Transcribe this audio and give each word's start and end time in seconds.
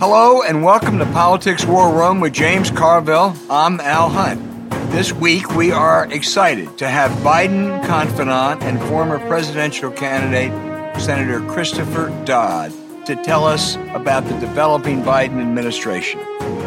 Hello 0.00 0.42
and 0.42 0.64
welcome 0.64 0.98
to 0.98 1.06
Politics 1.06 1.66
War 1.66 1.94
Room 1.94 2.20
with 2.20 2.32
James 2.32 2.70
Carville. 2.70 3.36
I'm 3.50 3.78
Al 3.80 4.08
Hunt. 4.08 4.40
This 4.90 5.12
week 5.12 5.50
we 5.54 5.70
are 5.70 6.10
excited 6.10 6.78
to 6.78 6.88
have 6.88 7.10
Biden 7.22 7.84
confidant 7.86 8.62
and 8.62 8.80
former 8.88 9.18
presidential 9.18 9.90
candidate 9.90 10.50
Senator 10.98 11.40
Christopher 11.52 12.08
Dodd 12.24 12.72
to 13.04 13.16
tell 13.16 13.44
us 13.44 13.76
about 13.90 14.24
the 14.24 14.38
developing 14.38 15.02
Biden 15.02 15.40
administration. 15.40 16.20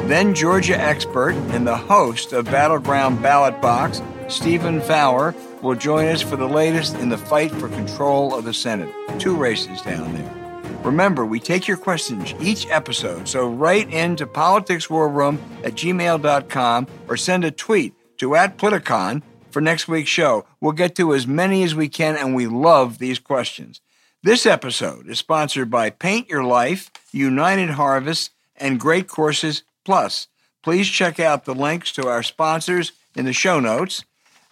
Then 0.07 0.35
Georgia 0.35 0.79
expert 0.79 1.33
and 1.51 1.65
the 1.65 1.77
host 1.77 2.33
of 2.33 2.45
Battleground 2.45 3.23
Ballot 3.23 3.59
Box, 3.61 4.01
Stephen 4.27 4.81
Fowler, 4.81 5.33
will 5.61 5.75
join 5.75 6.07
us 6.07 6.21
for 6.21 6.35
the 6.35 6.47
latest 6.47 6.95
in 6.95 7.09
the 7.09 7.17
fight 7.17 7.51
for 7.51 7.69
control 7.69 8.35
of 8.35 8.45
the 8.45 8.53
Senate. 8.53 8.93
Two 9.19 9.35
races 9.35 9.81
down 9.81 10.13
there. 10.13 10.41
Remember, 10.83 11.25
we 11.25 11.39
take 11.39 11.67
your 11.67 11.77
questions 11.77 12.33
each 12.41 12.67
episode, 12.67 13.27
so 13.27 13.47
write 13.47 13.93
into 13.93 14.25
politicswarroom 14.25 15.37
at 15.63 15.73
gmail.com 15.73 16.87
or 17.07 17.17
send 17.17 17.45
a 17.45 17.51
tweet 17.51 17.93
to 18.17 18.35
at 18.35 18.57
Politicon 18.57 19.21
for 19.51 19.61
next 19.61 19.87
week's 19.87 20.09
show. 20.09 20.45
We'll 20.59 20.71
get 20.71 20.95
to 20.95 21.13
as 21.13 21.27
many 21.27 21.63
as 21.63 21.75
we 21.75 21.87
can, 21.87 22.15
and 22.15 22.33
we 22.33 22.47
love 22.47 22.97
these 22.97 23.19
questions. 23.19 23.81
This 24.23 24.45
episode 24.45 25.07
is 25.07 25.19
sponsored 25.19 25.69
by 25.69 25.89
Paint 25.89 26.29
Your 26.29 26.43
Life, 26.43 26.91
United 27.11 27.71
Harvest, 27.71 28.31
and 28.55 28.79
Great 28.79 29.07
Courses 29.07 29.63
Plus. 29.83 30.27
Please 30.63 30.87
check 30.87 31.19
out 31.19 31.45
the 31.45 31.55
links 31.55 31.91
to 31.93 32.07
our 32.07 32.23
sponsors 32.23 32.91
in 33.15 33.25
the 33.25 33.33
show 33.33 33.59
notes. 33.59 34.03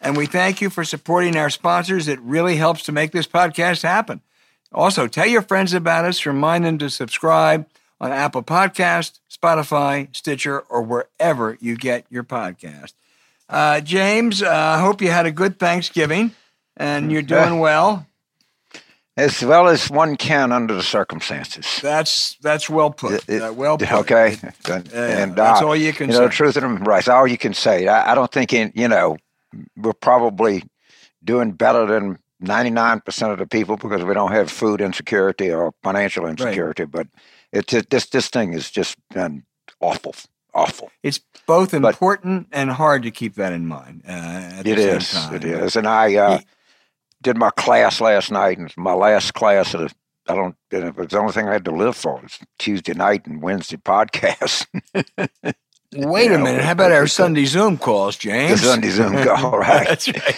And 0.01 0.15
we 0.15 0.25
thank 0.25 0.61
you 0.61 0.69
for 0.69 0.83
supporting 0.83 1.35
our 1.35 1.49
sponsors. 1.49 2.07
It 2.07 2.19
really 2.21 2.55
helps 2.55 2.83
to 2.83 2.91
make 2.91 3.11
this 3.11 3.27
podcast 3.27 3.83
happen. 3.83 4.21
Also, 4.71 5.07
tell 5.07 5.25
your 5.25 5.41
friends 5.41 5.73
about 5.73 6.05
us. 6.05 6.25
Remind 6.25 6.63
them 6.63 6.77
to 6.77 6.89
subscribe 6.89 7.67
on 7.99 8.11
Apple 8.11 8.43
Podcast, 8.43 9.19
Spotify, 9.29 10.15
Stitcher, 10.15 10.61
or 10.61 10.81
wherever 10.81 11.57
you 11.59 11.75
get 11.75 12.05
your 12.09 12.23
podcast. 12.23 12.93
Uh, 13.49 13.81
James, 13.81 14.43
I 14.43 14.75
uh, 14.75 14.79
hope 14.79 15.01
you 15.01 15.09
had 15.09 15.25
a 15.25 15.31
good 15.31 15.57
Thanksgiving 15.59 16.31
and 16.77 17.11
you're 17.11 17.21
doing 17.21 17.59
well. 17.59 18.05
As 19.17 19.43
well 19.43 19.67
as 19.67 19.89
one 19.89 20.15
can 20.15 20.53
under 20.53 20.73
the 20.73 20.83
circumstances. 20.83 21.79
That's 21.81 22.35
that's 22.35 22.69
well 22.69 22.89
put. 22.89 23.27
It, 23.27 23.41
uh, 23.41 23.51
well 23.51 23.77
put. 23.77 23.91
Okay, 23.91 24.37
and, 24.69 24.93
and 24.93 25.35
that's 25.35 25.61
uh, 25.61 25.67
all 25.67 25.75
you 25.75 25.91
can 25.91 26.07
you 26.07 26.13
say. 26.13 26.19
Know, 26.19 26.27
the 26.27 26.33
truth 26.33 26.55
of 26.55 26.63
them, 26.63 26.77
right? 26.77 27.05
All 27.09 27.27
you 27.27 27.37
can 27.37 27.53
say. 27.53 27.87
I, 27.87 28.13
I 28.13 28.15
don't 28.15 28.31
think 28.31 28.53
in 28.53 28.71
you 28.75 28.87
know 28.87 29.17
we're 29.75 29.93
probably 29.93 30.63
doing 31.23 31.51
better 31.51 31.85
than 31.85 32.19
99% 32.43 33.31
of 33.31 33.39
the 33.39 33.47
people 33.47 33.77
because 33.77 34.03
we 34.03 34.13
don't 34.13 34.31
have 34.31 34.49
food 34.49 34.81
insecurity 34.81 35.51
or 35.51 35.73
financial 35.83 36.25
insecurity. 36.25 36.83
Right. 36.83 36.91
But 36.91 37.07
it's 37.51 37.73
it, 37.73 37.89
this 37.89 38.05
this 38.07 38.29
thing 38.29 38.53
has 38.53 38.69
just 38.69 38.97
been 39.09 39.43
awful, 39.81 40.15
awful. 40.53 40.91
It's 41.03 41.19
both 41.45 41.73
important 41.73 42.49
but, 42.49 42.57
and 42.57 42.71
hard 42.71 43.03
to 43.03 43.11
keep 43.11 43.35
that 43.35 43.53
in 43.53 43.65
mind. 43.65 44.03
Uh, 44.07 44.61
it 44.65 44.79
is. 44.79 45.13
It 45.31 45.43
is. 45.43 45.75
And 45.75 45.87
I 45.87 46.15
uh, 46.15 46.39
did 47.21 47.37
my 47.37 47.49
class 47.51 47.99
last 47.99 48.31
night, 48.31 48.57
and 48.57 48.71
my 48.77 48.93
last 48.93 49.33
class 49.33 49.73
of 49.73 49.93
I 50.27 50.35
don't. 50.35 50.55
It 50.71 50.95
was 50.95 51.07
the 51.07 51.19
only 51.19 51.33
thing 51.33 51.47
I 51.49 51.53
had 51.53 51.65
to 51.65 51.71
live 51.71 51.95
for 51.95 52.21
was 52.21 52.39
Tuesday 52.59 52.93
night 52.93 53.25
and 53.25 53.41
Wednesday 53.41 53.77
podcast. 53.83 54.67
Wait 55.91 56.31
a 56.31 56.37
minute. 56.37 56.61
How 56.61 56.73
about 56.73 56.91
our 56.91 57.07
Sunday 57.07 57.45
Zoom 57.45 57.75
calls, 57.75 58.15
James? 58.15 58.61
The 58.61 58.67
Sunday 58.67 58.89
Zoom 58.89 59.23
call, 59.23 59.57
right? 59.57 59.87
That's 59.87 60.07
right. 60.07 60.35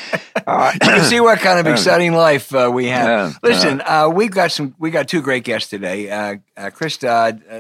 Uh, 0.48 0.72
you 0.74 0.80
can 0.80 1.04
see 1.04 1.20
what 1.20 1.40
kind 1.40 1.60
of 1.60 1.68
exciting 1.74 2.14
life 2.14 2.56
uh, 2.56 2.72
we 2.74 2.88
have. 2.88 3.38
Listen, 3.44 3.82
uh, 3.86 4.08
we've 4.08 4.32
got 4.32 4.54
some. 4.54 4.74
We 4.80 4.92
got 4.92 5.10
two 5.10 5.22
great 5.22 5.44
guests 5.44 5.70
today. 5.70 6.10
Uh, 6.10 6.38
uh, 6.56 6.70
Chris 6.70 6.96
Dodd 6.96 7.44
uh, 7.50 7.60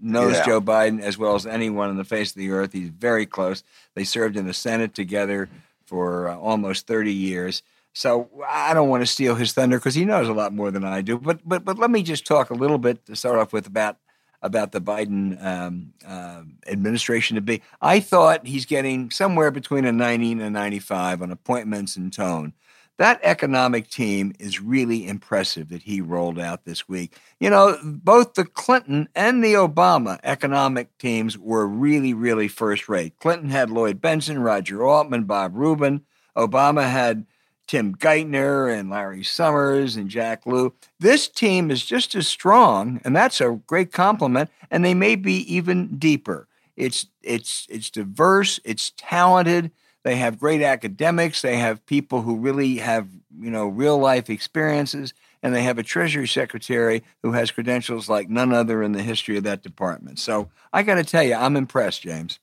knows 0.00 0.34
yeah. 0.34 0.46
Joe 0.46 0.60
Biden 0.60 1.00
as 1.00 1.18
well 1.18 1.34
as 1.34 1.44
anyone 1.44 1.90
on 1.90 1.96
the 1.96 2.04
face 2.04 2.30
of 2.30 2.36
the 2.36 2.52
earth. 2.52 2.72
He's 2.72 2.90
very 2.90 3.26
close. 3.26 3.64
They 3.94 4.04
served 4.04 4.36
in 4.36 4.46
the 4.46 4.54
Senate 4.54 4.94
together 4.94 5.48
for 5.84 6.28
almost 6.28 6.86
thirty 6.86 7.12
years. 7.12 7.64
So 7.92 8.30
I 8.48 8.72
don't 8.72 8.88
want 8.88 9.02
to 9.02 9.06
steal 9.06 9.34
his 9.34 9.52
thunder 9.52 9.78
because 9.78 9.96
he 9.96 10.04
knows 10.04 10.28
a 10.28 10.32
lot 10.32 10.54
more 10.54 10.70
than 10.70 10.84
I 10.84 11.02
do. 11.02 11.18
But 11.18 11.40
but 11.44 11.64
but 11.64 11.76
let 11.76 11.90
me 11.90 12.04
just 12.04 12.24
talk 12.24 12.50
a 12.50 12.54
little 12.54 12.78
bit 12.78 13.04
to 13.06 13.16
start 13.16 13.38
off 13.38 13.52
with 13.52 13.66
about 13.66 13.96
about 14.42 14.72
the 14.72 14.80
Biden 14.80 15.42
um, 15.44 15.92
uh, 16.06 16.42
administration 16.66 17.36
to 17.36 17.40
be. 17.40 17.62
I 17.80 18.00
thought 18.00 18.46
he's 18.46 18.66
getting 18.66 19.10
somewhere 19.10 19.50
between 19.50 19.84
a 19.84 19.92
90 19.92 20.32
and 20.32 20.42
a 20.42 20.50
95 20.50 21.22
on 21.22 21.30
appointments 21.30 21.96
and 21.96 22.12
tone. 22.12 22.52
That 22.98 23.20
economic 23.22 23.88
team 23.88 24.34
is 24.38 24.60
really 24.60 25.08
impressive 25.08 25.70
that 25.70 25.82
he 25.82 26.00
rolled 26.00 26.38
out 26.38 26.64
this 26.64 26.88
week. 26.88 27.16
You 27.40 27.50
know, 27.50 27.78
both 27.82 28.34
the 28.34 28.44
Clinton 28.44 29.08
and 29.14 29.42
the 29.42 29.54
Obama 29.54 30.20
economic 30.22 30.96
teams 30.98 31.38
were 31.38 31.66
really, 31.66 32.12
really 32.12 32.48
first 32.48 32.88
rate. 32.88 33.18
Clinton 33.18 33.48
had 33.48 33.70
Lloyd 33.70 34.00
Bentsen, 34.00 34.44
Roger 34.44 34.84
Altman, 34.84 35.24
Bob 35.24 35.56
Rubin. 35.56 36.02
Obama 36.36 36.88
had 36.88 37.26
Tim 37.72 37.96
Geithner 37.96 38.70
and 38.70 38.90
Larry 38.90 39.22
Summers 39.22 39.96
and 39.96 40.10
Jack 40.10 40.44
Lew. 40.44 40.74
This 41.00 41.26
team 41.26 41.70
is 41.70 41.86
just 41.86 42.14
as 42.14 42.28
strong, 42.28 43.00
and 43.02 43.16
that's 43.16 43.40
a 43.40 43.58
great 43.66 43.92
compliment. 43.92 44.50
And 44.70 44.84
they 44.84 44.92
may 44.92 45.16
be 45.16 45.36
even 45.50 45.96
deeper. 45.96 46.48
It's 46.76 47.06
it's 47.22 47.66
it's 47.70 47.88
diverse. 47.88 48.60
It's 48.62 48.92
talented. 48.98 49.70
They 50.02 50.16
have 50.16 50.38
great 50.38 50.60
academics. 50.60 51.40
They 51.40 51.56
have 51.56 51.86
people 51.86 52.20
who 52.20 52.36
really 52.36 52.76
have 52.76 53.08
you 53.40 53.50
know 53.50 53.68
real 53.68 53.96
life 53.96 54.28
experiences, 54.28 55.14
and 55.42 55.54
they 55.54 55.62
have 55.62 55.78
a 55.78 55.82
Treasury 55.82 56.28
Secretary 56.28 57.02
who 57.22 57.32
has 57.32 57.50
credentials 57.50 58.06
like 58.06 58.28
none 58.28 58.52
other 58.52 58.82
in 58.82 58.92
the 58.92 59.02
history 59.02 59.38
of 59.38 59.44
that 59.44 59.62
department. 59.62 60.18
So 60.18 60.50
I 60.74 60.82
got 60.82 60.96
to 60.96 61.04
tell 61.04 61.22
you, 61.22 61.36
I'm 61.36 61.56
impressed, 61.56 62.02
James. 62.02 62.38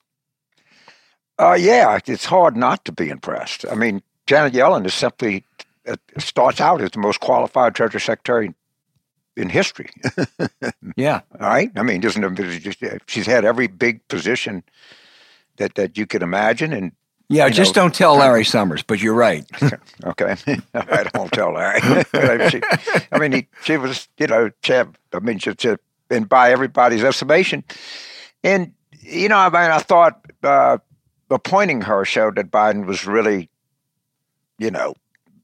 Uh, 1.38 1.56
yeah, 1.58 2.00
it's 2.04 2.24
hard 2.24 2.56
not 2.56 2.84
to 2.84 2.90
be 2.90 3.08
impressed. 3.10 3.64
I 3.70 3.76
mean, 3.76 4.02
Janet 4.30 4.52
Yellen 4.52 4.86
is 4.86 4.94
simply 4.94 5.44
uh, 5.88 5.96
starts 6.18 6.60
out 6.60 6.80
as 6.80 6.92
the 6.92 7.00
most 7.00 7.18
qualified 7.18 7.74
Treasury 7.74 8.00
Secretary 8.00 8.54
in 9.36 9.48
history. 9.48 9.90
yeah. 10.96 11.22
All 11.40 11.48
right. 11.48 11.68
I 11.74 11.82
mean, 11.82 12.04
isn't 12.04 12.38
it, 12.38 12.60
just 12.60 12.84
she's 13.08 13.26
had 13.26 13.44
every 13.44 13.66
big 13.66 14.06
position 14.06 14.62
that 15.56 15.74
that 15.74 15.98
you 15.98 16.06
could 16.06 16.22
imagine, 16.22 16.72
and 16.72 16.92
yeah, 17.28 17.48
just 17.48 17.74
know, 17.74 17.82
don't 17.82 17.94
tell 17.94 18.18
Larry 18.18 18.44
Summers. 18.54 18.84
But 18.84 19.02
you're 19.02 19.14
right. 19.14 19.44
okay, 20.04 20.36
I 20.74 21.02
don't 21.12 21.32
tell 21.32 21.52
Larry. 21.52 21.80
she, 22.50 22.60
I 23.10 23.18
mean, 23.18 23.32
he, 23.32 23.48
she 23.64 23.78
was, 23.78 24.06
you 24.16 24.28
know, 24.28 24.52
she 24.62 24.74
had, 24.74 24.96
I 25.12 25.18
mean, 25.18 25.40
she, 25.40 25.50
she, 25.58 25.74
and 26.08 26.28
by 26.28 26.52
everybody's 26.52 27.02
estimation, 27.02 27.64
and 28.44 28.74
you 28.92 29.28
know, 29.28 29.38
I 29.38 29.46
mean, 29.46 29.72
I 29.72 29.80
thought 29.80 30.24
uh, 30.44 30.78
appointing 31.30 31.80
her 31.80 32.04
showed 32.04 32.36
that 32.36 32.52
Biden 32.52 32.86
was 32.86 33.08
really 33.08 33.50
you 34.60 34.70
know, 34.70 34.94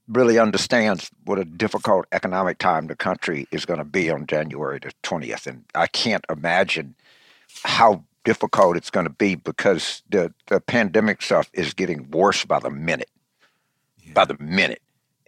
really 0.08 0.38
understands 0.38 1.10
what 1.24 1.38
a 1.38 1.44
difficult 1.44 2.06
economic 2.12 2.58
time 2.58 2.86
the 2.86 2.94
country 2.94 3.48
is 3.50 3.64
going 3.64 3.78
to 3.78 3.84
be 3.84 4.10
on 4.10 4.26
January 4.26 4.78
the 4.78 4.92
20th. 5.02 5.46
And 5.48 5.64
I 5.74 5.88
can't 5.88 6.24
imagine 6.30 6.94
how 7.64 8.04
difficult 8.24 8.76
it's 8.76 8.90
going 8.90 9.06
to 9.06 9.12
be 9.12 9.34
because 9.34 10.02
the, 10.10 10.32
the 10.46 10.60
pandemic 10.60 11.22
stuff 11.22 11.50
is 11.54 11.74
getting 11.74 12.08
worse 12.10 12.44
by 12.44 12.60
the 12.60 12.70
minute, 12.70 13.10
yeah. 14.04 14.12
by 14.12 14.26
the 14.26 14.36
minute. 14.38 14.82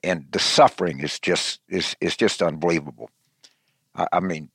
And 0.05 0.27
the 0.31 0.39
suffering 0.39 1.01
is 1.01 1.19
just 1.19 1.61
is 1.69 1.97
is 2.01 2.17
just 2.17 2.41
unbelievable. 2.41 3.11
I, 3.97 4.07
I 4.13 4.21
mean, 4.21 4.49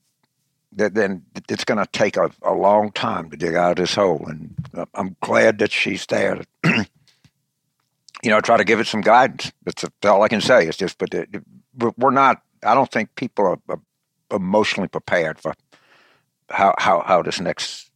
then 0.72 1.24
it's 1.50 1.66
going 1.66 1.80
to 1.80 1.92
take 1.92 2.16
a, 2.16 2.32
a 2.44 2.54
long 2.54 2.94
time 2.94 3.30
to 3.30 3.36
dig 3.36 3.54
out 3.54 3.72
of 3.72 3.76
this 3.76 3.96
hole. 3.96 4.26
And 4.26 4.56
uh, 4.74 4.86
I'm 4.94 5.18
glad 5.20 5.60
that 5.60 5.74
she's 5.74 6.06
there 6.06 6.44
you 8.24 8.30
know, 8.30 8.40
try 8.40 8.58
to 8.58 8.64
give 8.64 8.80
it 8.80 8.88
some 8.88 9.02
guidance. 9.02 9.52
That's 9.64 9.86
all 10.06 10.24
I 10.24 10.30
can 10.30 10.42
say. 10.42 10.68
It's 10.68 10.78
just, 10.78 10.98
but 10.98 11.14
it, 11.14 11.30
we're 11.98 12.12
not. 12.12 12.42
I 12.64 12.74
don't 12.74 12.92
think 12.92 13.16
people 13.16 13.46
are, 13.46 13.60
are 13.70 13.82
emotionally 14.32 14.88
prepared 14.88 15.40
for 15.40 15.54
how 16.50 16.74
how 16.78 17.02
how 17.02 17.22
this 17.22 17.40
next 17.40 17.92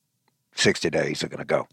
sixty 0.53 0.89
days 0.89 1.23
are 1.23 1.29
going 1.29 1.39
to 1.39 1.45
go. 1.45 1.67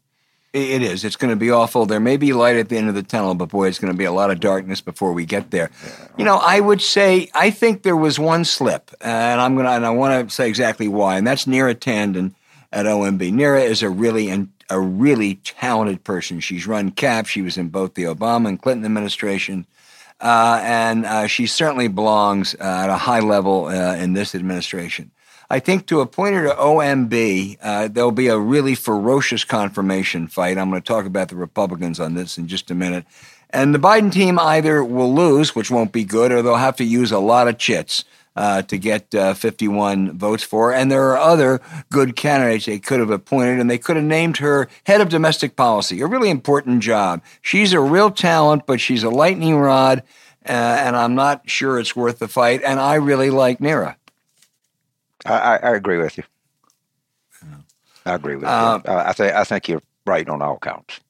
It 0.53 0.83
is. 0.83 1.05
It's 1.05 1.17
going 1.17 1.31
to 1.31 1.37
be 1.37 1.51
awful. 1.51 1.85
There 1.85 1.99
may 1.99 2.17
be 2.17 2.33
light 2.33 2.55
at 2.55 2.69
the 2.69 2.77
end 2.77 2.89
of 2.89 2.95
the 2.95 3.03
tunnel, 3.03 3.35
but 3.35 3.49
boy, 3.49 3.67
it's 3.67 3.81
going 3.81 3.93
to 3.93 3.99
be 3.99 4.05
a 4.05 4.13
lot 4.13 4.31
of 4.31 4.39
darkness 4.39 4.81
before 4.81 5.13
we 5.13 5.27
get 5.27 5.51
there. 5.51 5.69
Yeah. 5.85 6.09
You 6.17 6.25
know, 6.25 6.37
I 6.37 6.61
would 6.61 6.81
say 6.81 7.29
I 7.35 7.51
think 7.51 7.83
there 7.83 7.97
was 7.97 8.21
one 8.21 8.45
slip, 8.45 8.93
and 9.01 9.41
I'm 9.41 9.55
going 9.55 9.67
to, 9.67 9.73
and 9.73 9.85
I 9.85 9.91
want 9.91 10.29
to 10.29 10.33
say 10.33 10.49
exactly 10.49 10.87
why, 10.87 11.19
and 11.19 11.27
that's 11.27 11.47
Neera 11.47 11.75
Tanden 11.75 12.35
at 12.73 12.87
OMB. 12.87 13.33
Neera 13.33 13.65
is 13.65 13.83
a 13.83 13.91
really 13.91 14.31
a 14.71 14.81
really 14.81 15.37
talented 15.37 16.05
person. 16.05 16.41
She's 16.41 16.67
run 16.67 16.91
CAP. 16.91 17.27
She 17.27 17.43
was 17.43 17.57
in 17.57 17.69
both 17.69 17.95
the 17.95 18.05
Obama 18.05 18.49
and 18.49 18.61
Clinton 18.61 18.85
administration. 18.85 19.67
Uh, 20.21 20.61
and 20.63 21.05
uh, 21.05 21.27
she 21.27 21.47
certainly 21.47 21.89
belongs 21.89 22.55
uh, 22.55 22.83
at 22.85 22.91
a 22.91 22.97
high 22.97 23.21
level 23.21 23.67
uh, 23.67 23.97
in 23.97 24.13
this 24.13 24.35
administration. 24.35 25.11
I 25.51 25.61
think 25.61 25.87
to 25.87 26.01
appoint 26.01 26.35
her 26.35 26.45
to 26.45 26.55
OMB, 26.55 27.59
uh, 27.61 27.89
there'll 27.89 28.11
be 28.11 28.29
a 28.29 28.39
really 28.39 28.75
ferocious 28.75 29.45
confirmation 29.45 30.27
fight. 30.27 30.57
I'm 30.57 30.71
going 30.71 30.81
to 30.81 30.87
talk 30.87 31.05
about 31.05 31.29
the 31.29 31.37
Republicans 31.37 32.01
on 32.01 32.15
this 32.15 32.39
in 32.39 32.49
just 32.49 32.71
a 32.71 32.75
minute. 32.75 33.05
And 33.51 33.75
the 33.75 33.79
Biden 33.79 34.11
team 34.11 34.39
either 34.39 34.83
will 34.83 35.15
lose, 35.15 35.55
which 35.55 35.71
won't 35.71 35.93
be 35.93 36.05
good, 36.05 36.33
or 36.33 36.43
they'll 36.43 36.57
have 36.57 36.77
to 36.77 36.85
use 36.85 37.13
a 37.13 37.19
lot 37.19 37.47
of 37.47 37.59
chits 37.59 38.05
uh, 38.37 38.63
to 38.63 38.79
get 38.79 39.15
uh, 39.15 39.35
51 39.35 40.19
votes 40.19 40.43
for. 40.43 40.73
And 40.73 40.91
there 40.91 41.11
are 41.11 41.17
other 41.17 41.61
good 41.91 42.17
candidates 42.17 42.67
they 42.67 42.79
could 42.79 43.01
have 43.01 43.11
appointed, 43.11 43.61
and 43.61 43.71
they 43.71 43.79
could 43.79 43.97
have 43.97 44.05
named 44.05 44.39
her 44.39 44.69
head 44.85 45.01
of 45.01 45.09
domestic 45.09 45.57
policy, 45.57 46.01
a 46.01 46.07
really 46.07 46.31
important 46.31 46.83
job. 46.83 47.23
She's 47.43 47.73
a 47.73 47.81
real 47.81 48.11
talent, 48.11 48.67
but 48.67 48.81
she's 48.81 49.03
a 49.03 49.11
lightning 49.11 49.57
rod, 49.57 50.03
uh, 50.49 50.53
and 50.53 50.97
I'm 50.97 51.15
not 51.15 51.49
sure 51.49 51.79
it's 51.79 51.95
worth 51.95 52.19
the 52.19 52.29
fight. 52.29 52.63
And 52.65 52.81
I 52.81 52.95
really 52.95 53.31
like 53.31 53.59
Neera. 53.59 53.97
I, 55.25 55.57
I 55.57 55.75
agree 55.75 55.99
with 55.99 56.19
you. 56.19 56.25
I 58.07 58.15
agree 58.15 58.35
with 58.35 58.45
you. 58.45 58.49
Uh, 58.49 58.81
I 58.87 59.13
think 59.15 59.33
I 59.33 59.45
think 59.45 59.69
you're 59.69 59.83
right 60.07 60.29
on 60.29 60.43
all 60.43 60.59
counts. 60.59 61.01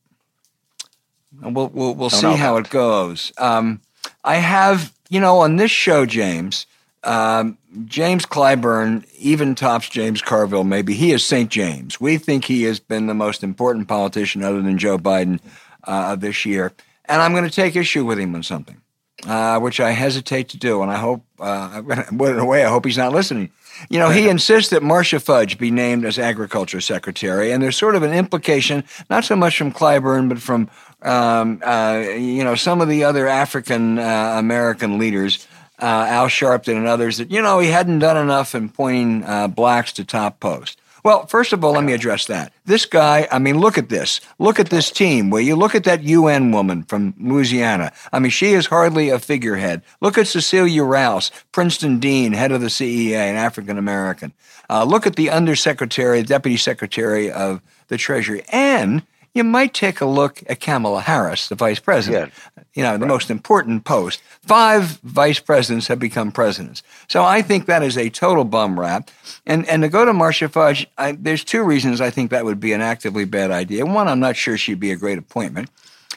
We'll 1.41 1.69
we'll, 1.69 1.95
we'll 1.95 2.11
see 2.11 2.37
how 2.37 2.55
counts. 2.55 2.69
it 2.69 2.73
goes. 2.73 3.33
Um, 3.39 3.81
I 4.23 4.37
have 4.37 4.93
you 5.09 5.21
know 5.21 5.39
on 5.39 5.57
this 5.57 5.73
show, 5.73 6.07
James. 6.07 6.67
Um, 7.05 7.59
James 7.85 8.25
Clyburn 8.25 9.07
even 9.19 9.55
tops 9.55 9.89
James 9.89 10.23
Carville. 10.23 10.65
Maybe 10.65 10.95
he 10.95 11.13
is 11.13 11.25
St. 11.25 11.51
James. 11.51 12.01
We 12.01 12.19
think 12.19 12.45
he 12.45 12.63
has 12.65 12.81
been 12.81 13.07
the 13.07 13.15
most 13.15 13.43
important 13.43 13.89
politician 13.89 14.43
other 14.43 14.63
than 14.63 14.79
Joe 14.79 14.99
Biden 14.99 15.41
uh, 15.85 16.17
this 16.17 16.47
year, 16.47 16.73
and 17.05 17.21
I'm 17.21 17.33
going 17.33 17.45
to 17.45 17.51
take 17.51 17.77
issue 17.77 18.05
with 18.05 18.19
him 18.19 18.35
on 18.35 18.43
something, 18.43 18.81
uh, 19.27 19.61
which 19.61 19.81
I 19.81 19.91
hesitate 19.91 20.49
to 20.51 20.57
do, 20.57 20.83
and 20.83 20.91
I 20.91 20.97
hope, 20.97 21.25
uh, 21.39 21.83
in 22.11 22.39
a 22.39 22.45
way, 22.45 22.65
I 22.65 22.71
hope 22.71 22.87
he's 22.87 22.97
not 22.97 23.13
listening. 23.13 23.51
You 23.91 23.99
know, 23.99 24.09
he 24.09 24.29
insists 24.29 24.71
that 24.71 24.83
Marcia 24.83 25.19
Fudge 25.19 25.59
be 25.59 25.71
named 25.71 26.05
as 26.05 26.19
Agriculture 26.19 26.81
Secretary, 26.81 27.51
and 27.51 27.63
there's 27.63 27.77
sort 27.77 27.97
of 27.97 28.03
an 28.03 28.13
implication, 28.13 28.85
not 29.11 29.25
so 29.25 29.35
much 29.35 29.59
from 29.59 29.73
Clyburn, 29.73 30.29
but 30.29 30.39
from 30.39 30.71
um, 31.03 31.61
uh, 31.63 32.03
you 32.17 32.45
know 32.45 32.55
some 32.55 32.81
of 32.81 32.89
the 32.89 33.05
other 33.05 33.27
African 33.27 33.99
uh, 33.99 34.37
American 34.39 34.97
leaders 34.97 35.47
uh, 35.81 36.07
Al 36.09 36.27
Sharpton 36.27 36.77
and 36.77 36.87
others 36.87 37.19
that, 37.19 37.31
you 37.31 37.43
know, 37.43 37.59
he 37.59 37.69
hadn't 37.69 37.99
done 37.99 38.17
enough 38.17 38.55
in 38.55 38.69
pointing 38.69 39.25
uh, 39.25 39.49
blacks 39.49 39.93
to 39.95 40.05
top 40.05 40.41
post. 40.41 40.81
Well, 41.05 41.27
first 41.27 41.53
of 41.53 41.63
all, 41.63 41.73
let 41.73 41.85
me 41.85 41.93
address 41.93 42.25
that. 42.27 42.55
This 42.65 42.87
guy, 42.87 43.29
I 43.31 43.39
mean, 43.39 43.59
look 43.59 43.77
at 43.77 43.91
this. 43.91 44.23
Look 44.39 44.59
at 44.59 44.71
this 44.71 44.91
team. 44.91 45.29
Where 45.29 45.43
you 45.43 45.55
look 45.55 45.75
at 45.75 45.85
that 45.85 46.03
UN 46.03 46.51
woman 46.51 46.83
from 46.85 47.13
Louisiana. 47.21 47.93
I 48.11 48.21
mean, 48.21 48.31
she 48.31 48.55
is 48.55 48.67
hardly 48.67 49.11
a 49.11 49.19
figurehead. 49.19 49.83
Look 50.01 50.17
at 50.17 50.29
Cecilia 50.29 50.83
Rouse, 50.83 51.31
Princeton 51.53 51.99
Dean, 51.99 52.33
head 52.33 52.53
of 52.53 52.63
the 52.63 52.69
CEA, 52.69 53.17
an 53.17 53.37
African 53.37 53.77
American. 53.77 54.33
Uh, 54.71 54.85
look 54.85 55.07
at 55.07 55.17
the 55.17 55.29
Undersecretary, 55.29 56.23
Deputy 56.23 56.57
Secretary 56.57 57.31
of 57.31 57.61
the 57.89 57.99
Treasury. 57.99 58.43
And 58.49 59.03
you 59.35 59.45
might 59.45 59.75
take 59.75 60.01
a 60.01 60.07
look 60.07 60.43
at 60.49 60.61
Kamala 60.61 61.03
Harris, 61.03 61.49
the 61.49 61.55
vice 61.55 61.81
president. 61.81 62.33
You 62.75 62.83
know, 62.83 62.95
the 62.95 63.07
right. 63.07 63.09
most 63.09 63.31
important 63.31 63.85
post. 63.85 64.21
Five 64.43 64.99
vice 65.05 65.39
presidents 65.39 65.87
have 65.87 66.01
become 66.01 66.33
presidents. 66.33 66.83
So 67.09 67.23
I 67.25 67.41
think 67.41 67.67
that 67.67 67.83
is 67.83 67.97
a 67.97 68.11
total 68.11 68.45
bum 68.45 68.79
rap. 68.79 69.11
And 69.47 69.67
and 69.69 69.83
to 69.83 69.89
go 69.89 70.05
to 70.05 70.13
Marcia 70.13 70.49
Fudge, 70.49 70.87
I, 70.99 71.13
there's 71.13 71.45
two 71.45 71.63
reasons 71.63 72.01
I 72.01 72.11
think 72.11 72.31
that 72.31 72.45
would 72.45 72.61
be 72.61 72.73
an 72.73 72.81
actively 72.81 73.25
bad 73.25 73.51
idea. 73.51 73.87
One, 73.87 74.09
I'm 74.09 74.21
not 74.21 74.37
sure 74.37 74.59
she'd 74.59 74.81
be 74.81 74.91
a 74.91 74.97
great 74.97 75.19
appointment. 75.19 75.71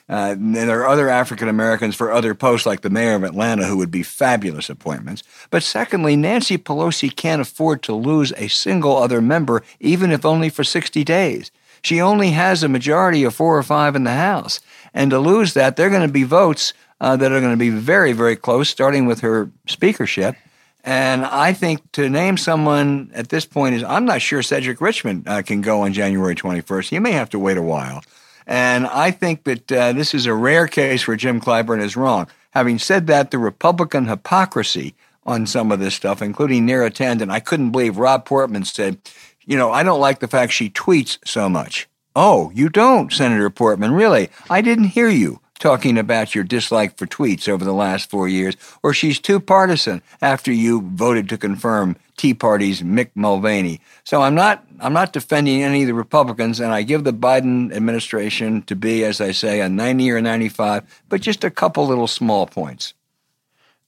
Uh, 0.10 0.36
there 0.38 0.82
are 0.82 0.88
other 0.88 1.10
African 1.10 1.50
Americans 1.50 1.94
for 1.94 2.12
other 2.12 2.34
posts, 2.34 2.66
like 2.66 2.82
the 2.82 2.90
mayor 2.90 3.16
of 3.16 3.24
Atlanta, 3.24 3.66
who 3.66 3.78
would 3.78 3.92
be 3.92 4.04
fabulous 4.04 4.70
appointments. 4.70 5.22
But 5.50 5.64
secondly, 5.64 6.16
Nancy 6.16 6.58
Pelosi 6.58 7.14
can't 7.14 7.42
afford 7.42 7.84
to 7.84 7.94
lose 7.94 8.32
a 8.38 8.48
single 8.48 8.96
other 8.96 9.22
member, 9.22 9.64
even 9.82 10.12
if 10.12 10.26
only 10.26 10.50
for 10.50 10.64
60 10.64 11.04
days. 11.04 11.52
She 11.82 12.02
only 12.02 12.32
has 12.32 12.64
a 12.64 12.70
majority 12.70 13.24
of 13.24 13.36
four 13.36 13.58
or 13.58 13.64
five 13.64 13.96
in 13.96 14.04
the 14.04 14.14
House. 14.14 14.60
And 14.98 15.12
to 15.12 15.20
lose 15.20 15.54
that, 15.54 15.76
they're 15.76 15.92
going 15.92 16.08
to 16.08 16.12
be 16.12 16.24
votes 16.24 16.74
uh, 17.00 17.16
that 17.18 17.32
are 17.32 17.40
going 17.40 17.54
to 17.54 17.58
be 17.58 17.70
very, 17.70 18.14
very 18.14 18.36
close, 18.36 18.68
starting 18.68 19.06
with 19.06 19.20
her 19.20 19.52
speakership. 19.68 20.36
And 20.84 21.24
I 21.24 21.54
think 21.54 21.92
to 21.92 22.10
name 22.10 22.36
someone 22.36 23.12
at 23.14 23.30
this 23.30 23.46
point 23.46 23.76
is, 23.76 23.84
I'm 23.84 24.06
not 24.06 24.24
sure 24.24 24.42
Cedric 24.42 24.82
Richmond 24.82 25.28
uh, 25.28 25.44
can 25.44 25.62
go 25.62 25.82
on 25.82 25.94
January 25.94 26.34
21st. 26.34 26.90
He 26.90 26.98
may 26.98 27.12
have 27.12 27.30
to 27.30 27.40
wait 27.40 27.58
a 27.58 27.62
while. 27.62 28.04
And 28.48 28.88
I 28.88 29.12
think 29.12 29.44
that 29.44 29.72
uh, 29.72 29.94
this 29.94 30.16
is 30.16 30.26
a 30.26 30.34
rare 30.34 30.68
case 30.68 31.08
where 31.08 31.16
Jim 31.16 31.40
Clyburn 31.40 31.82
is 31.82 31.96
wrong. 31.96 32.28
Having 32.52 32.80
said 32.80 33.06
that, 33.06 33.30
the 33.30 33.38
Republican 33.38 34.08
hypocrisy 34.08 34.96
on 35.28 35.46
some 35.46 35.72
of 35.72 35.80
this 35.80 35.94
stuff, 35.94 36.24
including 36.24 36.66
Neera 36.66 36.90
Tanden, 36.90 37.30
I 37.30 37.40
couldn't 37.40 37.70
believe 37.70 37.98
Rob 37.98 38.26
Portman 38.26 38.64
said 38.64 38.98
you 39.48 39.58
know, 39.58 39.72
I 39.72 39.82
don't 39.82 40.02
like 40.02 40.20
the 40.20 40.28
fact 40.28 40.52
she 40.52 40.70
tweets 40.70 41.18
so 41.26 41.50
much. 41.50 41.88
Oh, 42.20 42.52
you 42.56 42.70
don't, 42.70 43.14
Senator 43.14 43.52
Portman. 43.52 43.92
Really? 43.92 44.30
I 44.50 44.62
didn't 44.62 44.86
hear 44.86 45.08
you 45.08 45.40
talking 45.60 46.00
about 46.00 46.34
your 46.34 46.44
dislike 46.44 46.98
for 46.98 47.06
tweets 47.06 47.48
over 47.48 47.64
the 47.64 47.76
last 47.76 48.10
four 48.10 48.28
years, 48.28 48.58
or 48.82 48.92
she's 48.92 49.20
too 49.20 49.40
partisan 49.40 50.02
after 50.20 50.52
you 50.52 50.82
voted 50.82 51.30
to 51.30 51.38
confirm 51.38 51.96
Tea 52.18 52.34
Party's 52.34 52.82
Mick 52.82 53.12
Mulvaney. 53.14 53.82
So 54.04 54.24
I'm 54.24 54.34
not 54.34 54.66
I'm 54.80 54.94
not 54.94 55.14
defending 55.14 55.62
any 55.62 55.84
of 55.84 55.88
the 55.88 55.94
Republicans, 55.94 56.60
and 56.60 56.74
I 56.74 56.82
give 56.82 57.04
the 57.04 57.14
Biden 57.14 57.72
administration 57.72 58.64
to 58.64 58.76
be, 58.76 59.04
as 59.04 59.22
I 59.22 59.32
say, 59.32 59.62
a 59.62 59.70
90 59.70 60.10
or 60.10 60.20
95, 60.20 61.04
but 61.10 61.22
just 61.22 61.44
a 61.44 61.52
couple 61.52 61.86
little 61.86 62.08
small 62.08 62.48
points. 62.48 62.96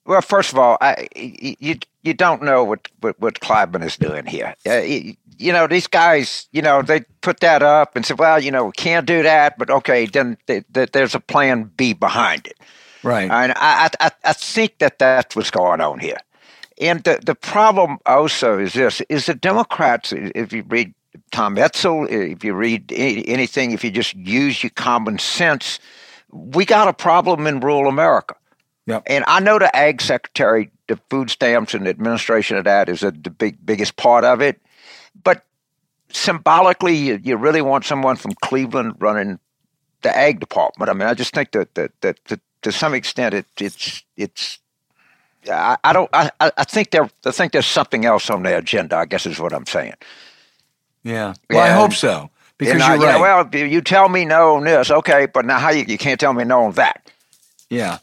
Well, 0.09 0.21
first 0.23 0.51
of 0.51 0.57
all, 0.57 0.75
I, 0.81 1.07
you 1.15 1.77
you 2.01 2.15
don't 2.15 2.41
know 2.41 2.63
what 2.63 2.87
what, 3.01 3.19
what 3.19 3.39
Clyburn 3.41 3.85
is 3.85 3.95
doing 3.95 4.25
here. 4.25 4.55
Uh, 4.67 4.81
you 4.81 5.53
know, 5.53 5.67
these 5.67 5.85
guys, 5.85 6.49
you 6.51 6.63
know, 6.63 6.81
they 6.81 7.01
put 7.21 7.41
that 7.41 7.61
up 7.61 7.95
and 7.95 8.03
said, 8.03 8.17
well, 8.17 8.41
you 8.41 8.49
know, 8.49 8.65
we 8.65 8.71
can't 8.71 9.05
do 9.05 9.21
that, 9.21 9.59
but 9.59 9.69
okay, 9.69 10.07
then 10.07 10.35
th- 10.47 10.63
th- 10.73 10.91
there's 10.93 11.13
a 11.13 11.19
plan 11.19 11.71
B 11.77 11.93
behind 11.93 12.47
it. 12.47 12.57
Right. 13.03 13.29
And 13.29 13.53
I, 13.55 13.89
I, 13.99 14.09
I 14.25 14.33
think 14.33 14.79
that 14.79 14.97
that's 14.97 15.35
what's 15.35 15.51
going 15.51 15.79
on 15.79 15.99
here. 15.99 16.17
And 16.81 17.03
the, 17.03 17.19
the 17.23 17.35
problem 17.35 17.99
also 18.07 18.57
is 18.57 18.73
this, 18.73 19.01
is 19.09 19.27
the 19.27 19.35
Democrats, 19.35 20.11
if 20.11 20.51
you 20.51 20.63
read 20.67 20.93
Tom 21.31 21.55
Edsall, 21.55 22.09
if 22.09 22.43
you 22.43 22.53
read 22.55 22.91
anything, 22.91 23.71
if 23.71 23.83
you 23.83 23.91
just 23.91 24.15
use 24.15 24.63
your 24.63 24.71
common 24.71 25.19
sense, 25.19 25.79
we 26.31 26.65
got 26.65 26.87
a 26.87 26.93
problem 26.93 27.47
in 27.47 27.59
rural 27.59 27.87
America. 27.87 28.35
Yep. 28.89 29.03
And 29.07 29.23
I 29.27 29.39
know 29.39 29.59
the 29.59 29.73
ag 29.75 30.01
secretary, 30.01 30.71
the 30.87 30.99
food 31.09 31.29
stamps 31.29 31.73
and 31.73 31.85
the 31.85 31.91
administration 31.91 32.57
of 32.57 32.65
that 32.65 32.89
is 32.89 33.03
a, 33.03 33.11
the 33.11 33.29
big 33.29 33.65
biggest 33.65 33.95
part 33.95 34.23
of 34.23 34.41
it 34.41 34.59
but 35.23 35.45
symbolically, 36.11 36.95
you, 36.95 37.19
you 37.23 37.37
really 37.37 37.61
want 37.61 37.85
someone 37.85 38.15
from 38.15 38.33
Cleveland 38.43 38.95
running 38.99 39.39
the 40.01 40.15
ag 40.15 40.39
department. 40.39 40.89
I 40.89 40.93
mean, 40.93 41.07
I 41.07 41.13
just 41.13 41.33
think 41.33 41.51
that 41.51 41.75
that, 41.75 41.91
that, 42.01 42.19
that 42.25 42.39
to 42.61 42.71
some 42.71 42.93
extent 42.93 43.33
it, 43.33 43.45
it's 43.59 44.03
it's. 44.17 44.59
I, 45.49 45.77
I 45.83 45.93
don't. 45.93 46.09
I, 46.13 46.31
I 46.39 46.63
think 46.63 46.91
there. 46.91 47.09
I 47.25 47.31
think 47.31 47.53
there's 47.53 47.65
something 47.65 48.05
else 48.05 48.29
on 48.29 48.43
the 48.43 48.57
agenda. 48.57 48.97
I 48.97 49.05
guess 49.05 49.25
is 49.25 49.39
what 49.39 49.53
I'm 49.53 49.65
saying. 49.65 49.93
Yeah. 51.03 51.33
Well, 51.49 51.61
and, 51.61 51.73
I 51.73 51.79
hope 51.79 51.93
so 51.93 52.29
because 52.57 52.79
you're 52.79 52.97
right. 52.97 52.99
Yeah, 52.99 53.21
well, 53.21 53.49
you 53.55 53.81
tell 53.81 54.09
me 54.09 54.25
no 54.25 54.57
on 54.57 54.65
this, 54.65 54.91
okay, 54.91 55.27
but 55.27 55.45
now 55.45 55.59
how 55.59 55.69
you 55.69 55.85
you 55.87 55.97
can't 55.97 56.19
tell 56.19 56.33
me 56.33 56.43
no 56.43 56.63
on 56.65 56.73
that. 56.73 57.09
Yeah. 57.69 57.99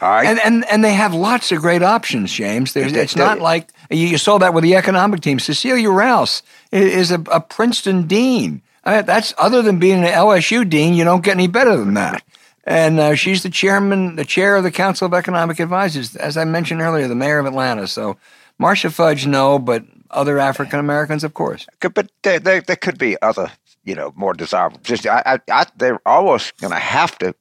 All 0.00 0.08
right. 0.08 0.26
And 0.26 0.38
and 0.38 0.64
and 0.66 0.84
they 0.84 0.94
have 0.94 1.12
lots 1.12 1.50
of 1.50 1.60
great 1.60 1.82
options, 1.82 2.32
James. 2.32 2.72
There's, 2.72 2.92
it's 2.92 3.16
not 3.16 3.40
like 3.40 3.70
you 3.90 4.16
saw 4.18 4.38
that 4.38 4.54
with 4.54 4.62
the 4.62 4.76
economic 4.76 5.20
team. 5.20 5.38
Cecilia 5.38 5.90
Rouse 5.90 6.42
is 6.70 7.10
a, 7.10 7.20
a 7.32 7.40
Princeton 7.40 8.06
dean. 8.06 8.62
I 8.84 8.96
mean, 8.96 9.06
that's 9.06 9.34
other 9.38 9.60
than 9.60 9.78
being 9.78 10.04
an 10.04 10.12
LSU 10.12 10.68
dean, 10.68 10.94
you 10.94 11.04
don't 11.04 11.24
get 11.24 11.32
any 11.32 11.48
better 11.48 11.76
than 11.76 11.94
that. 11.94 12.22
And 12.64 13.00
uh, 13.00 13.14
she's 13.14 13.42
the 13.42 13.50
chairman, 13.50 14.16
the 14.16 14.24
chair 14.24 14.56
of 14.56 14.62
the 14.62 14.70
Council 14.70 15.06
of 15.06 15.14
Economic 15.14 15.58
Advisors, 15.58 16.14
as 16.16 16.36
I 16.36 16.44
mentioned 16.44 16.82
earlier, 16.82 17.08
the 17.08 17.14
mayor 17.14 17.38
of 17.38 17.46
Atlanta. 17.46 17.88
So 17.88 18.18
Marcia 18.58 18.90
Fudge, 18.90 19.26
no, 19.26 19.58
but 19.58 19.84
other 20.10 20.38
African 20.38 20.78
Americans, 20.78 21.24
of 21.24 21.34
course. 21.34 21.66
But 21.80 22.10
there, 22.22 22.38
there, 22.38 22.60
there, 22.60 22.76
could 22.76 22.98
be 22.98 23.20
other, 23.22 23.50
you 23.84 23.94
know, 23.94 24.12
more 24.16 24.34
desirable. 24.34 24.80
Just 24.82 25.06
I, 25.06 25.22
I, 25.24 25.40
I 25.50 25.66
they're 25.76 26.00
almost 26.06 26.58
going 26.58 26.72
to 26.72 26.78
have 26.78 27.16
to 27.18 27.34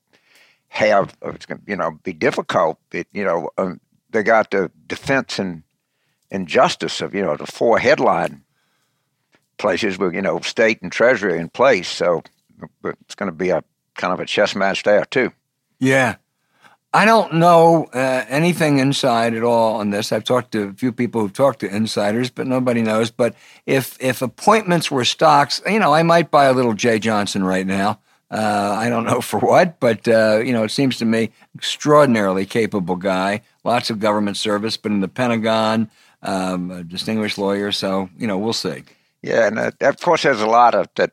have. 0.86 1.16
It's 1.22 1.46
going 1.46 1.60
to, 1.60 1.64
you 1.68 1.76
know, 1.76 2.00
be 2.04 2.14
difficult. 2.14 2.80
It, 2.92 3.08
you 3.12 3.24
know, 3.24 3.50
um, 3.58 3.80
they 4.10 4.24
got 4.24 4.52
the 4.52 4.72
defense 4.88 5.40
and 5.40 5.64
and 6.32 6.48
justice 6.48 7.02
of 7.02 7.14
you 7.14 7.22
know 7.22 7.38
the 7.38 7.46
four 7.46 7.80
headline 7.80 8.44
places 9.58 9.98
with 9.98 10.14
you 10.14 10.22
know 10.22 10.40
state 10.40 10.82
and 10.82 10.92
treasury 10.92 11.38
in 11.38 11.50
place. 11.50 11.88
So 11.88 12.24
it's 12.84 13.16
going 13.16 13.32
to 13.32 13.36
be 13.36 13.50
a 13.50 13.64
kind 13.96 14.14
of 14.14 14.20
a 14.20 14.26
chess 14.26 14.56
match 14.56 14.84
there 14.84 15.06
too. 15.06 15.32
Yeah, 15.80 16.16
I 16.94 17.06
don't 17.06 17.36
know 17.36 17.86
uh, 17.94 18.26
anything 18.28 18.80
inside 18.80 19.34
at 19.34 19.44
all 19.44 19.76
on 19.76 19.90
this. 19.90 20.12
I've 20.12 20.24
talked 20.24 20.52
to 20.54 20.70
a 20.70 20.74
few 20.74 20.92
people 20.92 21.22
who've 21.22 21.34
talked 21.34 21.60
to 21.60 21.74
insiders, 21.74 22.30
but 22.30 22.48
nobody 22.48 22.82
knows. 22.82 23.12
But 23.12 23.36
if 23.66 23.98
if 24.02 24.22
appointments 24.22 24.90
were 24.90 25.06
stocks, 25.06 25.62
you 25.66 25.80
know, 25.80 25.94
I 25.94 26.04
might 26.04 26.32
buy 26.32 26.46
a 26.46 26.54
little 26.54 26.74
Jay 26.74 27.00
Johnson 27.00 27.44
right 27.44 27.68
now. 27.68 28.00
Uh, 28.30 28.76
I 28.78 28.90
don't 28.90 29.06
know 29.06 29.22
for 29.22 29.40
what, 29.40 29.80
but 29.80 30.08
uh, 30.08 30.42
you 30.44 30.54
know, 30.54 30.64
it 30.64 30.72
seems 30.72 30.98
to 30.98 31.06
me 31.06 31.32
extraordinarily 31.56 32.46
capable 32.46 32.96
guy. 32.96 33.42
Lots 33.64 33.90
of 33.90 34.00
government 34.00 34.38
service, 34.38 34.78
but 34.78 34.92
in 34.92 35.02
the 35.02 35.08
Pentagon, 35.08 35.90
um, 36.24 36.72
a 36.72 36.84
distinguished 36.84 37.38
lawyer. 37.38 37.72
So 37.72 38.10
you 38.18 38.28
know, 38.28 38.38
we'll 38.38 38.54
see. 38.54 38.84
Yeah, 39.22 39.48
and 39.48 39.60
uh, 39.60 39.72
of 39.82 40.00
course, 40.00 40.24
there's 40.24 40.42
a 40.42 40.48
lot 40.48 40.76
of 40.76 40.88
that 40.96 41.12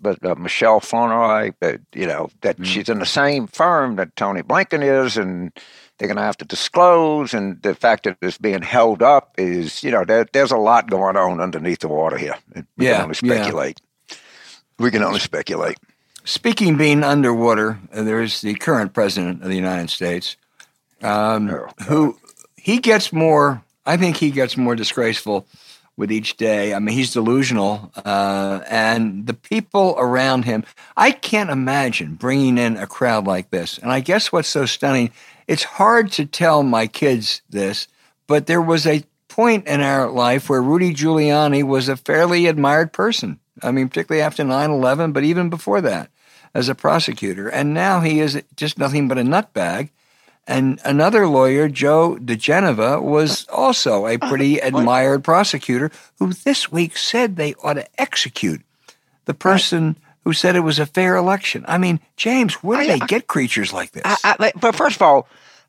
but 0.00 0.24
uh, 0.24 0.34
Michelle 0.34 0.80
Flournoy, 0.80 1.52
uh, 1.62 1.76
you 1.94 2.06
know, 2.06 2.30
that 2.40 2.58
mm. 2.58 2.64
she's 2.64 2.88
in 2.88 2.98
the 2.98 3.06
same 3.06 3.46
firm 3.46 3.96
that 3.96 4.16
Tony 4.16 4.42
Blinken 4.42 4.82
is, 4.82 5.16
and 5.16 5.52
they're 5.98 6.08
going 6.08 6.16
to 6.16 6.22
have 6.22 6.36
to 6.38 6.44
disclose. 6.44 7.34
And 7.34 7.60
the 7.62 7.74
fact 7.74 8.04
that 8.04 8.16
it's 8.22 8.38
being 8.38 8.62
held 8.62 9.02
up 9.02 9.34
is, 9.38 9.82
you 9.82 9.90
know, 9.90 10.04
there, 10.04 10.26
there's 10.32 10.52
a 10.52 10.56
lot 10.56 10.90
going 10.90 11.16
on 11.16 11.40
underneath 11.40 11.80
the 11.80 11.88
water 11.88 12.16
here. 12.16 12.36
We 12.54 12.86
yeah, 12.86 12.94
can 12.94 13.02
only 13.02 13.14
speculate. 13.14 13.80
Yeah. 14.08 14.16
We 14.78 14.90
can 14.90 15.02
only 15.02 15.20
speculate. 15.20 15.78
Speaking 16.26 16.76
being 16.76 17.04
underwater, 17.04 17.78
uh, 17.94 18.02
there's 18.02 18.40
the 18.40 18.54
current 18.54 18.92
president 18.92 19.44
of 19.44 19.48
the 19.48 19.54
United 19.54 19.90
States, 19.90 20.36
um, 21.00 21.48
oh, 21.48 21.68
who 21.84 22.18
he 22.56 22.78
gets 22.78 23.12
more. 23.12 23.62
I 23.86 23.96
think 23.96 24.16
he 24.16 24.32
gets 24.32 24.56
more 24.56 24.74
disgraceful 24.74 25.46
with 25.96 26.10
each 26.10 26.36
day. 26.36 26.74
I 26.74 26.80
mean, 26.80 26.96
he's 26.96 27.12
delusional, 27.12 27.92
uh, 28.04 28.58
and 28.68 29.28
the 29.28 29.34
people 29.34 29.94
around 29.98 30.46
him. 30.46 30.64
I 30.96 31.12
can't 31.12 31.48
imagine 31.48 32.16
bringing 32.16 32.58
in 32.58 32.76
a 32.76 32.88
crowd 32.88 33.24
like 33.24 33.50
this. 33.50 33.78
And 33.78 33.92
I 33.92 34.00
guess 34.00 34.32
what's 34.32 34.48
so 34.48 34.66
stunning, 34.66 35.12
it's 35.46 35.62
hard 35.62 36.10
to 36.12 36.26
tell 36.26 36.64
my 36.64 36.88
kids 36.88 37.40
this, 37.48 37.86
but 38.26 38.48
there 38.48 38.60
was 38.60 38.84
a 38.84 39.04
point 39.28 39.68
in 39.68 39.80
our 39.80 40.10
life 40.10 40.50
where 40.50 40.60
Rudy 40.60 40.92
Giuliani 40.92 41.62
was 41.62 41.88
a 41.88 41.96
fairly 41.96 42.46
admired 42.46 42.92
person. 42.92 43.38
I 43.62 43.70
mean, 43.70 43.88
particularly 43.88 44.22
after 44.22 44.42
9 44.42 44.70
11, 44.70 45.12
but 45.12 45.22
even 45.22 45.50
before 45.50 45.80
that 45.82 46.10
as 46.56 46.70
a 46.70 46.74
prosecutor. 46.74 47.48
And 47.48 47.74
now 47.74 48.00
he 48.00 48.20
is 48.20 48.42
just 48.56 48.78
nothing 48.78 49.08
but 49.08 49.18
a 49.18 49.22
nutbag. 49.22 49.90
And 50.46 50.80
another 50.84 51.26
lawyer, 51.28 51.68
Joe 51.68 52.16
diGenova, 52.18 53.02
was 53.02 53.46
also 53.48 54.06
a 54.06 54.16
pretty 54.16 54.58
admired 54.70 55.22
prosecutor 55.22 55.90
who 56.18 56.32
this 56.32 56.72
week 56.72 56.96
said 56.96 57.36
they 57.36 57.52
ought 57.62 57.74
to 57.74 58.00
execute 58.00 58.62
the 59.26 59.34
person 59.34 59.98
who 60.24 60.32
said 60.32 60.56
it 60.56 60.60
was 60.60 60.78
a 60.78 60.86
fair 60.86 61.16
election. 61.16 61.62
I 61.68 61.76
mean, 61.76 62.00
James, 62.16 62.54
where 62.54 62.80
do 62.80 62.86
they 62.86 63.06
get 63.06 63.26
creatures 63.26 63.72
like 63.72 63.90
this? 63.92 64.02
I, 64.06 64.16
I, 64.24 64.52
but 64.58 64.74
first 64.74 64.96
of 64.96 65.02
all, 65.02 65.28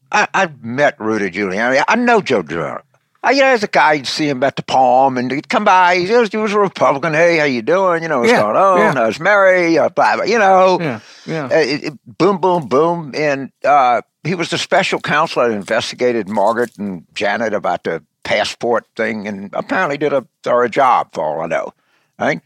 I, 0.09 0.27
have 0.33 0.63
met 0.63 0.97
Rudy 1.01 1.29
Giuliani. 1.29 1.83
I 1.85 1.95
know 1.95 2.21
Joe 2.21 2.43
diGenova. 2.43 2.83
Uh, 3.27 3.31
you 3.31 3.41
know, 3.41 3.47
as 3.47 3.63
a 3.63 3.67
guy, 3.67 3.93
you'd 3.93 4.07
see 4.07 4.29
him 4.29 4.41
at 4.43 4.55
the 4.55 4.63
Palm, 4.63 5.17
and 5.17 5.29
he'd 5.31 5.49
come 5.49 5.65
by. 5.65 5.97
He 5.97 6.13
was, 6.13 6.29
he 6.29 6.37
was 6.37 6.53
a 6.53 6.59
Republican. 6.59 7.13
Hey, 7.13 7.37
how 7.37 7.43
you 7.43 7.61
doing? 7.61 8.01
You 8.03 8.09
know, 8.09 8.19
what's 8.19 8.31
yeah, 8.31 8.41
going 8.41 8.55
on? 8.55 8.95
Yeah. 8.95 9.01
I 9.01 9.07
was 9.07 9.19
Mary. 9.19 9.77
Uh, 9.77 9.89
blah, 9.89 10.15
blah, 10.15 10.25
you 10.25 10.39
know, 10.39 10.77
yeah, 10.79 10.99
yeah. 11.25 11.45
Uh, 11.45 11.55
it, 11.55 11.83
it, 11.83 12.17
boom, 12.17 12.39
boom, 12.39 12.67
boom. 12.67 13.11
And 13.15 13.51
uh, 13.65 14.01
he 14.23 14.33
was 14.33 14.49
the 14.49 14.57
special 14.57 15.01
counsel 15.01 15.43
that 15.43 15.51
investigated 15.51 16.29
Margaret 16.29 16.77
and 16.77 17.05
Janet 17.13 17.53
about 17.53 17.83
the 17.83 18.01
passport 18.23 18.85
thing, 18.95 19.27
and 19.27 19.49
apparently 19.53 19.97
did 19.97 20.13
a 20.13 20.25
thorough 20.43 20.69
job, 20.69 21.09
for 21.13 21.25
all 21.25 21.41
I 21.41 21.47
know. 21.47 21.73
Right? 22.17 22.39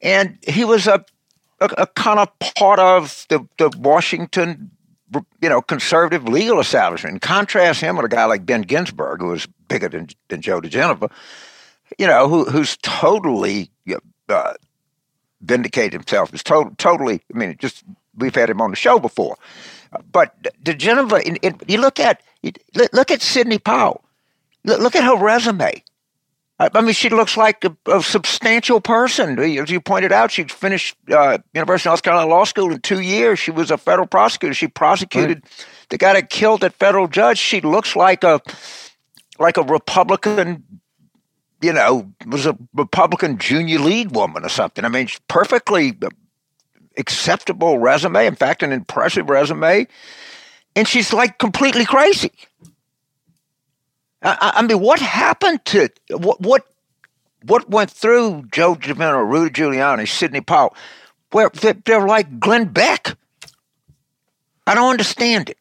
And 0.00 0.38
he 0.48 0.64
was 0.64 0.86
a, 0.86 1.04
a, 1.60 1.66
a 1.76 1.86
kind 1.88 2.18
of 2.18 2.38
part 2.56 2.78
of 2.78 3.26
the, 3.28 3.46
the 3.58 3.70
Washington 3.78 4.70
you 5.40 5.48
know, 5.48 5.60
conservative 5.62 6.24
legal 6.24 6.60
establishment. 6.60 7.14
And 7.14 7.22
contrast 7.22 7.80
him 7.80 7.96
with 7.96 8.06
a 8.06 8.08
guy 8.08 8.24
like 8.24 8.46
Ben 8.46 8.62
Ginsberg, 8.62 9.20
who 9.20 9.32
is 9.32 9.46
bigger 9.68 9.88
than, 9.88 10.08
than 10.28 10.40
Joe 10.40 10.60
diGenova, 10.60 11.10
you 11.98 12.06
know, 12.06 12.28
who, 12.28 12.44
who's 12.44 12.76
totally 12.78 13.70
uh, 14.28 14.54
vindicated 15.40 15.92
himself. 15.92 16.32
Is 16.32 16.42
to- 16.44 16.74
totally, 16.78 17.22
I 17.34 17.38
mean, 17.38 17.56
just 17.58 17.84
we've 18.16 18.34
had 18.34 18.50
him 18.50 18.60
on 18.60 18.70
the 18.70 18.76
show 18.76 18.98
before. 18.98 19.36
But 20.10 20.42
diGenova, 20.64 21.68
you 21.68 21.78
look 21.78 22.00
at 22.00 22.22
look 22.92 23.10
at 23.10 23.22
Sidney 23.22 23.58
Powell. 23.58 24.04
Look 24.64 24.96
at 24.96 25.04
her 25.04 25.16
resume. 25.16 25.82
I 26.74 26.80
mean, 26.80 26.92
she 26.92 27.08
looks 27.08 27.36
like 27.36 27.64
a, 27.64 27.76
a, 27.86 28.02
substantial 28.02 28.80
person. 28.80 29.38
As 29.38 29.70
you 29.70 29.80
pointed 29.80 30.12
out, 30.12 30.30
she 30.30 30.44
finished 30.44 30.96
uh, 31.10 31.38
University 31.54 31.88
of 31.88 31.92
North 31.92 32.02
Carolina 32.02 32.28
Law 32.28 32.44
School 32.44 32.72
in 32.72 32.80
two 32.80 33.00
years. 33.00 33.38
She 33.38 33.50
was 33.50 33.70
a 33.70 33.78
federal 33.78 34.06
prosecutor. 34.06 34.54
She 34.54 34.68
prosecuted 34.68 35.42
right. 35.42 35.66
the 35.88 35.98
guy 35.98 36.12
that 36.14 36.30
killed 36.30 36.60
that 36.60 36.74
federal 36.74 37.08
judge. 37.08 37.38
She 37.38 37.60
looks 37.60 37.96
like 37.96 38.22
a 38.24 38.40
like 39.38 39.56
a 39.56 39.62
Republican, 39.62 40.62
you 41.60 41.72
know, 41.72 42.12
was 42.26 42.46
a 42.46 42.56
Republican 42.74 43.38
junior 43.38 43.78
league 43.78 44.14
woman 44.14 44.44
or 44.44 44.48
something. 44.48 44.84
I 44.84 44.88
mean, 44.88 45.08
perfectly 45.28 45.98
acceptable 46.96 47.78
resume. 47.78 48.26
In 48.26 48.36
fact, 48.36 48.62
an 48.62 48.72
impressive 48.72 49.28
resume. 49.28 49.86
And 50.74 50.88
she's 50.88 51.12
like 51.12 51.38
completely 51.38 51.84
crazy. 51.84 52.32
I, 54.22 54.52
I 54.56 54.62
mean, 54.62 54.80
what 54.80 55.00
happened 55.00 55.64
to 55.66 55.88
what 56.10 56.40
what 56.40 56.66
what 57.44 57.68
went 57.68 57.90
through 57.90 58.44
Joe 58.52 58.76
Giovanni, 58.76 59.18
Rudy 59.18 59.50
Giuliani, 59.50 60.08
Sidney 60.08 60.40
Powell? 60.40 60.74
Where 61.32 61.50
they're 61.50 62.06
like 62.06 62.38
Glenn 62.38 62.66
Beck. 62.66 63.16
I 64.66 64.74
don't 64.74 64.90
understand 64.90 65.50
it. 65.50 65.58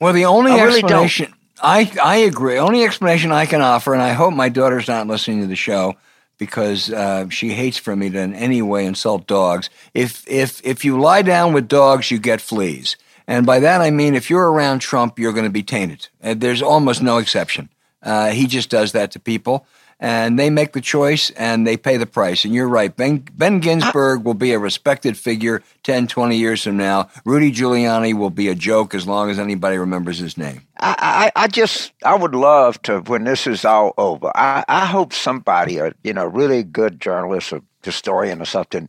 Well, 0.00 0.12
the 0.12 0.24
only 0.24 0.52
I 0.52 0.60
explanation 0.60 1.26
really 1.26 1.40
I 1.62 1.92
I 2.02 2.16
agree. 2.16 2.58
Only 2.58 2.84
explanation 2.84 3.32
I 3.32 3.46
can 3.46 3.60
offer, 3.60 3.92
and 3.92 4.02
I 4.02 4.12
hope 4.12 4.32
my 4.32 4.48
daughter's 4.48 4.88
not 4.88 5.06
listening 5.06 5.42
to 5.42 5.46
the 5.46 5.56
show 5.56 5.96
because 6.38 6.90
uh, 6.90 7.28
she 7.28 7.50
hates 7.50 7.76
for 7.76 7.94
me 7.94 8.08
to 8.10 8.18
in 8.18 8.34
any 8.34 8.62
way 8.62 8.86
insult 8.86 9.26
dogs. 9.26 9.68
If 9.92 10.26
if 10.26 10.64
if 10.64 10.84
you 10.84 10.98
lie 10.98 11.22
down 11.22 11.52
with 11.52 11.68
dogs, 11.68 12.10
you 12.10 12.18
get 12.18 12.40
fleas, 12.40 12.96
and 13.26 13.44
by 13.44 13.60
that 13.60 13.80
I 13.80 13.90
mean 13.90 14.14
if 14.14 14.30
you're 14.30 14.50
around 14.50 14.80
Trump, 14.80 15.18
you're 15.18 15.32
going 15.32 15.44
to 15.44 15.50
be 15.50 15.62
tainted. 15.62 16.08
And 16.20 16.40
there's 16.40 16.62
almost 16.62 17.02
no 17.02 17.18
exception. 17.18 17.68
Uh, 18.02 18.30
he 18.30 18.46
just 18.46 18.70
does 18.70 18.92
that 18.92 19.10
to 19.12 19.20
people, 19.20 19.66
and 20.00 20.38
they 20.38 20.48
make 20.48 20.72
the 20.72 20.80
choice 20.80 21.30
and 21.32 21.66
they 21.66 21.76
pay 21.76 21.98
the 21.98 22.06
price. 22.06 22.44
And 22.44 22.54
you're 22.54 22.68
right. 22.68 22.94
Ben, 22.94 23.18
ben 23.34 23.60
Ginsberg 23.60 24.24
will 24.24 24.34
be 24.34 24.52
a 24.52 24.58
respected 24.58 25.16
figure 25.18 25.62
10, 25.82 26.06
20 26.06 26.36
years 26.36 26.64
from 26.64 26.78
now. 26.78 27.10
Rudy 27.26 27.52
Giuliani 27.52 28.14
will 28.14 28.30
be 28.30 28.48
a 28.48 28.54
joke 28.54 28.94
as 28.94 29.06
long 29.06 29.28
as 29.28 29.38
anybody 29.38 29.76
remembers 29.76 30.18
his 30.18 30.38
name. 30.38 30.62
I, 30.78 31.30
I, 31.36 31.44
I 31.44 31.48
just, 31.48 31.92
I 32.02 32.14
would 32.14 32.34
love 32.34 32.80
to, 32.82 33.00
when 33.00 33.24
this 33.24 33.46
is 33.46 33.64
all 33.66 33.92
over, 33.98 34.32
I, 34.34 34.64
I 34.68 34.86
hope 34.86 35.12
somebody, 35.12 35.76
a, 35.76 35.92
you 36.02 36.14
know, 36.14 36.24
really 36.24 36.62
good 36.62 36.98
journalist 36.98 37.52
or 37.52 37.60
historian 37.82 38.40
or 38.40 38.46
something, 38.46 38.88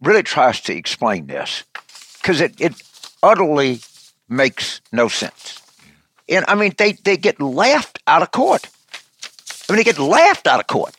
really 0.00 0.22
tries 0.22 0.60
to 0.62 0.74
explain 0.74 1.26
this 1.26 1.64
because 2.22 2.40
it, 2.40 2.58
it 2.58 2.82
utterly 3.22 3.80
makes 4.28 4.80
no 4.92 5.08
sense. 5.08 5.60
And 6.28 6.44
I 6.48 6.54
mean, 6.54 6.72
they, 6.76 6.92
they 6.92 7.16
get 7.16 7.40
laughed 7.40 8.00
out 8.06 8.22
of 8.22 8.30
court. 8.30 8.68
I 9.68 9.72
mean, 9.72 9.78
they 9.78 9.84
get 9.84 9.98
laughed 9.98 10.46
out 10.46 10.60
of 10.60 10.66
court. 10.66 10.94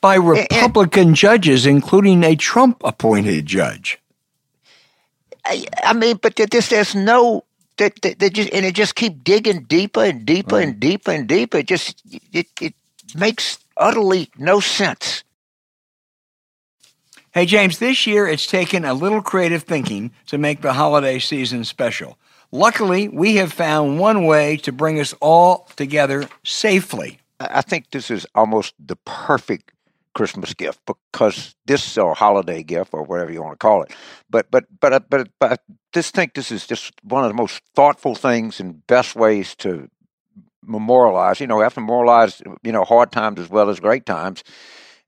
By 0.00 0.14
Republican 0.14 1.08
and, 1.08 1.16
judges, 1.16 1.66
including 1.66 2.22
a 2.22 2.36
Trump 2.36 2.82
appointed 2.84 3.46
judge. 3.46 3.98
I, 5.44 5.66
I, 5.82 5.92
mean, 5.92 6.18
but 6.22 6.36
this, 6.36 6.68
there's 6.68 6.94
no, 6.94 7.44
they, 7.78 7.90
they, 8.02 8.14
they, 8.14 8.30
just, 8.30 8.52
and 8.52 8.64
it 8.64 8.74
just 8.74 8.94
keep 8.94 9.24
digging 9.24 9.64
deeper 9.64 10.04
and 10.04 10.24
deeper 10.24 10.56
right. 10.56 10.64
and 10.64 10.72
mm-hmm. 10.74 10.80
deeper 10.80 11.10
and 11.10 11.28
deeper. 11.28 11.58
It 11.58 11.66
just, 11.66 12.02
it, 12.32 12.46
it 12.60 12.74
makes 13.16 13.58
utterly 13.76 14.30
no 14.38 14.60
sense. 14.60 15.24
Hey, 17.32 17.46
James, 17.46 17.78
this 17.78 18.06
year 18.06 18.26
it's 18.26 18.46
taken 18.46 18.84
a 18.84 18.94
little 18.94 19.22
creative 19.22 19.62
thinking 19.62 20.12
to 20.26 20.38
make 20.38 20.60
the 20.60 20.72
holiday 20.72 21.18
season 21.18 21.64
special. 21.64 22.18
Luckily, 22.50 23.08
we 23.08 23.36
have 23.36 23.52
found 23.52 23.98
one 23.98 24.24
way 24.24 24.56
to 24.58 24.72
bring 24.72 24.98
us 24.98 25.14
all 25.20 25.68
together 25.76 26.28
safely. 26.44 27.18
I 27.40 27.60
think 27.60 27.90
this 27.90 28.10
is 28.10 28.26
almost 28.34 28.74
the 28.84 28.96
perfect 28.96 29.72
Christmas 30.14 30.54
gift 30.54 30.80
because 30.86 31.54
this 31.66 31.96
or 31.98 32.14
holiday 32.14 32.62
gift 32.62 32.94
or 32.94 33.02
whatever 33.02 33.30
you 33.30 33.42
want 33.42 33.52
to 33.52 33.58
call 33.58 33.82
it. 33.82 33.94
But 34.30 34.50
but 34.50 34.64
but 34.80 34.92
uh, 34.92 35.00
but 35.08 35.28
but 35.38 35.52
I 35.52 35.56
just 35.92 36.14
think 36.14 36.34
this 36.34 36.50
is 36.50 36.66
just 36.66 36.92
one 37.02 37.22
of 37.22 37.30
the 37.30 37.36
most 37.36 37.62
thoughtful 37.76 38.14
things 38.14 38.60
and 38.60 38.84
best 38.86 39.14
ways 39.14 39.54
to 39.56 39.88
memorialize. 40.64 41.40
You 41.40 41.46
know, 41.46 41.58
we 41.58 41.62
have 41.62 41.74
to 41.74 41.80
memorialize 41.80 42.42
you 42.62 42.72
know 42.72 42.84
hard 42.84 43.12
times 43.12 43.38
as 43.38 43.50
well 43.50 43.68
as 43.68 43.78
great 43.78 44.06
times. 44.06 44.42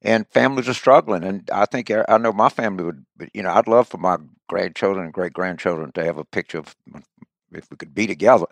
And 0.02 0.26
families 0.28 0.68
are 0.68 0.74
struggling, 0.74 1.24
and 1.24 1.50
I 1.52 1.66
think 1.66 1.90
uh, 1.90 2.04
I 2.08 2.16
know 2.16 2.32
my 2.32 2.48
family 2.48 2.84
would. 2.84 3.04
You 3.34 3.42
know, 3.42 3.50
I'd 3.50 3.68
love 3.68 3.88
for 3.88 3.98
my 3.98 4.16
grandchildren 4.48 5.04
and 5.04 5.12
great 5.12 5.32
grandchildren 5.32 5.92
to 5.92 6.04
have 6.04 6.16
a 6.16 6.24
picture 6.24 6.58
of 6.58 6.74
if 7.52 7.70
we 7.70 7.76
could 7.76 7.94
be 7.94 8.06
together. 8.06 8.46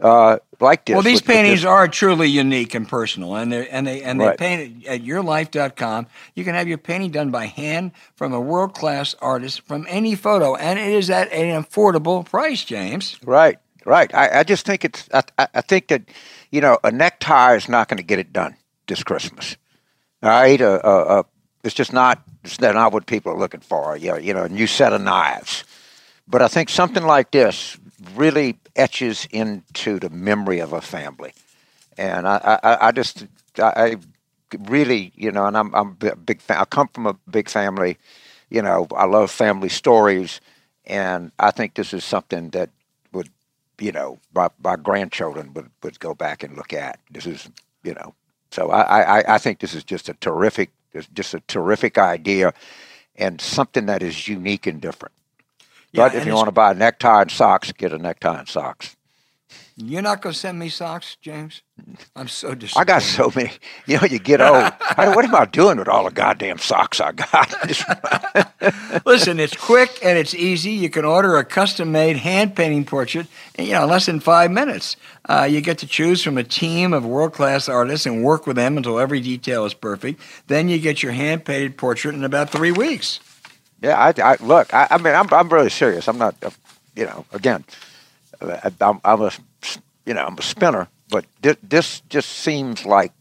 uh, 0.00 0.38
like 0.60 0.84
this. 0.84 0.94
Well, 0.94 1.02
these 1.02 1.20
with, 1.20 1.26
paintings 1.26 1.60
with 1.60 1.70
are 1.70 1.88
truly 1.88 2.28
unique 2.28 2.74
and 2.74 2.88
personal, 2.88 3.36
and 3.36 3.52
they 3.52 3.68
and 3.68 3.86
they 3.86 4.02
and 4.02 4.20
they 4.20 4.26
right. 4.26 4.38
paint 4.38 4.86
at 4.86 5.02
yourlife.com. 5.02 6.06
You 6.34 6.44
can 6.44 6.54
have 6.54 6.68
your 6.68 6.78
painting 6.78 7.10
done 7.10 7.30
by 7.30 7.46
hand 7.46 7.92
from 8.14 8.32
a 8.32 8.40
world 8.40 8.74
class 8.74 9.14
artist 9.20 9.62
from 9.62 9.86
any 9.88 10.14
photo, 10.14 10.54
and 10.54 10.78
it 10.78 10.88
is 10.88 11.08
at 11.10 11.32
an 11.32 11.62
affordable 11.62 12.24
price, 12.24 12.64
James. 12.64 13.18
Right, 13.24 13.58
right. 13.84 14.12
I, 14.14 14.40
I 14.40 14.42
just 14.44 14.66
think 14.66 14.84
it's. 14.84 15.08
I, 15.12 15.22
I 15.38 15.60
think 15.62 15.88
that 15.88 16.02
you 16.50 16.60
know 16.60 16.78
a 16.84 16.90
necktie 16.90 17.54
is 17.54 17.68
not 17.68 17.88
going 17.88 17.98
to 17.98 18.04
get 18.04 18.18
it 18.18 18.32
done 18.32 18.56
this 18.86 19.02
Christmas. 19.02 19.56
All 20.22 20.30
right, 20.30 20.60
uh, 20.60 20.80
uh, 20.84 20.88
uh, 20.88 21.22
it's 21.64 21.74
just 21.74 21.92
not. 21.92 22.22
It's 22.44 22.60
not 22.60 22.92
what 22.92 23.06
people 23.06 23.32
are 23.32 23.38
looking 23.38 23.60
for. 23.60 23.96
You 23.96 24.12
know, 24.12 24.18
you 24.18 24.34
know, 24.34 24.44
a 24.44 24.48
new 24.48 24.66
set 24.66 24.92
of 24.92 25.00
knives. 25.00 25.64
But 26.28 26.42
I 26.42 26.48
think 26.48 26.68
something 26.68 27.04
like 27.04 27.30
this 27.30 27.76
really 28.14 28.58
etches 28.74 29.26
into 29.30 29.98
the 29.98 30.10
memory 30.10 30.58
of 30.60 30.72
a 30.72 30.80
family. 30.80 31.32
And 31.98 32.28
I, 32.28 32.58
I, 32.62 32.88
I 32.88 32.92
just, 32.92 33.26
I 33.58 33.96
really, 34.68 35.12
you 35.16 35.32
know, 35.32 35.46
and 35.46 35.56
I'm, 35.56 35.74
I'm 35.74 35.96
a 36.02 36.16
big 36.16 36.40
fan. 36.40 36.58
I 36.58 36.64
come 36.64 36.88
from 36.88 37.06
a 37.06 37.14
big 37.30 37.48
family. 37.48 37.98
You 38.50 38.62
know, 38.62 38.86
I 38.94 39.06
love 39.06 39.30
family 39.30 39.68
stories, 39.68 40.40
and 40.84 41.32
I 41.38 41.50
think 41.50 41.74
this 41.74 41.92
is 41.92 42.04
something 42.04 42.50
that 42.50 42.70
would, 43.12 43.28
you 43.80 43.90
know, 43.90 44.20
my, 44.34 44.50
my 44.62 44.76
grandchildren 44.76 45.52
would, 45.54 45.68
would 45.82 45.98
go 45.98 46.14
back 46.14 46.44
and 46.44 46.56
look 46.56 46.72
at. 46.72 47.00
This 47.10 47.26
is, 47.26 47.48
you 47.82 47.94
know, 47.94 48.14
so 48.52 48.70
I, 48.70 49.18
I, 49.18 49.34
I 49.34 49.38
think 49.38 49.58
this 49.58 49.74
is 49.74 49.82
just 49.82 50.08
a 50.08 50.14
terrific, 50.14 50.70
just 51.12 51.34
a 51.34 51.40
terrific 51.48 51.98
idea, 51.98 52.54
and 53.16 53.40
something 53.40 53.86
that 53.86 54.02
is 54.02 54.28
unique 54.28 54.68
and 54.68 54.80
different. 54.80 55.14
But 55.96 56.14
if 56.14 56.26
you 56.26 56.34
want 56.34 56.48
to 56.48 56.52
buy 56.52 56.72
a 56.72 56.74
necktie 56.74 57.22
and 57.22 57.30
socks, 57.30 57.72
get 57.72 57.92
a 57.92 57.98
necktie 57.98 58.38
and 58.38 58.48
socks. 58.48 58.96
You're 59.78 60.00
not 60.00 60.22
going 60.22 60.32
to 60.32 60.38
send 60.38 60.58
me 60.58 60.70
socks, 60.70 61.18
James? 61.20 61.60
I'm 62.16 62.28
so 62.28 62.54
disappointed. 62.54 62.90
I 62.90 62.94
got 62.94 63.02
so 63.02 63.30
many. 63.36 63.52
You 63.84 63.98
know, 63.98 64.06
you 64.06 64.18
get 64.18 64.40
old. 64.40 64.72
I, 64.80 65.14
what 65.14 65.26
am 65.26 65.34
I 65.34 65.44
doing 65.44 65.76
with 65.76 65.86
all 65.86 66.04
the 66.04 66.10
goddamn 66.10 66.56
socks 66.56 66.98
I 66.98 67.12
got? 67.12 67.52
Listen, 69.06 69.38
it's 69.38 69.54
quick 69.54 69.98
and 70.02 70.16
it's 70.16 70.34
easy. 70.34 70.70
You 70.70 70.88
can 70.88 71.04
order 71.04 71.36
a 71.36 71.44
custom 71.44 71.92
made 71.92 72.16
hand 72.16 72.56
painting 72.56 72.86
portrait 72.86 73.26
in 73.56 73.66
you 73.66 73.72
know, 73.74 73.84
less 73.84 74.06
than 74.06 74.18
five 74.18 74.50
minutes. 74.50 74.96
Uh, 75.28 75.46
you 75.48 75.60
get 75.60 75.76
to 75.78 75.86
choose 75.86 76.22
from 76.22 76.38
a 76.38 76.44
team 76.44 76.94
of 76.94 77.04
world 77.04 77.34
class 77.34 77.68
artists 77.68 78.06
and 78.06 78.24
work 78.24 78.46
with 78.46 78.56
them 78.56 78.78
until 78.78 78.98
every 78.98 79.20
detail 79.20 79.66
is 79.66 79.74
perfect. 79.74 80.22
Then 80.46 80.70
you 80.70 80.78
get 80.78 81.02
your 81.02 81.12
hand 81.12 81.44
painted 81.44 81.76
portrait 81.76 82.14
in 82.14 82.24
about 82.24 82.48
three 82.48 82.72
weeks. 82.72 83.20
Yeah, 83.82 83.98
I, 83.98 84.14
I 84.22 84.36
look. 84.40 84.72
I, 84.72 84.88
I, 84.90 84.98
mean, 84.98 85.14
I'm 85.14 85.32
I'm 85.32 85.48
really 85.48 85.70
serious. 85.70 86.08
I'm 86.08 86.18
not, 86.18 86.34
you 86.94 87.04
know, 87.04 87.26
again, 87.32 87.64
I, 88.40 88.72
am 88.80 89.00
I'm 89.04 89.22
a, 89.22 89.30
you 90.04 90.14
know, 90.14 90.24
I'm 90.24 90.38
a 90.38 90.42
spinner, 90.42 90.88
but 91.08 91.24
this, 91.42 91.56
this 91.62 92.00
just 92.08 92.28
seems 92.30 92.86
like 92.86 93.12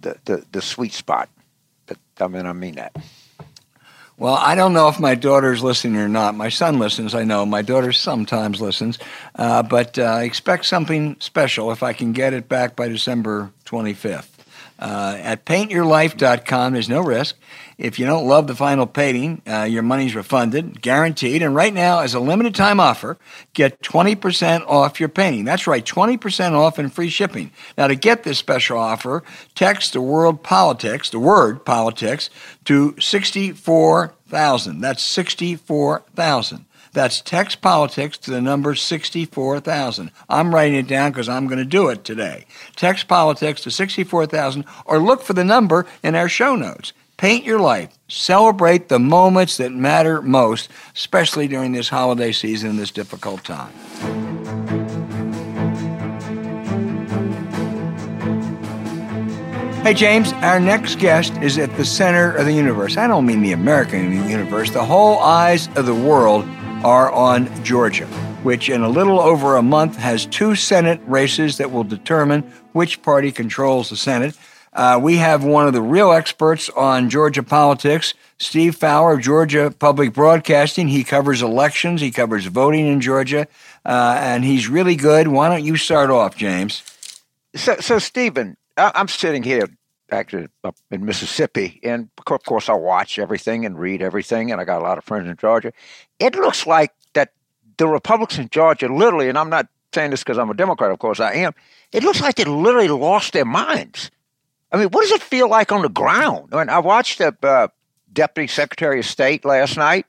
the, 0.00 0.16
the 0.24 0.44
the 0.52 0.62
sweet 0.62 0.92
spot. 0.92 1.28
I 2.18 2.28
mean, 2.28 2.46
I 2.46 2.52
mean 2.52 2.76
that. 2.76 2.96
Well, 4.18 4.34
I 4.34 4.54
don't 4.54 4.72
know 4.72 4.88
if 4.88 4.98
my 4.98 5.14
daughter's 5.14 5.62
listening 5.62 5.98
or 5.98 6.08
not. 6.08 6.34
My 6.34 6.48
son 6.48 6.78
listens, 6.78 7.14
I 7.14 7.24
know. 7.24 7.44
My 7.44 7.60
daughter 7.60 7.92
sometimes 7.92 8.62
listens. 8.62 8.98
Uh, 9.34 9.62
but 9.62 9.98
uh, 9.98 10.20
expect 10.22 10.64
something 10.64 11.16
special 11.20 11.70
if 11.70 11.82
I 11.82 11.92
can 11.92 12.12
get 12.12 12.32
it 12.32 12.48
back 12.48 12.74
by 12.74 12.88
December 12.88 13.52
25th. 13.66 14.35
Uh, 14.78 15.16
at 15.20 15.46
paintyourlife.com, 15.46 16.74
there's 16.74 16.88
no 16.88 17.00
risk. 17.00 17.36
If 17.78 17.98
you 17.98 18.06
don't 18.06 18.26
love 18.26 18.46
the 18.46 18.54
final 18.54 18.86
painting, 18.86 19.40
uh, 19.46 19.62
your 19.64 19.82
money's 19.82 20.14
refunded, 20.14 20.82
guaranteed. 20.82 21.42
And 21.42 21.54
right 21.54 21.72
now, 21.72 22.00
as 22.00 22.14
a 22.14 22.20
limited 22.20 22.54
time 22.54 22.78
offer, 22.78 23.16
get 23.54 23.80
20% 23.82 24.66
off 24.66 25.00
your 25.00 25.08
painting. 25.08 25.44
That's 25.44 25.66
right, 25.66 25.84
20% 25.84 26.52
off 26.52 26.78
and 26.78 26.92
free 26.92 27.08
shipping. 27.08 27.50
Now, 27.78 27.86
to 27.86 27.94
get 27.94 28.22
this 28.22 28.38
special 28.38 28.78
offer, 28.78 29.22
text 29.54 29.94
the 29.94 30.02
word 30.02 30.42
politics, 30.42 31.08
the 31.08 31.18
word 31.18 31.64
politics, 31.64 32.28
to 32.66 32.94
64,000. 33.00 34.80
That's 34.80 35.02
64,000. 35.02 36.65
That's 36.96 37.20
text 37.20 37.60
politics 37.60 38.16
to 38.16 38.30
the 38.30 38.40
number 38.40 38.74
64,000. 38.74 40.10
I'm 40.30 40.54
writing 40.54 40.78
it 40.78 40.86
down 40.88 41.10
because 41.12 41.28
I'm 41.28 41.46
going 41.46 41.58
to 41.58 41.64
do 41.66 41.90
it 41.90 42.04
today. 42.04 42.46
Text 42.74 43.06
politics 43.06 43.60
to 43.64 43.70
64,000 43.70 44.64
or 44.86 44.98
look 44.98 45.20
for 45.20 45.34
the 45.34 45.44
number 45.44 45.84
in 46.02 46.14
our 46.14 46.30
show 46.30 46.56
notes. 46.56 46.94
Paint 47.18 47.44
your 47.44 47.58
life. 47.58 47.90
Celebrate 48.08 48.88
the 48.88 48.98
moments 48.98 49.58
that 49.58 49.72
matter 49.72 50.22
most, 50.22 50.70
especially 50.94 51.46
during 51.46 51.72
this 51.72 51.90
holiday 51.90 52.32
season 52.32 52.70
and 52.70 52.78
this 52.78 52.92
difficult 52.92 53.44
time. 53.44 53.74
Hey, 59.82 59.92
James, 59.92 60.32
our 60.32 60.58
next 60.58 60.98
guest 60.98 61.34
is 61.42 61.58
at 61.58 61.76
the 61.76 61.84
center 61.84 62.34
of 62.34 62.46
the 62.46 62.54
universe. 62.54 62.96
I 62.96 63.06
don't 63.06 63.26
mean 63.26 63.42
the 63.42 63.52
American 63.52 64.26
universe. 64.30 64.70
The 64.70 64.86
whole 64.86 65.18
eyes 65.18 65.68
of 65.76 65.84
the 65.84 65.94
world 65.94 66.48
are 66.86 67.10
on 67.10 67.50
Georgia, 67.64 68.06
which 68.44 68.68
in 68.68 68.80
a 68.82 68.88
little 68.88 69.18
over 69.18 69.56
a 69.56 69.62
month 69.62 69.96
has 69.96 70.24
two 70.24 70.54
Senate 70.54 71.00
races 71.04 71.58
that 71.58 71.72
will 71.72 71.82
determine 71.82 72.42
which 72.74 73.02
party 73.02 73.32
controls 73.32 73.90
the 73.90 73.96
Senate. 73.96 74.38
Uh, 74.72 74.96
we 75.02 75.16
have 75.16 75.42
one 75.42 75.66
of 75.66 75.72
the 75.72 75.82
real 75.82 76.12
experts 76.12 76.70
on 76.70 77.10
Georgia 77.10 77.42
politics, 77.42 78.14
Steve 78.38 78.76
Fowler 78.76 79.14
of 79.14 79.20
Georgia 79.20 79.74
Public 79.76 80.12
Broadcasting. 80.12 80.86
He 80.86 81.02
covers 81.02 81.42
elections, 81.42 82.00
he 82.00 82.12
covers 82.12 82.46
voting 82.46 82.86
in 82.86 83.00
Georgia, 83.00 83.48
uh, 83.84 84.20
and 84.20 84.44
he's 84.44 84.68
really 84.68 84.94
good. 84.94 85.26
Why 85.26 85.48
don't 85.48 85.64
you 85.64 85.76
start 85.76 86.10
off, 86.10 86.36
James? 86.36 86.84
So, 87.56 87.74
so 87.80 87.98
Stephen, 87.98 88.56
I'm 88.76 89.08
sitting 89.08 89.42
here 89.42 89.66
actually 90.10 90.48
up 90.64 90.76
in 90.90 91.04
Mississippi, 91.04 91.80
and 91.82 92.08
of 92.26 92.42
course 92.44 92.68
I 92.68 92.74
watch 92.74 93.18
everything 93.18 93.66
and 93.66 93.78
read 93.78 94.02
everything, 94.02 94.52
and 94.52 94.60
I 94.60 94.64
got 94.64 94.80
a 94.80 94.84
lot 94.84 94.98
of 94.98 95.04
friends 95.04 95.28
in 95.28 95.36
Georgia. 95.36 95.72
It 96.18 96.34
looks 96.34 96.66
like 96.66 96.92
that 97.14 97.32
the 97.76 97.86
Republicans 97.88 98.38
in 98.38 98.48
Georgia, 98.48 98.88
literally, 98.88 99.28
and 99.28 99.38
I'm 99.38 99.50
not 99.50 99.68
saying 99.94 100.10
this 100.10 100.22
because 100.22 100.38
I'm 100.38 100.50
a 100.50 100.54
Democrat, 100.54 100.90
of 100.90 100.98
course 100.98 101.20
I 101.20 101.34
am. 101.34 101.52
It 101.92 102.02
looks 102.02 102.20
like 102.20 102.36
they 102.36 102.44
literally 102.44 102.88
lost 102.88 103.32
their 103.32 103.44
minds. 103.44 104.10
I 104.72 104.78
mean, 104.78 104.88
what 104.88 105.02
does 105.02 105.12
it 105.12 105.22
feel 105.22 105.48
like 105.48 105.72
on 105.72 105.82
the 105.82 105.88
ground? 105.88 106.48
I, 106.52 106.58
mean, 106.58 106.68
I 106.68 106.80
watched 106.80 107.18
the 107.18 107.36
uh, 107.42 107.68
Deputy 108.12 108.48
Secretary 108.48 108.98
of 109.00 109.06
State 109.06 109.44
last 109.44 109.76
night. 109.76 110.06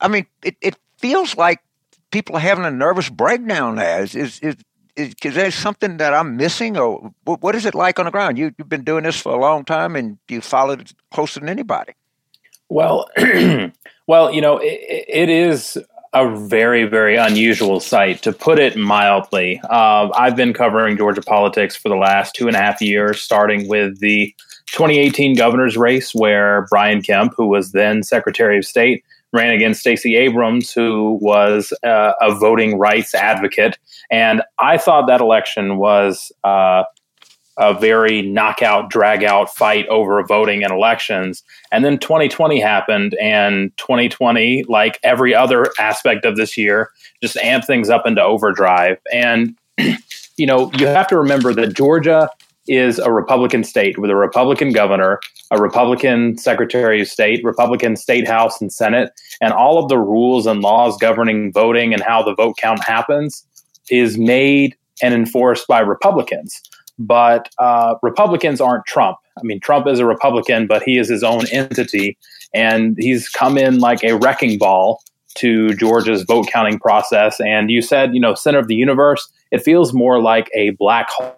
I 0.00 0.08
mean, 0.08 0.26
it, 0.42 0.56
it 0.60 0.76
feels 0.98 1.36
like 1.36 1.60
people 2.10 2.36
are 2.36 2.40
having 2.40 2.64
a 2.64 2.70
nervous 2.70 3.08
breakdown. 3.08 3.78
Is, 3.78 4.14
is, 4.14 4.40
is, 4.40 4.56
is, 4.96 5.14
is 5.22 5.34
there 5.34 5.50
something 5.50 5.98
that 5.98 6.14
I'm 6.14 6.36
missing, 6.36 6.76
or 6.76 7.12
what 7.24 7.54
is 7.54 7.66
it 7.66 7.74
like 7.74 7.98
on 7.98 8.06
the 8.06 8.10
ground? 8.10 8.38
You, 8.38 8.52
you've 8.58 8.68
been 8.68 8.84
doing 8.84 9.04
this 9.04 9.20
for 9.20 9.32
a 9.32 9.40
long 9.40 9.64
time, 9.64 9.94
and 9.94 10.18
you 10.28 10.40
followed 10.40 10.80
it 10.82 10.92
closer 11.12 11.40
than 11.40 11.48
anybody. 11.48 11.92
Well, 12.68 13.08
well, 14.06 14.32
you 14.32 14.40
know, 14.40 14.58
it, 14.58 15.04
it 15.08 15.28
is 15.28 15.78
a 16.12 16.34
very, 16.34 16.84
very 16.84 17.16
unusual 17.16 17.78
sight, 17.78 18.22
to 18.22 18.32
put 18.32 18.58
it 18.58 18.76
mildly. 18.76 19.60
Uh, 19.68 20.08
I've 20.14 20.34
been 20.34 20.54
covering 20.54 20.96
Georgia 20.96 21.20
politics 21.20 21.76
for 21.76 21.88
the 21.90 21.96
last 21.96 22.34
two 22.34 22.46
and 22.46 22.56
a 22.56 22.60
half 22.60 22.80
years, 22.80 23.20
starting 23.20 23.68
with 23.68 24.00
the 24.00 24.34
2018 24.72 25.36
governor's 25.36 25.76
race, 25.76 26.14
where 26.14 26.66
Brian 26.70 27.02
Kemp, 27.02 27.34
who 27.36 27.46
was 27.46 27.72
then 27.72 28.02
Secretary 28.02 28.58
of 28.58 28.64
State, 28.64 29.04
ran 29.36 29.52
against 29.52 29.80
Stacey 29.80 30.16
Abrams, 30.16 30.72
who 30.72 31.18
was 31.20 31.72
uh, 31.84 32.12
a 32.20 32.34
voting 32.34 32.78
rights 32.78 33.14
advocate. 33.14 33.78
And 34.10 34.42
I 34.58 34.78
thought 34.78 35.06
that 35.06 35.20
election 35.20 35.76
was 35.76 36.32
uh, 36.42 36.84
a 37.58 37.74
very 37.74 38.22
knockout, 38.22 38.90
drag 38.90 39.24
out 39.24 39.54
fight 39.54 39.86
over 39.88 40.22
voting 40.24 40.62
and 40.62 40.72
elections. 40.72 41.42
And 41.70 41.84
then 41.84 41.98
2020 41.98 42.60
happened, 42.60 43.14
and 43.20 43.76
2020, 43.76 44.64
like 44.68 44.98
every 45.02 45.34
other 45.34 45.66
aspect 45.78 46.24
of 46.24 46.36
this 46.36 46.56
year, 46.56 46.90
just 47.22 47.36
amped 47.36 47.66
things 47.66 47.88
up 47.88 48.06
into 48.06 48.22
overdrive. 48.22 48.98
And, 49.12 49.56
you 50.36 50.46
know, 50.46 50.70
you 50.78 50.86
have 50.86 51.08
to 51.08 51.18
remember 51.18 51.54
that 51.54 51.74
Georgia 51.74 52.28
is 52.66 52.98
a 52.98 53.12
Republican 53.12 53.64
state 53.64 53.98
with 53.98 54.10
a 54.10 54.16
Republican 54.16 54.72
governor, 54.72 55.20
a 55.50 55.60
Republican 55.60 56.36
Secretary 56.38 57.00
of 57.00 57.08
State, 57.08 57.44
Republican 57.44 57.96
State 57.96 58.26
House 58.26 58.60
and 58.60 58.72
Senate, 58.72 59.10
and 59.40 59.52
all 59.52 59.82
of 59.82 59.88
the 59.88 59.98
rules 59.98 60.46
and 60.46 60.60
laws 60.60 60.96
governing 60.98 61.52
voting 61.52 61.92
and 61.92 62.02
how 62.02 62.22
the 62.22 62.34
vote 62.34 62.56
count 62.56 62.82
happens 62.84 63.46
is 63.90 64.18
made 64.18 64.76
and 65.02 65.14
enforced 65.14 65.66
by 65.66 65.80
Republicans 65.80 66.62
but 66.98 67.48
uh, 67.58 67.96
Republicans 68.02 68.60
aren't 68.60 68.86
Trump. 68.86 69.18
I 69.38 69.42
mean, 69.42 69.60
Trump 69.60 69.86
is 69.86 69.98
a 69.98 70.06
Republican, 70.06 70.66
but 70.66 70.82
he 70.82 70.98
is 70.98 71.08
his 71.08 71.22
own 71.22 71.42
entity, 71.52 72.16
and 72.54 72.96
he's 72.98 73.28
come 73.28 73.58
in 73.58 73.78
like 73.78 74.02
a 74.02 74.16
wrecking 74.16 74.58
ball 74.58 75.02
to 75.36 75.74
Georgia's 75.74 76.22
vote 76.22 76.48
counting 76.50 76.78
process. 76.78 77.38
And 77.40 77.70
you 77.70 77.82
said, 77.82 78.14
you 78.14 78.20
know, 78.20 78.34
center 78.34 78.58
of 78.58 78.68
the 78.68 78.74
universe. 78.74 79.30
It 79.50 79.62
feels 79.62 79.92
more 79.92 80.20
like 80.20 80.50
a 80.54 80.70
black 80.70 81.10
hole, 81.10 81.36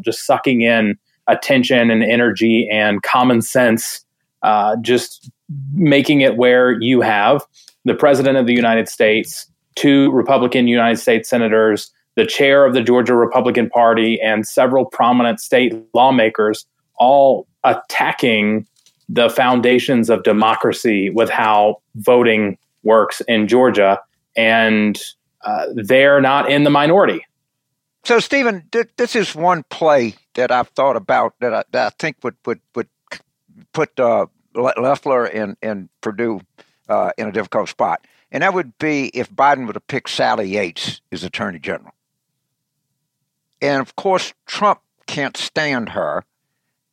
just 0.00 0.26
sucking 0.26 0.62
in 0.62 0.98
attention 1.28 1.90
and 1.90 2.02
energy 2.02 2.68
and 2.70 3.02
common 3.02 3.42
sense, 3.42 4.04
uh, 4.42 4.76
just 4.76 5.30
making 5.72 6.20
it 6.20 6.36
where 6.36 6.80
you 6.80 7.00
have 7.00 7.42
the 7.84 7.94
president 7.94 8.36
of 8.36 8.46
the 8.46 8.54
United 8.54 8.88
States, 8.88 9.46
two 9.74 10.10
Republican 10.12 10.68
United 10.68 10.98
States 10.98 11.28
senators, 11.28 11.90
the 12.14 12.26
chair 12.26 12.64
of 12.64 12.74
the 12.74 12.82
Georgia 12.82 13.14
Republican 13.14 13.70
Party 13.70 14.20
and 14.20 14.46
several 14.46 14.84
prominent 14.84 15.40
state 15.40 15.74
lawmakers 15.94 16.66
all 16.98 17.46
attacking 17.64 18.66
the 19.08 19.28
foundations 19.28 20.10
of 20.10 20.22
democracy 20.22 21.10
with 21.10 21.30
how 21.30 21.80
voting 21.96 22.56
works 22.82 23.20
in 23.28 23.48
Georgia. 23.48 23.98
And 24.36 25.00
uh, 25.44 25.66
they're 25.74 26.20
not 26.20 26.50
in 26.50 26.64
the 26.64 26.70
minority. 26.70 27.24
So, 28.04 28.18
Stephen, 28.18 28.68
th- 28.72 28.90
this 28.96 29.14
is 29.14 29.34
one 29.34 29.64
play 29.70 30.16
that 30.34 30.50
I've 30.50 30.68
thought 30.68 30.96
about 30.96 31.34
that 31.40 31.54
I, 31.54 31.64
that 31.70 31.86
I 31.86 31.90
think 31.98 32.16
would 32.22 32.36
would 32.44 32.60
would 32.74 32.88
put 33.72 33.98
uh, 33.98 34.26
Loeffler 34.54 35.24
and 35.26 35.56
and 35.62 35.88
Perdue 36.00 36.40
uh, 36.88 37.12
in 37.16 37.28
a 37.28 37.32
difficult 37.32 37.68
spot, 37.68 38.04
and 38.32 38.42
that 38.42 38.54
would 38.54 38.76
be 38.78 39.06
if 39.14 39.30
Biden 39.30 39.66
would 39.66 39.76
have 39.76 39.86
picked 39.86 40.10
Sally 40.10 40.48
Yates 40.48 41.00
as 41.12 41.22
Attorney 41.22 41.60
General. 41.60 41.94
And 43.60 43.80
of 43.80 43.94
course, 43.94 44.34
Trump 44.46 44.80
can't 45.06 45.36
stand 45.36 45.90
her, 45.90 46.24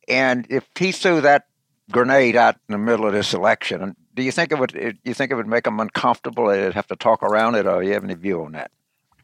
and 0.06 0.46
if 0.48 0.68
he 0.78 0.92
threw 0.92 1.20
that 1.22 1.46
grenade 1.90 2.36
out 2.36 2.54
in 2.68 2.72
the 2.72 2.78
middle 2.78 3.06
of 3.06 3.12
this 3.12 3.34
election, 3.34 3.96
do 4.14 4.22
you 4.22 4.30
think 4.30 4.52
it 4.52 4.60
would? 4.60 5.00
You 5.02 5.14
think 5.14 5.32
it 5.32 5.34
would 5.34 5.48
make 5.48 5.64
them 5.64 5.80
uncomfortable? 5.80 6.46
They'd 6.46 6.72
have 6.74 6.86
to 6.86 6.96
talk 6.96 7.24
around 7.24 7.56
it, 7.56 7.66
or 7.66 7.82
you 7.82 7.94
have 7.94 8.04
any 8.04 8.14
view 8.14 8.44
on 8.44 8.52
that? 8.52 8.70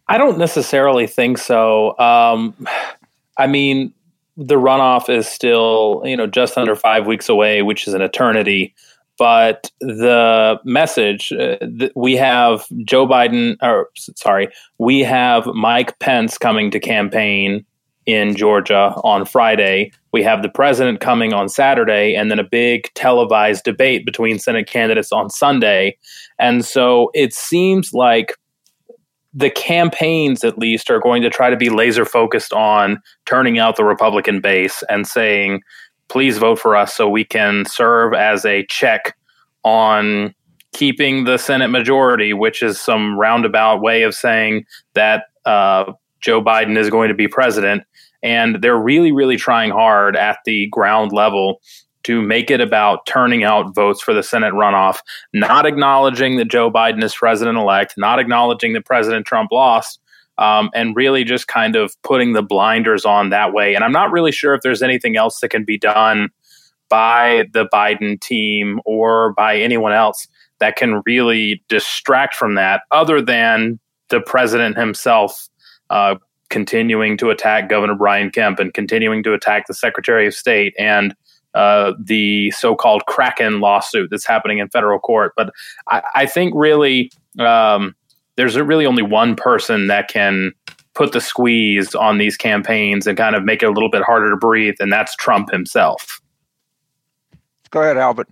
I 0.09 0.19
don't 0.19 0.39
necessarily 0.39 1.07
think 1.07 1.39
so. 1.39 1.99
Um, 1.99 2.55
I 3.37 3.47
mean, 3.47 3.93
the 4.37 4.55
runoff 4.55 5.09
is 5.09 5.27
still, 5.27 6.03
you 6.05 6.17
know, 6.17 6.27
just 6.27 6.57
under 6.57 6.77
five 6.77 7.07
weeks 7.07 7.29
away, 7.29 7.63
which 7.63 7.89
is 7.89 7.95
an 7.95 8.03
eternity. 8.03 8.75
But 9.19 9.71
the 9.81 10.61
message 10.65 11.33
uh, 11.33 11.57
th- 11.59 11.93
we 11.97 12.17
have 12.17 12.67
Joe 12.85 13.07
Biden, 13.07 13.57
or 13.63 13.89
sorry, 13.97 14.49
we 14.79 15.01
have 15.01 15.47
Mike 15.47 15.99
Pence 15.99 16.37
coming 16.37 16.71
to 16.71 16.79
campaign 16.79 17.65
in 18.05 18.37
Georgia 18.37 18.95
on 19.03 19.25
Friday. 19.25 19.91
We 20.13 20.23
have 20.23 20.43
the 20.43 20.51
president 20.51 21.01
coming 21.01 21.33
on 21.33 21.49
Saturday, 21.49 22.15
and 22.15 22.31
then 22.31 22.39
a 22.39 22.45
big 22.45 22.91
televised 22.95 23.65
debate 23.65 24.05
between 24.05 24.39
Senate 24.39 24.69
candidates 24.69 25.13
on 25.13 25.31
Sunday. 25.31 25.97
And 26.39 26.65
so 26.65 27.11
it 27.15 27.33
seems 27.33 27.95
like 27.95 28.37
the 29.37 29.51
campaigns 29.51 30.43
at 30.45 30.57
least 30.57 30.91
are 30.91 30.99
going 30.99 31.21
to 31.21 31.29
try 31.29 31.51
to 31.51 31.59
be 31.59 31.69
laser 31.69 32.07
focused 32.07 32.55
on 32.55 32.99
turning 33.27 33.59
out 33.59 33.77
the 33.77 33.85
Republican 33.85 34.41
base 34.41 34.83
and 34.89 35.07
saying, 35.07 35.61
please 36.09 36.39
vote 36.39 36.59
for 36.59 36.75
us 36.75 36.95
so 36.95 37.07
we 37.07 37.23
can 37.23 37.67
serve 37.67 38.15
as 38.15 38.47
a 38.47 38.65
check 38.71 39.15
on 39.63 40.35
keeping 40.73 41.25
the 41.25 41.37
Senate 41.37 41.69
majority, 41.69 42.33
which 42.33 42.63
is 42.63 42.81
some 42.81 43.19
roundabout 43.19 43.83
way 43.83 44.03
of 44.05 44.15
saying 44.15 44.65
that 44.95 45.25
uh, 45.45 45.93
Joe 46.23 46.43
Biden 46.43 46.79
is 46.79 46.89
going 46.89 47.09
to 47.09 47.15
be 47.15 47.29
president. 47.29 47.83
And 48.23 48.63
they're 48.63 48.79
really, 48.79 49.13
really 49.13 49.37
trying 49.37 49.71
hard 49.71 50.17
at 50.17 50.39
the 50.47 50.67
ground 50.69 51.13
level 51.13 51.61
to 52.07 52.23
make 52.23 52.53
it 52.53 52.61
about 52.61 53.05
turning 53.05 53.43
out 53.43 53.75
votes 53.75 54.01
for 54.01 54.15
the 54.15 54.23
Senate 54.23 54.55
runoff, 54.55 54.99
not 55.33 55.67
acknowledging 55.67 56.37
that 56.37 56.47
Joe 56.47 56.71
Biden 56.71 57.03
is 57.03 57.17
president 57.17 57.59
elect, 57.59 57.95
not 57.97 58.21
acknowledging 58.21 58.75
that 58.75 58.85
President 58.85 59.27
Trump 59.27 59.51
lost, 59.51 59.99
um, 60.39 60.71
and 60.73 60.95
really 60.95 61.25
just 61.25 61.49
kind 61.49 61.75
of 61.75 62.01
putting 62.03 62.33
the 62.33 62.43
blinders 62.43 63.05
on 63.05 63.31
that 63.31 63.53
way. 63.53 63.75
And 63.75 63.83
I'm 63.83 63.91
not 63.91 64.13
really 64.13 64.31
sure 64.31 64.55
if 64.55 64.63
there's 64.63 64.83
anything 64.83 65.17
else 65.17 65.41
that 65.41 65.49
can 65.49 65.65
be 65.65 65.77
done 65.77 66.29
by 66.89 67.47
the 67.53 67.67
Biden 67.75 68.21
team 68.21 68.81
or 68.85 69.33
by 69.33 69.57
anyone 69.57 69.93
else 69.93 70.29
that 70.61 70.77
can 70.77 71.03
really 71.07 71.61
distract 71.69 72.37
from 72.37 72.55
that 72.55 72.83
other 72.93 73.21
than 73.21 73.81
the 74.11 74.21
president 74.21 74.79
himself 74.79 75.49
uh, 75.91 76.15
continuing 76.51 77.17
to 77.17 77.31
attack 77.31 77.69
Governor 77.69 77.97
Brian 77.97 78.31
Kemp 78.31 78.61
and 78.61 78.73
continuing 78.73 79.25
to 79.25 79.35
attack 79.35 79.67
the 79.67 79.75
Secretary 79.75 80.29
of 80.29 80.35
State 80.35 80.73
and 80.79 81.17
uh, 81.57 81.95
the 81.99 82.51
so-called 82.51 83.07
Kraken 83.07 83.61
lawsuit 83.61 84.11
that's 84.11 84.27
happening 84.27 84.59
in 84.59 84.69
federal 84.69 84.99
court. 84.99 85.33
But 85.37 85.51
I, 85.89 86.03
I 86.15 86.27
think 86.27 86.53
really 86.55 87.11
um, 87.39 87.97
there's 88.37 88.59
really 88.59 88.85
only 88.85 89.03
one 89.03 89.37
person 89.37 89.87
that 89.87 90.09
can 90.09 90.53
put 90.95 91.13
the 91.13 91.21
squeeze 91.21 91.95
on 91.95 92.19
these 92.19 92.37
campaigns 92.37 93.07
and 93.07 93.17
kind 93.17 93.35
of 93.35 93.43
make 93.43 93.63
it 93.63 93.67
a 93.67 93.71
little 93.71 93.91
bit 93.91 94.03
harder 94.03 94.31
to 94.31 94.37
breathe, 94.37 94.75
and 94.81 94.93
that's 94.93 95.17
Trump 95.17 95.51
himself. 95.51 96.21
Go 97.71 97.81
ahead, 97.81 97.97
Albert. 97.97 98.29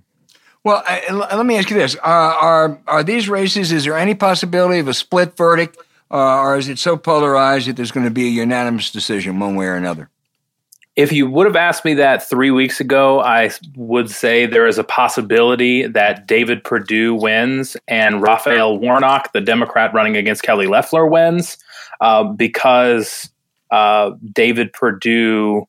Well, 0.62 0.82
I, 0.86 1.10
let 1.12 1.46
me 1.46 1.56
ask 1.56 1.70
you 1.70 1.76
this: 1.76 1.96
uh, 1.96 2.00
Are 2.02 2.80
are 2.86 3.02
these 3.02 3.28
races? 3.28 3.72
Is 3.72 3.84
there 3.84 3.96
any 3.96 4.14
possibility 4.14 4.80
of 4.80 4.88
a 4.88 4.94
split 4.94 5.36
verdict, 5.36 5.78
uh, 6.10 6.40
or 6.40 6.56
is 6.56 6.68
it 6.68 6.78
so 6.78 6.96
polarized 6.96 7.68
that 7.68 7.76
there's 7.76 7.92
going 7.92 8.04
to 8.04 8.12
be 8.12 8.26
a 8.26 8.30
unanimous 8.30 8.90
decision 8.90 9.38
one 9.38 9.56
way 9.56 9.66
or 9.66 9.76
another? 9.76 10.10
If 10.96 11.10
you 11.10 11.28
would 11.28 11.46
have 11.46 11.56
asked 11.56 11.84
me 11.84 11.94
that 11.94 12.28
three 12.28 12.52
weeks 12.52 12.80
ago, 12.80 13.20
I 13.20 13.50
would 13.74 14.08
say 14.10 14.46
there 14.46 14.68
is 14.68 14.78
a 14.78 14.84
possibility 14.84 15.88
that 15.88 16.28
David 16.28 16.62
Perdue 16.62 17.14
wins 17.14 17.76
and 17.88 18.22
Raphael 18.22 18.78
Warnock, 18.78 19.32
the 19.32 19.40
Democrat 19.40 19.92
running 19.92 20.16
against 20.16 20.44
Kelly 20.44 20.68
Loeffler, 20.68 21.06
wins 21.06 21.58
uh, 22.00 22.22
because 22.22 23.28
uh, 23.72 24.12
David 24.32 24.72
Perdue 24.72 25.66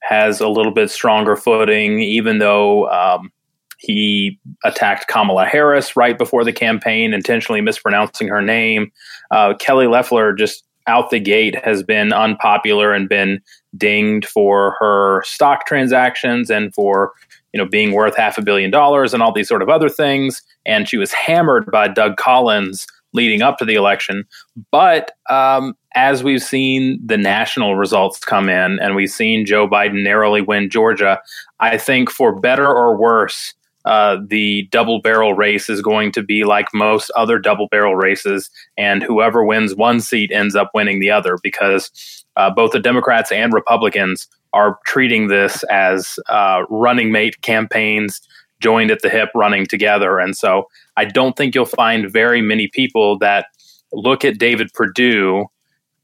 has 0.00 0.40
a 0.40 0.48
little 0.48 0.72
bit 0.72 0.90
stronger 0.90 1.36
footing, 1.36 2.00
even 2.00 2.38
though 2.38 2.88
um, 2.90 3.30
he 3.78 4.38
attacked 4.64 5.06
Kamala 5.06 5.44
Harris 5.44 5.96
right 5.96 6.16
before 6.16 6.44
the 6.44 6.52
campaign, 6.52 7.12
intentionally 7.12 7.60
mispronouncing 7.60 8.28
her 8.28 8.42
name. 8.42 8.90
Uh, 9.30 9.54
Kelly 9.54 9.86
Loeffler 9.86 10.32
just 10.32 10.64
out 10.86 11.10
the 11.10 11.20
gate 11.20 11.56
has 11.64 11.82
been 11.82 12.12
unpopular 12.12 12.92
and 12.92 13.08
been 13.08 13.40
dinged 13.76 14.26
for 14.26 14.76
her 14.78 15.22
stock 15.24 15.66
transactions 15.66 16.50
and 16.50 16.74
for 16.74 17.12
you 17.52 17.58
know 17.58 17.68
being 17.68 17.92
worth 17.92 18.16
half 18.16 18.38
a 18.38 18.42
billion 18.42 18.70
dollars 18.70 19.14
and 19.14 19.22
all 19.22 19.32
these 19.32 19.48
sort 19.48 19.62
of 19.62 19.68
other 19.68 19.88
things. 19.88 20.42
And 20.64 20.88
she 20.88 20.96
was 20.96 21.12
hammered 21.12 21.70
by 21.70 21.88
doug 21.88 22.16
collins 22.16 22.86
leading 23.12 23.40
up 23.40 23.56
to 23.58 23.64
the 23.64 23.74
election. 23.74 24.24
But 24.70 25.12
um, 25.30 25.74
as 25.94 26.22
we've 26.22 26.42
seen 26.42 27.00
the 27.04 27.16
national 27.16 27.76
results 27.76 28.18
come 28.18 28.48
in 28.48 28.78
and 28.80 28.94
we've 28.94 29.10
seen 29.10 29.46
joe 29.46 29.66
biden 29.66 30.04
narrowly 30.04 30.42
win 30.42 30.68
georgia 30.68 31.18
i 31.58 31.78
think 31.78 32.10
for 32.10 32.38
better 32.38 32.68
or 32.68 32.94
worse 32.96 33.54
uh, 33.86 34.18
the 34.26 34.68
double 34.72 35.00
barrel 35.00 35.34
race 35.34 35.70
is 35.70 35.80
going 35.80 36.10
to 36.10 36.22
be 36.22 36.44
like 36.44 36.66
most 36.74 37.08
other 37.14 37.38
double 37.38 37.68
barrel 37.68 37.94
races, 37.94 38.50
and 38.76 39.00
whoever 39.02 39.44
wins 39.44 39.76
one 39.76 40.00
seat 40.00 40.32
ends 40.32 40.56
up 40.56 40.72
winning 40.74 40.98
the 40.98 41.10
other 41.10 41.38
because 41.40 42.25
uh, 42.36 42.50
both 42.50 42.72
the 42.72 42.80
Democrats 42.80 43.32
and 43.32 43.52
Republicans 43.52 44.28
are 44.52 44.78
treating 44.86 45.28
this 45.28 45.62
as 45.64 46.18
uh, 46.28 46.62
running 46.70 47.12
mate 47.12 47.40
campaigns 47.42 48.20
joined 48.60 48.90
at 48.90 49.02
the 49.02 49.10
hip 49.10 49.28
running 49.34 49.66
together. 49.66 50.18
And 50.18 50.36
so 50.36 50.68
I 50.96 51.04
don't 51.04 51.36
think 51.36 51.54
you'll 51.54 51.66
find 51.66 52.10
very 52.10 52.40
many 52.40 52.68
people 52.68 53.18
that 53.18 53.46
look 53.92 54.24
at 54.24 54.38
David 54.38 54.72
Perdue 54.72 55.46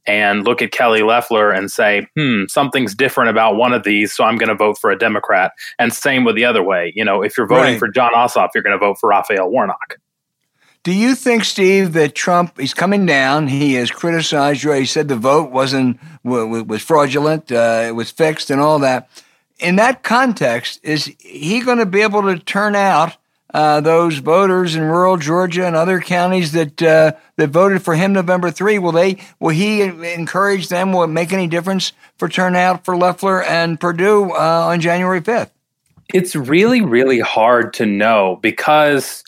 and 0.06 0.44
look 0.44 0.60
at 0.60 0.72
Kelly 0.72 1.02
Loeffler 1.02 1.50
and 1.50 1.70
say, 1.70 2.06
hmm, 2.16 2.44
something's 2.48 2.94
different 2.94 3.30
about 3.30 3.56
one 3.56 3.72
of 3.72 3.84
these, 3.84 4.12
so 4.12 4.24
I'm 4.24 4.36
going 4.36 4.48
to 4.48 4.54
vote 4.54 4.76
for 4.78 4.90
a 4.90 4.98
Democrat. 4.98 5.52
And 5.78 5.92
same 5.92 6.24
with 6.24 6.34
the 6.34 6.44
other 6.44 6.62
way. 6.62 6.92
You 6.96 7.04
know, 7.04 7.22
if 7.22 7.38
you're 7.38 7.46
voting 7.46 7.74
right. 7.74 7.78
for 7.78 7.88
Jon 7.88 8.12
Ossoff, 8.12 8.48
you're 8.54 8.64
going 8.64 8.78
to 8.78 8.84
vote 8.84 8.96
for 9.00 9.08
Raphael 9.10 9.48
Warnock. 9.48 9.98
Do 10.84 10.92
you 10.92 11.14
think, 11.14 11.44
Steve, 11.44 11.92
that 11.92 12.16
Trump 12.16 12.58
is 12.58 12.74
coming 12.74 13.06
down? 13.06 13.46
He 13.46 13.74
has 13.74 13.92
criticized 13.92 14.64
you. 14.64 14.72
He 14.72 14.84
said 14.84 15.06
the 15.06 15.14
vote 15.14 15.52
wasn't 15.52 16.00
was 16.24 16.82
fraudulent, 16.82 17.52
uh, 17.52 17.84
it 17.86 17.92
was 17.92 18.10
fixed, 18.10 18.50
and 18.50 18.60
all 18.60 18.80
that. 18.80 19.08
In 19.60 19.76
that 19.76 20.02
context, 20.02 20.80
is 20.82 21.14
he 21.20 21.60
going 21.60 21.78
to 21.78 21.86
be 21.86 22.02
able 22.02 22.22
to 22.22 22.36
turn 22.36 22.74
out 22.74 23.16
uh, 23.54 23.80
those 23.80 24.18
voters 24.18 24.74
in 24.74 24.82
rural 24.82 25.16
Georgia 25.18 25.66
and 25.66 25.76
other 25.76 26.00
counties 26.00 26.50
that 26.50 26.82
uh, 26.82 27.12
that 27.36 27.50
voted 27.50 27.82
for 27.82 27.94
him 27.94 28.12
November 28.12 28.50
three? 28.50 28.80
Will 28.80 28.90
they? 28.90 29.18
Will 29.38 29.50
he 29.50 29.82
encourage 29.82 30.66
them? 30.66 30.92
Will 30.92 31.04
it 31.04 31.08
make 31.08 31.32
any 31.32 31.46
difference 31.46 31.92
for 32.16 32.28
turnout 32.28 32.84
for 32.84 32.96
Loeffler 32.96 33.40
and 33.44 33.78
Perdue 33.78 34.32
uh, 34.32 34.66
on 34.66 34.80
January 34.80 35.20
fifth? 35.20 35.52
It's 36.12 36.34
really, 36.34 36.80
really 36.80 37.20
hard 37.20 37.72
to 37.74 37.86
know 37.86 38.40
because 38.42 39.22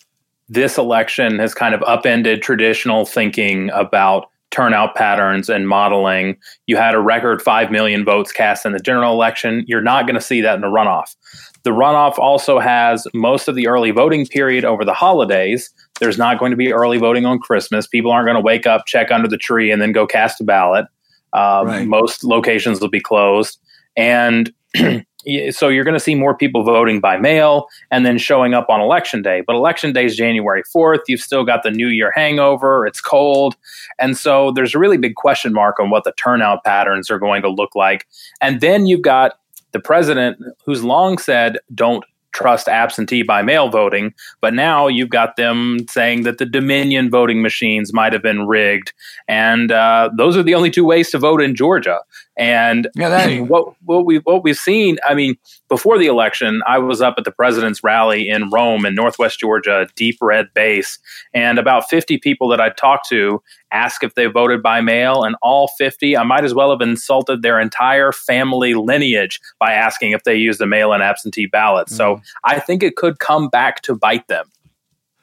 this 0.55 0.79
election 0.79 1.38
has 1.38 1.53
kind 1.53 1.75
of 1.75 1.83
upended 1.83 2.43
traditional 2.43 3.05
thinking 3.05 3.71
about 3.71 4.31
turnout 4.51 4.95
patterns 4.95 5.49
and 5.49 5.69
modeling. 5.69 6.37
You 6.67 6.77
had 6.77 6.95
a 6.95 7.01
record 7.01 7.43
5 7.43 7.73
million 7.73 8.05
votes 8.05 8.31
cast 8.31 8.64
in 8.64 8.73
the 8.73 8.79
general 8.79 9.12
election. 9.12 9.64
You're 9.67 9.83
not 9.83 10.07
going 10.07 10.14
to 10.14 10.21
see 10.21 10.40
that 10.43 10.55
in 10.55 10.61
the 10.61 10.69
runoff. 10.69 11.17
The 11.64 11.71
runoff 11.71 12.19
also 12.19 12.61
has 12.61 13.07
most 13.14 13.49
of 13.49 13.57
the 13.57 13.67
early 13.67 13.90
voting 13.90 14.27
period 14.27 14.64
over 14.64 14.85
the 14.85 14.95
holidays. 14.95 15.71
There's 15.99 16.19
not 16.19 16.38
going 16.38 16.51
to 16.51 16.57
be 16.57 16.73
early 16.73 16.99
voting 16.99 17.27
on 17.27 17.40
Christmas. 17.40 17.88
People 17.88 18.12
aren't 18.12 18.27
going 18.27 18.37
to 18.37 18.40
wake 18.40 18.67
up, 18.67 18.87
check 18.87 19.11
under 19.11 19.27
the 19.27 19.38
tree, 19.38 19.73
and 19.73 19.83
then 19.83 19.90
go 19.90 20.07
cast 20.07 20.40
a 20.40 20.45
ballot. 20.45 20.87
Um, 21.33 21.67
right. 21.67 21.87
Most 21.87 22.23
locations 22.23 22.81
will 22.81 22.90
be 22.90 23.01
closed. 23.01 23.59
And 23.97 24.53
so 25.51 25.69
you're 25.69 25.85
going 25.85 25.95
to 25.95 26.01
see 26.01 26.15
more 26.15 26.37
people 26.37 26.63
voting 26.63 27.01
by 27.01 27.17
mail 27.17 27.67
and 27.91 28.05
then 28.05 28.19
showing 28.19 28.55
up 28.55 28.69
on 28.69 28.81
election 28.81 29.23
day. 29.23 29.43
But 29.47 29.57
election 29.57 29.93
day 29.93 30.05
is 30.05 30.17
January 30.17 30.63
4th. 30.75 31.01
You've 31.09 31.21
still 31.21 31.45
got 31.45 31.63
the 31.63 31.71
New 31.71 31.89
Year 31.89 32.13
hangover. 32.15 32.87
It's 32.87 33.01
cold. 33.01 33.57
And 33.99 34.17
so 34.17 34.53
there's 34.53 34.75
a 34.75 34.79
really 34.79 34.99
big 34.99 35.15
question 35.15 35.53
mark 35.53 35.81
on 35.81 35.91
what 35.91 36.05
the 36.05 36.13
turnout 36.13 36.65
patterns 36.65 37.11
are 37.11 37.19
going 37.19 37.43
to 37.43 37.49
look 37.49 37.75
like. 37.75 38.07
And 38.41 38.61
then 38.61 38.87
you've 38.87 39.03
got 39.03 39.39
the 39.73 39.81
president 39.81 40.39
who's 40.65 40.85
long 40.85 41.19
said, 41.19 41.59
don't 41.75 42.05
trust 42.35 42.69
absentee 42.69 43.23
by 43.23 43.41
mail 43.41 43.71
voting, 43.71 44.13
but 44.41 44.53
now 44.53 44.89
you've 44.89 45.09
got 45.09 45.37
them 45.37 45.79
saying 45.89 46.25
that 46.25 46.39
the 46.39 46.45
Dominion 46.45 47.09
voting 47.09 47.41
machines 47.41 47.93
might 47.93 48.13
have 48.13 48.23
been 48.23 48.47
rigged, 48.47 48.93
and 49.29 49.73
uh, 49.73 50.11
those 50.17 50.37
are 50.37 50.43
the 50.43 50.55
only 50.55 50.71
two 50.71 50.85
ways 50.85 51.11
to 51.11 51.19
vote 51.19 51.41
in 51.41 51.55
Georgia. 51.55 52.01
And 52.37 52.88
yeah, 52.97 53.11
that, 53.11 53.49
what 53.49 53.75
what 53.85 54.05
we 54.05 54.18
what 54.18 54.42
we've 54.42 54.57
seen, 54.57 54.99
I 55.07 55.14
mean, 55.14 55.37
before 55.68 55.99
the 55.99 56.07
election, 56.07 56.62
I 56.66 56.79
was 56.79 57.01
up 57.01 57.14
at 57.16 57.25
the 57.25 57.31
president's 57.31 57.85
rally 57.85 58.29
in 58.29 58.51
Rome 58.51 58.85
in 58.85 58.94
Northwest 58.94 59.38
Georgia, 59.38 59.88
deep 59.94 60.18
red 60.20 60.49
base, 60.53 60.99
and 61.33 61.59
about 61.59 61.88
50 61.88 62.18
people 62.18 62.49
that 62.49 62.61
I 62.61 62.70
talked 62.70 63.09
to 63.11 63.40
asked 63.70 64.03
if 64.03 64.14
they 64.14 64.27
voted 64.27 64.62
by 64.62 64.81
mail, 64.81 65.23
and 65.23 65.37
all 65.42 65.68
50, 65.79 66.16
I 66.16 66.23
might 66.23 66.44
as 66.44 66.55
well 66.55 66.70
have 66.70 66.81
insulted 66.81 67.42
their 67.42 67.61
entire 67.61 68.12
family 68.12 68.75
lineage 68.75 69.40
by 69.59 69.73
asking 69.73 70.12
if 70.12 70.25
they 70.25 70.37
used 70.37 70.61
a 70.61 70.66
mail-in 70.66 71.03
absentee 71.03 71.47
ballot. 71.47 71.88
Mm-hmm. 71.88 71.97
So 71.97 72.20
I 72.44 72.61
think 72.61 72.83
it 72.83 72.97
could 72.97 73.18
come 73.18 73.49
back 73.49 73.83
to 73.83 73.94
bite 73.94 74.29
them. 74.29 74.51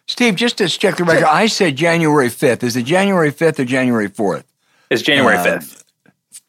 Steve, 0.07 0.35
just 0.35 0.57
to 0.57 0.67
check 0.67 0.97
the 0.97 1.05
record, 1.05 1.23
I 1.23 1.47
said 1.47 1.77
January 1.77 2.27
5th. 2.27 2.63
Is 2.63 2.75
it 2.75 2.83
January 2.83 3.31
5th 3.31 3.59
or 3.59 3.65
January 3.65 4.09
4th? 4.09 4.43
It's 4.89 5.01
January 5.01 5.37
uh, 5.37 5.45
5th. 5.45 5.83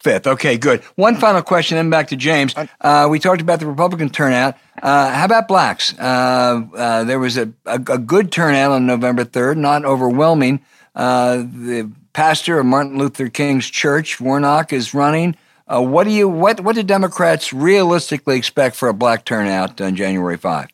Fifth. 0.03 0.27
Okay, 0.27 0.57
good. 0.57 0.81
One 0.95 1.15
final 1.15 1.41
question, 1.41 1.77
then 1.77 1.89
back 1.89 2.09
to 2.09 2.17
James. 2.17 2.53
Uh, 2.81 3.07
we 3.09 3.19
talked 3.19 3.39
about 3.39 3.61
the 3.61 3.65
Republican 3.65 4.09
turnout. 4.09 4.57
Uh, 4.81 5.09
how 5.13 5.23
about 5.23 5.47
blacks? 5.47 5.97
Uh, 5.97 6.61
uh 6.75 7.03
there 7.05 7.19
was 7.19 7.37
a, 7.37 7.53
a, 7.65 7.75
a, 7.75 7.97
good 7.97 8.29
turnout 8.29 8.71
on 8.71 8.85
November 8.85 9.23
3rd, 9.23 9.55
not 9.55 9.85
overwhelming. 9.85 10.59
Uh, 10.93 11.37
the 11.37 11.89
pastor 12.11 12.59
of 12.59 12.65
Martin 12.65 12.97
Luther 12.97 13.29
King's 13.29 13.69
church, 13.69 14.19
Warnock, 14.19 14.73
is 14.73 14.93
running. 14.93 15.37
Uh, 15.67 15.81
what 15.81 16.03
do 16.03 16.09
you 16.09 16.27
what 16.27 16.59
what 16.59 16.75
do 16.75 16.83
Democrats 16.83 17.53
realistically 17.53 18.35
expect 18.35 18.75
for 18.75 18.89
a 18.89 18.93
black 18.93 19.23
turnout 19.23 19.79
on 19.79 19.95
January 19.95 20.35
5? 20.35 20.67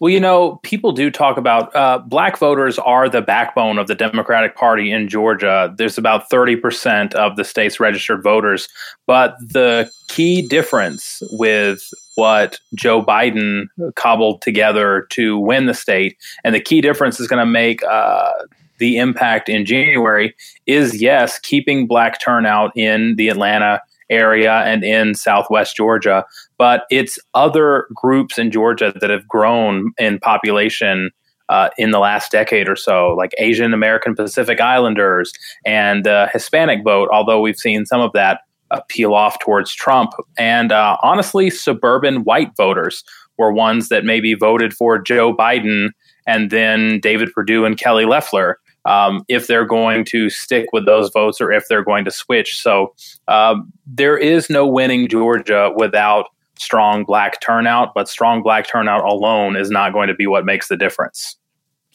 Well, 0.00 0.08
you 0.08 0.18
know, 0.18 0.56
people 0.62 0.92
do 0.92 1.10
talk 1.10 1.36
about 1.36 1.76
uh, 1.76 1.98
black 1.98 2.38
voters 2.38 2.78
are 2.78 3.06
the 3.10 3.20
backbone 3.20 3.76
of 3.78 3.86
the 3.86 3.94
Democratic 3.94 4.56
Party 4.56 4.90
in 4.90 5.08
Georgia. 5.08 5.74
There's 5.76 5.98
about 5.98 6.30
30% 6.30 7.12
of 7.14 7.36
the 7.36 7.44
state's 7.44 7.78
registered 7.78 8.22
voters. 8.22 8.66
But 9.06 9.36
the 9.40 9.90
key 10.08 10.40
difference 10.40 11.22
with 11.32 11.82
what 12.14 12.58
Joe 12.74 13.02
Biden 13.04 13.66
cobbled 13.94 14.40
together 14.40 15.06
to 15.10 15.38
win 15.38 15.66
the 15.66 15.74
state, 15.74 16.16
and 16.44 16.54
the 16.54 16.60
key 16.60 16.80
difference 16.80 17.20
is 17.20 17.28
going 17.28 17.44
to 17.44 17.50
make 17.50 17.84
uh, 17.84 18.32
the 18.78 18.96
impact 18.96 19.50
in 19.50 19.66
January, 19.66 20.34
is 20.66 21.02
yes, 21.02 21.38
keeping 21.38 21.86
black 21.86 22.18
turnout 22.18 22.74
in 22.74 23.16
the 23.16 23.28
Atlanta 23.28 23.82
area 24.10 24.62
and 24.64 24.84
in 24.84 25.14
southwest 25.14 25.76
Georgia, 25.76 26.24
but 26.58 26.84
it's 26.90 27.18
other 27.34 27.86
groups 27.94 28.38
in 28.38 28.50
Georgia 28.50 28.92
that 29.00 29.10
have 29.10 29.26
grown 29.28 29.92
in 29.98 30.18
population 30.18 31.10
uh, 31.48 31.68
in 31.76 31.90
the 31.90 31.98
last 31.98 32.30
decade 32.30 32.68
or 32.68 32.76
so, 32.76 33.14
like 33.18 33.32
Asian 33.38 33.74
American 33.74 34.14
Pacific 34.14 34.60
Islanders 34.60 35.32
and 35.66 36.04
the 36.04 36.12
uh, 36.12 36.28
Hispanic 36.32 36.84
vote, 36.84 37.08
although 37.12 37.40
we've 37.40 37.56
seen 37.56 37.84
some 37.86 38.00
of 38.00 38.12
that 38.12 38.42
uh, 38.70 38.80
peel 38.88 39.14
off 39.14 39.38
towards 39.40 39.74
Trump. 39.74 40.12
And 40.38 40.70
uh, 40.70 40.96
honestly, 41.02 41.50
suburban 41.50 42.22
white 42.22 42.56
voters 42.56 43.02
were 43.36 43.52
ones 43.52 43.88
that 43.88 44.04
maybe 44.04 44.34
voted 44.34 44.72
for 44.72 44.98
Joe 45.00 45.34
Biden 45.34 45.88
and 46.24 46.50
then 46.50 47.00
David 47.00 47.32
Perdue 47.32 47.64
and 47.64 47.76
Kelly 47.76 48.04
Loeffler 48.04 48.60
um, 48.84 49.24
if 49.28 49.46
they're 49.46 49.64
going 49.64 50.04
to 50.06 50.30
stick 50.30 50.66
with 50.72 50.86
those 50.86 51.10
votes 51.10 51.40
or 51.40 51.52
if 51.52 51.68
they're 51.68 51.84
going 51.84 52.04
to 52.04 52.10
switch. 52.10 52.60
So 52.60 52.94
um, 53.28 53.72
there 53.86 54.16
is 54.16 54.50
no 54.50 54.66
winning 54.66 55.08
Georgia 55.08 55.72
without 55.76 56.26
strong 56.58 57.04
black 57.04 57.40
turnout, 57.40 57.94
but 57.94 58.08
strong 58.08 58.42
black 58.42 58.68
turnout 58.68 59.04
alone 59.04 59.56
is 59.56 59.70
not 59.70 59.92
going 59.92 60.08
to 60.08 60.14
be 60.14 60.26
what 60.26 60.44
makes 60.44 60.68
the 60.68 60.76
difference. 60.76 61.36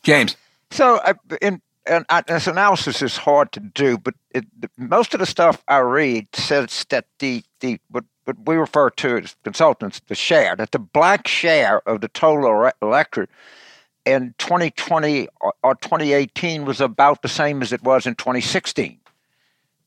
James. 0.03 0.35
So, 0.71 0.97
uh, 0.97 1.13
in, 1.41 1.61
and 1.85 2.05
I, 2.09 2.21
this 2.21 2.47
analysis 2.47 3.01
is 3.01 3.15
hard 3.15 3.51
to 3.51 3.59
do, 3.59 3.97
but 3.97 4.15
it, 4.31 4.45
the, 4.59 4.69
most 4.77 5.13
of 5.13 5.19
the 5.19 5.25
stuff 5.25 5.63
I 5.67 5.77
read 5.79 6.27
says 6.35 6.85
that 6.89 7.05
the, 7.19 7.43
the 7.59 7.79
what, 7.89 8.05
what 8.25 8.37
we 8.45 8.55
refer 8.55 8.89
to 8.89 9.17
as 9.17 9.35
consultants, 9.43 10.01
the 10.07 10.15
share, 10.15 10.55
that 10.55 10.71
the 10.71 10.79
black 10.79 11.27
share 11.27 11.87
of 11.87 12.01
the 12.01 12.07
total 12.07 12.71
electorate 12.81 13.29
in 14.05 14.35
2020 14.37 15.27
or 15.63 15.75
2018 15.75 16.65
was 16.65 16.81
about 16.81 17.21
the 17.21 17.27
same 17.27 17.61
as 17.61 17.73
it 17.73 17.83
was 17.83 18.05
in 18.05 18.15
2016. 18.15 18.99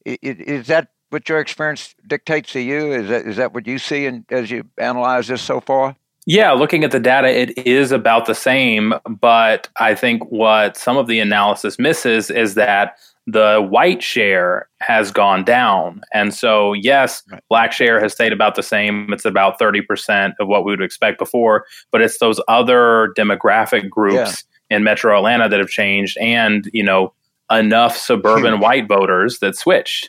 Is 0.04 0.66
that 0.66 0.88
what 1.10 1.28
your 1.28 1.38
experience 1.38 1.94
dictates 2.06 2.52
to 2.52 2.60
you? 2.60 2.92
Is 2.92 3.08
that 3.08 3.26
is 3.26 3.36
that 3.36 3.54
what 3.54 3.66
you 3.66 3.78
see 3.78 4.06
in, 4.06 4.24
as 4.30 4.50
you 4.50 4.64
analyze 4.78 5.28
this 5.28 5.42
so 5.42 5.60
far? 5.60 5.96
Yeah, 6.26 6.52
looking 6.52 6.84
at 6.84 6.90
the 6.90 7.00
data, 7.00 7.28
it 7.28 7.56
is 7.66 7.90
about 7.90 8.26
the 8.26 8.34
same. 8.34 8.94
But 9.08 9.68
I 9.76 9.94
think 9.94 10.24
what 10.30 10.76
some 10.76 10.96
of 10.96 11.06
the 11.06 11.20
analysis 11.20 11.78
misses 11.78 12.30
is 12.30 12.54
that 12.54 12.98
the 13.30 13.60
white 13.70 14.02
share 14.02 14.70
has 14.80 15.10
gone 15.10 15.44
down. 15.44 16.00
And 16.14 16.32
so, 16.32 16.72
yes, 16.72 17.22
right. 17.30 17.42
black 17.50 17.72
share 17.72 18.00
has 18.00 18.14
stayed 18.14 18.32
about 18.32 18.54
the 18.54 18.62
same. 18.62 19.12
It's 19.12 19.26
about 19.26 19.60
30% 19.60 20.32
of 20.40 20.48
what 20.48 20.64
we 20.64 20.72
would 20.72 20.80
expect 20.80 21.18
before, 21.18 21.66
but 21.90 22.00
it's 22.00 22.18
those 22.18 22.40
other 22.48 23.12
demographic 23.18 23.90
groups 23.90 24.44
yeah. 24.70 24.76
in 24.78 24.82
metro 24.82 25.14
Atlanta 25.14 25.46
that 25.46 25.60
have 25.60 25.68
changed 25.68 26.16
and, 26.16 26.70
you 26.72 26.82
know, 26.82 27.12
enough 27.50 27.98
suburban 27.98 28.60
white 28.60 28.88
voters 28.88 29.40
that 29.40 29.56
switched. 29.56 30.08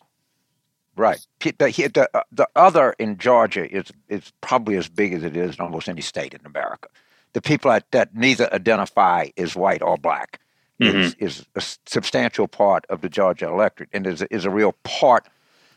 Right. 0.96 1.20
The, 1.42 1.52
the, 1.94 2.10
uh, 2.14 2.22
the 2.32 2.48
other 2.56 2.96
in 3.00 3.18
Georgia 3.18 3.70
is, 3.70 3.92
is 4.08 4.32
probably 4.40 4.78
as 4.78 4.88
big 4.88 5.14
as 5.14 5.24
it 5.24 5.36
is 5.36 5.56
in 5.56 5.62
almost 5.62 5.90
any 5.90 6.02
state 6.02 6.34
in 6.34 6.46
America. 6.46 6.88
The 7.34 7.42
people 7.42 7.70
that, 7.70 7.86
that 7.92 8.16
neither 8.16 8.54
identify 8.54 9.28
as 9.38 9.58
white 9.58 9.82
or 9.82 9.98
black 9.98 10.40
mm-hmm. 10.80 10.98
is, 10.98 11.16
is 11.20 11.46
a 11.56 11.62
substantial 11.86 12.48
part 12.48 12.86
of 12.90 13.02
the 13.02 13.10
Georgia 13.10 13.48
electorate 13.48 13.90
and 13.94 14.08
is, 14.08 14.22
is 14.24 14.46
a 14.46 14.50
real 14.50 14.74
part 14.84 15.28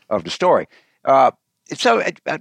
of 0.09 0.23
the 0.23 0.29
story. 0.29 0.67
Uh, 1.05 1.31
so 1.73 2.01
I, 2.01 2.13
I, 2.27 2.39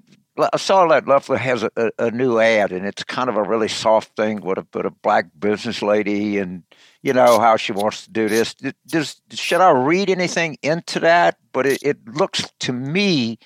I, 0.53 0.57
saw 0.57 0.87
that 0.88 1.07
Loeffler 1.07 1.37
has 1.37 1.62
a, 1.62 1.70
a, 1.77 1.90
a, 1.98 2.11
new 2.11 2.38
ad, 2.38 2.72
and 2.72 2.87
it's 2.87 3.05
kind 3.05 3.29
of 3.29 3.37
a 3.37 3.42
really 3.42 3.68
soft 3.68 4.16
thing 4.16 4.40
with 4.40 4.59
a, 4.59 4.66
with 4.72 4.87
a 4.87 4.90
black 4.90 5.27
business 5.38 5.83
lady 5.83 6.38
and 6.38 6.62
you 7.03 7.12
know 7.12 7.40
how 7.40 7.57
she 7.57 7.72
wants 7.72 8.05
to 8.05 8.12
do 8.12 8.29
this. 8.29 8.55
Does, 8.87 9.20
should 9.31 9.61
I 9.61 9.70
read 9.70 10.09
anything 10.09 10.59
into 10.62 11.01
that? 11.01 11.38
But 11.53 11.66
it, 11.66 11.83
it 11.83 12.09
looks 12.09 12.48
to 12.61 12.72
me 12.72 13.38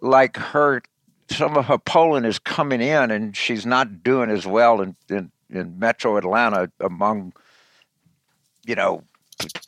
like 0.00 0.36
her 0.36 0.82
some 1.30 1.56
of 1.56 1.66
her 1.66 1.78
polling 1.78 2.24
is 2.24 2.38
coming 2.38 2.80
in, 2.80 3.10
and 3.10 3.36
she's 3.36 3.66
not 3.66 4.02
doing 4.02 4.30
as 4.30 4.46
well 4.46 4.80
in, 4.80 4.96
in, 5.08 5.30
in 5.50 5.78
Metro 5.78 6.16
Atlanta 6.16 6.70
among 6.80 7.32
you 8.68 8.74
know, 8.74 9.02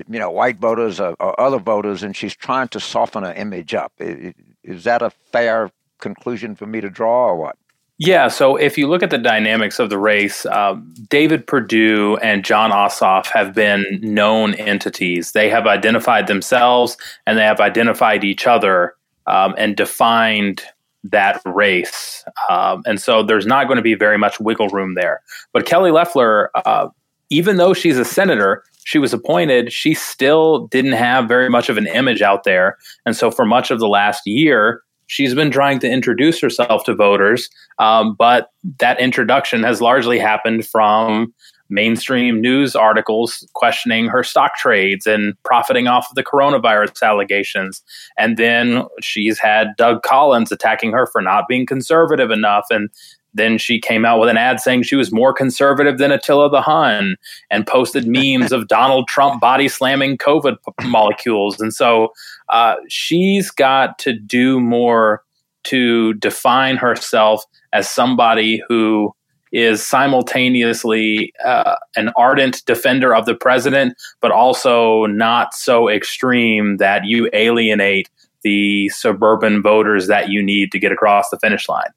you 0.09 0.19
know, 0.19 0.31
white 0.31 0.59
voters 0.59 1.01
or, 1.01 1.17
or, 1.19 1.41
other 1.41 1.59
voters, 1.59 2.03
and 2.03 2.15
she's 2.15 2.37
trying 2.37 2.69
to 2.69 2.79
soften 2.79 3.25
her 3.25 3.33
image 3.33 3.75
up. 3.75 3.93
Is 3.99 4.85
that 4.85 5.01
a 5.01 5.11
fair 5.11 5.71
conclusion 5.99 6.55
for 6.55 6.67
me 6.67 6.81
to 6.81 6.91
draw, 6.91 7.29
or 7.29 7.37
what? 7.37 7.57
Yeah. 7.99 8.29
So 8.29 8.57
if 8.57 8.79
you 8.79 8.89
look 8.89 9.03
at 9.03 9.11
the 9.11 9.19
dynamics 9.19 9.79
of 9.79 9.91
the 9.91 9.99
race, 9.99 10.47
um, 10.47 10.95
David 11.11 11.47
Perdue 11.47 12.17
and 12.23 12.45
Jon 12.45 12.71
Ossoff 12.71 13.27
have 13.27 13.55
been 13.55 13.85
known 14.01 14.55
entities. 14.55 15.33
They 15.33 15.51
have 15.51 15.67
identified 15.67 16.27
themselves 16.27 16.97
and 17.27 17.37
they 17.37 17.43
have 17.43 17.61
identified 17.61 18.25
each 18.25 18.47
other 18.47 18.95
um, 19.27 19.55
and 19.59 19.77
defined 19.77 20.63
that 21.05 21.43
race. 21.45 22.25
Um, 22.49 22.83
and 22.87 22.99
so 22.99 23.23
there's 23.23 23.45
not 23.45 23.67
going 23.67 23.77
to 23.77 23.83
be 23.83 23.95
very 23.95 24.17
much 24.17 24.41
wiggle 24.41 24.69
room 24.69 24.95
there. 24.95 25.21
But 25.53 25.67
Kelly 25.67 25.91
Loeffler, 25.91 26.51
uh, 26.55 26.89
even 27.31 27.57
though 27.57 27.73
she's 27.73 27.99
a 27.99 28.05
senator, 28.05 28.63
she 28.85 28.99
was 28.99 29.13
appointed, 29.13 29.73
she 29.73 29.95
still 29.95 30.67
didn't 30.69 30.93
have 30.93 31.29
very 31.29 31.49
much 31.49 31.69
of 31.69 31.77
an 31.77 31.87
image 31.87 32.23
out 32.23 32.45
there. 32.45 32.77
And 33.07 33.17
so 33.17 33.31
for 33.31 33.45
much 33.45 33.71
of 33.71 33.79
the 33.79 33.89
last 33.89 34.27
year, 34.27 34.83
she's 35.07 35.35
been 35.35 35.51
trying 35.51 35.79
to 35.81 35.91
introduce 35.91 36.41
herself 36.41 36.85
to 36.85 36.95
voters. 36.95 37.49
Um, 37.79 38.15
but 38.19 38.51
that 38.79 39.01
introduction 39.01 39.63
has 39.63 39.81
largely 39.81 40.19
happened 40.19 40.67
from 40.67 41.33
mainstream 41.69 42.41
news 42.41 42.75
articles 42.75 43.47
questioning 43.55 44.07
her 44.09 44.25
stock 44.25 44.57
trades 44.57 45.07
and 45.07 45.35
profiting 45.45 45.87
off 45.87 46.09
of 46.11 46.17
the 46.17 46.25
coronavirus 46.25 47.03
allegations. 47.03 47.83
And 48.19 48.37
then 48.37 48.83
she's 49.01 49.39
had 49.39 49.69
Doug 49.77 50.03
Collins 50.03 50.51
attacking 50.51 50.93
her 50.93 51.07
for 51.07 51.23
not 51.23 51.45
being 51.49 51.67
conservative 51.67 52.31
enough 52.31 52.67
and 52.71 52.91
then 53.35 53.59
she 53.59 53.81
came 53.81 54.05
out 54.05 54.21
with 54.21 54.29
an 54.29 54.37
ad 54.37 54.61
saying 54.61 54.83
she 54.83 54.97
was 54.97 55.13
more 55.13 55.33
conservative 55.33 55.99
than 55.99 56.11
Attila 56.11 56.51
the 56.51 56.63
Hun 56.63 57.17
and 57.51 57.67
posted 57.67 58.07
memes 58.09 58.53
of 58.53 58.69
Donald 58.69 59.09
Trump 59.09 59.41
body 59.41 59.69
slamming 59.69 60.19
COVID 60.19 60.57
molecules. 60.85 61.61
And 61.61 61.73
so 61.73 62.13
uh, 62.49 62.77
she's 62.89 63.51
got 63.51 63.99
to 64.01 64.13
do 64.13 64.61
more 64.61 65.23
to 65.65 66.15
define 66.15 66.77
herself 66.77 67.45
as 67.73 67.89
somebody 67.89 68.63
who 68.69 69.15
is 69.53 69.85
simultaneously 69.85 71.33
uh, 71.45 71.75
an 71.97 72.11
ardent 72.17 72.65
defender 72.67 73.15
of 73.15 73.27
the 73.27 73.35
president, 73.35 73.95
but 74.21 74.31
also 74.31 75.07
not 75.07 75.55
so 75.55 75.89
extreme 75.89 76.77
that 76.77 77.05
you 77.05 77.29
alienate 77.33 78.09
the 78.43 78.89
suburban 78.91 79.61
voters 79.61 80.07
that 80.07 80.29
you 80.29 80.43
need 80.43 80.73
to 80.73 80.79
get 80.79 80.93
across 80.93 81.29
the 81.31 81.39
finish 81.39 81.69
line. 81.69 81.91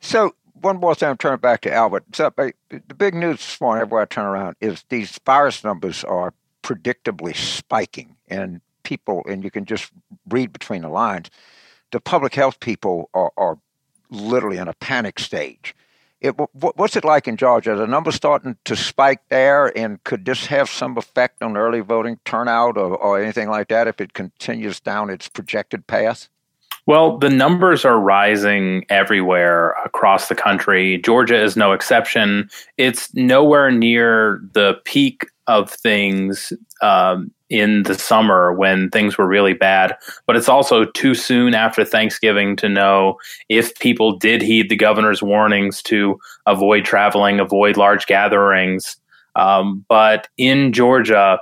So, 0.00 0.34
one 0.60 0.78
more 0.78 0.94
thing, 0.94 1.08
I'm 1.08 1.16
turning 1.16 1.38
back 1.38 1.60
to 1.62 1.72
Albert. 1.72 2.04
So, 2.12 2.32
the 2.36 2.94
big 2.96 3.14
news 3.14 3.36
this 3.36 3.60
morning, 3.60 3.82
everywhere 3.82 4.02
I 4.02 4.06
turn 4.06 4.26
around, 4.26 4.56
is 4.60 4.84
these 4.88 5.18
virus 5.24 5.62
numbers 5.62 6.04
are 6.04 6.34
predictably 6.62 7.34
spiking, 7.36 8.16
and 8.28 8.60
people, 8.82 9.22
and 9.28 9.44
you 9.44 9.50
can 9.50 9.64
just 9.64 9.92
read 10.28 10.52
between 10.52 10.82
the 10.82 10.88
lines, 10.88 11.30
the 11.92 12.00
public 12.00 12.34
health 12.34 12.60
people 12.60 13.10
are, 13.14 13.32
are 13.36 13.58
literally 14.10 14.58
in 14.58 14.68
a 14.68 14.74
panic 14.74 15.18
stage. 15.18 15.74
It, 16.20 16.30
what's 16.52 16.96
it 16.96 17.04
like 17.04 17.28
in 17.28 17.36
Georgia? 17.36 17.72
Are 17.72 17.76
the 17.76 17.86
numbers 17.86 18.16
starting 18.16 18.56
to 18.64 18.74
spike 18.74 19.20
there, 19.28 19.76
and 19.78 20.02
could 20.02 20.24
this 20.24 20.46
have 20.46 20.68
some 20.68 20.98
effect 20.98 21.42
on 21.42 21.56
early 21.56 21.80
voting 21.80 22.18
turnout 22.24 22.76
or, 22.76 22.96
or 22.96 23.22
anything 23.22 23.48
like 23.48 23.68
that 23.68 23.86
if 23.86 24.00
it 24.00 24.14
continues 24.14 24.80
down 24.80 25.10
its 25.10 25.28
projected 25.28 25.86
path? 25.86 26.28
Well, 26.88 27.18
the 27.18 27.28
numbers 27.28 27.84
are 27.84 28.00
rising 28.00 28.86
everywhere 28.88 29.72
across 29.84 30.28
the 30.28 30.34
country. 30.34 30.96
Georgia 31.04 31.38
is 31.38 31.54
no 31.54 31.72
exception. 31.72 32.48
It's 32.78 33.12
nowhere 33.12 33.70
near 33.70 34.40
the 34.54 34.80
peak 34.86 35.26
of 35.48 35.70
things 35.70 36.50
um, 36.80 37.30
in 37.50 37.82
the 37.82 37.94
summer 37.94 38.54
when 38.54 38.88
things 38.88 39.18
were 39.18 39.26
really 39.26 39.52
bad. 39.52 39.98
But 40.26 40.36
it's 40.36 40.48
also 40.48 40.86
too 40.86 41.14
soon 41.14 41.52
after 41.52 41.84
Thanksgiving 41.84 42.56
to 42.56 42.70
know 42.70 43.18
if 43.50 43.78
people 43.80 44.16
did 44.16 44.40
heed 44.40 44.70
the 44.70 44.76
governor's 44.76 45.22
warnings 45.22 45.82
to 45.82 46.18
avoid 46.46 46.86
traveling, 46.86 47.38
avoid 47.38 47.76
large 47.76 48.06
gatherings. 48.06 48.96
Um, 49.36 49.84
but 49.90 50.26
in 50.38 50.72
Georgia, 50.72 51.38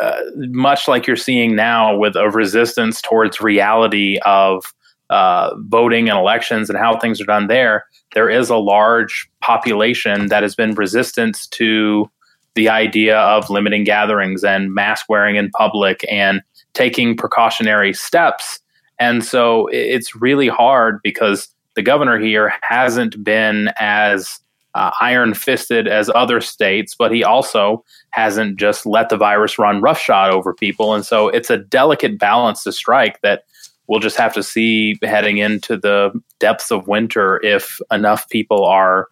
uh, 0.00 0.20
much 0.36 0.88
like 0.88 1.06
you're 1.06 1.16
seeing 1.16 1.54
now 1.56 1.96
with 1.96 2.16
a 2.16 2.30
resistance 2.30 3.00
towards 3.00 3.40
reality 3.40 4.18
of 4.24 4.64
uh, 5.10 5.54
voting 5.68 6.08
and 6.08 6.18
elections 6.18 6.68
and 6.68 6.78
how 6.78 6.98
things 6.98 7.20
are 7.20 7.26
done 7.26 7.46
there, 7.46 7.84
there 8.14 8.28
is 8.28 8.50
a 8.50 8.56
large 8.56 9.28
population 9.40 10.26
that 10.28 10.42
has 10.42 10.54
been 10.54 10.74
resistant 10.74 11.48
to 11.50 12.10
the 12.54 12.68
idea 12.68 13.18
of 13.18 13.50
limiting 13.50 13.84
gatherings 13.84 14.42
and 14.42 14.74
mask 14.74 15.06
wearing 15.08 15.36
in 15.36 15.50
public 15.50 16.04
and 16.10 16.42
taking 16.72 17.16
precautionary 17.16 17.92
steps. 17.92 18.60
And 18.98 19.24
so 19.24 19.68
it's 19.70 20.16
really 20.16 20.48
hard 20.48 21.00
because 21.02 21.48
the 21.74 21.82
governor 21.82 22.18
here 22.18 22.52
hasn't 22.62 23.22
been 23.22 23.70
as 23.78 24.40
uh, 24.76 24.90
iron 25.00 25.32
fisted 25.32 25.88
as 25.88 26.10
other 26.14 26.38
states, 26.38 26.94
but 26.94 27.10
he 27.10 27.24
also 27.24 27.82
hasn't 28.10 28.58
just 28.58 28.84
let 28.84 29.08
the 29.08 29.16
virus 29.16 29.58
run 29.58 29.80
roughshod 29.80 30.30
over 30.30 30.52
people. 30.52 30.94
And 30.94 31.04
so 31.04 31.28
it's 31.28 31.48
a 31.48 31.56
delicate 31.56 32.18
balance 32.18 32.62
to 32.64 32.72
strike 32.72 33.18
that 33.22 33.44
we'll 33.86 34.00
just 34.00 34.18
have 34.18 34.34
to 34.34 34.42
see 34.42 34.98
heading 35.02 35.38
into 35.38 35.78
the 35.78 36.12
depths 36.40 36.70
of 36.70 36.86
winter 36.86 37.40
if 37.42 37.80
enough 37.90 38.28
people 38.28 38.66
are 38.66 39.08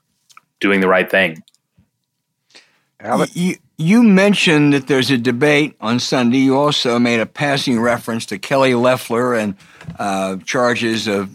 doing 0.60 0.80
the 0.80 0.88
right 0.88 1.10
thing. 1.10 1.42
You, 3.32 3.56
you 3.78 4.02
mentioned 4.02 4.74
that 4.74 4.86
there's 4.86 5.10
a 5.10 5.16
debate 5.16 5.76
on 5.80 5.98
Sunday. 5.98 6.38
You 6.38 6.58
also 6.58 6.98
made 6.98 7.20
a 7.20 7.26
passing 7.26 7.80
reference 7.80 8.26
to 8.26 8.38
Kelly 8.38 8.74
Loeffler 8.74 9.34
and 9.34 9.56
uh, 9.98 10.36
charges 10.44 11.06
of 11.06 11.30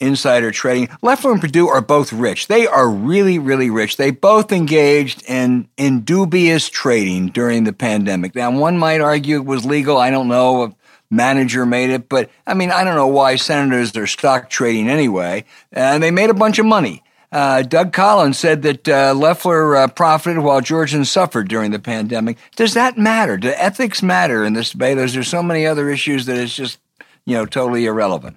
insider 0.00 0.50
trading. 0.50 0.88
Loeffler 1.02 1.32
and 1.32 1.40
Perdue 1.40 1.68
are 1.68 1.80
both 1.80 2.12
rich. 2.12 2.46
They 2.48 2.66
are 2.66 2.88
really, 2.88 3.38
really 3.38 3.70
rich. 3.70 3.96
They 3.96 4.10
both 4.10 4.52
engaged 4.52 5.22
in, 5.28 5.68
in 5.76 6.00
dubious 6.00 6.68
trading 6.68 7.28
during 7.28 7.64
the 7.64 7.72
pandemic. 7.72 8.34
Now, 8.34 8.50
one 8.50 8.78
might 8.78 9.00
argue 9.00 9.36
it 9.36 9.44
was 9.44 9.64
legal. 9.64 9.96
I 9.96 10.10
don't 10.10 10.28
know. 10.28 10.64
A 10.64 10.74
manager 11.10 11.64
made 11.64 11.90
it, 11.90 12.08
but 12.08 12.30
I 12.46 12.54
mean, 12.54 12.70
I 12.70 12.82
don't 12.84 12.96
know 12.96 13.06
why 13.06 13.36
senators 13.36 13.96
are 13.96 14.06
stock 14.06 14.50
trading 14.50 14.88
anyway. 14.88 15.44
And 15.72 16.02
they 16.02 16.10
made 16.10 16.30
a 16.30 16.34
bunch 16.34 16.58
of 16.58 16.66
money. 16.66 17.02
Uh, 17.30 17.62
Doug 17.62 17.92
Collins 17.92 18.38
said 18.38 18.62
that 18.62 18.88
uh, 18.88 19.12
Loeffler 19.12 19.76
uh, 19.76 19.88
profited 19.88 20.42
while 20.44 20.60
Georgians 20.60 21.10
suffered 21.10 21.48
during 21.48 21.72
the 21.72 21.80
pandemic. 21.80 22.38
Does 22.54 22.74
that 22.74 22.96
matter? 22.96 23.36
Do 23.36 23.48
ethics 23.48 24.04
matter 24.04 24.44
in 24.44 24.52
this 24.52 24.70
debate? 24.70 24.96
There's 24.96 25.28
so 25.28 25.42
many 25.42 25.66
other 25.66 25.90
issues 25.90 26.26
that 26.26 26.36
it's 26.36 26.54
just, 26.54 26.78
you 27.24 27.36
know, 27.36 27.44
totally 27.44 27.86
irrelevant. 27.86 28.36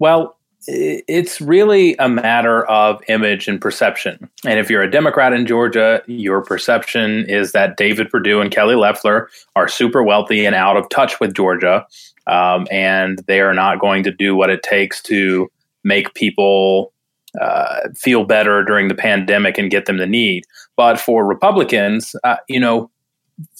Well, 0.00 0.36
it's 0.70 1.40
really 1.40 1.96
a 1.96 2.10
matter 2.10 2.66
of 2.66 3.00
image 3.08 3.48
and 3.48 3.58
perception. 3.58 4.28
And 4.44 4.58
if 4.58 4.68
you're 4.68 4.82
a 4.82 4.90
Democrat 4.90 5.32
in 5.32 5.46
Georgia, 5.46 6.02
your 6.06 6.42
perception 6.42 7.24
is 7.26 7.52
that 7.52 7.78
David 7.78 8.10
Perdue 8.10 8.42
and 8.42 8.50
Kelly 8.50 8.74
Loeffler 8.74 9.30
are 9.56 9.66
super 9.66 10.02
wealthy 10.02 10.44
and 10.44 10.54
out 10.54 10.76
of 10.76 10.86
touch 10.90 11.20
with 11.20 11.34
Georgia, 11.34 11.86
um, 12.26 12.66
and 12.70 13.20
they 13.26 13.40
are 13.40 13.54
not 13.54 13.80
going 13.80 14.02
to 14.04 14.12
do 14.12 14.36
what 14.36 14.50
it 14.50 14.62
takes 14.62 15.02
to 15.04 15.50
make 15.84 16.12
people 16.12 16.92
uh, 17.40 17.88
feel 17.96 18.24
better 18.24 18.62
during 18.62 18.88
the 18.88 18.94
pandemic 18.94 19.56
and 19.56 19.70
get 19.70 19.86
them 19.86 19.96
the 19.96 20.06
need. 20.06 20.44
But 20.76 21.00
for 21.00 21.26
Republicans, 21.26 22.14
uh, 22.24 22.36
you 22.46 22.60
know, 22.60 22.90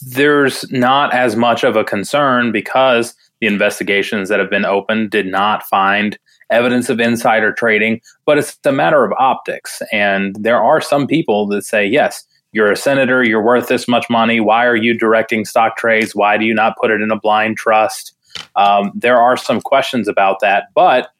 there's 0.02 0.70
not 0.70 1.14
as 1.14 1.36
much 1.36 1.64
of 1.64 1.74
a 1.74 1.84
concern 1.84 2.52
because 2.52 3.14
the 3.40 3.46
investigations 3.46 4.28
that 4.28 4.40
have 4.40 4.50
been 4.50 4.66
opened 4.66 5.10
did 5.10 5.26
not 5.26 5.62
find 5.62 6.18
evidence 6.50 6.88
of 6.88 7.00
insider 7.00 7.52
trading, 7.52 8.00
but 8.24 8.38
it's 8.38 8.58
a 8.64 8.72
matter 8.72 9.04
of 9.04 9.12
optics. 9.18 9.82
And 9.92 10.36
there 10.38 10.62
are 10.62 10.80
some 10.80 11.06
people 11.06 11.46
that 11.48 11.64
say, 11.64 11.86
yes, 11.86 12.24
you're 12.52 12.72
a 12.72 12.76
senator, 12.76 13.22
you're 13.22 13.44
worth 13.44 13.68
this 13.68 13.86
much 13.86 14.08
money. 14.08 14.40
Why 14.40 14.64
are 14.66 14.76
you 14.76 14.98
directing 14.98 15.44
stock 15.44 15.76
trades? 15.76 16.14
Why 16.14 16.38
do 16.38 16.44
you 16.44 16.54
not 16.54 16.76
put 16.80 16.90
it 16.90 17.00
in 17.00 17.10
a 17.10 17.20
blind 17.20 17.58
trust? 17.58 18.14
Um, 18.56 18.92
there 18.94 19.20
are 19.20 19.36
some 19.36 19.60
questions 19.60 20.08
about 20.08 20.40
that, 20.40 20.68
but 20.74 21.10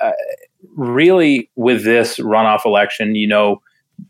uh, 0.00 0.12
really 0.76 1.50
with 1.56 1.84
this 1.84 2.18
runoff 2.18 2.64
election, 2.64 3.14
you 3.14 3.26
know, 3.26 3.62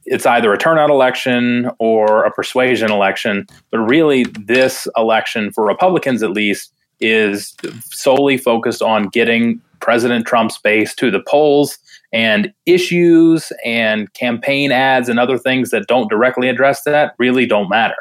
it's 0.05 0.27
either 0.27 0.53
a 0.53 0.59
turnout 0.59 0.91
election 0.91 1.71
or 1.79 2.25
a 2.25 2.31
persuasion 2.31 2.91
election. 2.91 3.47
But 3.71 3.79
really, 3.79 4.25
this 4.25 4.87
election, 4.97 5.51
for 5.53 5.65
Republicans 5.65 6.23
at 6.23 6.31
least, 6.31 6.73
is 7.01 7.55
solely 7.85 8.37
focused 8.37 8.83
on 8.83 9.09
getting 9.09 9.61
President 9.81 10.27
Trump's 10.27 10.59
base 10.59 10.95
to 10.97 11.11
the 11.11 11.23
polls 11.27 11.79
and 12.13 12.53
issues 12.67 13.53
and 13.65 14.13
campaign 14.15 14.73
ads 14.73 15.09
and 15.09 15.19
other 15.19 15.39
things 15.39 15.71
that 15.71 15.87
don't 15.87 16.09
directly 16.09 16.49
address 16.49 16.83
that 16.85 17.15
really 17.19 17.47
don't 17.47 17.69
matter. 17.69 17.97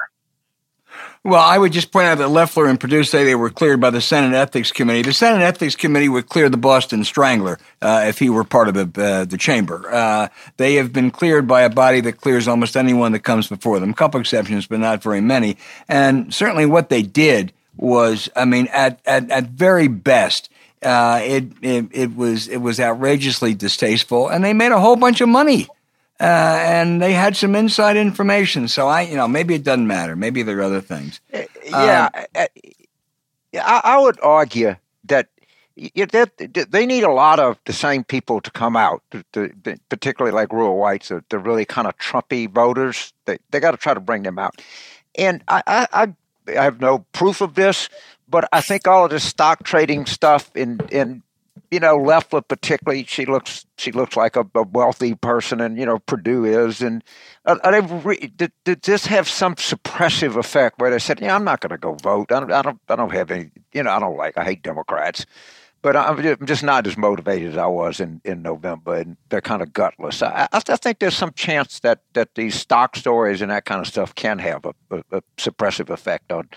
Well, 1.24 1.42
I 1.42 1.58
would 1.58 1.74
just 1.74 1.92
point 1.92 2.06
out 2.06 2.20
that 2.20 2.30
Loeffler 2.30 2.68
and 2.68 2.80
Perdue 2.80 3.04
say 3.04 3.26
they 3.26 3.36
were 3.36 3.50
cleared 3.50 3.82
by 3.82 3.90
the 3.90 4.00
Senate 4.00 4.34
Ethics 4.34 4.72
Committee. 4.72 5.02
The 5.02 5.12
Senate 5.12 5.44
Ethics 5.44 5.76
Committee 5.76 6.08
would 6.08 6.30
clear 6.30 6.48
the 6.48 6.56
Boston 6.56 7.04
Strangler 7.04 7.60
uh, 7.82 8.06
if 8.08 8.20
he 8.20 8.30
were 8.30 8.46
part 8.46 8.70
of 8.70 8.76
the, 8.76 9.04
uh, 9.04 9.26
the 9.26 9.38
chamber. 9.38 9.94
Uh, 9.94 10.30
they 10.56 10.76
have 10.76 10.94
been 10.94 11.12
cleared 11.12 11.46
by 11.46 11.64
a 11.64 11.70
body 11.70 12.00
that 12.00 12.22
clears 12.22 12.48
almost 12.48 12.78
anyone 12.78 13.12
that 13.12 13.22
comes 13.22 13.48
before 13.48 13.82
them. 13.82 13.90
A 13.90 13.94
couple 13.94 14.22
exceptions, 14.22 14.68
but 14.68 14.80
not 14.80 15.04
very 15.04 15.20
many. 15.20 15.58
And 15.90 16.34
certainly 16.34 16.66
what 16.66 16.88
they 16.88 17.02
did 17.02 17.52
was, 17.76 18.30
I 18.34 18.46
mean, 18.46 18.70
at, 18.72 19.02
at, 19.06 19.30
at 19.30 19.50
very 19.50 19.90
best, 19.90 20.50
uh, 20.84 21.20
it, 21.24 21.46
it, 21.62 21.86
it 21.92 22.16
was 22.16 22.48
it 22.48 22.58
was 22.58 22.80
outrageously 22.80 23.54
distasteful, 23.56 24.30
and 24.30 24.44
they 24.44 24.54
made 24.54 24.72
a 24.72 24.80
whole 24.80 24.96
bunch 24.96 25.22
of 25.22 25.30
money 25.30 25.68
uh, 26.20 26.24
and 26.64 27.02
they 27.02 27.14
had 27.14 27.36
some 27.36 27.56
inside 27.56 27.96
information. 27.96 28.68
So 28.68 28.88
I, 28.88 29.02
you 29.02 29.16
know, 29.16 29.28
maybe 29.28 29.56
it 29.56 29.64
doesn't 29.64 29.88
matter. 29.88 30.16
Maybe 30.16 30.42
there 30.42 30.58
are 30.60 30.64
other 30.64 30.82
things. 30.82 31.22
Uh, 31.34 31.44
yeah, 31.64 32.10
um, 32.14 32.26
uh, 32.36 32.46
I, 33.54 33.82
I, 33.84 33.98
would 34.00 34.20
argue 34.22 34.76
that 35.06 35.28
they 35.76 36.86
need 36.86 37.04
a 37.04 37.12
lot 37.12 37.40
of 37.40 37.60
the 37.66 37.74
same 37.74 38.04
people 38.04 38.42
to 38.42 38.50
come 38.52 38.76
out, 38.76 39.04
particularly 39.90 40.34
like 40.34 40.52
rural 40.52 40.78
whites, 40.78 41.10
the, 41.10 41.40
really 41.40 41.66
kind 41.66 41.88
of 41.88 41.98
Trumpy 41.98 42.50
voters. 42.50 43.14
They 43.26 43.38
they 43.52 43.60
got 43.60 43.72
to 43.72 43.78
try 43.78 43.94
to 43.94 44.00
bring 44.00 44.24
them 44.24 44.40
out. 44.40 44.60
And 45.16 45.44
I, 45.48 45.62
I 45.68 46.14
I 46.48 46.64
have 46.64 46.82
no 46.82 47.00
proof 47.12 47.42
of 47.42 47.54
this, 47.54 47.90
but 48.30 48.48
I 48.52 48.62
think 48.62 48.88
all 48.88 49.06
of 49.06 49.12
this 49.12 49.24
stock 49.24 49.64
trading 49.64 50.06
stuff 50.06 50.52
in 50.56 50.80
in 50.92 51.24
you 51.72 51.80
know, 51.80 51.98
Loeffler 51.98 52.42
particularly, 52.42 53.06
she 53.06 53.26
looks 53.26 53.66
she 53.78 53.92
looks 53.92 54.16
like 54.16 54.36
a, 54.36 54.46
a 54.56 54.64
wealthy 54.64 55.16
person, 55.16 55.60
and 55.60 55.78
you 55.78 55.86
know, 55.86 56.00
Perdue 56.00 56.46
is, 56.46 56.82
and 56.82 57.04
uh, 57.46 57.82
re- 58.04 58.32
did, 58.36 58.52
did 58.64 58.82
this 58.84 59.06
have 59.08 59.28
some 59.28 59.56
suppressive 59.56 60.38
effect 60.38 60.80
where 60.80 60.90
they 60.90 61.00
said, 61.00 61.20
"Yeah, 61.20 61.36
I'm 61.36 61.44
not 61.44 61.60
going 61.60 61.72
to 61.72 61.78
go 61.78 61.94
vote. 61.96 62.32
I 62.32 62.40
don't, 62.40 62.52
I 62.52 62.62
don't, 62.62 62.80
I 62.88 62.96
don't 62.96 63.12
have 63.12 63.32
any. 63.32 63.52
You 63.74 63.84
know, 63.84 63.92
I 63.92 64.00
don't 64.00 64.18
like. 64.18 64.38
I 64.38 64.44
hate 64.44 64.64
Democrats." 64.64 65.26
But 65.84 65.96
I'm 65.96 66.46
just 66.46 66.64
not 66.64 66.88
as 66.88 66.98
motivated 66.98 67.52
as 67.52 67.58
I 67.58 67.68
was 67.68 68.00
in, 68.00 68.20
in 68.26 68.42
November, 68.42 68.96
and 68.96 69.16
they're 69.30 69.42
kind 69.42 69.62
of 69.62 69.72
gutless. 69.74 70.24
I, 70.24 70.48
I 70.52 70.60
think 70.60 70.98
there's 70.98 71.16
some 71.16 71.32
chance 71.34 71.80
that, 71.82 72.02
that 72.14 72.34
these 72.34 72.56
stock 72.56 72.96
stories 72.96 73.44
and 73.44 73.52
that 73.52 73.66
kind 73.66 73.80
of 73.80 73.88
stuff 73.88 74.16
can 74.16 74.40
have 74.40 74.66
a, 74.66 74.74
a, 74.90 75.04
a 75.12 75.22
suppressive 75.38 75.92
effect 75.92 76.32
on 76.32 76.50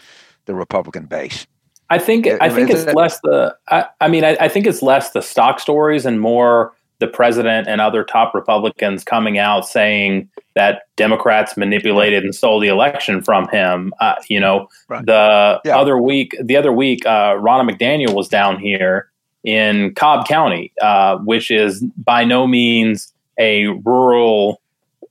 the 0.46 0.54
Republican 0.54 1.04
base. 1.04 1.46
I 1.90 1.98
think 1.98 2.26
I 2.26 2.48
think 2.48 2.70
it's 2.70 2.86
less 2.94 3.20
the. 3.20 3.54
I, 3.68 3.86
I 4.00 4.08
mean, 4.08 4.24
I, 4.24 4.36
I, 4.40 4.48
think 4.48 4.66
it's 4.66 4.80
less 4.80 5.10
the 5.10 5.20
stock 5.20 5.58
stories 5.58 6.06
and 6.06 6.20
more 6.20 6.72
the 7.00 7.08
president 7.08 7.66
and 7.66 7.80
other 7.80 8.04
top 8.04 8.32
Republicans 8.32 9.02
coming 9.02 9.38
out 9.38 9.66
saying 9.66 10.28
that 10.54 10.82
Democrats 10.96 11.56
manipulated 11.56 12.22
and 12.22 12.34
stole 12.34 12.60
the 12.60 12.68
election 12.68 13.22
from 13.22 13.48
him. 13.48 13.92
Uh, 14.00 14.14
you 14.28 14.38
know, 14.38 14.68
right. 14.88 15.04
the 15.04 15.60
yeah. 15.64 15.76
other 15.76 16.00
week, 16.00 16.36
the 16.40 16.56
other 16.56 16.72
week, 16.72 17.04
uh, 17.06 17.34
Ronna 17.34 17.68
McDaniel 17.68 18.14
was 18.14 18.28
down 18.28 18.58
here 18.60 19.10
in 19.42 19.94
Cobb 19.94 20.28
County, 20.28 20.72
uh, 20.80 21.16
which 21.18 21.50
is 21.50 21.82
by 21.96 22.24
no 22.24 22.46
means 22.46 23.12
a 23.38 23.66
rural 23.68 24.60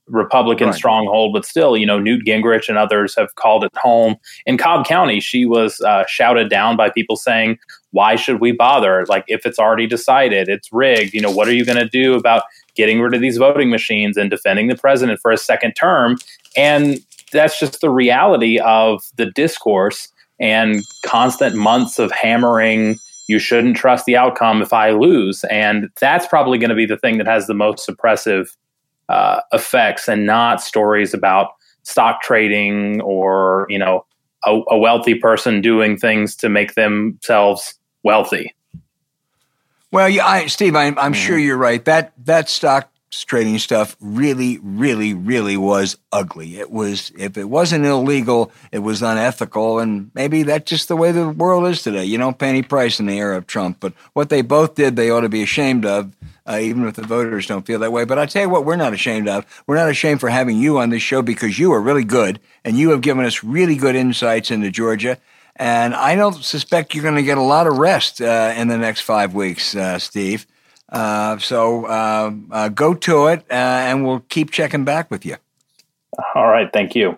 Republican 0.09 0.67
right. 0.67 0.75
stronghold, 0.75 1.33
but 1.33 1.45
still, 1.45 1.77
you 1.77 1.85
know, 1.85 1.99
Newt 1.99 2.25
Gingrich 2.25 2.67
and 2.67 2.77
others 2.77 3.15
have 3.15 3.35
called 3.35 3.63
it 3.63 3.71
home. 3.77 4.15
In 4.45 4.57
Cobb 4.57 4.85
County, 4.85 5.19
she 5.19 5.45
was 5.45 5.79
uh, 5.81 6.03
shouted 6.07 6.49
down 6.49 6.75
by 6.75 6.89
people 6.89 7.15
saying, 7.15 7.57
"Why 7.91 8.15
should 8.15 8.39
we 8.39 8.51
bother? 8.51 9.05
Like, 9.07 9.25
if 9.27 9.45
it's 9.45 9.59
already 9.59 9.87
decided, 9.87 10.49
it's 10.49 10.69
rigged. 10.71 11.13
You 11.13 11.21
know, 11.21 11.31
what 11.31 11.47
are 11.47 11.53
you 11.53 11.65
going 11.65 11.77
to 11.77 11.87
do 11.87 12.15
about 12.15 12.43
getting 12.75 13.01
rid 13.01 13.13
of 13.13 13.21
these 13.21 13.37
voting 13.37 13.69
machines 13.69 14.17
and 14.17 14.29
defending 14.29 14.67
the 14.67 14.75
president 14.75 15.19
for 15.21 15.31
a 15.31 15.37
second 15.37 15.73
term?" 15.73 16.17
And 16.57 16.99
that's 17.31 17.59
just 17.59 17.81
the 17.81 17.91
reality 17.91 18.59
of 18.59 19.03
the 19.17 19.27
discourse 19.27 20.09
and 20.39 20.81
constant 21.05 21.55
months 21.55 21.99
of 21.99 22.11
hammering. 22.11 22.97
You 23.27 23.37
shouldn't 23.37 23.77
trust 23.77 24.05
the 24.05 24.17
outcome 24.17 24.63
if 24.63 24.73
I 24.73 24.89
lose, 24.89 25.43
and 25.51 25.89
that's 26.01 26.25
probably 26.25 26.57
going 26.57 26.71
to 26.71 26.75
be 26.75 26.87
the 26.87 26.97
thing 26.97 27.19
that 27.19 27.27
has 27.27 27.45
the 27.45 27.53
most 27.53 27.87
suppressive 27.87 28.47
uh, 29.09 29.41
effects 29.51 30.07
and 30.07 30.25
not 30.25 30.61
stories 30.61 31.13
about 31.13 31.51
stock 31.83 32.21
trading 32.21 33.01
or 33.01 33.65
you 33.69 33.79
know 33.79 34.05
a, 34.45 34.61
a 34.69 34.77
wealthy 34.77 35.15
person 35.15 35.61
doing 35.61 35.97
things 35.97 36.35
to 36.37 36.47
make 36.47 36.75
themselves 36.75 37.73
wealthy. 38.03 38.55
Well, 39.91 40.07
yeah, 40.07 40.25
I, 40.25 40.45
Steve, 40.45 40.75
I'm, 40.75 40.97
I'm 40.99 41.13
mm-hmm. 41.13 41.21
sure 41.21 41.37
you're 41.37 41.57
right. 41.57 41.83
That 41.85 42.13
that 42.25 42.47
stock 42.47 42.91
trading 43.09 43.57
stuff 43.57 43.95
really, 43.99 44.59
really, 44.61 45.13
really 45.13 45.57
was 45.57 45.97
ugly. 46.11 46.59
It 46.59 46.71
was, 46.71 47.11
if 47.17 47.37
it 47.37 47.45
wasn't 47.45 47.85
illegal, 47.85 48.51
it 48.71 48.79
was 48.79 49.01
unethical. 49.01 49.79
And 49.79 50.11
maybe 50.13 50.43
that's 50.43 50.69
just 50.69 50.87
the 50.87 50.95
way 50.95 51.11
the 51.11 51.29
world 51.29 51.67
is 51.67 51.81
today. 51.81 52.05
You 52.05 52.17
don't 52.17 52.37
pay 52.37 52.49
any 52.49 52.61
price 52.61 52.99
in 52.99 53.07
the 53.07 53.17
era 53.17 53.37
of 53.37 53.47
Trump. 53.47 53.77
But 53.79 53.93
what 54.13 54.29
they 54.29 54.41
both 54.41 54.75
did, 54.75 54.95
they 54.95 55.09
ought 55.09 55.21
to 55.21 55.29
be 55.29 55.41
ashamed 55.41 55.85
of, 55.85 56.15
uh, 56.47 56.59
even 56.61 56.87
if 56.87 56.95
the 56.95 57.01
voters 57.01 57.47
don't 57.47 57.65
feel 57.65 57.79
that 57.79 57.91
way. 57.91 58.05
But 58.05 58.19
I 58.19 58.27
tell 58.27 58.43
you 58.43 58.49
what, 58.49 58.65
we're 58.65 58.75
not 58.75 58.93
ashamed 58.93 59.27
of. 59.27 59.45
We're 59.65 59.75
not 59.75 59.89
ashamed 59.89 60.19
for 60.19 60.29
having 60.29 60.57
you 60.57 60.77
on 60.77 60.89
this 60.89 61.01
show 61.01 61.21
because 61.21 61.57
you 61.57 61.73
are 61.73 61.81
really 61.81 62.03
good 62.03 62.39
and 62.63 62.77
you 62.77 62.91
have 62.91 63.01
given 63.01 63.25
us 63.25 63.43
really 63.43 63.75
good 63.75 63.95
insights 63.95 64.51
into 64.51 64.69
Georgia. 64.69 65.17
And 65.55 65.93
I 65.93 66.15
don't 66.15 66.43
suspect 66.43 66.93
you're 66.93 67.03
going 67.03 67.15
to 67.15 67.23
get 67.23 67.37
a 67.37 67.41
lot 67.41 67.67
of 67.67 67.77
rest 67.77 68.21
uh, 68.21 68.53
in 68.55 68.67
the 68.69 68.77
next 68.77 69.01
five 69.01 69.33
weeks, 69.33 69.75
uh, 69.75 69.99
Steve. 69.99 70.45
Uh, 70.91 71.37
so 71.37 71.85
uh, 71.85 72.31
uh, 72.51 72.69
go 72.69 72.93
to 72.93 73.27
it, 73.27 73.45
uh, 73.49 73.53
and 73.53 74.05
we'll 74.05 74.21
keep 74.29 74.51
checking 74.51 74.85
back 74.85 75.11
with 75.11 75.25
you. 75.25 75.35
All 76.35 76.47
right. 76.47 76.69
Thank 76.73 76.95
you. 76.95 77.17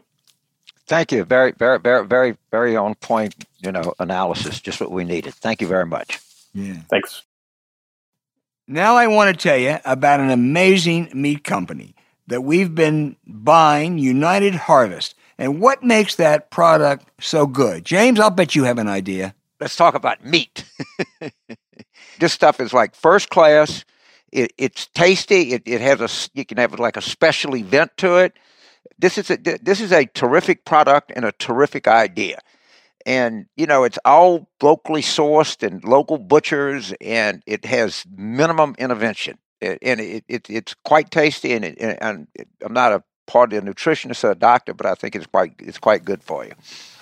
Thank 0.87 1.11
you. 1.11 1.23
Very, 1.23 1.53
very, 1.53 1.79
very, 1.79 2.05
very, 2.05 2.37
very 2.51 2.75
on 2.75 2.95
point. 2.95 3.45
You 3.59 3.71
know, 3.71 3.93
analysis. 3.99 4.59
Just 4.59 4.81
what 4.81 4.91
we 4.91 5.03
needed. 5.03 5.33
Thank 5.35 5.61
you 5.61 5.67
very 5.67 5.85
much. 5.85 6.19
Yeah. 6.53 6.77
Thanks. 6.89 7.23
Now 8.67 8.95
I 8.95 9.07
want 9.07 9.37
to 9.37 9.41
tell 9.41 9.57
you 9.57 9.77
about 9.85 10.19
an 10.19 10.29
amazing 10.29 11.09
meat 11.13 11.43
company 11.43 11.95
that 12.27 12.41
we've 12.41 12.73
been 12.73 13.15
buying, 13.25 13.97
United 13.97 14.55
Harvest. 14.55 15.15
And 15.37 15.59
what 15.59 15.83
makes 15.83 16.15
that 16.15 16.51
product 16.51 17.09
so 17.19 17.47
good? 17.47 17.83
James, 17.83 18.19
I'll 18.19 18.29
bet 18.29 18.55
you 18.55 18.63
have 18.63 18.77
an 18.77 18.87
idea. 18.87 19.33
Let's 19.59 19.75
talk 19.75 19.95
about 19.95 20.25
meat. 20.25 20.63
this 22.21 22.31
stuff 22.31 22.61
is 22.61 22.71
like 22.71 22.95
first 22.95 23.29
class. 23.29 23.83
It, 24.31 24.53
it's 24.57 24.87
tasty. 24.87 25.51
It, 25.51 25.63
it 25.65 25.81
has 25.81 25.99
a 25.99 26.29
you 26.37 26.45
can 26.45 26.57
have 26.57 26.79
like 26.79 26.95
a 26.95 27.01
special 27.01 27.57
event 27.57 27.97
to 27.97 28.15
it. 28.17 28.37
This 28.97 29.17
is 29.17 29.29
a 29.29 29.37
this 29.37 29.81
is 29.81 29.91
a 29.91 30.05
terrific 30.05 30.63
product 30.63 31.11
and 31.13 31.25
a 31.25 31.33
terrific 31.33 31.87
idea. 31.87 32.39
And 33.05 33.47
you 33.57 33.65
know 33.65 33.83
it's 33.83 33.99
all 34.05 34.47
locally 34.61 35.01
sourced 35.01 35.67
and 35.67 35.83
local 35.83 36.17
butchers, 36.17 36.93
and 37.01 37.43
it 37.45 37.65
has 37.65 38.05
minimum 38.15 38.75
intervention. 38.77 39.37
And 39.61 39.99
it, 39.99 40.23
it, 40.27 40.49
it's 40.49 40.73
quite 40.85 41.11
tasty, 41.11 41.53
and, 41.53 41.63
and 41.65 42.27
I'm 42.65 42.73
not 42.73 42.93
a 42.93 43.03
part 43.27 43.53
of 43.53 43.63
the 43.63 43.71
nutritionist 43.71 44.23
or 44.23 44.31
a 44.31 44.35
doctor, 44.35 44.73
but 44.73 44.85
I 44.85 44.95
think 44.95 45.15
it's 45.15 45.27
quite 45.27 45.53
it's 45.59 45.77
quite 45.77 46.05
good 46.05 46.23
for 46.23 46.45
you. 46.45 46.53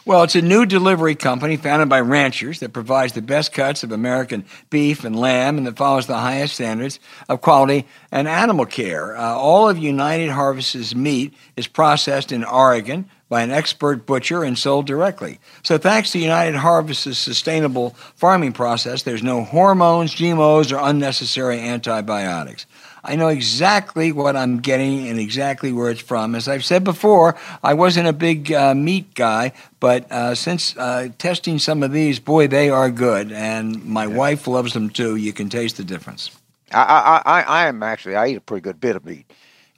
Well, 0.09 0.23
it's 0.23 0.33
a 0.33 0.41
new 0.41 0.65
delivery 0.65 1.13
company 1.13 1.55
founded 1.55 1.87
by 1.87 1.99
ranchers 1.99 2.61
that 2.61 2.73
provides 2.73 3.13
the 3.13 3.21
best 3.21 3.53
cuts 3.53 3.83
of 3.83 3.91
American 3.91 4.43
beef 4.71 5.03
and 5.03 5.15
lamb 5.15 5.59
and 5.59 5.67
that 5.67 5.77
follows 5.77 6.07
the 6.07 6.17
highest 6.17 6.55
standards 6.55 6.99
of 7.29 7.41
quality 7.41 7.85
and 8.11 8.27
animal 8.27 8.65
care. 8.65 9.15
Uh, 9.15 9.35
all 9.35 9.69
of 9.69 9.77
United 9.77 10.29
Harvest's 10.31 10.95
meat 10.95 11.35
is 11.55 11.67
processed 11.67 12.31
in 12.31 12.43
Oregon 12.43 13.07
by 13.29 13.43
an 13.43 13.51
expert 13.51 14.07
butcher 14.07 14.43
and 14.43 14.57
sold 14.57 14.87
directly. 14.87 15.39
So, 15.61 15.77
thanks 15.77 16.11
to 16.13 16.17
United 16.17 16.55
Harvest's 16.55 17.19
sustainable 17.19 17.91
farming 18.15 18.53
process, 18.53 19.03
there's 19.03 19.21
no 19.21 19.43
hormones, 19.43 20.15
GMOs, 20.15 20.75
or 20.75 20.79
unnecessary 20.81 21.59
antibiotics. 21.59 22.65
I 23.03 23.15
know 23.15 23.29
exactly 23.29 24.11
what 24.11 24.35
I'm 24.35 24.59
getting 24.59 25.07
and 25.07 25.19
exactly 25.19 25.71
where 25.71 25.89
it's 25.89 26.01
from. 26.01 26.35
As 26.35 26.47
I've 26.47 26.65
said 26.65 26.83
before, 26.83 27.37
I 27.63 27.73
wasn't 27.73 28.07
a 28.07 28.13
big 28.13 28.51
uh, 28.51 28.75
meat 28.75 29.13
guy, 29.13 29.53
but 29.79 30.11
uh, 30.11 30.35
since 30.35 30.75
uh, 30.77 31.09
testing 31.17 31.59
some 31.59 31.83
of 31.83 31.91
these, 31.91 32.19
boy, 32.19 32.47
they 32.47 32.69
are 32.69 32.91
good, 32.91 33.31
and 33.31 33.85
my 33.85 34.05
yeah. 34.05 34.15
wife 34.15 34.47
loves 34.47 34.73
them 34.73 34.89
too. 34.89 35.15
You 35.15 35.33
can 35.33 35.49
taste 35.49 35.77
the 35.77 35.83
difference. 35.83 36.31
I, 36.71 37.21
I, 37.25 37.39
I, 37.39 37.41
I 37.41 37.67
am 37.67 37.81
actually 37.83 38.15
I 38.15 38.27
eat 38.27 38.37
a 38.37 38.41
pretty 38.41 38.61
good 38.61 38.79
bit 38.79 38.95
of 38.95 39.05
meat, 39.05 39.31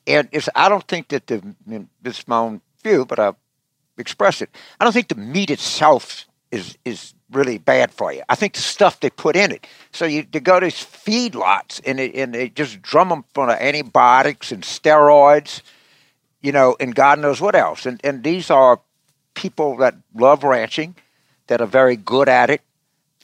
and 0.07 0.27
it's 0.31 0.49
I 0.55 0.69
don't 0.69 0.87
think 0.87 1.09
that 1.09 1.27
the 1.27 1.55
this 2.01 2.19
is 2.19 2.27
my 2.27 2.37
own 2.37 2.61
view, 2.83 3.05
but 3.05 3.19
I 3.19 3.33
express 3.97 4.41
it. 4.41 4.49
I 4.79 4.83
don't 4.83 4.93
think 4.93 5.07
the 5.07 5.15
meat 5.15 5.49
itself 5.49 6.25
is 6.51 6.77
is 6.85 7.13
really 7.31 7.57
bad 7.57 7.91
for 7.91 8.11
you. 8.13 8.21
I 8.29 8.35
think 8.35 8.53
the 8.53 8.61
stuff 8.61 8.99
they 8.99 9.09
put 9.09 9.35
in 9.35 9.51
it. 9.51 9.65
So 9.91 10.05
you 10.05 10.23
to 10.23 10.39
go 10.39 10.59
to 10.59 10.69
feed 10.69 11.33
lots 11.33 11.79
and 11.85 11.99
it, 11.99 12.13
and 12.15 12.33
they 12.33 12.49
just 12.49 12.81
drum 12.81 13.09
them 13.09 13.25
full 13.33 13.49
of 13.49 13.57
antibiotics 13.59 14.51
and 14.51 14.63
steroids, 14.63 15.61
you 16.41 16.51
know, 16.51 16.75
and 16.79 16.93
God 16.93 17.19
knows 17.19 17.41
what 17.41 17.55
else. 17.55 17.85
And 17.85 17.99
and 18.03 18.23
these 18.23 18.49
are 18.49 18.81
people 19.33 19.77
that 19.77 19.95
love 20.13 20.43
ranching, 20.43 20.95
that 21.47 21.61
are 21.61 21.67
very 21.67 21.95
good 21.95 22.27
at 22.29 22.49
it, 22.49 22.61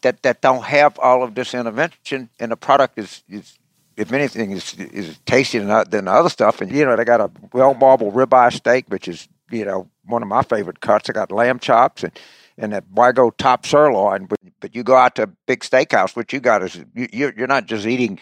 that 0.02 0.24
that 0.24 0.42
don't 0.42 0.64
have 0.64 0.98
all 1.00 1.24
of 1.24 1.36
this 1.36 1.54
intervention, 1.54 2.30
and 2.40 2.52
the 2.52 2.58
product 2.58 2.98
is 2.98 3.24
is. 3.30 3.58
If 3.98 4.14
anything, 4.14 4.52
is 4.52 4.76
is 4.76 5.18
tastier 5.26 5.66
than, 5.66 5.90
than 5.90 6.06
the 6.06 6.12
other 6.12 6.30
stuff, 6.30 6.62
and 6.62 6.72
you 6.72 6.86
know 6.86 6.96
they 6.96 7.04
got 7.04 7.20
a 7.20 7.32
well 7.52 7.74
marbled 7.74 8.14
ribeye 8.14 8.54
steak, 8.54 8.86
which 8.90 9.08
is 9.08 9.28
you 9.50 9.66
know 9.66 9.90
one 10.06 10.22
of 10.22 10.28
my 10.28 10.44
favorite 10.44 10.82
cuts. 10.82 11.10
I 11.10 11.14
got 11.14 11.32
lamb 11.32 11.58
chops 11.58 12.04
and 12.04 12.14
and 12.58 12.74
that 12.74 12.86
why 12.90 13.12
top 13.38 13.66
sirloin? 13.66 14.26
But 14.26 14.40
but 14.60 14.76
you 14.76 14.84
go 14.84 14.96
out 14.96 15.16
to 15.16 15.24
a 15.24 15.28
big 15.28 15.62
steakhouse, 15.62 16.16
what 16.16 16.34
you 16.34 16.40
got 16.40 16.64
is 16.64 16.84
you, 16.96 17.08
you're 17.36 17.48
not 17.48 17.66
just 17.66 17.86
eating 17.86 18.20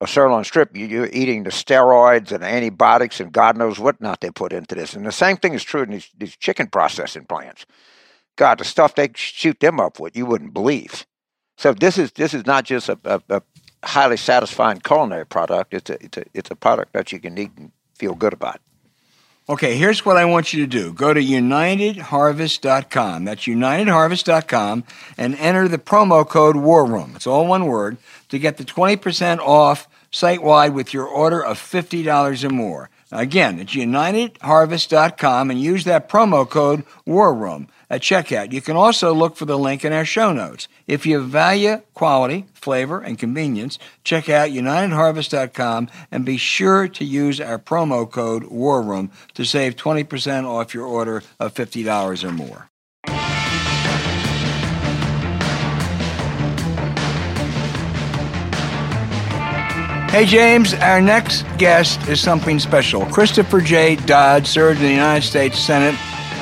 a 0.00 0.06
sirloin 0.06 0.44
strip. 0.44 0.76
You're 0.76 1.08
eating 1.12 1.42
the 1.42 1.50
steroids 1.50 2.30
and 2.30 2.44
antibiotics 2.44 3.20
and 3.20 3.32
God 3.32 3.56
knows 3.56 3.78
what 3.78 4.00
not 4.00 4.20
they 4.20 4.30
put 4.30 4.52
into 4.52 4.74
this. 4.74 4.94
And 4.94 5.04
the 5.04 5.12
same 5.12 5.36
thing 5.36 5.54
is 5.54 5.64
true 5.64 5.82
in 5.82 5.90
these, 5.90 6.08
these 6.16 6.36
chicken 6.36 6.68
processing 6.68 7.24
plants. 7.24 7.66
God, 8.36 8.58
the 8.58 8.64
stuff 8.64 8.94
they 8.94 9.10
shoot 9.14 9.58
them 9.58 9.80
up 9.80 9.98
with, 9.98 10.16
you 10.16 10.24
wouldn't 10.24 10.54
believe. 10.54 11.04
So 11.56 11.74
this 11.74 11.98
is 11.98 12.12
this 12.12 12.34
is 12.34 12.46
not 12.46 12.64
just 12.64 12.88
a, 12.88 12.98
a, 13.04 13.20
a 13.28 13.42
highly 13.82 14.16
satisfying 14.16 14.78
culinary 14.78 15.26
product. 15.26 15.74
It's 15.74 15.90
a, 15.90 16.04
it's 16.04 16.18
a 16.18 16.24
it's 16.32 16.50
a 16.50 16.54
product 16.54 16.92
that 16.92 17.10
you 17.10 17.18
can 17.18 17.36
eat 17.36 17.50
and 17.56 17.72
feel 17.96 18.14
good 18.14 18.32
about. 18.32 18.60
Okay, 19.50 19.78
here's 19.78 20.04
what 20.04 20.18
I 20.18 20.26
want 20.26 20.52
you 20.52 20.60
to 20.60 20.66
do. 20.66 20.92
Go 20.92 21.14
to 21.14 21.22
unitedharvest.com. 21.22 23.24
That's 23.24 23.44
unitedharvest.com 23.44 24.84
and 25.16 25.34
enter 25.36 25.68
the 25.68 25.78
promo 25.78 26.28
code 26.28 26.56
War 26.56 26.84
Room. 26.84 27.14
It's 27.16 27.26
all 27.26 27.46
one 27.46 27.64
word 27.64 27.96
to 28.28 28.38
get 28.38 28.58
the 28.58 28.64
20% 28.64 29.38
off 29.38 29.88
site 30.10 30.42
wide 30.42 30.74
with 30.74 30.92
your 30.92 31.06
order 31.06 31.42
of 31.42 31.58
$50 31.58 32.44
or 32.44 32.50
more. 32.50 32.90
Again, 33.10 33.58
it's 33.58 33.74
unitedharvest.com 33.74 35.50
and 35.50 35.58
use 35.58 35.84
that 35.84 36.10
promo 36.10 36.46
code 36.46 36.84
War 37.06 37.32
Room 37.32 37.68
at 37.90 38.02
checkout. 38.02 38.52
You 38.52 38.60
can 38.60 38.76
also 38.76 39.14
look 39.14 39.36
for 39.36 39.44
the 39.44 39.58
link 39.58 39.84
in 39.84 39.92
our 39.92 40.04
show 40.04 40.32
notes. 40.32 40.68
If 40.86 41.06
you 41.06 41.20
value 41.20 41.82
quality, 41.94 42.46
flavor, 42.54 43.00
and 43.00 43.18
convenience, 43.18 43.78
check 44.04 44.28
out 44.28 44.50
UnitedHarvest.com 44.50 45.88
and 46.10 46.24
be 46.24 46.36
sure 46.36 46.88
to 46.88 47.04
use 47.04 47.40
our 47.40 47.58
promo 47.58 48.10
code 48.10 48.44
War 48.44 48.82
Room 48.82 49.10
to 49.34 49.44
save 49.44 49.76
20% 49.76 50.44
off 50.44 50.74
your 50.74 50.86
order 50.86 51.22
of 51.40 51.54
$50 51.54 52.24
or 52.24 52.32
more. 52.32 52.70
Hey, 60.10 60.24
James, 60.24 60.72
our 60.72 61.02
next 61.02 61.44
guest 61.58 62.08
is 62.08 62.18
something 62.18 62.58
special. 62.58 63.04
Christopher 63.06 63.60
J. 63.60 63.96
Dodd 63.96 64.46
served 64.46 64.80
in 64.80 64.86
the 64.86 64.92
United 64.92 65.24
States 65.24 65.58
Senate 65.58 65.94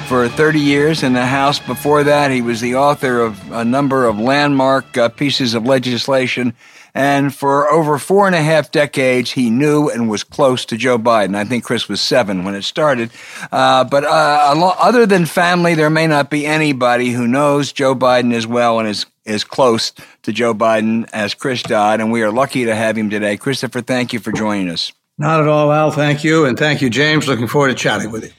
for 0.06 0.28
30 0.28 0.60
years 0.60 1.02
in 1.02 1.14
the 1.14 1.26
House. 1.26 1.58
Before 1.58 2.04
that, 2.04 2.30
he 2.30 2.40
was 2.40 2.60
the 2.60 2.76
author 2.76 3.20
of 3.20 3.52
a 3.52 3.64
number 3.64 4.06
of 4.06 4.18
landmark 4.20 4.96
uh, 4.96 5.08
pieces 5.08 5.54
of 5.54 5.64
legislation. 5.64 6.54
And 6.94 7.34
for 7.34 7.68
over 7.70 7.98
four 7.98 8.26
and 8.26 8.36
a 8.36 8.42
half 8.42 8.70
decades, 8.70 9.32
he 9.32 9.50
knew 9.50 9.88
and 9.88 10.08
was 10.08 10.22
close 10.22 10.64
to 10.66 10.76
Joe 10.76 10.96
Biden. 10.96 11.34
I 11.34 11.44
think 11.44 11.64
Chris 11.64 11.88
was 11.88 12.00
seven 12.00 12.44
when 12.44 12.54
it 12.54 12.62
started. 12.62 13.10
Uh, 13.50 13.82
but 13.84 14.04
uh, 14.04 14.74
other 14.78 15.06
than 15.06 15.26
family, 15.26 15.74
there 15.74 15.90
may 15.90 16.06
not 16.06 16.30
be 16.30 16.46
anybody 16.46 17.10
who 17.10 17.26
knows 17.26 17.72
Joe 17.72 17.94
Biden 17.94 18.32
as 18.32 18.46
well 18.46 18.78
and 18.78 18.88
is 18.88 19.06
is 19.24 19.42
close 19.42 19.92
to 20.22 20.32
Joe 20.32 20.54
Biden 20.54 21.08
as 21.12 21.34
Chris 21.34 21.60
Dodd, 21.60 22.00
and 22.00 22.12
we 22.12 22.22
are 22.22 22.30
lucky 22.30 22.64
to 22.66 22.76
have 22.76 22.96
him 22.96 23.10
today. 23.10 23.36
Christopher, 23.36 23.80
thank 23.80 24.12
you 24.12 24.20
for 24.20 24.30
joining 24.30 24.70
us. 24.70 24.92
Not 25.18 25.40
at 25.40 25.48
all, 25.48 25.72
Al. 25.72 25.90
Thank 25.90 26.22
you. 26.22 26.44
And 26.44 26.56
thank 26.56 26.80
you, 26.80 26.90
James. 26.90 27.26
Looking 27.26 27.48
forward 27.48 27.68
to 27.70 27.74
chatting 27.74 28.12
with 28.12 28.22
you. 28.22 28.30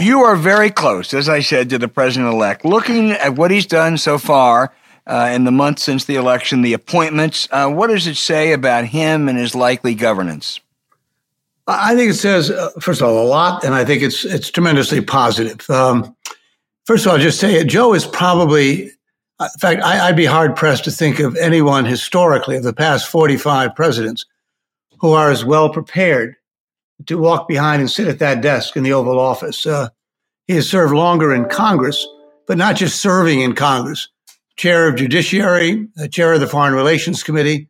You 0.00 0.20
are 0.22 0.36
very 0.36 0.70
close, 0.70 1.12
as 1.12 1.28
I 1.28 1.40
said, 1.40 1.70
to 1.70 1.78
the 1.78 1.88
president 1.88 2.32
elect. 2.32 2.64
Looking 2.64 3.12
at 3.12 3.36
what 3.36 3.50
he's 3.50 3.66
done 3.66 3.98
so 3.98 4.18
far 4.18 4.72
uh, 5.06 5.30
in 5.32 5.44
the 5.44 5.50
months 5.50 5.82
since 5.82 6.04
the 6.04 6.16
election, 6.16 6.62
the 6.62 6.72
appointments, 6.72 7.48
uh, 7.50 7.68
what 7.68 7.88
does 7.88 8.06
it 8.06 8.16
say 8.16 8.52
about 8.52 8.86
him 8.86 9.28
and 9.28 9.38
his 9.38 9.54
likely 9.54 9.94
governance? 9.94 10.60
I 11.66 11.94
think 11.94 12.10
it 12.10 12.14
says, 12.14 12.50
uh, 12.50 12.70
first 12.80 13.00
of 13.00 13.08
all, 13.08 13.24
a 13.24 13.28
lot, 13.28 13.64
and 13.64 13.74
I 13.74 13.84
think 13.84 14.02
it's 14.02 14.24
it's 14.24 14.50
tremendously 14.50 15.00
positive. 15.00 15.68
Um, 15.70 16.16
first 16.86 17.04
of 17.04 17.10
all, 17.10 17.16
I'll 17.16 17.22
just 17.22 17.38
say 17.38 17.54
it. 17.54 17.68
Joe 17.68 17.94
is 17.94 18.04
probably, 18.04 18.90
uh, 19.38 19.48
in 19.54 19.60
fact, 19.60 19.82
I, 19.82 20.08
I'd 20.08 20.16
be 20.16 20.24
hard 20.24 20.56
pressed 20.56 20.84
to 20.84 20.90
think 20.90 21.20
of 21.20 21.36
anyone 21.36 21.84
historically 21.84 22.56
of 22.56 22.64
the 22.64 22.72
past 22.72 23.08
45 23.08 23.76
presidents 23.76 24.24
who 24.98 25.12
are 25.12 25.30
as 25.30 25.44
well 25.44 25.70
prepared 25.70 26.36
to 27.06 27.18
walk 27.18 27.48
behind 27.48 27.80
and 27.80 27.90
sit 27.90 28.08
at 28.08 28.18
that 28.18 28.40
desk 28.40 28.76
in 28.76 28.82
the 28.82 28.92
Oval 28.92 29.18
Office. 29.18 29.66
Uh, 29.66 29.88
he 30.46 30.54
has 30.54 30.68
served 30.68 30.92
longer 30.92 31.34
in 31.34 31.48
Congress, 31.48 32.06
but 32.46 32.58
not 32.58 32.76
just 32.76 33.00
serving 33.00 33.40
in 33.40 33.54
Congress. 33.54 34.08
Chair 34.56 34.88
of 34.88 34.96
Judiciary, 34.96 35.88
uh, 36.00 36.08
chair 36.08 36.34
of 36.34 36.40
the 36.40 36.46
Foreign 36.46 36.74
Relations 36.74 37.22
Committee. 37.22 37.68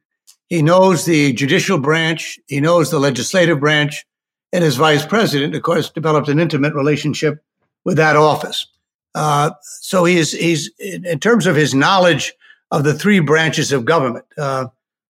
He 0.49 0.63
knows 0.63 1.05
the 1.05 1.33
judicial 1.33 1.79
branch. 1.79 2.39
He 2.49 2.61
knows 2.61 2.91
the 2.91 2.99
legislative 2.99 3.61
branch. 3.61 4.05
And 4.53 4.65
as 4.65 4.77
vice 4.77 5.07
president, 5.07 5.55
of 5.55 5.63
course, 5.63 5.91
developed 5.91 6.29
an 6.29 6.39
intimate 6.39 6.75
relationship 6.75 7.43
with 7.85 7.97
that 7.97 8.17
office. 8.17 8.67
Uh, 9.15 9.53
so 9.63 10.05
he's, 10.05 10.33
he's, 10.33 10.71
in 10.79 11.19
terms 11.21 11.47
of 11.47 11.57
his 11.57 11.75
knowledge 11.75 12.35
of 12.71 12.85
the 12.85 12.95
three 12.95 13.21
branches 13.21 13.73
of 13.73 13.85
government, 13.85 14.25
uh, 14.37 14.67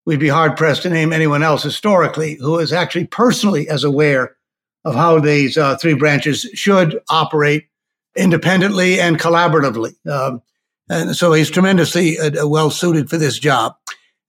we'd 0.06 0.20
be 0.20 0.28
hard 0.28 0.58
pressed 0.58 0.84
to 0.84 0.90
name 0.90 1.14
anyone 1.14 1.44
else 1.44 1.64
historically 1.64 2.36
who 2.36 2.60
is 2.60 2.74
actually 2.74 3.06
personally 3.08 3.70
as 3.70 3.84
aware 3.84 4.36
of 4.84 4.96
how 4.96 5.20
these 5.20 5.58
uh, 5.58 5.78
three 5.78 5.94
branches 5.94 6.42
should 6.54 7.00
operate 7.10 7.68
independently 8.16 9.00
and 9.00 9.20
collaboratively. 9.20 9.94
Um, 10.08 10.42
and 10.90 11.16
so 11.16 11.34
he's 11.34 11.50
tremendously 11.50 12.20
uh, 12.20 12.48
well 12.48 12.70
suited 12.70 13.10
for 13.10 13.18
this 13.18 13.40
job. 13.40 13.76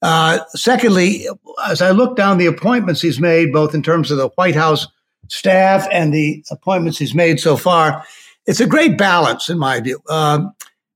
Uh, 0.02 0.40
secondly, 0.48 1.26
as 1.66 1.80
I 1.80 1.90
look 1.90 2.16
down 2.16 2.38
the 2.38 2.46
appointments 2.46 3.00
he's 3.00 3.20
made, 3.20 3.52
both 3.52 3.74
in 3.74 3.82
terms 3.82 4.10
of 4.10 4.18
the 4.18 4.28
White 4.30 4.54
House 4.54 4.86
staff 5.28 5.86
and 5.90 6.12
the 6.12 6.44
appointments 6.50 6.98
he's 6.98 7.14
made 7.14 7.40
so 7.40 7.56
far, 7.56 8.04
it's 8.46 8.60
a 8.60 8.66
great 8.66 8.98
balance 8.98 9.48
in 9.48 9.58
my 9.58 9.80
view. 9.80 10.00
Um, 10.08 10.52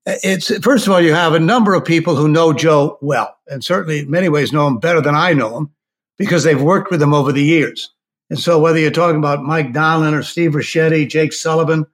it's 0.07 0.57
first 0.59 0.86
of 0.86 0.92
all, 0.92 1.00
you 1.00 1.12
have 1.12 1.34
a 1.34 1.40
number 1.40 1.74
of 1.74 1.84
people 1.84 2.14
who 2.14 2.28
know 2.28 2.52
Joe 2.52 2.98
well, 3.02 3.36
and 3.48 3.64
certainly 3.64 4.00
in 4.00 4.11
many 4.11 4.28
ways 4.28 4.52
know 4.52 4.66
him 4.66 4.78
better 4.78 5.00
than 5.00 5.14
I 5.14 5.32
know 5.32 5.57
him 5.57 5.70
because 6.16 6.44
they've 6.44 6.61
worked 6.61 6.90
with 6.90 7.02
him 7.02 7.12
over 7.12 7.32
the 7.32 7.42
years. 7.42 7.90
And 8.30 8.38
so, 8.38 8.59
whether 8.59 8.78
you're 8.78 8.90
talking 8.90 9.18
about 9.18 9.42
Mike 9.42 9.72
Donilon 9.72 10.12
or 10.12 10.22
Steve 10.22 10.52
Ricchetti, 10.52 11.09
Jake 11.09 11.32
Sullivan, 11.32 11.86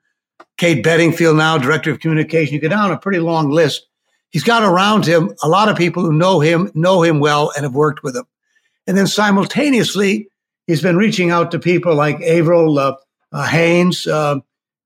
Kate 0.58 0.82
Bedingfield, 0.82 1.36
now 1.36 1.58
director 1.58 1.90
of 1.90 2.00
communication, 2.00 2.54
you 2.54 2.60
go 2.60 2.68
down 2.68 2.90
a 2.90 2.98
pretty 2.98 3.18
long 3.18 3.50
list. 3.50 3.86
He's 4.30 4.44
got 4.44 4.62
around 4.62 5.04
him 5.04 5.34
a 5.42 5.48
lot 5.48 5.68
of 5.68 5.76
people 5.76 6.02
who 6.02 6.12
know 6.12 6.40
him, 6.40 6.70
know 6.74 7.02
him 7.02 7.20
well, 7.20 7.52
and 7.54 7.64
have 7.64 7.74
worked 7.74 8.02
with 8.02 8.16
him. 8.16 8.24
And 8.86 8.96
then 8.96 9.06
simultaneously, 9.06 10.28
he's 10.66 10.80
been 10.80 10.96
reaching 10.96 11.30
out 11.30 11.50
to 11.50 11.58
people 11.58 11.94
like 11.94 12.20
Avril 12.22 12.78
uh, 12.78 12.96
uh, 13.32 13.46
Haines, 13.46 14.06
uh, 14.06 14.36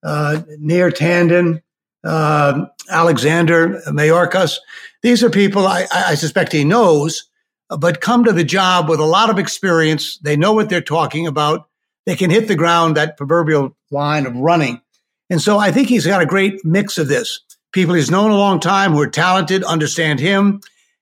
uh 0.02 0.42
Neera 0.60 0.92
Tanden, 0.92 1.62
uh, 2.04 2.66
Alexander 2.90 3.80
Mayorkas. 3.88 4.58
These 5.02 5.22
are 5.22 5.30
people 5.30 5.66
I, 5.66 5.86
I, 5.92 6.14
suspect 6.14 6.52
he 6.52 6.64
knows, 6.64 7.28
but 7.68 8.00
come 8.00 8.24
to 8.24 8.32
the 8.32 8.44
job 8.44 8.88
with 8.88 9.00
a 9.00 9.04
lot 9.04 9.30
of 9.30 9.38
experience. 9.38 10.18
They 10.18 10.36
know 10.36 10.52
what 10.52 10.68
they're 10.68 10.80
talking 10.80 11.26
about. 11.26 11.68
They 12.06 12.16
can 12.16 12.30
hit 12.30 12.48
the 12.48 12.54
ground, 12.54 12.96
that 12.96 13.16
proverbial 13.16 13.76
line 13.90 14.26
of 14.26 14.36
running. 14.36 14.80
And 15.28 15.40
so 15.40 15.58
I 15.58 15.72
think 15.72 15.88
he's 15.88 16.06
got 16.06 16.22
a 16.22 16.26
great 16.26 16.64
mix 16.64 16.98
of 16.98 17.08
this. 17.08 17.40
People 17.72 17.94
he's 17.94 18.10
known 18.10 18.30
a 18.30 18.36
long 18.36 18.60
time 18.60 18.92
who 18.92 19.00
are 19.00 19.08
talented, 19.08 19.64
understand 19.64 20.20
him, 20.20 20.60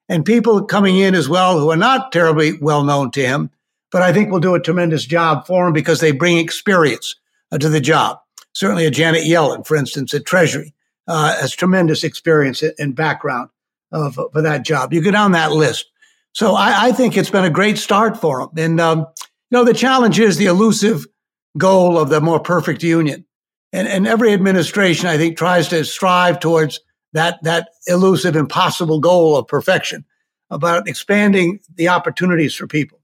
and 0.09 0.25
people 0.25 0.65
coming 0.65 0.99
in 0.99 1.15
as 1.15 1.29
well 1.29 1.59
who 1.59 1.71
are 1.71 1.77
not 1.77 2.11
terribly 2.11 2.59
well 2.59 2.83
known 2.85 3.11
to 3.13 3.21
him, 3.25 3.51
but 3.93 4.03
I 4.03 4.13
think 4.13 4.31
will 4.31 4.41
do 4.41 4.55
a 4.55 4.61
tremendous 4.61 5.05
job 5.05 5.47
for 5.47 5.67
him 5.67 5.73
because 5.73 6.01
they 6.01 6.13
bring 6.13 6.39
experience 6.39 7.15
uh, 7.53 7.59
to 7.59 7.69
the 7.69 7.81
job. 7.81 8.19
Certainly 8.55 8.87
a 8.87 8.91
Janet 8.91 9.25
Yellen, 9.25 9.67
for 9.67 9.77
instance, 9.77 10.15
at 10.15 10.25
Treasury 10.25 10.74
uh, 11.07 11.41
has 11.41 11.55
tremendous 11.55 12.05
experience 12.05 12.63
and 12.79 12.95
background 12.95 13.51
for 13.91 14.43
that 14.43 14.65
job. 14.65 14.93
You 14.93 15.03
go 15.03 15.11
down 15.11 15.33
that 15.33 15.53
list. 15.53 15.91
So 16.33 16.55
I, 16.55 16.89
I 16.89 16.93
think 16.93 17.17
it's 17.17 17.31
been 17.31 17.45
a 17.45 17.51
great 17.51 17.79
start 17.79 18.17
for 18.17 18.41
him. 18.41 18.49
And, 18.57 18.81
um, 18.81 19.01
you 19.01 19.07
know, 19.53 19.65
the 19.65 19.75
challenge 19.75 20.19
is 20.19 20.37
the 20.37 20.47
elusive 20.47 21.07
goal 21.57 21.97
of 21.97 22.09
the 22.09 22.21
more 22.21 22.41
perfect 22.41 22.83
union. 22.83 23.25
And, 23.73 23.87
and 23.87 24.07
every 24.07 24.33
administration, 24.33 25.07
I 25.07 25.17
think, 25.17 25.37
tries 25.37 25.69
to 25.69 25.85
strive 25.85 26.41
towards 26.41 26.81
that, 27.13 27.39
that 27.43 27.69
elusive, 27.87 28.35
impossible 28.35 28.99
goal 28.99 29.37
of 29.37 29.47
perfection 29.47 30.05
about 30.51 30.89
expanding 30.89 31.61
the 31.77 31.89
opportunities 31.89 32.55
for 32.55 32.67
people. 32.67 33.01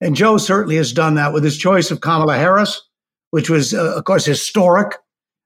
And 0.00 0.16
Joe 0.16 0.38
certainly 0.38 0.76
has 0.76 0.94
done 0.94 1.16
that 1.16 1.34
with 1.34 1.44
his 1.44 1.58
choice 1.58 1.90
of 1.90 2.00
Kamala 2.00 2.38
Harris, 2.38 2.80
which 3.30 3.50
was, 3.50 3.74
uh, 3.74 3.94
of 3.96 4.04
course, 4.04 4.24
historic 4.24 4.96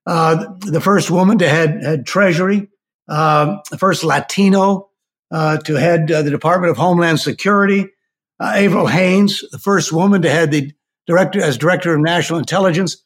uh, 0.05 0.45
the 0.59 0.81
first 0.81 1.09
woman 1.09 1.37
to 1.39 1.47
head, 1.49 1.81
head 1.83 2.05
Treasury, 2.05 2.69
uh, 3.07 3.57
the 3.71 3.77
first 3.77 4.03
Latino 4.03 4.89
uh, 5.31 5.57
to 5.57 5.75
head 5.75 6.11
uh, 6.11 6.21
the 6.21 6.29
Department 6.29 6.71
of 6.71 6.77
Homeland 6.77 7.19
Security, 7.19 7.87
uh, 8.39 8.53
Avril 8.55 8.87
Haines, 8.87 9.43
the 9.51 9.59
first 9.59 9.91
woman 9.91 10.21
to 10.21 10.29
head 10.29 10.51
the 10.51 10.73
director 11.07 11.41
as 11.41 11.57
Director 11.57 11.93
of 11.93 12.01
National 12.01 12.39
Intelligence. 12.39 12.97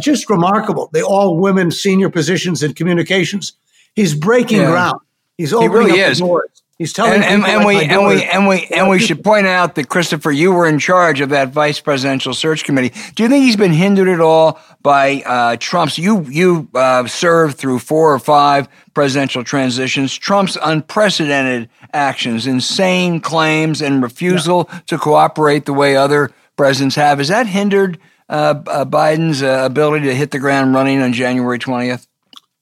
just 0.00 0.28
remarkable. 0.30 0.90
They 0.92 1.02
all 1.02 1.38
women 1.38 1.70
senior 1.70 2.10
positions 2.10 2.62
in 2.62 2.74
communications. 2.74 3.52
He's 3.94 4.14
breaking 4.14 4.58
yeah. 4.58 4.70
ground. 4.70 5.00
He's 5.36 5.52
opening 5.52 5.70
he 5.70 5.76
really 5.76 6.02
up 6.02 6.10
is. 6.10 6.18
doors. 6.20 6.61
He's 6.82 6.92
telling 6.92 7.22
and, 7.22 7.22
and, 7.22 7.44
and 7.44 7.64
we 7.64 7.80
and 7.84 8.04
we 8.08 8.24
and 8.24 8.48
we 8.48 8.66
and 8.74 8.88
we 8.88 8.98
should 8.98 9.22
point 9.22 9.46
out 9.46 9.76
that 9.76 9.88
Christopher, 9.88 10.32
you 10.32 10.50
were 10.50 10.66
in 10.66 10.80
charge 10.80 11.20
of 11.20 11.28
that 11.28 11.50
vice 11.50 11.78
presidential 11.78 12.34
search 12.34 12.64
committee. 12.64 12.92
Do 13.14 13.22
you 13.22 13.28
think 13.28 13.44
he's 13.44 13.54
been 13.54 13.72
hindered 13.72 14.08
at 14.08 14.18
all 14.18 14.58
by 14.82 15.22
uh, 15.24 15.58
Trump's? 15.60 15.96
You 15.96 16.22
you 16.22 16.68
uh, 16.74 17.06
served 17.06 17.56
through 17.56 17.78
four 17.78 18.12
or 18.12 18.18
five 18.18 18.68
presidential 18.94 19.44
transitions. 19.44 20.12
Trump's 20.12 20.58
unprecedented 20.60 21.68
actions, 21.92 22.48
insane 22.48 23.20
claims, 23.20 23.80
and 23.80 24.02
refusal 24.02 24.68
yeah. 24.68 24.80
to 24.88 24.98
cooperate 24.98 25.66
the 25.66 25.72
way 25.72 25.94
other 25.94 26.32
presidents 26.56 26.96
have. 26.96 27.18
Has 27.18 27.28
that 27.28 27.46
hindered 27.46 27.96
uh, 28.28 28.60
uh 28.66 28.84
Biden's 28.84 29.40
uh, 29.40 29.62
ability 29.64 30.06
to 30.06 30.16
hit 30.16 30.32
the 30.32 30.40
ground 30.40 30.74
running 30.74 31.00
on 31.00 31.12
January 31.12 31.60
twentieth? 31.60 32.08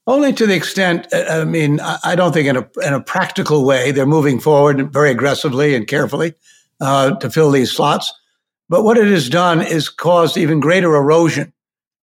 Only 0.07 0.32
to 0.32 0.46
the 0.46 0.55
extent, 0.55 1.07
uh, 1.12 1.26
I 1.28 1.44
mean, 1.44 1.80
I 1.80 2.14
don't 2.16 2.32
think 2.32 2.48
in 2.48 2.57
a, 2.57 2.68
in 2.82 2.94
a 2.94 3.01
practical 3.01 3.64
way 3.64 3.92
they're 3.92 4.07
moving 4.07 4.40
forward 4.40 4.92
very 4.92 5.11
aggressively 5.11 5.74
and 5.74 5.86
carefully 5.86 6.34
uh, 6.80 7.16
to 7.16 7.30
fill 7.30 7.51
these 7.51 7.70
slots. 7.70 8.12
But 8.68 8.84
what 8.84 8.96
it 8.96 9.09
has 9.09 9.28
done 9.28 9.61
is 9.61 9.88
caused 9.88 10.36
even 10.36 10.61
greater 10.61 10.94
erosion 10.94 11.53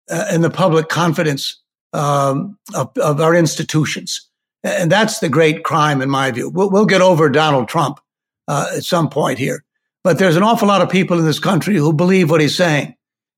uh, 0.10 0.28
in 0.32 0.42
the 0.42 0.50
public 0.50 0.89
confidence 0.89 1.60
um, 1.94 2.58
of, 2.74 2.92
of, 2.98 3.20
our 3.20 3.36
institutions. 3.36 4.28
And 4.64 4.92
that's 4.92 5.20
the 5.20 5.30
great 5.30 5.64
crime, 5.64 6.02
in 6.02 6.10
my 6.10 6.32
view. 6.32 6.50
We'll, 6.50 6.70
we'll 6.70 6.86
get 6.86 7.02
over 7.02 7.30
Donald 7.30 7.68
Trump 7.68 8.00
uh, 8.48 8.68
at 8.76 8.84
some 8.84 9.10
point 9.10 9.39
here. 9.39 9.64
But 10.04 10.18
there's 10.18 10.36
an 10.36 10.44
awful 10.44 10.68
lot 10.68 10.82
of 10.82 10.89
people 10.89 11.20
in 11.20 11.26
this 11.26 11.39
country 11.39 11.76
who 11.76 11.94
believe 11.94 12.30
what 12.30 12.42
he's 12.42 12.56
saying. 12.56 12.96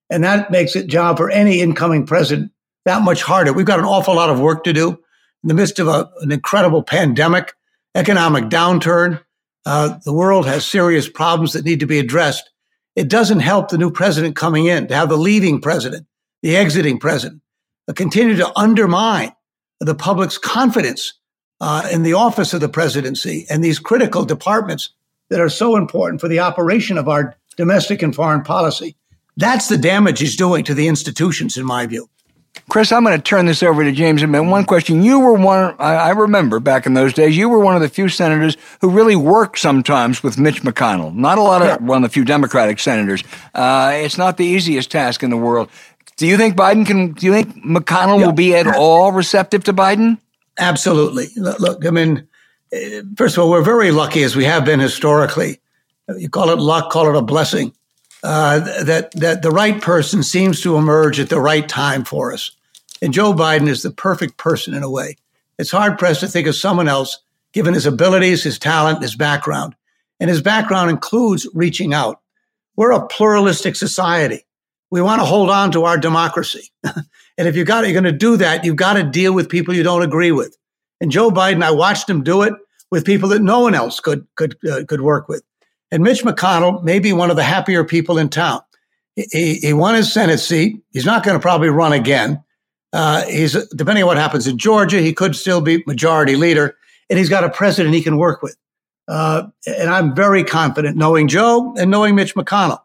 And 0.10 0.24
that 0.24 0.52
makes 0.52 0.76
it 0.76 0.88
job 0.88 1.18
for 1.18 1.30
any 1.30 1.62
incoming 1.62 2.06
president 2.06 2.52
that 2.86 3.02
much 3.02 3.24
harder. 3.24 3.54
We've 3.54 3.66
got 3.66 3.80
an 3.80 3.86
awful 3.86 4.16
lot 4.16 4.30
of 4.30 4.40
work 4.40 4.64
to 4.66 4.74
do 4.74 4.90
in 4.92 5.48
the 5.48 5.54
midst 5.54 5.80
of 5.80 5.88
a, 5.88 6.10
an 6.22 6.32
incredible 6.32 6.84
pandemic, 6.84 7.54
economic 7.96 8.46
downturn. 8.46 9.22
Uh, 9.66 9.98
the 10.04 10.14
world 10.14 10.46
has 10.46 10.66
serious 10.66 11.08
problems 11.10 11.54
that 11.54 11.66
need 11.66 11.80
to 11.80 11.88
be 11.88 12.00
addressed. 12.00 12.50
It 12.96 13.08
doesn't 13.08 13.40
help 13.40 13.70
the 13.70 13.78
new 13.78 13.92
president 13.92 14.36
coming 14.36 14.66
in 14.66 14.88
to 14.88 14.96
have 14.96 15.10
the 15.10 15.18
leaving 15.18 15.62
president, 15.62 16.06
the 16.42 16.56
exiting 16.56 17.00
president, 17.00 17.42
uh, 17.88 17.94
continue 17.94 18.36
to 18.36 18.60
undermine 18.60 19.32
the 19.80 19.96
public's 19.96 20.38
confidence 20.38 21.14
uh, 21.62 21.88
in 21.92 22.04
the 22.04 22.14
office 22.14 22.54
of 22.54 22.62
the 22.62 22.70
presidency 22.70 23.46
and 23.50 23.64
these 23.64 23.80
critical 23.80 24.26
departments 24.26 24.90
that 25.30 25.40
are 25.40 25.50
so 25.50 25.76
important 25.76 26.22
for 26.22 26.28
the 26.28 26.40
operation 26.40 26.98
of 26.98 27.08
our 27.08 27.36
domestic 27.56 28.02
and 28.02 28.16
foreign 28.16 28.44
policy. 28.44 28.96
That's 29.38 29.68
the 29.68 29.78
damage 29.78 30.20
he's 30.20 30.36
doing 30.36 30.64
to 30.66 30.74
the 30.74 30.88
institutions, 30.88 31.58
in 31.58 31.66
my 31.66 31.86
view. 31.88 32.10
Chris, 32.70 32.92
I'm 32.92 33.04
going 33.04 33.18
to 33.18 33.22
turn 33.22 33.46
this 33.46 33.62
over 33.62 33.84
to 33.84 33.92
James 33.92 34.22
in 34.22 34.30
a 34.30 34.32
minute. 34.32 34.50
One 34.50 34.66
question. 34.66 35.04
You 35.04 35.20
were 35.20 35.34
one, 35.34 35.76
I 35.80 36.12
remember 36.12 36.60
back 36.60 36.86
in 36.86 36.94
those 36.94 37.14
days, 37.14 37.36
you 37.36 37.50
were 37.50 37.60
one 37.60 37.76
of 37.76 37.82
the 37.82 37.90
few 37.90 38.10
senators 38.10 38.58
who 38.80 38.90
really 38.90 39.16
worked 39.16 39.60
sometimes 39.60 40.24
with 40.24 40.38
Mitch 40.38 40.62
McConnell. 40.62 41.14
Not 41.14 41.38
a 41.38 41.42
lot 41.42 41.62
of, 41.62 41.82
one 41.84 42.04
of 42.04 42.10
the 42.10 42.14
few 42.14 42.24
Democratic 42.24 42.80
senators. 42.80 43.24
Uh, 43.54 43.92
it's 43.96 44.18
not 44.18 44.38
the 44.38 44.46
easiest 44.46 44.92
task 44.92 45.24
in 45.24 45.30
the 45.30 45.38
world. 45.38 45.70
Do 46.16 46.28
you 46.28 46.38
think 46.38 46.56
Biden 46.56 46.86
can, 46.86 47.14
do 47.14 47.26
you 47.26 47.34
think 47.34 47.56
McConnell 47.66 48.20
yeah. 48.20 48.26
will 48.28 48.34
be 48.34 48.56
at 48.56 48.68
all 48.68 49.12
receptive 49.12 49.64
to 49.66 49.74
Biden? 49.74 50.20
Absolutely. 50.58 51.28
Look, 51.36 51.86
I 51.86 51.90
mean, 51.90 52.28
first 53.18 53.36
of 53.36 53.44
all, 53.44 53.50
we're 53.50 53.64
very 53.64 53.92
lucky 53.92 54.24
as 54.24 54.36
we 54.36 54.46
have 54.46 54.64
been 54.64 54.80
historically. 54.80 55.60
You 56.18 56.30
call 56.30 56.50
it 56.50 56.60
luck, 56.60 56.92
call 56.92 57.10
it 57.10 57.18
a 57.18 57.22
blessing. 57.22 57.74
Uh, 58.24 58.60
that 58.84 59.12
that 59.12 59.42
the 59.42 59.52
right 59.52 59.82
person 59.82 60.24
seems 60.24 60.62
to 60.62 60.78
emerge 60.78 61.20
at 61.20 61.28
the 61.28 61.42
right 61.42 61.68
time 61.68 62.06
for 62.06 62.32
us, 62.32 62.52
and 63.02 63.14
Joe 63.14 63.34
Biden 63.34 63.68
is 63.68 63.82
the 63.82 63.92
perfect 63.92 64.38
person 64.38 64.74
in 64.74 64.82
a 64.82 64.90
way. 64.90 65.18
It's 65.60 65.72
hard 65.72 66.00
pressed 66.00 66.22
to 66.22 66.28
think 66.28 66.48
of 66.48 66.56
someone 66.56 66.88
else, 66.88 67.20
given 67.52 67.74
his 67.74 67.86
abilities, 67.86 68.42
his 68.42 68.58
talent, 68.58 69.02
his 69.02 69.18
background, 69.18 69.76
and 70.22 70.30
his 70.30 70.42
background 70.42 70.90
includes 70.90 71.50
reaching 71.54 71.94
out. 71.94 72.22
We're 72.78 72.94
a 72.94 73.06
pluralistic 73.06 73.76
society. 73.76 74.46
We 74.90 75.02
want 75.02 75.20
to 75.22 75.26
hold 75.26 75.50
on 75.50 75.72
to 75.74 75.84
our 75.84 75.98
democracy, 75.98 76.72
and 76.84 77.06
if 77.38 77.58
you 77.58 77.66
got 77.66 77.84
you're 77.84 77.92
going 77.92 78.06
to 78.06 78.14
do 78.14 78.38
that, 78.38 78.64
you've 78.64 78.78
got 78.78 78.94
to 78.94 79.04
deal 79.04 79.34
with 79.34 79.50
people 79.50 79.74
you 79.74 79.84
don't 79.84 80.02
agree 80.02 80.32
with. 80.32 80.58
And 81.02 81.12
Joe 81.12 81.30
Biden, 81.30 81.62
I 81.62 81.72
watched 81.72 82.10
him 82.10 82.24
do 82.24 82.44
it 82.44 82.54
with 82.90 83.04
people 83.04 83.28
that 83.30 83.42
no 83.42 83.60
one 83.60 83.76
else 83.76 84.00
could 84.00 84.26
could 84.36 84.56
uh, 84.66 84.86
could 84.88 85.02
work 85.02 85.28
with. 85.28 85.44
And 85.94 86.02
Mitch 86.02 86.24
McConnell 86.24 86.84
may 86.84 86.98
be 86.98 87.14
one 87.14 87.30
of 87.30 87.36
the 87.36 87.44
happier 87.44 87.84
people 87.84 88.18
in 88.18 88.28
town. 88.28 88.62
He, 89.16 89.60
he 89.62 89.74
won 89.74 89.94
his 89.94 90.12
Senate 90.12 90.40
seat. 90.40 90.82
He's 90.92 91.06
not 91.06 91.24
going 91.24 91.38
to 91.38 91.40
probably 91.40 91.70
run 91.70 91.94
again. 91.94 92.44
Uh, 92.92 93.24
he's 93.26 93.54
depending 93.76 94.04
on 94.04 94.08
what 94.08 94.18
happens 94.18 94.48
in 94.48 94.58
Georgia, 94.58 95.00
he 95.00 95.14
could 95.14 95.36
still 95.36 95.62
be 95.62 95.84
majority 95.86 96.36
leader, 96.36 96.76
and 97.12 97.20
he's 97.20 97.30
got 97.30 97.44
a 97.44 97.50
president 97.50 97.94
he 97.94 98.02
can 98.02 98.18
work 98.18 98.42
with. 98.42 98.58
Uh, 99.08 99.44
and 99.68 99.92
I'm 99.92 100.16
very 100.16 100.44
confident, 100.44 100.98
knowing 100.98 101.28
Joe 101.28 101.76
and 101.78 101.92
knowing 101.92 102.16
Mitch 102.16 102.34
McConnell. 102.34 102.82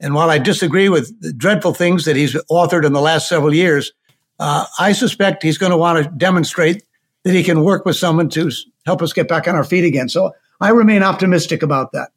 And 0.00 0.14
while 0.14 0.30
I 0.30 0.38
disagree 0.38 0.88
with 0.88 1.20
the 1.20 1.34
dreadful 1.34 1.74
things 1.74 2.06
that 2.06 2.16
he's 2.16 2.32
authored 2.50 2.86
in 2.86 2.94
the 2.94 3.00
last 3.02 3.28
several 3.28 3.54
years, 3.54 3.92
uh, 4.38 4.64
I 4.78 4.92
suspect 4.92 5.42
he's 5.42 5.58
going 5.58 5.72
to 5.72 5.76
want 5.78 6.02
to 6.02 6.10
demonstrate 6.12 6.82
that 7.24 7.34
he 7.34 7.44
can 7.44 7.62
work 7.62 7.84
with 7.84 7.96
someone 7.96 8.30
to 8.30 8.50
help 8.86 9.02
us 9.02 9.12
get 9.12 9.28
back 9.28 9.46
on 9.46 9.54
our 9.54 9.64
feet 9.64 9.84
again. 9.84 10.08
So 10.08 10.32
I 10.62 10.70
remain 10.70 11.02
optimistic 11.02 11.62
about 11.62 11.92
that. 11.92 12.08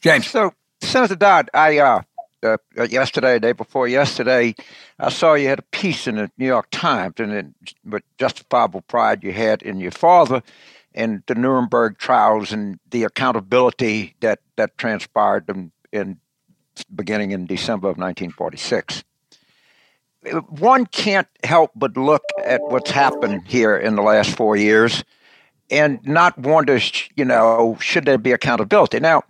James. 0.00 0.28
So, 0.28 0.52
Senator 0.80 1.16
Dodd, 1.16 1.50
I 1.52 1.78
uh, 1.78 2.02
uh, 2.42 2.56
yesterday, 2.88 3.38
day 3.38 3.52
before 3.52 3.88
yesterday, 3.88 4.54
I 4.98 5.10
saw 5.10 5.34
you 5.34 5.48
had 5.48 5.58
a 5.58 5.70
piece 5.70 6.06
in 6.06 6.16
the 6.16 6.30
New 6.38 6.46
York 6.46 6.68
Times, 6.70 7.14
and 7.18 7.32
it, 7.32 7.46
with 7.84 8.02
justifiable 8.18 8.82
pride 8.82 9.24
you 9.24 9.32
had 9.32 9.62
in 9.62 9.80
your 9.80 9.90
father 9.90 10.42
and 10.94 11.22
the 11.26 11.34
Nuremberg 11.34 11.98
trials 11.98 12.52
and 12.52 12.78
the 12.90 13.04
accountability 13.04 14.14
that 14.20 14.40
that 14.56 14.78
transpired 14.78 15.48
in, 15.48 15.72
in 15.92 16.18
beginning 16.94 17.32
in 17.32 17.46
December 17.46 17.88
of 17.88 17.98
1946 17.98 19.04
one 20.48 20.86
can't 20.86 21.28
help 21.44 21.70
but 21.74 21.96
look 21.96 22.22
at 22.44 22.60
what's 22.62 22.90
happened 22.90 23.46
here 23.46 23.76
in 23.76 23.96
the 23.96 24.02
last 24.02 24.36
four 24.36 24.56
years 24.56 25.04
and 25.70 26.00
not 26.04 26.38
wonder, 26.38 26.80
you 27.14 27.24
know, 27.24 27.76
should 27.80 28.04
there 28.04 28.18
be 28.18 28.32
accountability? 28.32 29.00
Now, 29.00 29.22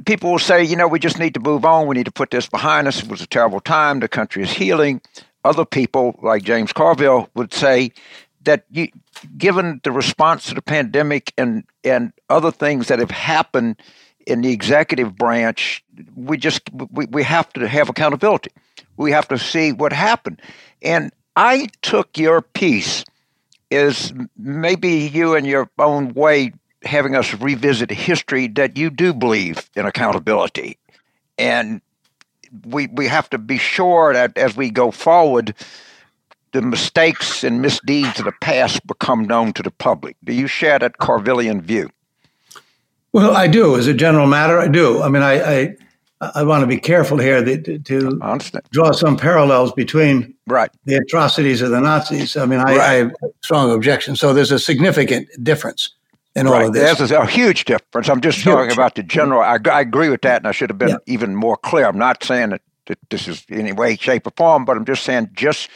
people 0.00 0.32
will 0.32 0.38
say, 0.38 0.62
you 0.62 0.76
know, 0.76 0.88
we 0.88 0.98
just 0.98 1.18
need 1.18 1.34
to 1.34 1.40
move 1.40 1.64
on. 1.64 1.86
We 1.86 1.96
need 1.96 2.06
to 2.06 2.12
put 2.12 2.30
this 2.30 2.48
behind 2.48 2.88
us. 2.88 3.02
It 3.02 3.08
was 3.08 3.22
a 3.22 3.26
terrible 3.26 3.60
time. 3.60 4.00
The 4.00 4.08
country 4.08 4.42
is 4.42 4.52
healing. 4.52 5.00
Other 5.44 5.64
people, 5.64 6.18
like 6.22 6.42
James 6.44 6.72
Carville, 6.72 7.28
would 7.34 7.52
say 7.52 7.92
that 8.44 8.64
you, 8.70 8.88
given 9.36 9.80
the 9.84 9.92
response 9.92 10.46
to 10.46 10.54
the 10.54 10.62
pandemic 10.62 11.32
and, 11.36 11.64
and 11.84 12.12
other 12.28 12.50
things 12.50 12.88
that 12.88 12.98
have 12.98 13.10
happened 13.10 13.76
in 14.26 14.42
the 14.42 14.52
executive 14.52 15.16
branch, 15.16 15.84
we 16.14 16.36
just 16.36 16.62
we, 16.92 17.06
we 17.06 17.22
have 17.24 17.52
to 17.54 17.66
have 17.66 17.88
accountability. 17.88 18.50
We 18.96 19.10
have 19.12 19.28
to 19.28 19.38
see 19.38 19.72
what 19.72 19.92
happened. 19.92 20.40
And 20.80 21.12
I 21.34 21.68
took 21.82 22.16
your 22.18 22.42
piece 22.42 23.04
as 23.70 24.12
maybe 24.36 24.90
you 24.90 25.34
in 25.34 25.44
your 25.44 25.70
own 25.78 26.12
way 26.14 26.52
having 26.84 27.14
us 27.14 27.34
revisit 27.34 27.90
history 27.90 28.48
that 28.48 28.76
you 28.76 28.90
do 28.90 29.12
believe 29.12 29.68
in 29.74 29.86
accountability. 29.86 30.78
And 31.38 31.80
we 32.66 32.86
we 32.88 33.08
have 33.08 33.30
to 33.30 33.38
be 33.38 33.58
sure 33.58 34.12
that 34.12 34.36
as 34.36 34.56
we 34.56 34.70
go 34.70 34.90
forward, 34.90 35.54
the 36.52 36.62
mistakes 36.62 37.44
and 37.44 37.62
misdeeds 37.62 38.18
of 38.18 38.26
the 38.26 38.32
past 38.40 38.86
become 38.86 39.26
known 39.26 39.52
to 39.54 39.62
the 39.62 39.70
public. 39.70 40.16
Do 40.24 40.32
you 40.32 40.46
share 40.46 40.78
that 40.78 40.98
Carvillian 40.98 41.62
view? 41.62 41.90
Well, 43.12 43.36
I 43.36 43.46
do. 43.46 43.76
As 43.76 43.86
a 43.86 43.94
general 43.94 44.26
matter, 44.26 44.58
I 44.58 44.68
do. 44.68 45.02
I 45.02 45.08
mean, 45.08 45.22
I 45.22 45.60
I, 45.60 45.76
I 46.34 46.42
want 46.44 46.62
to 46.62 46.66
be 46.66 46.78
careful 46.78 47.18
here 47.18 47.44
to, 47.44 47.78
to 47.78 48.18
draw 48.70 48.92
some 48.92 49.16
parallels 49.16 49.72
between 49.72 50.34
right. 50.46 50.70
the 50.84 50.96
atrocities 50.96 51.62
of 51.62 51.70
the 51.70 51.80
Nazis. 51.80 52.36
I 52.36 52.46
mean, 52.46 52.60
I, 52.60 52.64
right. 52.64 52.80
I 52.80 52.92
have 52.94 53.12
strong 53.42 53.72
objection. 53.72 54.14
So 54.14 54.32
there's 54.32 54.52
a 54.52 54.58
significant 54.58 55.28
difference 55.42 55.90
in 56.34 56.46
right. 56.46 56.62
all 56.62 56.68
of 56.68 56.74
this. 56.74 56.98
There's 56.98 57.10
a 57.10 57.26
huge 57.26 57.64
difference. 57.64 58.08
I'm 58.08 58.20
just 58.20 58.38
huge. 58.38 58.54
talking 58.54 58.72
about 58.72 58.94
the 58.94 59.02
general. 59.02 59.42
I, 59.42 59.58
I, 59.70 59.80
agree 59.80 60.08
with 60.08 60.22
that, 60.22 60.38
and 60.38 60.48
I 60.48 60.52
should 60.52 60.70
have 60.70 60.78
been 60.78 60.90
yeah. 60.90 60.96
even 61.06 61.36
more 61.36 61.56
clear. 61.56 61.86
I'm 61.86 61.98
not 61.98 62.24
saying 62.24 62.50
that, 62.50 62.62
that 62.86 62.98
this 63.10 63.28
is 63.28 63.44
in 63.48 63.60
any 63.60 63.72
way, 63.72 63.96
shape, 63.96 64.26
or 64.26 64.32
form, 64.36 64.64
but 64.64 64.76
I'm 64.76 64.84
just 64.84 65.02
saying 65.02 65.30
just 65.34 65.68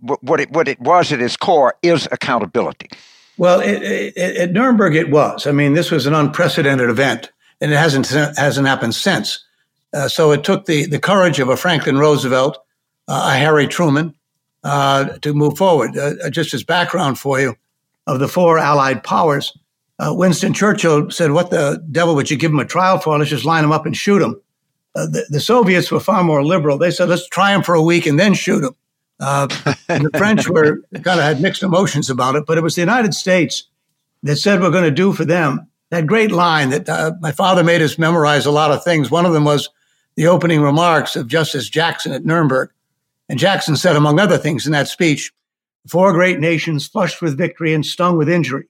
what 0.00 0.40
it 0.40 0.50
what 0.50 0.68
it 0.68 0.80
was 0.80 1.12
at 1.12 1.20
its 1.20 1.36
core 1.36 1.74
is 1.82 2.08
accountability. 2.12 2.90
Well, 3.36 3.60
it, 3.60 3.82
it, 3.82 4.16
at 4.16 4.52
Nuremberg, 4.52 4.94
it 4.94 5.10
was. 5.10 5.46
I 5.46 5.52
mean, 5.52 5.74
this 5.74 5.90
was 5.90 6.06
an 6.06 6.14
unprecedented 6.14 6.88
event, 6.88 7.32
and 7.60 7.72
it 7.72 7.76
hasn't 7.76 8.08
hasn't 8.08 8.66
happened 8.66 8.94
since. 8.94 9.44
Uh, 9.92 10.08
so 10.08 10.32
it 10.32 10.44
took 10.44 10.66
the 10.66 10.86
the 10.86 10.98
courage 10.98 11.38
of 11.40 11.48
a 11.48 11.56
Franklin 11.56 11.98
Roosevelt, 11.98 12.58
uh, 13.08 13.30
a 13.32 13.38
Harry 13.38 13.66
Truman, 13.66 14.14
uh, 14.62 15.04
to 15.18 15.32
move 15.32 15.56
forward. 15.56 15.96
Uh, 15.96 16.30
just 16.30 16.52
as 16.52 16.64
background 16.64 17.18
for 17.18 17.40
you, 17.40 17.56
of 18.06 18.18
the 18.18 18.28
four 18.28 18.58
Allied 18.58 19.02
powers, 19.02 19.56
uh, 19.98 20.12
Winston 20.12 20.52
Churchill 20.52 21.10
said, 21.10 21.32
"What 21.32 21.50
the 21.50 21.84
devil 21.90 22.14
would 22.14 22.30
you 22.30 22.36
give 22.36 22.50
them 22.50 22.60
a 22.60 22.64
trial 22.64 22.98
for? 22.98 23.16
Let's 23.18 23.30
just 23.30 23.44
line 23.44 23.62
them 23.62 23.72
up 23.72 23.86
and 23.86 23.96
shoot 23.96 24.18
them." 24.18 24.40
Uh, 24.94 25.06
the, 25.06 25.26
the 25.30 25.40
Soviets 25.40 25.90
were 25.90 26.00
far 26.00 26.22
more 26.24 26.44
liberal. 26.44 26.78
They 26.78 26.90
said, 26.90 27.08
"Let's 27.08 27.28
try 27.28 27.52
them 27.52 27.62
for 27.62 27.74
a 27.74 27.82
week 27.82 28.06
and 28.06 28.18
then 28.18 28.34
shoot 28.34 28.60
them." 28.60 28.76
Uh, 29.20 29.46
the 29.86 30.10
French 30.16 30.48
were 30.48 30.82
kind 30.94 31.20
of 31.20 31.24
had 31.24 31.40
mixed 31.40 31.62
emotions 31.62 32.10
about 32.10 32.34
it, 32.34 32.44
but 32.46 32.58
it 32.58 32.62
was 32.62 32.74
the 32.74 32.82
United 32.82 33.14
States 33.14 33.64
that 34.24 34.36
said 34.36 34.60
we're 34.60 34.70
going 34.70 34.84
to 34.84 34.90
do 34.90 35.12
for 35.12 35.24
them. 35.24 35.68
That 35.90 36.06
great 36.06 36.32
line 36.32 36.70
that 36.70 36.88
uh, 36.88 37.12
my 37.20 37.30
father 37.30 37.62
made 37.62 37.82
us 37.82 37.98
memorize 37.98 38.46
a 38.46 38.50
lot 38.50 38.72
of 38.72 38.82
things. 38.82 39.10
One 39.10 39.26
of 39.26 39.32
them 39.32 39.44
was 39.44 39.68
the 40.16 40.26
opening 40.26 40.60
remarks 40.60 41.14
of 41.14 41.28
Justice 41.28 41.68
Jackson 41.68 42.12
at 42.12 42.24
Nuremberg. 42.24 42.70
And 43.28 43.38
Jackson 43.38 43.76
said, 43.76 43.94
among 43.94 44.18
other 44.18 44.38
things 44.38 44.66
in 44.66 44.72
that 44.72 44.88
speech, 44.88 45.32
four 45.86 46.12
great 46.12 46.40
nations 46.40 46.86
flushed 46.86 47.22
with 47.22 47.38
victory 47.38 47.74
and 47.74 47.86
stung 47.86 48.16
with 48.16 48.28
injury 48.28 48.66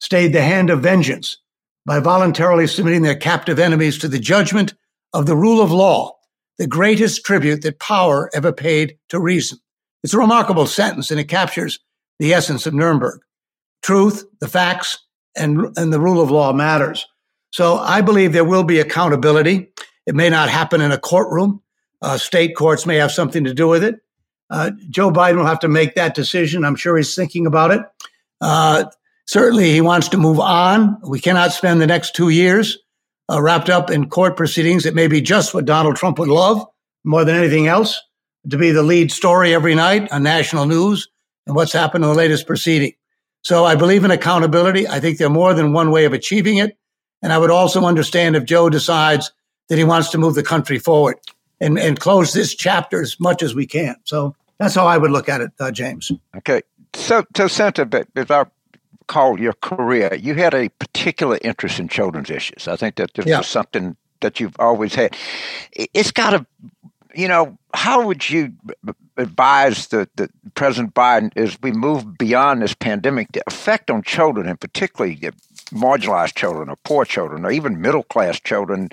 stayed 0.00 0.32
the 0.32 0.42
hand 0.42 0.70
of 0.70 0.80
vengeance 0.80 1.38
by 1.84 2.00
voluntarily 2.00 2.66
submitting 2.66 3.02
their 3.02 3.16
captive 3.16 3.58
enemies 3.58 3.98
to 3.98 4.08
the 4.08 4.18
judgment 4.18 4.74
of 5.12 5.26
the 5.26 5.36
rule 5.36 5.62
of 5.62 5.70
law, 5.70 6.16
the 6.58 6.66
greatest 6.66 7.24
tribute 7.24 7.62
that 7.62 7.78
power 7.78 8.30
ever 8.34 8.52
paid 8.52 8.98
to 9.08 9.20
reason. 9.20 9.58
It's 10.02 10.14
a 10.14 10.18
remarkable 10.18 10.66
sentence 10.66 11.10
and 11.10 11.20
it 11.20 11.28
captures 11.28 11.78
the 12.18 12.34
essence 12.34 12.66
of 12.66 12.74
Nuremberg. 12.74 13.20
Truth, 13.82 14.24
the 14.40 14.48
facts, 14.48 14.98
and, 15.36 15.68
and 15.76 15.92
the 15.92 16.00
rule 16.00 16.20
of 16.20 16.30
law 16.30 16.52
matters. 16.52 17.06
So 17.50 17.76
I 17.76 18.00
believe 18.00 18.32
there 18.32 18.44
will 18.44 18.64
be 18.64 18.80
accountability. 18.80 19.68
It 20.06 20.14
may 20.14 20.28
not 20.28 20.48
happen 20.48 20.80
in 20.80 20.92
a 20.92 20.98
courtroom. 20.98 21.62
Uh, 22.02 22.18
state 22.18 22.56
courts 22.56 22.86
may 22.86 22.96
have 22.96 23.12
something 23.12 23.44
to 23.44 23.54
do 23.54 23.68
with 23.68 23.84
it. 23.84 23.96
Uh, 24.50 24.70
Joe 24.90 25.10
Biden 25.10 25.36
will 25.36 25.46
have 25.46 25.60
to 25.60 25.68
make 25.68 25.94
that 25.94 26.14
decision. 26.14 26.64
I'm 26.64 26.76
sure 26.76 26.96
he's 26.96 27.14
thinking 27.14 27.46
about 27.46 27.70
it. 27.70 27.80
Uh, 28.40 28.84
certainly, 29.26 29.72
he 29.72 29.80
wants 29.80 30.08
to 30.08 30.16
move 30.16 30.40
on. 30.40 30.98
We 31.02 31.20
cannot 31.20 31.52
spend 31.52 31.80
the 31.80 31.86
next 31.86 32.14
two 32.14 32.28
years 32.30 32.78
uh, 33.30 33.40
wrapped 33.42 33.70
up 33.70 33.90
in 33.90 34.08
court 34.08 34.36
proceedings. 34.36 34.86
It 34.86 34.94
may 34.94 35.08
be 35.08 35.20
just 35.20 35.54
what 35.54 35.64
Donald 35.64 35.96
Trump 35.96 36.18
would 36.18 36.28
love 36.28 36.64
more 37.04 37.24
than 37.24 37.36
anything 37.36 37.66
else 37.66 38.00
to 38.50 38.56
be 38.56 38.70
the 38.70 38.82
lead 38.82 39.10
story 39.10 39.54
every 39.54 39.74
night 39.74 40.10
on 40.12 40.22
national 40.22 40.66
news 40.66 41.08
and 41.46 41.56
what's 41.56 41.72
happened 41.72 42.04
in 42.04 42.10
the 42.10 42.16
latest 42.16 42.46
proceeding. 42.46 42.92
So 43.42 43.64
I 43.64 43.76
believe 43.76 44.04
in 44.04 44.10
accountability. 44.10 44.88
I 44.88 44.98
think 45.00 45.18
there 45.18 45.28
are 45.28 45.30
more 45.30 45.54
than 45.54 45.72
one 45.72 45.90
way 45.90 46.04
of 46.04 46.12
achieving 46.12 46.58
it. 46.58 46.76
And 47.22 47.32
I 47.32 47.38
would 47.38 47.50
also 47.50 47.84
understand 47.84 48.36
if 48.36 48.44
Joe 48.44 48.68
decides 48.68 49.32
that 49.68 49.78
he 49.78 49.84
wants 49.84 50.10
to 50.10 50.18
move 50.18 50.34
the 50.34 50.42
country 50.42 50.78
forward 50.78 51.16
and, 51.60 51.78
and 51.78 51.98
close 51.98 52.32
this 52.32 52.54
chapter 52.54 53.00
as 53.00 53.18
much 53.18 53.42
as 53.42 53.54
we 53.54 53.66
can. 53.66 53.96
So 54.04 54.34
that's 54.58 54.74
how 54.74 54.86
I 54.86 54.96
would 54.96 55.10
look 55.10 55.28
at 55.28 55.40
it, 55.40 55.50
uh, 55.58 55.70
James. 55.70 56.10
Okay. 56.36 56.62
So, 56.94 57.24
so 57.36 57.46
Senator, 57.46 58.06
as 58.14 58.30
I 58.30 58.44
recall 59.08 59.40
your 59.40 59.52
career, 59.54 60.14
you 60.14 60.34
had 60.34 60.54
a 60.54 60.68
particular 60.68 61.38
interest 61.42 61.78
in 61.78 61.88
children's 61.88 62.30
issues. 62.30 62.66
I 62.66 62.76
think 62.76 62.96
that 62.96 63.14
this 63.14 63.26
yeah. 63.26 63.38
was 63.38 63.46
something 63.46 63.96
that 64.20 64.40
you've 64.40 64.56
always 64.58 64.94
had. 64.94 65.16
It's 65.72 66.10
got 66.10 66.30
to 66.30 66.46
you 67.14 67.28
know, 67.28 67.56
how 67.72 68.06
would 68.06 68.28
you 68.28 68.52
advise 69.16 69.86
the, 69.86 70.06
the 70.16 70.28
President 70.54 70.92
Biden 70.92 71.32
as 71.34 71.56
we 71.62 71.72
move 71.72 72.18
beyond 72.18 72.60
this 72.60 72.74
pandemic, 72.74 73.32
the 73.32 73.42
effect 73.46 73.90
on 73.90 74.02
children, 74.02 74.46
and 74.46 74.60
particularly 74.60 75.16
marginalized 75.72 76.34
children 76.34 76.68
or 76.68 76.76
poor 76.84 77.04
children 77.04 77.44
or 77.44 77.50
even 77.50 77.80
middle 77.80 78.02
class 78.04 78.38
children 78.38 78.90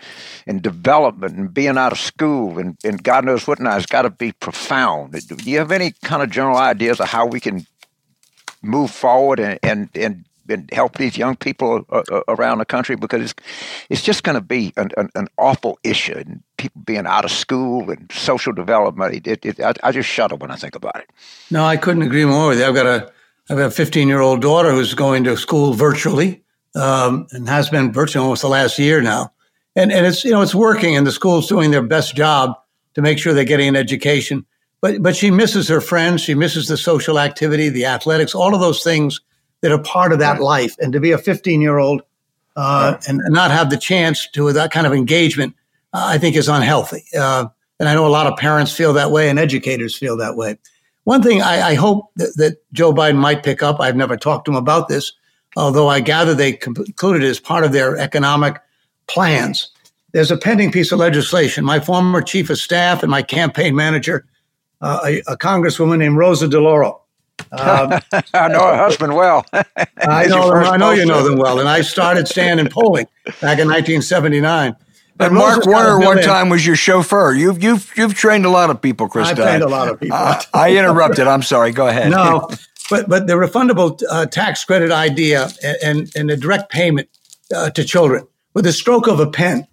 in 0.47 0.59
development 0.59 1.37
and 1.37 1.53
being 1.53 1.77
out 1.77 1.91
of 1.91 1.99
school 1.99 2.57
and, 2.57 2.77
and 2.83 3.03
God 3.03 3.25
knows 3.25 3.45
what 3.45 3.59
now 3.59 3.73
has 3.73 3.85
got 3.85 4.03
to 4.03 4.09
be 4.09 4.31
profound. 4.31 5.11
Do 5.11 5.51
you 5.51 5.59
have 5.59 5.71
any 5.71 5.91
kind 6.03 6.23
of 6.23 6.31
general 6.31 6.57
ideas 6.57 6.99
of 6.99 7.09
how 7.09 7.27
we 7.27 7.39
can 7.39 7.67
move 8.63 8.89
forward 8.89 9.39
and, 9.39 9.59
and, 9.61 9.89
and 9.95 10.25
and 10.49 10.69
help 10.71 10.97
these 10.97 11.17
young 11.17 11.35
people 11.35 11.85
uh, 11.89 12.03
uh, 12.11 12.21
around 12.27 12.57
the 12.57 12.65
country 12.65 12.95
because 12.95 13.21
it's 13.21 13.33
it's 13.89 14.01
just 14.01 14.23
going 14.23 14.35
to 14.35 14.41
be 14.41 14.73
an, 14.77 14.89
an, 14.97 15.09
an, 15.15 15.27
awful 15.37 15.79
issue 15.83 16.15
and 16.15 16.43
people 16.57 16.81
being 16.85 17.05
out 17.05 17.25
of 17.25 17.31
school 17.31 17.89
and 17.89 18.11
social 18.11 18.53
development. 18.53 19.25
It, 19.25 19.45
it, 19.45 19.59
I, 19.59 19.73
I, 19.83 19.91
just 19.91 20.09
shudder 20.09 20.35
when 20.35 20.51
I 20.51 20.55
think 20.55 20.75
about 20.75 20.97
it. 20.97 21.09
No, 21.49 21.63
I 21.63 21.77
couldn't 21.77 22.03
agree 22.03 22.25
more 22.25 22.49
with 22.49 22.59
you. 22.59 22.65
I've 22.65 22.75
got 22.75 22.85
a 22.85 23.11
I've 23.49 23.57
got 23.57 23.67
a 23.67 23.71
15 23.71 24.07
year 24.07 24.21
old 24.21 24.41
daughter 24.41 24.71
who's 24.71 24.93
going 24.93 25.23
to 25.25 25.37
school 25.37 25.73
virtually 25.73 26.43
um, 26.75 27.27
and 27.31 27.47
has 27.47 27.69
been 27.69 27.91
virtually 27.91 28.23
almost 28.23 28.41
the 28.41 28.49
last 28.49 28.79
year 28.79 29.01
now, 29.01 29.31
and 29.75 29.91
and 29.91 30.05
it's 30.05 30.23
you 30.23 30.31
know 30.31 30.41
it's 30.41 30.55
working 30.55 30.95
and 30.95 31.07
the 31.07 31.11
school's 31.11 31.47
doing 31.47 31.71
their 31.71 31.83
best 31.83 32.15
job 32.15 32.57
to 32.95 33.01
make 33.01 33.17
sure 33.17 33.33
they're 33.33 33.43
getting 33.43 33.69
an 33.69 33.75
education. 33.75 34.45
But 34.83 35.01
but 35.01 35.15
she 35.15 35.31
misses 35.31 35.69
her 35.69 35.79
friends. 35.79 36.21
She 36.21 36.35
misses 36.35 36.67
the 36.67 36.75
social 36.75 37.17
activity, 37.17 37.69
the 37.69 37.85
athletics, 37.85 38.35
all 38.35 38.53
of 38.53 38.59
those 38.59 38.83
things 38.83 39.21
that 39.61 39.71
are 39.71 39.81
part 39.81 40.11
of 40.11 40.19
that 40.19 40.41
life. 40.41 40.75
And 40.77 40.91
to 40.91 40.99
be 40.99 41.11
a 41.13 41.17
15 41.17 41.61
year 41.61 41.77
old 41.77 42.01
uh, 42.57 42.97
and 43.07 43.21
not 43.29 43.49
have 43.49 43.69
the 43.69 43.77
chance 43.77 44.27
to 44.31 44.51
that 44.51 44.71
kind 44.71 44.85
of 44.85 44.91
engagement, 44.91 45.55
uh, 45.93 46.03
I 46.05 46.17
think 46.17 46.35
is 46.35 46.49
unhealthy. 46.49 47.05
Uh, 47.17 47.45
and 47.79 47.87
I 47.87 47.95
know 47.95 48.05
a 48.05 48.09
lot 48.09 48.27
of 48.27 48.37
parents 48.37 48.73
feel 48.73 48.91
that 48.91 49.09
way 49.09 49.29
and 49.29 49.39
educators 49.39 49.97
feel 49.97 50.17
that 50.17 50.35
way. 50.35 50.57
One 51.05 51.23
thing 51.23 51.41
I, 51.41 51.69
I 51.69 51.73
hope 51.75 52.11
that, 52.17 52.35
that, 52.35 52.57
Joe 52.73 52.91
Biden 52.91 53.15
might 53.15 53.41
pick 53.41 53.63
up, 53.63 53.79
I've 53.79 53.95
never 53.95 54.17
talked 54.17 54.45
to 54.45 54.51
him 54.51 54.57
about 54.57 54.89
this, 54.89 55.13
although 55.55 55.87
I 55.87 56.01
gather 56.01 56.35
they 56.35 56.51
concluded 56.51 57.23
it 57.23 57.29
as 57.29 57.39
part 57.39 57.63
of 57.63 57.71
their 57.71 57.95
economic 57.97 58.59
plans. 59.07 59.69
There's 60.11 60.31
a 60.31 60.37
pending 60.37 60.73
piece 60.73 60.91
of 60.91 60.99
legislation. 60.99 61.63
My 61.63 61.79
former 61.79 62.21
chief 62.21 62.49
of 62.49 62.57
staff 62.57 63.01
and 63.01 63.09
my 63.09 63.21
campaign 63.21 63.75
manager, 63.75 64.25
uh, 64.83 64.99
a, 65.05 65.19
a 65.33 65.37
congresswoman 65.37 65.97
named 65.99 66.17
Rosa 66.17 66.47
DeLauro, 66.47 66.99
um, 67.51 67.99
I 68.33 68.47
know 68.47 68.65
her 68.67 68.77
husband 68.77 69.15
well. 69.15 69.45
I 69.53 70.25
know 70.27 70.49
them, 70.49 70.63
I 70.63 70.77
know 70.77 70.91
you 70.91 71.05
know 71.05 71.23
them 71.23 71.37
well, 71.37 71.59
and 71.59 71.69
I 71.69 71.81
started 71.81 72.27
standing 72.27 72.69
polling 72.69 73.07
back 73.25 73.59
in 73.59 73.67
1979. 73.67 74.75
But 75.15 75.27
and 75.27 75.35
Mark 75.35 75.65
Warner 75.65 75.99
one 75.99 76.21
time 76.21 76.49
was 76.49 76.65
your 76.65 76.75
chauffeur. 76.75 77.33
You've 77.33 77.61
you've 77.63 77.91
you've 77.95 78.15
trained 78.15 78.45
a 78.45 78.49
lot 78.49 78.69
of 78.69 78.81
people, 78.81 79.07
Chris. 79.07 79.27
I've 79.27 79.37
trained 79.37 79.63
a 79.63 79.69
lot 79.69 79.87
of 79.87 79.99
people. 79.99 80.17
Uh, 80.17 80.41
I 80.53 80.75
interrupted. 80.75 81.27
I'm 81.27 81.43
sorry. 81.43 81.71
Go 81.71 81.87
ahead. 81.87 82.09
No, 82.09 82.49
but 82.89 83.07
but 83.07 83.27
the 83.27 83.33
refundable 83.33 84.01
uh, 84.09 84.25
tax 84.25 84.63
credit 84.65 84.91
idea 84.91 85.49
and 85.83 86.11
and 86.15 86.29
the 86.29 86.37
direct 86.37 86.71
payment 86.71 87.09
uh, 87.55 87.69
to 87.71 87.83
children 87.83 88.27
with 88.55 88.65
a 88.65 88.73
stroke 88.73 89.07
of 89.07 89.19
a 89.19 89.29
pen. 89.29 89.67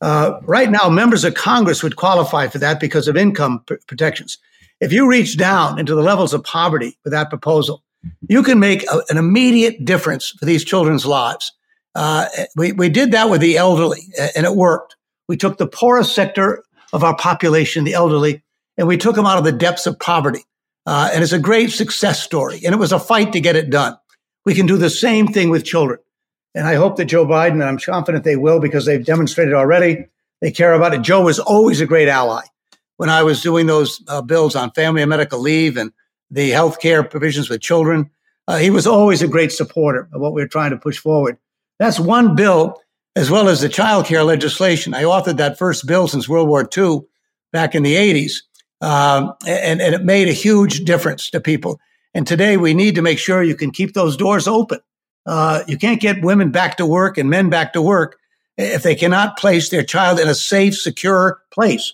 Uh, 0.00 0.40
right 0.42 0.70
now, 0.70 0.88
members 0.88 1.24
of 1.24 1.34
Congress 1.34 1.82
would 1.82 1.96
qualify 1.96 2.48
for 2.48 2.58
that 2.58 2.80
because 2.80 3.08
of 3.08 3.16
income 3.16 3.62
pr- 3.66 3.76
protections. 3.86 4.38
If 4.80 4.92
you 4.92 5.08
reach 5.08 5.38
down 5.38 5.78
into 5.78 5.94
the 5.94 6.02
levels 6.02 6.34
of 6.34 6.44
poverty 6.44 6.98
with 7.02 7.12
that 7.12 7.30
proposal, 7.30 7.82
you 8.28 8.42
can 8.42 8.60
make 8.60 8.84
a, 8.84 9.00
an 9.08 9.16
immediate 9.16 9.84
difference 9.84 10.30
for 10.30 10.44
these 10.44 10.64
children's 10.64 11.06
lives. 11.06 11.52
Uh, 11.94 12.26
we, 12.56 12.72
we 12.72 12.90
did 12.90 13.12
that 13.12 13.30
with 13.30 13.40
the 13.40 13.56
elderly, 13.56 14.02
and 14.36 14.44
it 14.44 14.54
worked. 14.54 14.96
We 15.28 15.36
took 15.38 15.56
the 15.56 15.66
poorest 15.66 16.14
sector 16.14 16.62
of 16.92 17.02
our 17.02 17.16
population, 17.16 17.84
the 17.84 17.94
elderly, 17.94 18.42
and 18.76 18.86
we 18.86 18.98
took 18.98 19.16
them 19.16 19.26
out 19.26 19.38
of 19.38 19.44
the 19.44 19.52
depths 19.52 19.86
of 19.86 19.98
poverty. 19.98 20.44
Uh, 20.84 21.10
and 21.12 21.22
it's 21.22 21.32
a 21.32 21.38
great 21.38 21.70
success 21.70 22.22
story. 22.22 22.60
And 22.64 22.74
it 22.74 22.78
was 22.78 22.92
a 22.92 23.00
fight 23.00 23.32
to 23.32 23.40
get 23.40 23.56
it 23.56 23.70
done. 23.70 23.96
We 24.44 24.54
can 24.54 24.66
do 24.66 24.76
the 24.76 24.90
same 24.90 25.26
thing 25.26 25.50
with 25.50 25.64
children. 25.64 25.98
And 26.54 26.66
I 26.66 26.74
hope 26.74 26.96
that 26.96 27.06
Joe 27.06 27.26
Biden, 27.26 27.54
and 27.54 27.64
I'm 27.64 27.78
confident 27.78 28.24
they 28.24 28.36
will 28.36 28.60
because 28.60 28.84
they've 28.84 29.04
demonstrated 29.04 29.54
already, 29.54 30.06
they 30.40 30.52
care 30.52 30.74
about 30.74 30.94
it. 30.94 31.02
Joe 31.02 31.22
was 31.22 31.38
always 31.38 31.80
a 31.80 31.86
great 31.86 32.08
ally 32.08 32.42
when 32.96 33.10
I 33.10 33.22
was 33.22 33.42
doing 33.42 33.66
those 33.66 34.02
uh, 34.08 34.22
bills 34.22 34.56
on 34.56 34.70
family 34.72 35.02
and 35.02 35.10
medical 35.10 35.38
leave 35.38 35.76
and 35.76 35.92
the 36.30 36.50
health 36.50 36.80
care 36.80 37.02
provisions 37.02 37.48
with 37.48 37.60
children. 37.60 38.10
Uh, 38.48 38.58
he 38.58 38.70
was 38.70 38.86
always 38.86 39.22
a 39.22 39.28
great 39.28 39.52
supporter 39.52 40.08
of 40.12 40.20
what 40.20 40.32
we 40.32 40.42
were 40.42 40.48
trying 40.48 40.70
to 40.70 40.76
push 40.76 40.98
forward. 40.98 41.36
That's 41.78 42.00
one 42.00 42.34
bill, 42.34 42.80
as 43.14 43.30
well 43.30 43.48
as 43.48 43.60
the 43.60 43.68
child 43.68 44.06
care 44.06 44.24
legislation. 44.24 44.94
I 44.94 45.02
authored 45.02 45.36
that 45.36 45.58
first 45.58 45.86
bill 45.86 46.08
since 46.08 46.28
World 46.28 46.48
War 46.48 46.68
II 46.76 47.00
back 47.52 47.74
in 47.74 47.82
the 47.82 47.94
80s, 47.94 48.32
um, 48.80 49.32
and, 49.46 49.80
and 49.80 49.94
it 49.94 50.04
made 50.04 50.28
a 50.28 50.32
huge 50.32 50.84
difference 50.84 51.30
to 51.30 51.40
people. 51.40 51.80
And 52.14 52.26
today 52.26 52.56
we 52.56 52.72
need 52.72 52.94
to 52.94 53.02
make 53.02 53.18
sure 53.18 53.42
you 53.42 53.56
can 53.56 53.70
keep 53.70 53.92
those 53.92 54.16
doors 54.16 54.48
open. 54.48 54.80
Uh, 55.26 55.64
you 55.66 55.76
can't 55.76 56.00
get 56.00 56.22
women 56.22 56.50
back 56.50 56.76
to 56.76 56.86
work 56.86 57.18
and 57.18 57.28
men 57.28 57.50
back 57.50 57.72
to 57.72 57.82
work 57.82 58.16
if 58.56 58.82
they 58.82 58.94
cannot 58.94 59.36
place 59.36 59.68
their 59.68 59.82
child 59.82 60.18
in 60.18 60.28
a 60.28 60.34
safe, 60.34 60.76
secure 60.76 61.40
place. 61.52 61.92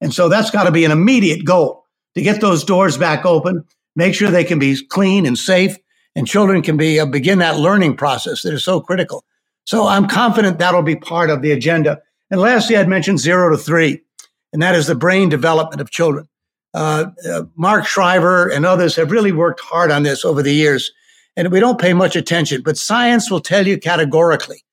And 0.00 0.12
so 0.12 0.28
that's 0.28 0.50
got 0.50 0.64
to 0.64 0.72
be 0.72 0.84
an 0.84 0.90
immediate 0.90 1.44
goal 1.44 1.84
to 2.14 2.22
get 2.22 2.40
those 2.40 2.64
doors 2.64 2.96
back 2.96 3.24
open, 3.24 3.64
make 3.96 4.14
sure 4.14 4.30
they 4.30 4.44
can 4.44 4.58
be 4.58 4.76
clean 4.86 5.26
and 5.26 5.38
safe, 5.38 5.76
and 6.14 6.26
children 6.26 6.62
can 6.62 6.76
be 6.76 7.00
uh, 7.00 7.06
begin 7.06 7.38
that 7.38 7.58
learning 7.58 7.96
process 7.96 8.42
that 8.42 8.54
is 8.54 8.64
so 8.64 8.80
critical. 8.80 9.24
So 9.66 9.86
I'm 9.86 10.06
confident 10.06 10.58
that'll 10.58 10.82
be 10.82 10.96
part 10.96 11.30
of 11.30 11.42
the 11.42 11.52
agenda. 11.52 12.00
And 12.30 12.40
lastly, 12.40 12.76
I'd 12.76 12.88
mentioned 12.88 13.18
zero 13.18 13.50
to 13.50 13.56
three, 13.56 14.02
and 14.52 14.62
that 14.62 14.74
is 14.74 14.86
the 14.86 14.94
brain 14.94 15.28
development 15.28 15.80
of 15.80 15.90
children. 15.90 16.28
Uh, 16.72 17.06
uh, 17.30 17.42
Mark 17.56 17.86
Shriver 17.86 18.48
and 18.48 18.66
others 18.66 18.96
have 18.96 19.10
really 19.10 19.32
worked 19.32 19.60
hard 19.60 19.90
on 19.90 20.02
this 20.02 20.24
over 20.24 20.42
the 20.42 20.52
years, 20.52 20.92
and 21.36 21.50
we 21.50 21.60
don't 21.60 21.80
pay 21.80 21.92
much 21.92 22.16
attention. 22.16 22.62
But 22.62 22.76
science 22.76 23.30
will 23.30 23.40
tell 23.40 23.66
you 23.66 23.78
categorically 23.78 24.64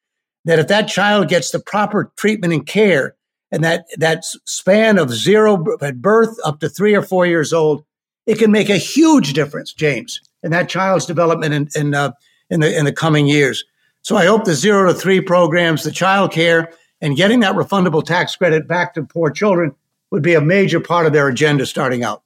that 0.46 0.60
if 0.60 0.68
that 0.68 0.88
child 0.88 1.28
gets 1.30 1.52
the 1.52 1.60
proper 1.60 2.12
treatment 2.18 2.54
and 2.54 2.66
care, 2.66 3.16
and 3.52 3.64
that 3.64 3.86
that 3.98 4.24
span 4.46 4.98
of 4.98 5.12
zero 5.12 5.64
at 5.82 6.02
birth 6.02 6.38
up 6.46 6.60
to 6.62 6.70
three 6.70 6.96
or 6.96 7.02
four 7.02 7.26
years 7.26 7.52
old, 7.52 7.84
it 8.26 8.38
can 8.38 8.52
make 8.52 8.70
a 8.70 8.78
huge 8.78 9.34
difference, 9.34 9.74
James, 9.74 10.22
in 10.44 10.52
that 10.52 10.70
child's 10.70 11.06
development 11.06 11.54
in 11.54 11.70
in, 11.76 11.94
uh, 11.94 12.12
in 12.50 12.62
the 12.62 12.78
in 12.78 12.86
the 12.86 12.94
coming 12.94 13.28
years. 13.28 13.64
So 14.04 14.18
I 14.18 14.26
hope 14.26 14.46
the 14.46 14.56
zero 14.56 14.88
to 14.92 14.98
three 14.98 15.22
programs, 15.22 15.84
the 15.84 15.92
child 15.92 16.32
care, 16.32 16.72
and 17.02 17.16
getting 17.16 17.42
that 17.42 17.56
refundable 17.56 18.04
tax 18.04 18.36
credit 18.36 18.68
back 18.68 18.94
to 18.96 19.04
poor 19.04 19.30
children 19.30 19.76
would 20.12 20.24
be 20.24 20.34
a 20.34 20.42
major 20.42 20.80
part 20.80 21.06
of 21.06 21.14
their 21.14 21.28
agenda 21.28 21.66
starting 21.66 22.04
out. 22.04 22.24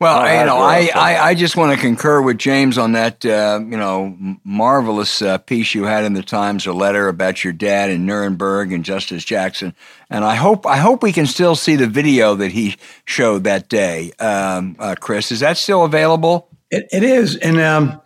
Well, 0.00 0.40
you 0.40 0.46
know, 0.46 0.56
I, 0.56 0.90
I, 0.94 1.18
I, 1.28 1.34
just 1.34 1.58
want 1.58 1.74
to 1.74 1.78
concur 1.78 2.22
with 2.22 2.38
James 2.38 2.78
on 2.78 2.92
that, 2.92 3.22
uh, 3.26 3.60
you 3.62 3.76
know, 3.76 4.16
marvelous 4.44 5.20
uh, 5.20 5.36
piece 5.36 5.74
you 5.74 5.84
had 5.84 6.04
in 6.04 6.14
the 6.14 6.22
Times, 6.22 6.66
a 6.66 6.72
letter 6.72 7.06
about 7.08 7.44
your 7.44 7.52
dad 7.52 7.90
in 7.90 8.06
Nuremberg 8.06 8.72
and 8.72 8.82
Justice 8.82 9.24
Jackson. 9.24 9.74
And 10.08 10.24
I 10.24 10.36
hope 10.36 10.64
I 10.64 10.78
hope 10.78 11.02
we 11.02 11.12
can 11.12 11.26
still 11.26 11.54
see 11.54 11.76
the 11.76 11.86
video 11.86 12.34
that 12.36 12.50
he 12.50 12.76
showed 13.04 13.44
that 13.44 13.68
day. 13.68 14.12
Um, 14.18 14.76
uh, 14.78 14.94
Chris, 14.98 15.30
is 15.30 15.40
that 15.40 15.58
still 15.58 15.84
available? 15.84 16.48
it, 16.70 16.88
it 16.92 17.02
is, 17.02 17.36
and 17.36 17.60
um, 17.60 18.00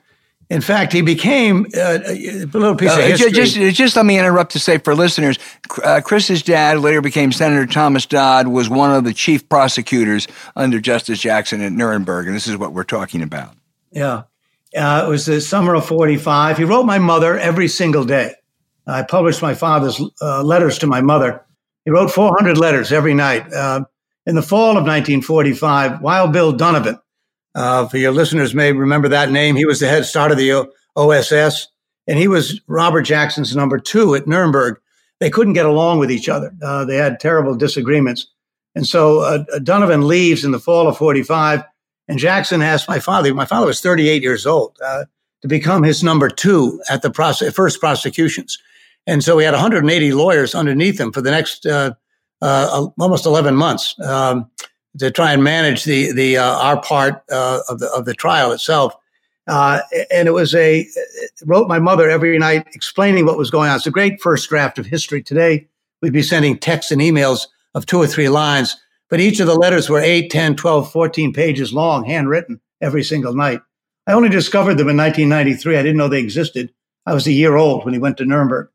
in 0.54 0.60
fact, 0.60 0.92
he 0.92 1.02
became 1.02 1.66
uh, 1.76 1.98
a 2.06 2.44
little 2.44 2.76
piece 2.76 2.92
uh, 2.92 3.00
of 3.00 3.06
history. 3.06 3.32
Just, 3.32 3.56
just, 3.76 3.96
let 3.96 4.06
me 4.06 4.16
interrupt 4.16 4.52
to 4.52 4.60
say 4.60 4.78
for 4.78 4.94
listeners, 4.94 5.36
uh, 5.82 6.00
Chris's 6.00 6.44
dad 6.44 6.78
later 6.78 7.00
became 7.00 7.32
Senator 7.32 7.66
Thomas 7.66 8.06
Dodd, 8.06 8.46
was 8.46 8.70
one 8.70 8.92
of 8.92 9.02
the 9.02 9.12
chief 9.12 9.48
prosecutors 9.48 10.28
under 10.54 10.78
Justice 10.78 11.18
Jackson 11.18 11.60
at 11.60 11.72
Nuremberg, 11.72 12.28
and 12.28 12.36
this 12.36 12.46
is 12.46 12.56
what 12.56 12.72
we're 12.72 12.84
talking 12.84 13.20
about. 13.20 13.56
Yeah. 13.90 14.22
Uh, 14.76 15.04
it 15.04 15.08
was 15.08 15.26
the 15.26 15.40
summer 15.40 15.74
of 15.74 15.86
45. 15.86 16.58
He 16.58 16.62
wrote 16.62 16.84
my 16.84 17.00
mother 17.00 17.36
every 17.36 17.66
single 17.66 18.04
day. 18.04 18.34
I 18.86 19.02
published 19.02 19.42
my 19.42 19.54
father's 19.54 20.00
uh, 20.22 20.44
letters 20.44 20.78
to 20.78 20.86
my 20.86 21.00
mother. 21.00 21.44
He 21.84 21.90
wrote 21.90 22.12
400 22.12 22.56
letters 22.56 22.92
every 22.92 23.14
night. 23.14 23.52
Uh, 23.52 23.86
in 24.24 24.36
the 24.36 24.42
fall 24.42 24.70
of 24.70 24.84
1945, 24.84 26.00
Wild 26.00 26.32
Bill 26.32 26.52
Donovan, 26.52 27.00
uh, 27.54 27.86
for 27.86 27.98
your 27.98 28.12
listeners, 28.12 28.54
may 28.54 28.72
remember 28.72 29.08
that 29.08 29.30
name. 29.30 29.56
He 29.56 29.66
was 29.66 29.80
the 29.80 29.88
head 29.88 30.04
start 30.04 30.32
of 30.32 30.38
the 30.38 30.52
o- 30.52 30.68
OSS, 30.96 31.68
and 32.06 32.18
he 32.18 32.28
was 32.28 32.60
Robert 32.66 33.02
Jackson's 33.02 33.54
number 33.54 33.78
two 33.78 34.14
at 34.14 34.26
Nuremberg. 34.26 34.80
They 35.20 35.30
couldn't 35.30 35.52
get 35.52 35.66
along 35.66 35.98
with 35.98 36.10
each 36.10 36.28
other. 36.28 36.52
Uh, 36.62 36.84
they 36.84 36.96
had 36.96 37.20
terrible 37.20 37.54
disagreements. 37.54 38.26
And 38.74 38.86
so 38.86 39.20
uh, 39.20 39.44
Donovan 39.62 40.06
leaves 40.08 40.44
in 40.44 40.50
the 40.50 40.58
fall 40.58 40.88
of 40.88 40.98
45, 40.98 41.62
and 42.08 42.18
Jackson 42.18 42.60
asked 42.60 42.88
my 42.88 42.98
father, 42.98 43.32
my 43.32 43.44
father 43.44 43.66
was 43.66 43.80
38 43.80 44.22
years 44.22 44.46
old, 44.46 44.76
uh, 44.84 45.04
to 45.42 45.48
become 45.48 45.82
his 45.82 46.02
number 46.02 46.28
two 46.28 46.82
at 46.90 47.02
the 47.02 47.12
first 47.12 47.80
prosecutions. 47.80 48.58
And 49.06 49.22
so 49.22 49.38
he 49.38 49.44
had 49.44 49.52
180 49.52 50.12
lawyers 50.12 50.54
underneath 50.54 50.98
him 50.98 51.12
for 51.12 51.20
the 51.20 51.30
next 51.30 51.66
uh, 51.66 51.92
uh, 52.40 52.88
almost 52.98 53.26
11 53.26 53.54
months. 53.54 53.94
Um, 54.00 54.50
to 54.98 55.10
try 55.10 55.32
and 55.32 55.42
manage 55.42 55.84
the 55.84 56.12
the 56.12 56.36
uh, 56.36 56.58
our 56.58 56.80
part 56.80 57.22
uh, 57.30 57.60
of 57.68 57.78
the 57.78 57.88
of 57.90 58.04
the 58.04 58.14
trial 58.14 58.52
itself. 58.52 58.94
Uh, 59.46 59.80
and 60.10 60.26
it 60.26 60.32
was 60.32 60.54
a 60.54 60.86
wrote 61.44 61.68
my 61.68 61.78
mother 61.78 62.08
every 62.08 62.38
night 62.38 62.66
explaining 62.72 63.26
what 63.26 63.36
was 63.36 63.50
going 63.50 63.68
on. 63.68 63.76
It's 63.76 63.86
a 63.86 63.90
great 63.90 64.20
first 64.20 64.48
draft 64.48 64.78
of 64.78 64.86
history. 64.86 65.22
Today 65.22 65.68
we'd 66.00 66.12
be 66.12 66.22
sending 66.22 66.56
texts 66.56 66.92
and 66.92 67.00
emails 67.00 67.46
of 67.74 67.84
two 67.86 67.98
or 67.98 68.06
three 68.06 68.28
lines, 68.28 68.76
but 69.10 69.20
each 69.20 69.40
of 69.40 69.46
the 69.46 69.54
letters 69.54 69.90
were 69.90 70.00
8, 70.00 70.30
10, 70.30 70.56
12, 70.56 70.90
14 70.90 71.32
pages 71.32 71.72
long, 71.72 72.04
handwritten 72.04 72.60
every 72.80 73.02
single 73.02 73.34
night. 73.34 73.60
I 74.06 74.12
only 74.12 74.28
discovered 74.28 74.74
them 74.74 74.88
in 74.88 74.96
1993. 74.96 75.76
I 75.76 75.82
didn't 75.82 75.96
know 75.96 76.08
they 76.08 76.20
existed. 76.20 76.72
I 77.06 77.14
was 77.14 77.26
a 77.26 77.32
year 77.32 77.56
old 77.56 77.84
when 77.84 77.94
he 77.94 78.00
went 78.00 78.16
to 78.18 78.24
Nuremberg. 78.24 78.68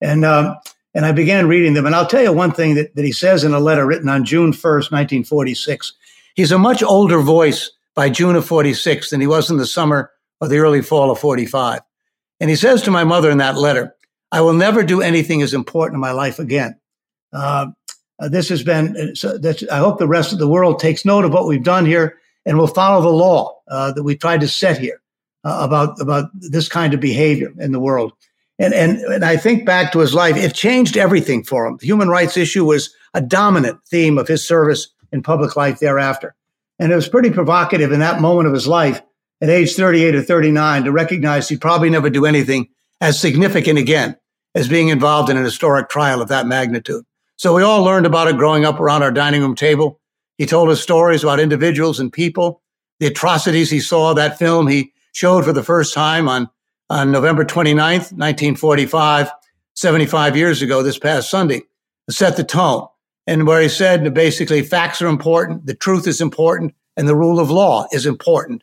And, 0.00 0.24
um, 0.24 0.56
and 0.96 1.04
I 1.04 1.12
began 1.12 1.46
reading 1.46 1.74
them. 1.74 1.84
And 1.84 1.94
I'll 1.94 2.06
tell 2.06 2.22
you 2.22 2.32
one 2.32 2.52
thing 2.52 2.74
that, 2.76 2.96
that 2.96 3.04
he 3.04 3.12
says 3.12 3.44
in 3.44 3.52
a 3.52 3.60
letter 3.60 3.84
written 3.84 4.08
on 4.08 4.24
June 4.24 4.52
1st, 4.52 4.90
1946. 4.90 5.92
He's 6.34 6.50
a 6.50 6.58
much 6.58 6.82
older 6.82 7.20
voice 7.20 7.70
by 7.94 8.08
June 8.08 8.34
of 8.34 8.46
46 8.46 9.10
than 9.10 9.20
he 9.20 9.26
was 9.26 9.50
in 9.50 9.58
the 9.58 9.66
summer 9.66 10.10
or 10.40 10.48
the 10.48 10.56
early 10.56 10.80
fall 10.80 11.10
of 11.10 11.18
45. 11.18 11.82
And 12.40 12.48
he 12.48 12.56
says 12.56 12.80
to 12.82 12.90
my 12.90 13.04
mother 13.04 13.30
in 13.30 13.36
that 13.38 13.58
letter, 13.58 13.94
I 14.32 14.40
will 14.40 14.54
never 14.54 14.82
do 14.82 15.02
anything 15.02 15.42
as 15.42 15.52
important 15.52 15.96
in 15.96 16.00
my 16.00 16.12
life 16.12 16.38
again. 16.38 16.80
Uh, 17.30 17.66
this 18.30 18.48
has 18.48 18.62
been, 18.62 18.96
uh, 18.96 19.14
so 19.14 19.38
I 19.70 19.76
hope 19.76 19.98
the 19.98 20.08
rest 20.08 20.32
of 20.32 20.38
the 20.38 20.48
world 20.48 20.78
takes 20.78 21.04
note 21.04 21.26
of 21.26 21.32
what 21.32 21.46
we've 21.46 21.62
done 21.62 21.84
here 21.84 22.18
and 22.46 22.56
will 22.56 22.66
follow 22.66 23.02
the 23.02 23.10
law 23.10 23.60
uh, 23.68 23.92
that 23.92 24.02
we 24.02 24.16
tried 24.16 24.40
to 24.40 24.48
set 24.48 24.78
here 24.78 25.02
uh, 25.44 25.58
about, 25.60 26.00
about 26.00 26.30
this 26.32 26.70
kind 26.70 26.94
of 26.94 27.00
behavior 27.00 27.52
in 27.58 27.72
the 27.72 27.80
world. 27.80 28.14
And, 28.58 28.72
and, 28.72 28.98
and 29.00 29.24
I 29.24 29.36
think 29.36 29.66
back 29.66 29.92
to 29.92 29.98
his 29.98 30.14
life, 30.14 30.36
it 30.36 30.54
changed 30.54 30.96
everything 30.96 31.44
for 31.44 31.66
him. 31.66 31.76
The 31.78 31.86
human 31.86 32.08
rights 32.08 32.36
issue 32.36 32.64
was 32.64 32.94
a 33.12 33.20
dominant 33.20 33.80
theme 33.88 34.18
of 34.18 34.28
his 34.28 34.46
service 34.46 34.88
in 35.12 35.22
public 35.22 35.56
life 35.56 35.78
thereafter. 35.78 36.34
And 36.78 36.92
it 36.92 36.96
was 36.96 37.08
pretty 37.08 37.30
provocative 37.30 37.92
in 37.92 38.00
that 38.00 38.20
moment 38.20 38.48
of 38.48 38.54
his 38.54 38.66
life 38.66 39.02
at 39.40 39.50
age 39.50 39.74
38 39.74 40.14
or 40.14 40.22
39 40.22 40.84
to 40.84 40.92
recognize 40.92 41.48
he'd 41.48 41.60
probably 41.60 41.90
never 41.90 42.10
do 42.10 42.24
anything 42.24 42.68
as 43.00 43.20
significant 43.20 43.78
again 43.78 44.16
as 44.54 44.68
being 44.68 44.88
involved 44.88 45.28
in 45.28 45.36
an 45.36 45.44
historic 45.44 45.88
trial 45.88 46.22
of 46.22 46.28
that 46.28 46.46
magnitude. 46.46 47.04
So 47.36 47.54
we 47.54 47.62
all 47.62 47.82
learned 47.82 48.06
about 48.06 48.28
it 48.28 48.38
growing 48.38 48.64
up 48.64 48.80
around 48.80 49.02
our 49.02 49.12
dining 49.12 49.42
room 49.42 49.54
table. 49.54 50.00
He 50.38 50.46
told 50.46 50.70
us 50.70 50.80
stories 50.80 51.22
about 51.22 51.40
individuals 51.40 52.00
and 52.00 52.12
people, 52.12 52.62
the 52.98 53.06
atrocities 53.06 53.70
he 53.70 53.80
saw. 53.80 54.14
That 54.14 54.38
film 54.38 54.66
he 54.66 54.92
showed 55.12 55.44
for 55.44 55.52
the 55.52 55.62
first 55.62 55.92
time 55.92 56.28
on, 56.28 56.48
on 56.88 57.12
November 57.12 57.44
29th, 57.44 58.12
1945, 58.12 59.30
75 59.74 60.36
years 60.36 60.62
ago, 60.62 60.82
this 60.82 60.98
past 60.98 61.30
Sunday, 61.30 61.62
set 62.08 62.36
the 62.36 62.44
tone. 62.44 62.86
And 63.26 63.46
where 63.46 63.60
he 63.60 63.68
said 63.68 64.14
basically 64.14 64.62
facts 64.62 65.02
are 65.02 65.08
important, 65.08 65.66
the 65.66 65.74
truth 65.74 66.06
is 66.06 66.20
important, 66.20 66.74
and 66.96 67.08
the 67.08 67.16
rule 67.16 67.40
of 67.40 67.50
law 67.50 67.86
is 67.92 68.06
important. 68.06 68.62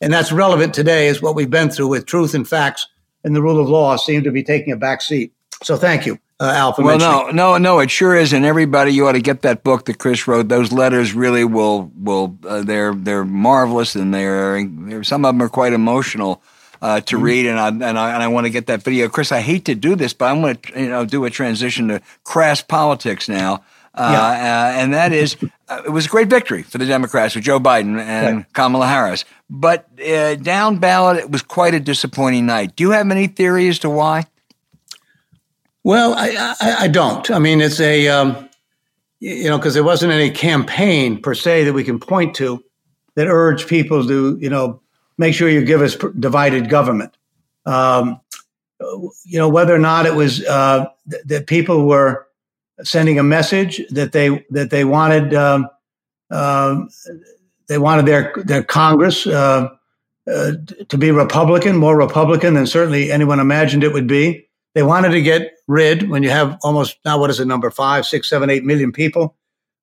And 0.00 0.12
that's 0.12 0.32
relevant 0.32 0.74
today 0.74 1.08
is 1.08 1.22
what 1.22 1.34
we've 1.34 1.48
been 1.48 1.70
through 1.70 1.88
with 1.88 2.06
truth 2.06 2.34
and 2.34 2.46
facts 2.46 2.86
and 3.24 3.36
the 3.36 3.42
rule 3.42 3.60
of 3.60 3.68
law 3.68 3.96
seem 3.96 4.24
to 4.24 4.30
be 4.30 4.42
taking 4.42 4.72
a 4.72 4.76
back 4.76 5.00
seat. 5.00 5.32
So 5.62 5.76
thank 5.76 6.06
you, 6.06 6.18
uh, 6.40 6.52
Al. 6.54 6.74
well, 6.78 6.98
no, 6.98 7.30
no, 7.30 7.56
no, 7.56 7.78
it 7.78 7.90
sure 7.90 8.16
is, 8.16 8.32
and 8.32 8.44
everybody, 8.44 8.92
you 8.92 9.06
ought 9.06 9.12
to 9.12 9.20
get 9.20 9.42
that 9.42 9.62
book 9.62 9.84
that 9.84 9.98
Chris 9.98 10.26
wrote. 10.26 10.48
Those 10.48 10.72
letters 10.72 11.14
really 11.14 11.44
will 11.44 11.92
will 11.96 12.36
uh, 12.46 12.62
they're 12.62 12.94
they're 12.94 13.24
marvelous, 13.24 13.94
and 13.94 14.12
they're, 14.12 14.64
they're 14.64 15.04
some 15.04 15.24
of 15.24 15.34
them 15.34 15.42
are 15.42 15.48
quite 15.48 15.72
emotional. 15.72 16.42
Uh, 16.82 17.00
to 17.00 17.14
mm-hmm. 17.14 17.24
read, 17.24 17.46
and 17.46 17.60
I 17.60 17.68
and 17.68 17.96
I, 17.96 18.12
and 18.12 18.22
I 18.24 18.26
want 18.26 18.46
to 18.46 18.50
get 18.50 18.66
that 18.66 18.82
video, 18.82 19.08
Chris. 19.08 19.30
I 19.30 19.40
hate 19.40 19.66
to 19.66 19.76
do 19.76 19.94
this, 19.94 20.12
but 20.12 20.24
I'm 20.24 20.40
going 20.40 20.56
to 20.56 20.80
you 20.80 20.88
know 20.88 21.04
do 21.04 21.24
a 21.24 21.30
transition 21.30 21.86
to 21.86 22.02
crass 22.24 22.60
politics 22.60 23.28
now. 23.28 23.62
Uh, 23.94 24.10
yeah. 24.12 24.72
uh, 24.74 24.80
and 24.80 24.94
that 24.94 25.12
is, 25.12 25.36
uh, 25.68 25.82
it 25.84 25.90
was 25.90 26.06
a 26.06 26.08
great 26.08 26.28
victory 26.28 26.62
for 26.62 26.78
the 26.78 26.86
Democrats 26.86 27.34
with 27.34 27.44
Joe 27.44 27.60
Biden 27.60 28.00
and 28.00 28.36
right. 28.38 28.52
Kamala 28.54 28.86
Harris. 28.86 29.24
But 29.50 29.86
uh, 30.00 30.34
down 30.36 30.78
ballot, 30.78 31.18
it 31.18 31.30
was 31.30 31.42
quite 31.42 31.74
a 31.74 31.80
disappointing 31.80 32.46
night. 32.46 32.74
Do 32.74 32.84
you 32.84 32.90
have 32.90 33.10
any 33.10 33.26
theory 33.26 33.68
as 33.68 33.78
to 33.80 33.90
why? 33.90 34.24
Well, 35.84 36.14
I, 36.14 36.54
I, 36.60 36.76
I 36.84 36.88
don't. 36.88 37.30
I 37.30 37.38
mean, 37.38 37.60
it's 37.60 37.80
a, 37.80 38.08
um, 38.08 38.48
you 39.20 39.50
know, 39.50 39.58
because 39.58 39.74
there 39.74 39.84
wasn't 39.84 40.12
any 40.12 40.30
campaign 40.30 41.20
per 41.20 41.34
se 41.34 41.64
that 41.64 41.74
we 41.74 41.84
can 41.84 42.00
point 42.00 42.34
to 42.36 42.64
that 43.14 43.28
urged 43.28 43.68
people 43.68 44.06
to, 44.06 44.38
you 44.40 44.48
know, 44.48 44.80
make 45.18 45.34
sure 45.34 45.48
you 45.48 45.64
give 45.64 45.82
us 45.82 45.96
divided 46.18 46.68
government. 46.68 47.16
Um, 47.66 48.20
you 49.24 49.38
know, 49.38 49.48
whether 49.48 49.74
or 49.74 49.78
not 49.78 50.06
it 50.06 50.14
was 50.14 50.44
uh, 50.44 50.86
th- 51.10 51.22
that 51.24 51.46
people 51.46 51.86
were 51.86 52.26
sending 52.82 53.18
a 53.18 53.22
message 53.22 53.80
that 53.90 54.12
they 54.12 54.44
that 54.50 54.70
they 54.70 54.84
wanted 54.84 55.34
um, 55.34 55.68
uh, 56.30 56.80
they 57.68 57.78
wanted 57.78 58.06
their 58.06 58.32
their 58.44 58.62
Congress 58.62 59.26
uh, 59.26 59.68
uh, 60.30 60.52
to 60.88 60.98
be 60.98 61.10
Republican, 61.10 61.76
more 61.76 61.96
Republican 61.96 62.54
than 62.54 62.66
certainly 62.66 63.10
anyone 63.10 63.40
imagined 63.40 63.84
it 63.84 63.92
would 63.92 64.06
be. 64.06 64.48
They 64.74 64.82
wanted 64.82 65.10
to 65.10 65.22
get 65.22 65.52
rid 65.68 66.08
when 66.08 66.22
you 66.22 66.30
have 66.30 66.58
almost 66.62 66.96
now 67.04 67.18
what 67.18 67.30
is 67.30 67.40
it 67.40 67.46
number 67.46 67.70
five, 67.70 68.06
six, 68.06 68.28
seven, 68.28 68.50
eight 68.50 68.64
million 68.64 68.92
people. 68.92 69.36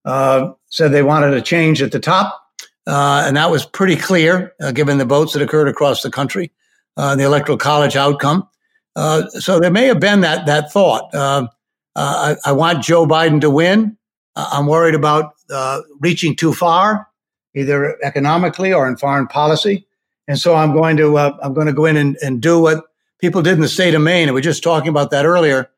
Uh, 0.05 0.53
said 0.69 0.91
they 0.91 1.03
wanted 1.03 1.33
a 1.33 1.41
change 1.41 1.81
at 1.81 1.91
the 1.91 1.99
top, 1.99 2.41
uh, 2.89 3.23
and 3.25 3.37
that 3.37 3.51
was 3.51 3.65
pretty 3.65 3.95
clear 3.95 4.53
uh, 4.61 4.71
given 4.71 4.97
the 4.97 5.05
votes 5.05 5.33
that 5.33 5.41
occurred 5.41 5.67
across 5.67 6.01
the 6.01 6.11
country, 6.11 6.51
the 6.97 7.23
electoral 7.23 7.57
college 7.57 7.95
outcome. 7.95 8.47
so 8.95 9.59
there 9.59 9.71
may 9.71 9.85
have 9.85 9.99
been 9.99 10.21
that 10.21 10.45
that 10.45 10.71
thought. 10.71 11.13
Uh, 11.13 11.47
I, 11.95 12.35
I, 12.45 12.51
want 12.51 12.83
Joe 12.83 13.05
Biden 13.05 13.41
to 13.41 13.49
win. 13.49 13.97
Uh, 14.35 14.49
I'm 14.53 14.67
worried 14.67 14.95
about 14.95 15.33
uh, 15.49 15.81
reaching 15.99 16.35
too 16.35 16.53
far, 16.53 17.07
either 17.55 17.97
economically 18.03 18.71
or 18.71 18.87
in 18.87 18.95
foreign 18.95 19.27
policy. 19.27 19.85
And 20.27 20.39
so 20.39 20.55
I'm 20.55 20.73
going 20.73 20.95
to 20.97 21.17
uh, 21.17 21.37
I'm 21.41 21.53
going 21.53 21.67
to 21.67 21.73
go 21.73 21.85
in 21.85 21.97
and, 21.97 22.17
and, 22.21 22.41
do 22.41 22.59
what 22.59 22.85
people 23.19 23.41
did 23.41 23.53
in 23.53 23.61
the 23.61 23.67
state 23.67 23.95
of 23.95 24.01
Maine. 24.01 24.27
And 24.27 24.35
we 24.35 24.39
are 24.39 24.43
just 24.43 24.63
talking 24.63 24.89
about 24.89 25.11
that 25.11 25.25
earlier. 25.25 25.69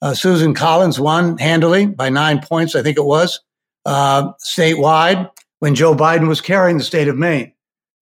Uh, 0.00 0.14
Susan 0.14 0.54
Collins 0.54 0.98
won 0.98 1.38
handily 1.38 1.86
by 1.86 2.08
nine 2.08 2.40
points, 2.40 2.74
I 2.74 2.82
think 2.82 2.96
it 2.96 3.04
was, 3.04 3.40
uh, 3.84 4.32
statewide 4.34 5.30
when 5.60 5.74
Joe 5.74 5.94
Biden 5.94 6.28
was 6.28 6.40
carrying 6.40 6.78
the 6.78 6.84
state 6.84 7.08
of 7.08 7.16
Maine. 7.16 7.52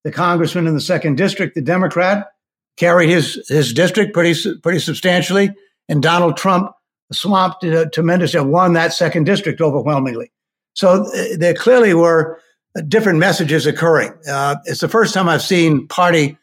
The 0.05 0.13
congressman 0.13 0.67
in 0.67 0.75
the 0.75 0.81
second 0.81 1.17
district, 1.17 1.55
the 1.55 1.63
Democrat, 1.63 2.29
carried 2.77 3.09
his 3.09 3.45
his 3.49 3.73
district 3.73 4.15
pretty 4.15 4.35
pretty 4.63 4.79
substantially, 4.79 5.51
and 5.89 6.03
Donald 6.03 6.37
Trump 6.37 6.73
swamped 7.13 7.65
uh, 7.65 7.87
tremendously, 7.93 8.41
won 8.41 8.75
that 8.75 8.93
second 8.93 9.25
district 9.25 9.61
overwhelmingly. 9.61 10.31
So 10.75 11.05
uh, 11.05 11.37
there 11.39 11.55
clearly 11.55 11.95
were 11.95 12.41
different 12.89 13.19
messages 13.19 13.67
occurring. 13.67 14.13
Uh, 14.29 14.57
it's 14.65 14.81
the 14.81 14.89
first 14.89 15.15
time 15.15 15.29
I've 15.29 15.43
seen 15.43 15.89
party 15.89 16.37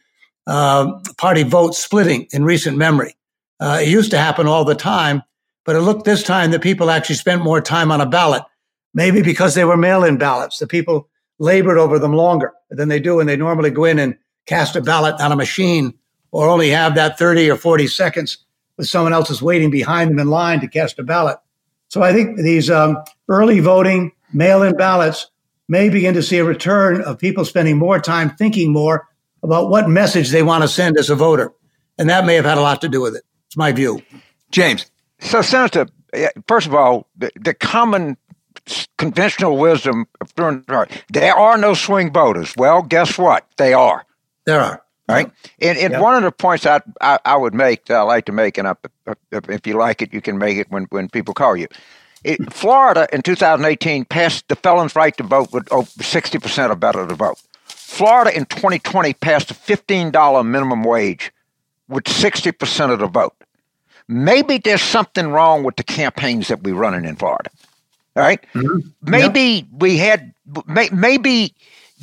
uh, 0.48 1.00
party 1.18 1.44
votes 1.44 1.78
splitting 1.78 2.28
in 2.32 2.44
recent 2.44 2.78
memory. 2.78 3.16
Uh, 3.60 3.80
it 3.82 3.88
used 3.88 4.12
to 4.12 4.18
happen 4.18 4.48
all 4.48 4.66
the 4.66 4.76
time, 4.76 5.24
but 5.66 5.76
it 5.76 5.82
looked 5.82 6.06
this 6.06 6.24
time 6.24 6.52
that 6.52 6.62
people 6.62 6.90
actually 6.90 7.16
spent 7.16 7.42
more 7.42 7.62
time 7.62 7.92
on 7.92 8.02
a 8.02 8.06
ballot, 8.06 8.44
maybe 8.94 9.22
because 9.22 9.56
they 9.56 9.66
were 9.66 9.78
mail-in 9.78 10.18
ballots. 10.18 10.60
The 10.60 10.68
people 10.68 11.10
labored 11.40 11.78
over 11.78 12.00
them 12.00 12.14
longer 12.14 12.54
than 12.70 12.90
they 12.90 13.00
do 13.00 13.18
when 13.18 13.28
they 13.28 13.38
normally 13.38 13.72
go 13.72 13.86
in 13.86 14.00
and 14.00 14.18
cast 14.46 14.76
a 14.76 14.82
ballot 14.82 15.20
on 15.20 15.32
a 15.32 15.36
machine 15.36 15.94
or 16.32 16.48
only 16.48 16.70
have 16.70 16.96
that 16.96 17.18
30 17.18 17.50
or 17.50 17.56
40 17.56 17.88
seconds 17.88 18.38
with 18.78 18.88
someone 18.88 19.14
else 19.14 19.30
is 19.30 19.42
waiting 19.42 19.70
behind 19.70 20.10
them 20.10 20.20
in 20.20 20.30
line 20.30 20.60
to 20.62 20.68
cast 20.68 21.00
a 21.00 21.04
ballot. 21.04 21.38
So 21.90 22.02
I 22.02 22.12
think 22.12 22.38
these 22.38 22.70
um, 22.70 22.98
early 23.30 23.60
voting, 23.60 24.12
mail 24.34 24.64
in 24.64 24.76
ballots 24.76 25.30
may 25.68 25.90
begin 25.90 26.16
to 26.16 26.24
see 26.24 26.40
a 26.40 26.44
return 26.44 27.02
of 27.02 27.20
people 27.20 27.46
spending 27.46 27.78
more 27.78 28.00
time 28.00 28.32
thinking 28.32 28.72
more 28.72 29.08
about 29.44 29.70
what 29.70 29.90
message 29.90 30.30
they 30.30 30.44
want 30.44 30.64
to 30.64 30.68
send 30.68 30.98
as 30.98 31.10
a 31.10 31.16
voter. 31.16 31.54
And 31.98 32.10
that 32.10 32.26
may 32.26 32.36
have 32.36 32.46
had 32.46 32.58
a 32.58 32.62
lot 32.62 32.82
to 32.82 32.90
do 32.90 33.02
with 33.02 33.16
it. 33.16 33.24
It's 33.48 33.58
my 33.58 33.72
view. 33.72 34.02
James. 34.52 34.90
So, 35.20 35.42
Senator, 35.42 35.88
first 36.48 36.68
of 36.68 36.74
all, 36.74 37.08
the, 37.16 37.32
the 37.40 37.54
common 37.54 38.18
conventional 38.98 39.58
wisdom 39.58 40.06
of 40.22 40.34
there 41.10 41.36
are 41.36 41.58
no 41.58 41.74
swing 41.74 42.12
voters. 42.12 42.54
Well, 42.58 42.82
guess 42.82 43.18
what? 43.18 43.46
They 43.58 43.74
are. 43.74 44.06
There 44.46 44.62
are 44.62 44.84
right? 45.08 45.32
And, 45.62 45.78
and 45.78 46.02
one 46.02 46.16
of 46.16 46.24
the 46.24 46.32
points 46.32 46.66
I, 46.66 46.82
I, 47.02 47.20
I 47.26 47.36
would 47.36 47.54
make 47.54 47.86
that 47.86 47.96
I 47.96 48.02
like 48.02 48.26
to 48.26 48.32
make, 48.32 48.58
and 48.58 48.68
I, 48.68 48.76
if 49.32 49.68
you 49.68 49.76
like 49.76 50.02
it, 50.02 50.14
you 50.14 50.22
can 50.22 50.38
make 50.38 50.58
it 50.58 50.72
when, 50.72 50.86
when 50.86 51.10
people 51.10 51.34
call 51.34 51.56
you. 51.56 51.68
It, 52.24 52.54
Florida 52.54 53.08
in 53.12 53.22
2018 53.22 54.06
passed 54.06 54.48
the 54.48 54.56
felon's 54.56 54.96
right 54.96 55.16
to 55.18 55.24
vote 55.24 55.52
with 55.52 55.72
over 55.72 55.90
60% 55.90 56.70
or 56.70 56.76
better 56.76 57.06
to 57.06 57.16
vote. 57.16 57.42
Florida 57.66 58.36
in 58.36 58.46
2020 58.46 59.14
passed 59.16 59.52
a 59.52 59.54
$15 59.54 60.46
minimum 60.46 60.84
wage 60.84 61.32
with 61.90 62.06
60% 62.06 62.92
of 62.92 63.00
the 63.00 63.08
vote. 63.08 63.36
Maybe 64.08 64.58
there's 64.58 64.82
something 64.82 65.28
wrong 65.28 65.64
with 65.64 65.76
the 65.76 65.84
campaigns 65.84 66.48
that 66.48 66.64
we're 66.64 66.76
running 66.76 67.06
in 67.06 67.16
Florida. 67.16 67.50
All 68.16 68.24
right? 68.24 68.44
mm-hmm. 68.54 68.88
Maybe 69.02 69.42
yep. 69.42 69.66
we 69.72 69.98
had, 69.98 70.34
maybe 70.92 71.54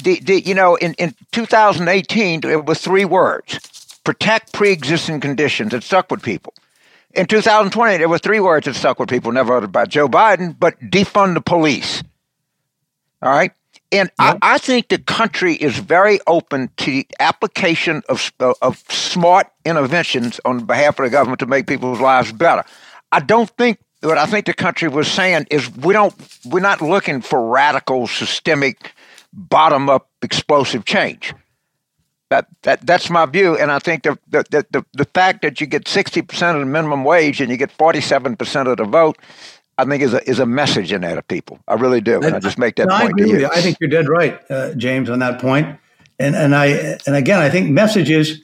the, 0.02 0.20
the, 0.20 0.40
you 0.40 0.54
know, 0.54 0.76
in, 0.76 0.94
in 0.94 1.14
2018, 1.32 2.44
it 2.44 2.64
was 2.64 2.80
three 2.80 3.04
words 3.04 3.58
protect 4.04 4.52
pre 4.52 4.70
existing 4.72 5.20
conditions. 5.20 5.74
It 5.74 5.82
stuck 5.82 6.10
with 6.10 6.22
people. 6.22 6.54
In 7.12 7.26
2020, 7.26 7.98
there 7.98 8.08
were 8.08 8.18
three 8.18 8.40
words 8.40 8.66
that 8.66 8.74
stuck 8.74 8.98
with 8.98 9.08
people, 9.08 9.32
never 9.32 9.56
uttered 9.56 9.72
by 9.72 9.84
Joe 9.84 10.08
Biden, 10.08 10.56
but 10.58 10.80
defund 10.80 11.34
the 11.34 11.40
police. 11.40 12.02
All 13.22 13.30
right. 13.30 13.52
And 13.92 14.10
I, 14.20 14.38
I, 14.40 14.58
think 14.58 14.88
the 14.88 14.98
country 14.98 15.54
is 15.54 15.76
very 15.78 16.20
open 16.28 16.70
to 16.76 16.90
the 16.90 17.06
application 17.18 18.02
of, 18.08 18.32
of 18.62 18.78
smart 18.88 19.48
interventions 19.64 20.40
on 20.44 20.64
behalf 20.64 20.98
of 21.00 21.04
the 21.04 21.10
government 21.10 21.40
to 21.40 21.46
make 21.46 21.66
people's 21.66 22.00
lives 22.00 22.30
better. 22.30 22.64
I 23.10 23.18
don't 23.18 23.50
think 23.50 23.80
what 24.02 24.18
I 24.18 24.26
think 24.26 24.46
the 24.46 24.54
country 24.54 24.88
was 24.88 25.08
saying 25.08 25.46
is 25.50 25.70
we 25.76 25.92
don't 25.92 26.14
we're 26.44 26.60
not 26.60 26.80
looking 26.80 27.20
for 27.20 27.48
radical 27.48 28.06
systemic 28.06 28.92
bottom 29.32 29.88
up 29.90 30.08
explosive 30.22 30.84
change. 30.84 31.34
That, 32.30 32.46
that 32.62 32.86
that's 32.86 33.10
my 33.10 33.26
view, 33.26 33.56
and 33.56 33.72
I 33.72 33.80
think 33.80 34.04
the 34.04 34.16
the, 34.30 34.44
the, 34.70 34.84
the 34.92 35.04
fact 35.04 35.42
that 35.42 35.60
you 35.60 35.66
get 35.66 35.88
sixty 35.88 36.22
percent 36.22 36.56
of 36.56 36.60
the 36.60 36.70
minimum 36.70 37.02
wage 37.02 37.40
and 37.40 37.50
you 37.50 37.56
get 37.56 37.72
forty 37.72 38.00
seven 38.00 38.36
percent 38.36 38.68
of 38.68 38.76
the 38.76 38.84
vote, 38.84 39.18
I 39.76 39.84
think 39.84 40.00
is 40.00 40.14
a 40.14 40.28
is 40.30 40.38
a 40.38 40.46
message 40.46 40.92
in 40.92 41.00
there 41.00 41.16
to 41.16 41.22
people. 41.22 41.58
I 41.66 41.74
really 41.74 42.00
do, 42.00 42.22
and 42.22 42.34
I, 42.34 42.36
I 42.36 42.40
just 42.40 42.56
make 42.56 42.76
that 42.76 42.86
no, 42.86 42.98
point 42.98 43.04
I 43.04 43.08
agree 43.08 43.24
to 43.24 43.30
you. 43.30 43.38
you. 43.40 43.48
I 43.52 43.60
think 43.60 43.78
you're 43.80 43.90
dead 43.90 44.08
right, 44.08 44.40
uh, 44.48 44.74
James, 44.74 45.10
on 45.10 45.18
that 45.18 45.40
point. 45.40 45.76
And 46.20 46.36
and 46.36 46.54
I 46.54 46.98
and 47.04 47.16
again, 47.16 47.40
I 47.40 47.50
think 47.50 47.70
messages 47.70 48.40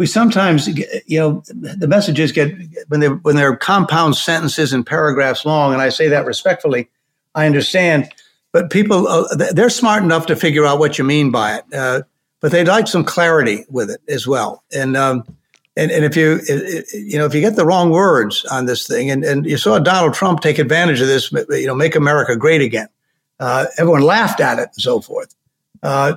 we 0.00 0.06
sometimes 0.06 0.66
you 1.06 1.20
know 1.20 1.42
the 1.46 1.86
messages 1.86 2.32
get 2.32 2.54
when 2.88 3.00
they 3.00 3.08
when 3.08 3.36
they're 3.36 3.54
compound 3.54 4.16
sentences 4.16 4.72
and 4.72 4.86
paragraphs 4.86 5.44
long, 5.44 5.74
and 5.74 5.82
I 5.82 5.90
say 5.90 6.08
that 6.08 6.24
respectfully. 6.24 6.88
I 7.34 7.44
understand, 7.44 8.10
but 8.50 8.70
people 8.70 9.06
uh, 9.06 9.26
they're 9.52 9.68
smart 9.68 10.02
enough 10.02 10.24
to 10.26 10.36
figure 10.36 10.64
out 10.64 10.78
what 10.78 10.96
you 10.96 11.04
mean 11.04 11.30
by 11.30 11.56
it. 11.56 11.64
Uh, 11.74 12.02
but 12.40 12.50
they'd 12.50 12.66
like 12.66 12.88
some 12.88 13.04
clarity 13.04 13.66
with 13.68 13.90
it 13.90 14.00
as 14.08 14.26
well. 14.26 14.64
And 14.74 14.96
um, 14.96 15.22
and, 15.76 15.90
and 15.90 16.02
if 16.02 16.16
you 16.16 16.40
you 16.94 17.18
know 17.18 17.26
if 17.26 17.34
you 17.34 17.42
get 17.42 17.56
the 17.56 17.66
wrong 17.66 17.90
words 17.90 18.46
on 18.46 18.64
this 18.64 18.86
thing, 18.86 19.10
and, 19.10 19.22
and 19.22 19.44
you 19.44 19.58
saw 19.58 19.78
Donald 19.78 20.14
Trump 20.14 20.40
take 20.40 20.58
advantage 20.58 21.02
of 21.02 21.08
this, 21.08 21.30
you 21.30 21.66
know, 21.66 21.74
make 21.74 21.94
America 21.94 22.36
great 22.36 22.62
again. 22.62 22.88
Uh, 23.38 23.66
everyone 23.76 24.00
laughed 24.00 24.40
at 24.40 24.58
it 24.58 24.70
and 24.74 24.82
so 24.82 25.02
forth. 25.02 25.34
Uh, 25.82 26.14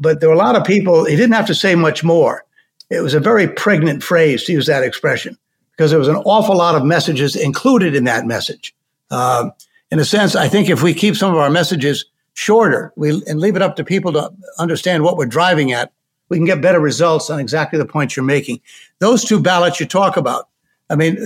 but 0.00 0.20
there 0.20 0.28
were 0.28 0.34
a 0.34 0.38
lot 0.38 0.54
of 0.54 0.64
people. 0.64 1.06
He 1.06 1.16
didn't 1.16 1.34
have 1.34 1.46
to 1.46 1.54
say 1.54 1.74
much 1.74 2.04
more. 2.04 2.44
It 2.92 3.02
was 3.02 3.14
a 3.14 3.20
very 3.20 3.48
pregnant 3.48 4.02
phrase 4.02 4.44
to 4.44 4.52
use 4.52 4.66
that 4.66 4.82
expression 4.82 5.38
because 5.70 5.90
there 5.90 5.98
was 5.98 6.08
an 6.08 6.16
awful 6.16 6.56
lot 6.56 6.74
of 6.74 6.84
messages 6.84 7.34
included 7.34 7.94
in 7.94 8.04
that 8.04 8.26
message. 8.26 8.74
Uh, 9.10 9.50
in 9.90 9.98
a 9.98 10.04
sense, 10.04 10.36
I 10.36 10.48
think 10.48 10.68
if 10.68 10.82
we 10.82 10.92
keep 10.94 11.16
some 11.16 11.32
of 11.32 11.38
our 11.38 11.50
messages 11.50 12.04
shorter 12.34 12.92
we, 12.96 13.22
and 13.26 13.40
leave 13.40 13.56
it 13.56 13.62
up 13.62 13.76
to 13.76 13.84
people 13.84 14.12
to 14.12 14.30
understand 14.58 15.04
what 15.04 15.16
we're 15.16 15.26
driving 15.26 15.72
at, 15.72 15.92
we 16.28 16.36
can 16.36 16.46
get 16.46 16.62
better 16.62 16.80
results 16.80 17.30
on 17.30 17.40
exactly 17.40 17.78
the 17.78 17.86
points 17.86 18.16
you're 18.16 18.24
making. 18.24 18.60
Those 19.00 19.24
two 19.24 19.40
ballots 19.40 19.80
you 19.80 19.86
talk 19.86 20.16
about, 20.16 20.48
I 20.88 20.96
mean, 20.96 21.16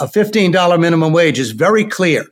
a 0.00 0.06
$15 0.06 0.80
minimum 0.80 1.12
wage 1.12 1.38
is 1.38 1.52
very 1.52 1.84
clear 1.84 2.24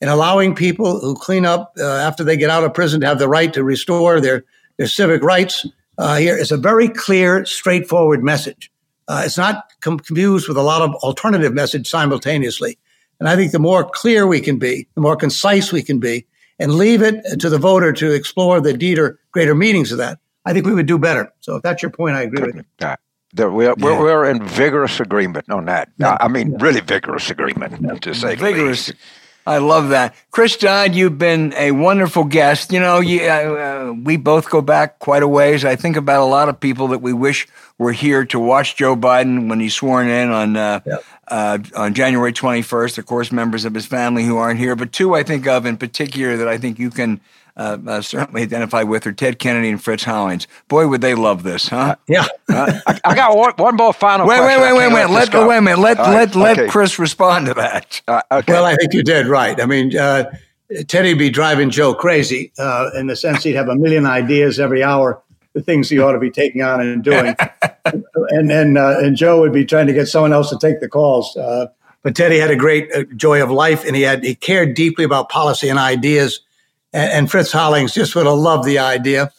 in 0.00 0.08
allowing 0.08 0.54
people 0.54 1.00
who 1.00 1.14
clean 1.14 1.46
up 1.46 1.74
uh, 1.78 1.84
after 1.84 2.24
they 2.24 2.36
get 2.36 2.50
out 2.50 2.64
of 2.64 2.74
prison 2.74 3.00
to 3.00 3.06
have 3.06 3.18
the 3.18 3.28
right 3.28 3.52
to 3.54 3.62
restore 3.62 4.20
their, 4.20 4.44
their 4.76 4.86
civic 4.86 5.22
rights. 5.22 5.66
Uh, 5.98 6.16
here 6.16 6.36
is 6.36 6.50
a 6.50 6.56
very 6.56 6.88
clear, 6.88 7.44
straightforward 7.44 8.22
message. 8.22 8.70
Uh, 9.08 9.22
it's 9.24 9.36
not 9.36 9.64
com- 9.80 9.98
confused 9.98 10.48
with 10.48 10.56
a 10.56 10.62
lot 10.62 10.82
of 10.82 10.94
alternative 10.96 11.52
message 11.52 11.88
simultaneously. 11.88 12.78
And 13.20 13.28
I 13.28 13.36
think 13.36 13.52
the 13.52 13.58
more 13.58 13.88
clear 13.88 14.26
we 14.26 14.40
can 14.40 14.58
be, 14.58 14.88
the 14.94 15.00
more 15.00 15.16
concise 15.16 15.70
we 15.72 15.82
can 15.82 15.98
be, 15.98 16.26
and 16.58 16.74
leave 16.74 17.02
it 17.02 17.40
to 17.40 17.48
the 17.48 17.58
voter 17.58 17.92
to 17.92 18.12
explore 18.12 18.60
the 18.60 18.72
deeper, 18.72 19.20
greater 19.32 19.54
meanings 19.54 19.92
of 19.92 19.98
that, 19.98 20.18
I 20.44 20.52
think 20.52 20.66
we 20.66 20.74
would 20.74 20.86
do 20.86 20.98
better. 20.98 21.32
So 21.40 21.56
if 21.56 21.62
that's 21.62 21.82
your 21.82 21.90
point, 21.90 22.16
I 22.16 22.22
agree 22.22 22.46
with 22.46 22.56
you. 22.56 22.64
Uh, 22.80 22.96
we're, 23.34 23.74
we're, 23.74 23.74
we're, 23.74 24.24
in 24.26 24.44
vigorous 24.44 25.00
agreement 25.00 25.48
on 25.50 25.64
that. 25.66 25.90
Yeah. 25.98 26.16
I 26.20 26.28
mean, 26.28 26.58
really 26.58 26.80
vigorous 26.80 27.30
agreement, 27.30 27.80
yeah. 27.80 27.94
to 27.94 28.14
say 28.14 28.34
vigorous. 28.34 28.92
I 29.46 29.58
love 29.58 29.88
that. 29.88 30.14
Chris 30.30 30.56
Dodd, 30.56 30.94
you've 30.94 31.18
been 31.18 31.52
a 31.56 31.72
wonderful 31.72 32.24
guest. 32.24 32.72
You 32.72 32.80
know, 32.80 33.00
you, 33.00 33.22
uh, 33.22 33.24
uh, 33.24 33.92
we 33.92 34.16
both 34.16 34.48
go 34.48 34.60
back 34.60 34.98
quite 34.98 35.22
a 35.22 35.28
ways. 35.28 35.64
I 35.64 35.74
think 35.76 35.96
about 35.96 36.22
a 36.22 36.26
lot 36.26 36.48
of 36.48 36.60
people 36.60 36.88
that 36.88 37.00
we 37.00 37.12
wish 37.12 37.48
were 37.78 37.92
here 37.92 38.24
to 38.26 38.38
watch 38.38 38.76
Joe 38.76 38.94
Biden 38.94 39.48
when 39.48 39.58
he's 39.58 39.74
sworn 39.74 40.08
in 40.08 40.30
on 40.30 40.56
uh, 40.56 40.80
yep 40.86 41.04
uh, 41.32 41.58
on 41.74 41.94
January 41.94 42.32
21st. 42.32 42.98
Of 42.98 43.06
course, 43.06 43.32
members 43.32 43.64
of 43.64 43.74
his 43.74 43.86
family 43.86 44.24
who 44.24 44.36
aren't 44.36 44.60
here, 44.60 44.76
but 44.76 44.92
two 44.92 45.14
I 45.14 45.22
think 45.22 45.46
of 45.46 45.66
in 45.66 45.78
particular 45.78 46.36
that 46.36 46.46
I 46.46 46.58
think 46.58 46.78
you 46.78 46.90
can 46.90 47.20
uh, 47.56 47.78
uh, 47.86 48.00
certainly 48.00 48.42
identify 48.42 48.82
with 48.82 49.06
are 49.06 49.12
Ted 49.12 49.38
Kennedy 49.38 49.70
and 49.70 49.82
Fritz 49.82 50.04
Hollings. 50.04 50.46
Boy, 50.68 50.86
would 50.86 51.00
they 51.00 51.14
love 51.14 51.42
this, 51.42 51.68
huh? 51.68 51.76
Uh, 51.76 51.94
yeah. 52.08 52.26
Uh, 52.48 52.80
I, 52.86 53.00
I, 53.04 53.14
got 53.14 53.36
one, 53.36 53.52
one 53.56 53.76
more 53.76 53.92
final 53.92 54.26
wait, 54.26 54.38
question. 54.38 54.62
Wait, 54.62 54.72
wait, 54.72 54.92
wait, 54.92 54.94
wait. 54.94 55.10
Let, 55.10 55.34
wait 55.34 55.56
a 55.56 55.62
minute. 55.62 55.78
Let, 55.78 55.98
let, 55.98 56.34
let 56.34 56.58
okay. 56.58 56.68
Chris 56.68 56.98
respond 56.98 57.46
to 57.46 57.54
that. 57.54 58.00
Uh, 58.08 58.22
okay. 58.30 58.52
Well, 58.52 58.64
I 58.64 58.76
think 58.76 58.92
you 58.94 59.02
did 59.02 59.26
right. 59.26 59.60
I 59.60 59.66
mean, 59.66 59.90
Teddy'd 59.90 61.18
be 61.18 61.30
driving 61.30 61.70
Joe 61.70 61.94
crazy 61.94 62.52
in 62.94 63.06
the 63.06 63.16
sense 63.16 63.42
he'd 63.42 63.54
have 63.54 63.68
a 63.68 63.76
million 63.76 64.06
ideas 64.06 64.58
every 64.58 64.82
hour 64.82 65.22
the 65.54 65.62
things 65.62 65.88
he 65.88 65.98
ought 65.98 66.12
to 66.12 66.18
be 66.18 66.30
taking 66.30 66.62
on 66.62 66.80
and 66.80 67.02
doing. 67.04 67.34
and 67.84 68.50
and 68.50 68.78
uh, 68.78 68.98
and 68.98 69.16
Joe 69.16 69.40
would 69.40 69.52
be 69.52 69.64
trying 69.64 69.86
to 69.86 69.92
get 69.92 70.06
someone 70.06 70.32
else 70.32 70.50
to 70.50 70.58
take 70.58 70.80
the 70.80 70.88
calls. 70.88 71.36
Uh, 71.36 71.66
but 72.02 72.16
Teddy 72.16 72.38
had 72.38 72.50
a 72.50 72.56
great 72.56 72.92
uh, 72.94 73.04
joy 73.16 73.42
of 73.42 73.50
life, 73.50 73.84
and 73.84 73.94
he 73.94 74.02
had 74.02 74.24
he 74.24 74.34
cared 74.34 74.74
deeply 74.74 75.04
about 75.04 75.28
policy 75.28 75.68
and 75.68 75.78
ideas. 75.78 76.40
And, 76.92 77.12
and 77.12 77.30
Fritz 77.30 77.52
Hollings 77.52 77.94
just 77.94 78.14
would 78.14 78.26
have 78.26 78.36
loved 78.36 78.64
the 78.64 78.78
idea. 78.78 79.30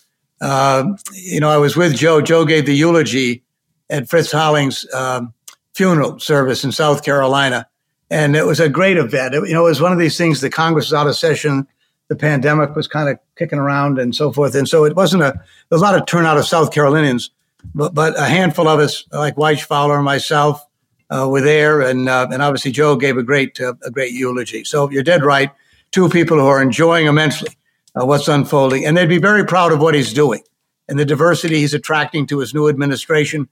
Uh, 0.42 0.86
you 1.14 1.40
know, 1.40 1.50
I 1.50 1.58
was 1.58 1.76
with 1.76 1.96
Joe. 1.96 2.22
Joe 2.22 2.46
gave 2.46 2.66
the 2.66 2.76
eulogy 2.76 3.44
at 3.90 4.10
Fritz 4.10 4.32
Hollings' 4.32 4.86
um, 4.94 5.34
funeral 5.74 6.20
service 6.20 6.64
in 6.64 6.72
South 6.72 7.04
Carolina, 7.04 7.68
and 8.10 8.36
it 8.36 8.46
was 8.46 8.60
a 8.60 8.70
great 8.70 8.98
event. 8.98 9.36
It, 9.36 9.48
you 9.48 9.54
know, 9.54 9.66
it 9.66 9.70
was 9.70 9.82
one 9.82 9.94
of 9.94 10.00
these 10.00 10.18
things. 10.18 10.42
The 10.42 10.50
Congress 10.50 10.88
was 10.88 10.94
out 10.94 11.08
of 11.08 11.16
session 11.16 11.68
the 12.14 12.16
pandemic 12.16 12.76
was 12.76 12.88
kind 12.88 13.10
of 13.10 13.18
kicking 13.38 13.60
around 13.60 13.98
and 13.98 14.16
so 14.16 14.32
forth. 14.32 14.56
And 14.56 14.68
so 14.68 14.86
it 14.86 14.96
wasn't 14.96 15.24
a, 15.24 15.40
was 15.70 15.82
a 15.82 15.84
lot 15.84 15.96
of 15.96 16.06
turnout 16.06 16.38
of 16.38 16.46
South 16.46 16.72
Carolinians, 16.72 17.32
but, 17.74 17.94
but 17.94 18.18
a 18.20 18.26
handful 18.26 18.68
of 18.68 18.80
us, 18.80 19.06
like 19.12 19.36
Wyche 19.36 19.64
Fowler 19.64 19.96
and 19.96 20.06
myself, 20.06 20.66
uh, 21.10 21.28
were 21.30 21.42
there. 21.42 21.82
And, 21.82 22.10
uh, 22.10 22.28
and 22.32 22.42
obviously 22.42 22.72
Joe 22.72 22.96
gave 22.96 23.18
a 23.18 23.24
great, 23.24 23.60
uh, 23.60 23.74
a 23.84 23.92
great 23.92 24.14
eulogy. 24.14 24.64
So 24.64 24.90
you're 24.90 25.04
dead 25.04 25.24
right. 25.24 25.50
Two 25.94 26.10
people 26.10 26.38
who 26.38 26.46
are 26.46 26.62
enjoying 26.62 27.08
immensely 27.08 27.56
uh, 27.96 28.06
what's 28.06 28.28
unfolding. 28.28 28.86
And 28.86 28.98
they'd 28.98 29.08
be 29.08 29.20
very 29.20 29.46
proud 29.46 29.72
of 29.72 29.80
what 29.80 29.96
he's 29.96 30.14
doing 30.14 30.44
and 30.88 31.00
the 31.00 31.06
diversity 31.06 31.60
he's 31.60 31.74
attracting 31.74 32.28
to 32.28 32.40
his 32.40 32.54
new 32.54 32.68
administration, 32.68 33.48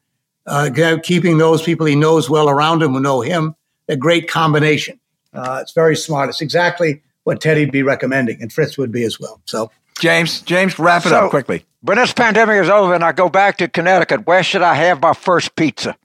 uh, 0.47 0.69
keeping 1.03 1.37
those 1.37 1.61
people 1.61 1.85
he 1.85 1.95
knows 1.95 2.29
well 2.29 2.49
around 2.49 2.83
him 2.83 2.93
who 2.93 2.99
know 2.99 3.21
him, 3.21 3.55
a 3.87 3.95
great 3.95 4.29
combination. 4.29 4.99
Uh, 5.33 5.59
it's 5.61 5.71
very 5.71 5.95
smart. 5.95 6.29
It's 6.29 6.41
exactly 6.41 7.01
what 7.23 7.39
Teddy'd 7.39 7.71
be 7.71 7.83
recommending, 7.83 8.41
and 8.41 8.51
Fritz 8.51 8.77
would 8.77 8.91
be 8.91 9.03
as 9.03 9.19
well. 9.19 9.39
So, 9.45 9.71
James, 9.99 10.41
James, 10.41 10.77
wrap 10.79 11.05
it 11.05 11.09
so, 11.09 11.25
up 11.25 11.29
quickly. 11.29 11.63
When 11.81 11.97
this 11.97 12.13
pandemic 12.13 12.61
is 12.61 12.69
over 12.69 12.93
and 12.93 13.03
I 13.03 13.11
go 13.11 13.29
back 13.29 13.57
to 13.57 13.67
Connecticut, 13.67 14.25
where 14.25 14.43
should 14.43 14.61
I 14.61 14.73
have 14.73 15.01
my 15.01 15.13
first 15.13 15.55
pizza? 15.55 15.95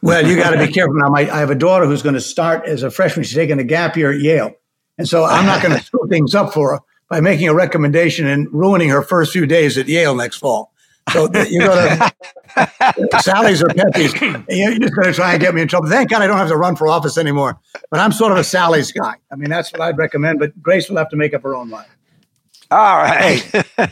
Well, 0.00 0.26
you 0.26 0.36
got 0.36 0.50
to 0.50 0.66
be 0.66 0.72
careful 0.72 0.94
now. 0.94 1.10
My, 1.10 1.30
I 1.30 1.40
have 1.40 1.50
a 1.50 1.54
daughter 1.54 1.86
who's 1.86 2.02
going 2.02 2.14
to 2.14 2.20
start 2.20 2.66
as 2.66 2.82
a 2.82 2.90
freshman. 2.90 3.24
She's 3.24 3.34
taking 3.34 3.58
a 3.58 3.64
gap 3.64 3.96
year 3.96 4.12
at 4.12 4.20
Yale, 4.20 4.54
and 4.98 5.08
so 5.08 5.24
I'm 5.24 5.46
not 5.46 5.62
going 5.62 5.74
to 5.78 5.82
screw 5.82 6.06
things 6.08 6.34
up 6.34 6.52
for 6.52 6.72
her 6.72 6.80
by 7.08 7.20
making 7.20 7.48
a 7.48 7.54
recommendation 7.54 8.26
and 8.26 8.52
ruining 8.52 8.90
her 8.90 9.02
first 9.02 9.32
few 9.32 9.46
days 9.46 9.78
at 9.78 9.88
Yale 9.88 10.14
next 10.14 10.36
fall. 10.36 10.72
So 11.12 11.22
you 11.44 11.60
go 11.60 11.74
to 11.74 13.20
Sally's 13.22 13.62
or 13.62 13.68
Pepe's. 13.68 14.12
You're 14.20 14.78
just 14.78 14.94
going 14.94 15.06
to 15.06 15.12
try 15.12 15.32
and 15.32 15.40
get 15.40 15.54
me 15.54 15.62
in 15.62 15.68
trouble. 15.68 15.88
Thank 15.88 16.10
God 16.10 16.20
I 16.20 16.26
don't 16.26 16.36
have 16.36 16.48
to 16.48 16.56
run 16.56 16.76
for 16.76 16.86
office 16.88 17.16
anymore. 17.16 17.58
But 17.90 18.00
I'm 18.00 18.12
sort 18.12 18.32
of 18.32 18.38
a 18.38 18.44
Sally's 18.44 18.92
guy. 18.92 19.14
I 19.32 19.36
mean, 19.36 19.48
that's 19.48 19.72
what 19.72 19.80
I'd 19.80 19.96
recommend. 19.96 20.38
But 20.38 20.60
Grace 20.62 20.90
will 20.90 20.98
have 20.98 21.08
to 21.10 21.16
make 21.16 21.32
up 21.32 21.42
her 21.44 21.54
own 21.54 21.70
mind. 21.70 21.88
All 22.70 22.98
right. 22.98 23.42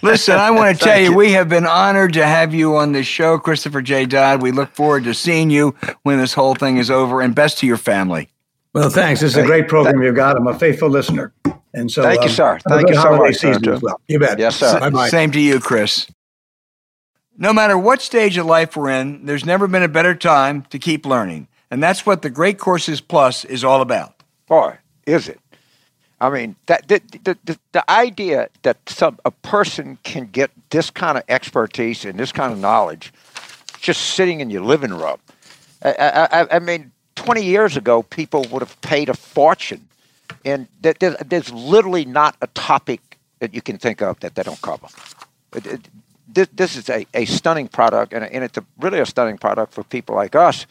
Listen, 0.03 0.37
I 0.37 0.51
want 0.51 0.79
to 0.79 0.85
tell 0.85 0.99
you, 0.99 1.11
you, 1.11 1.17
we 1.17 1.33
have 1.33 1.49
been 1.49 1.67
honored 1.67 2.13
to 2.15 2.27
have 2.27 2.53
you 2.53 2.77
on 2.77 2.93
the 2.93 3.03
show, 3.03 3.39
Christopher 3.39 3.81
J. 3.81 4.05
Dodd. 4.05 4.43
We 4.43 4.51
look 4.51 4.75
forward 4.75 5.05
to 5.05 5.15
seeing 5.15 5.49
you 5.49 5.75
when 6.03 6.19
this 6.19 6.35
whole 6.35 6.55
thing 6.55 6.77
is 6.77 6.91
over, 6.91 7.23
and 7.23 7.35
best 7.35 7.59
to 7.59 7.67
your 7.67 7.79
family. 7.79 8.29
Well, 8.77 8.91
thanks. 8.91 9.23
This 9.23 9.31
is 9.31 9.39
a 9.39 9.43
great 9.43 9.69
program 9.69 10.03
you've 10.03 10.15
got. 10.15 10.37
I'm 10.37 10.47
a 10.47 10.59
faithful 10.59 10.91
listener. 10.91 11.33
And 11.73 11.91
so, 11.91 12.03
thank 12.03 12.21
you, 12.21 12.29
um, 12.29 12.35
sir. 12.35 12.59
Thank 12.69 12.91
you 12.91 12.95
so 12.95 13.17
much. 13.17 13.37
Season 13.37 13.67
as 13.71 13.81
well. 13.81 13.99
You 14.07 14.19
bet. 14.19 14.39
Yes, 14.39 14.57
sir. 14.57 14.79
Bye-bye. 14.79 15.09
Same 15.09 15.31
to 15.31 15.41
you, 15.41 15.61
Chris. 15.61 16.07
No 17.39 17.55
matter 17.55 17.79
what 17.79 18.03
stage 18.03 18.37
of 18.37 18.45
life 18.45 18.77
we're 18.77 18.91
in, 18.91 19.25
there's 19.25 19.47
never 19.47 19.67
been 19.67 19.83
a 19.83 19.89
better 19.89 20.15
time 20.15 20.61
to 20.69 20.79
keep 20.79 21.07
learning. 21.07 21.49
And 21.71 21.83
that's 21.83 22.05
what 22.05 22.21
the 22.21 22.29
Great 22.29 22.59
Courses 22.59 23.01
Plus 23.01 23.47
is 23.47 23.65
all 23.65 23.81
about. 23.81 24.23
Boy, 24.47 24.77
is 25.07 25.27
it. 25.27 25.41
I 26.21 26.29
mean, 26.29 26.57
that 26.67 26.87
the, 26.87 27.01
the, 27.25 27.39
the, 27.45 27.59
the 27.73 27.91
idea 27.91 28.51
that 28.61 28.77
some 28.91 29.19
a 29.25 29.31
person 29.31 29.99
can 30.03 30.27
get 30.27 30.51
this 30.69 30.91
kind 30.91 31.17
of 31.17 31.25
expertise 31.31 32.05
and 32.05 32.21
this 32.21 32.31
kind 32.31 32.53
of 32.53 32.59
knowledge 32.59 33.11
just 33.81 34.03
sitting 34.03 34.41
in 34.41 34.51
your 34.51 34.63
living 34.63 34.93
room. 34.93 35.17
I, 35.83 36.29
I, 36.31 36.57
I 36.57 36.59
mean, 36.59 36.93
20 37.17 37.43
years 37.43 37.77
ago, 37.77 38.03
people 38.03 38.47
would 38.51 38.63
have 38.63 38.81
paid 38.81 39.09
a 39.09 39.15
fortune. 39.15 39.89
And 40.45 40.69
there's, 40.81 41.53
literally 41.53 42.05
not 42.05 42.37
a 42.41 42.47
topic 42.49 43.19
that 43.41 43.53
you 43.53 43.61
can 43.61 43.79
think 43.79 44.01
of 44.01 44.21
that 44.21 44.35
they 44.35 44.43
don't 44.43 44.61
cover. 44.63 44.87
This, 46.29 46.77
is 46.77 46.89
a, 46.89 47.25
stunning 47.25 47.69
product, 47.69 48.13
and, 48.13 48.25
and 48.25 48.45
it's 48.45 48.59
really 48.79 49.01
a 49.01 49.07
stunning 49.07 49.39
product 49.39 49.73
for 49.73 49.83
people 49.83 50.15
like 50.15 50.37
us 50.37 50.67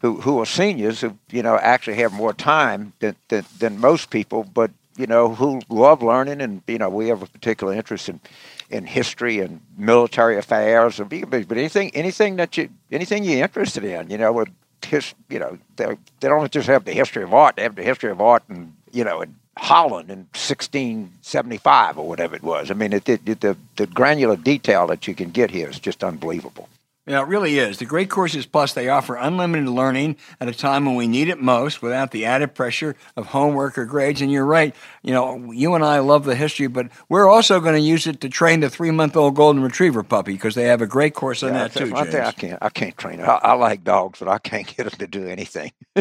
who, 0.00 0.20
who 0.20 0.38
are 0.40 0.46
seniors 0.46 1.00
who, 1.00 1.16
you 1.30 1.42
know, 1.42 1.56
actually 1.56 1.96
have 1.96 2.12
more 2.12 2.34
time 2.34 2.92
than, 2.98 3.16
than, 3.28 3.78
most 3.78 4.10
people, 4.10 4.44
but, 4.44 4.70
you 4.96 5.06
know, 5.06 5.34
who 5.34 5.60
love 5.70 6.02
learning 6.02 6.40
and, 6.40 6.62
you 6.66 6.78
know, 6.78 6.90
we 6.90 7.08
have 7.08 7.22
a 7.22 7.26
particular 7.26 7.72
interest 7.72 8.08
in, 8.08 8.20
in 8.68 8.84
history 8.84 9.38
and 9.38 9.60
military 9.78 10.36
affairs, 10.36 11.00
or, 11.00 11.04
but 11.06 11.56
anything, 11.56 11.90
anything 11.94 12.36
that 12.36 12.56
you, 12.58 12.68
anything 12.92 13.24
you're 13.24 13.42
interested 13.42 13.84
in, 13.84 14.10
you 14.10 14.18
know, 14.18 14.44
his, 14.84 15.14
you 15.28 15.38
know, 15.38 15.58
they, 15.76 15.86
they 16.20 16.28
don't 16.28 16.50
just 16.50 16.68
have 16.68 16.84
the 16.84 16.92
history 16.92 17.22
of 17.22 17.34
art; 17.34 17.56
they 17.56 17.62
have 17.62 17.76
the 17.76 17.82
history 17.82 18.10
of 18.10 18.20
art, 18.20 18.42
and 18.48 18.74
you 18.92 19.04
know, 19.04 19.22
in 19.22 19.34
Holland 19.56 20.10
in 20.10 20.18
1675 20.34 21.98
or 21.98 22.08
whatever 22.08 22.34
it 22.34 22.42
was. 22.42 22.70
I 22.70 22.74
mean, 22.74 22.92
it, 22.92 23.08
it, 23.08 23.40
the 23.40 23.56
the 23.76 23.86
granular 23.86 24.36
detail 24.36 24.86
that 24.88 25.06
you 25.06 25.14
can 25.14 25.30
get 25.30 25.50
here 25.50 25.68
is 25.68 25.78
just 25.78 26.02
unbelievable. 26.02 26.68
Yeah, 27.06 27.20
it 27.20 27.28
really 27.28 27.58
is. 27.58 27.76
The 27.76 27.84
Great 27.84 28.08
Courses 28.08 28.46
Plus, 28.46 28.72
they 28.72 28.88
offer 28.88 29.14
unlimited 29.16 29.68
learning 29.68 30.16
at 30.40 30.48
a 30.48 30.54
time 30.54 30.86
when 30.86 30.94
we 30.94 31.06
need 31.06 31.28
it 31.28 31.38
most 31.38 31.82
without 31.82 32.12
the 32.12 32.24
added 32.24 32.54
pressure 32.54 32.96
of 33.14 33.26
homework 33.26 33.76
or 33.76 33.84
grades. 33.84 34.22
And 34.22 34.32
you're 34.32 34.46
right. 34.46 34.74
You 35.02 35.12
know, 35.12 35.52
you 35.52 35.74
and 35.74 35.84
I 35.84 35.98
love 35.98 36.24
the 36.24 36.34
history, 36.34 36.66
but 36.66 36.88
we're 37.10 37.28
also 37.28 37.60
going 37.60 37.74
to 37.74 37.80
use 37.80 38.06
it 38.06 38.22
to 38.22 38.30
train 38.30 38.60
the 38.60 38.70
three 38.70 38.90
month 38.90 39.18
old 39.18 39.34
Golden 39.34 39.62
Retriever 39.62 40.02
puppy 40.02 40.32
because 40.32 40.54
they 40.54 40.64
have 40.64 40.80
a 40.80 40.86
great 40.86 41.12
course 41.12 41.42
on 41.42 41.52
yeah, 41.52 41.68
that 41.68 41.72
too. 41.74 41.94
I, 41.94 42.28
I 42.28 42.32
can't, 42.32 42.58
I 42.62 42.70
can't 42.70 42.96
train 42.96 43.20
it. 43.20 43.24
I, 43.24 43.36
I 43.42 43.52
like 43.52 43.84
dogs, 43.84 44.20
but 44.20 44.28
I 44.28 44.38
can't 44.38 44.66
get 44.76 44.90
them 44.90 44.98
to 44.98 45.06
do 45.06 45.28
anything. 45.28 45.72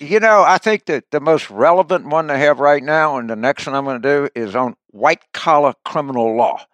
you 0.00 0.18
know, 0.18 0.42
I 0.42 0.58
think 0.58 0.86
that 0.86 1.12
the 1.12 1.20
most 1.20 1.50
relevant 1.50 2.06
one 2.06 2.26
to 2.28 2.36
have 2.36 2.58
right 2.58 2.82
now, 2.82 3.18
and 3.18 3.30
the 3.30 3.36
next 3.36 3.66
one 3.66 3.76
I'm 3.76 3.84
going 3.84 4.02
to 4.02 4.08
do 4.08 4.28
is 4.34 4.56
on 4.56 4.74
white 4.90 5.32
collar 5.32 5.74
criminal 5.84 6.34
law 6.36 6.66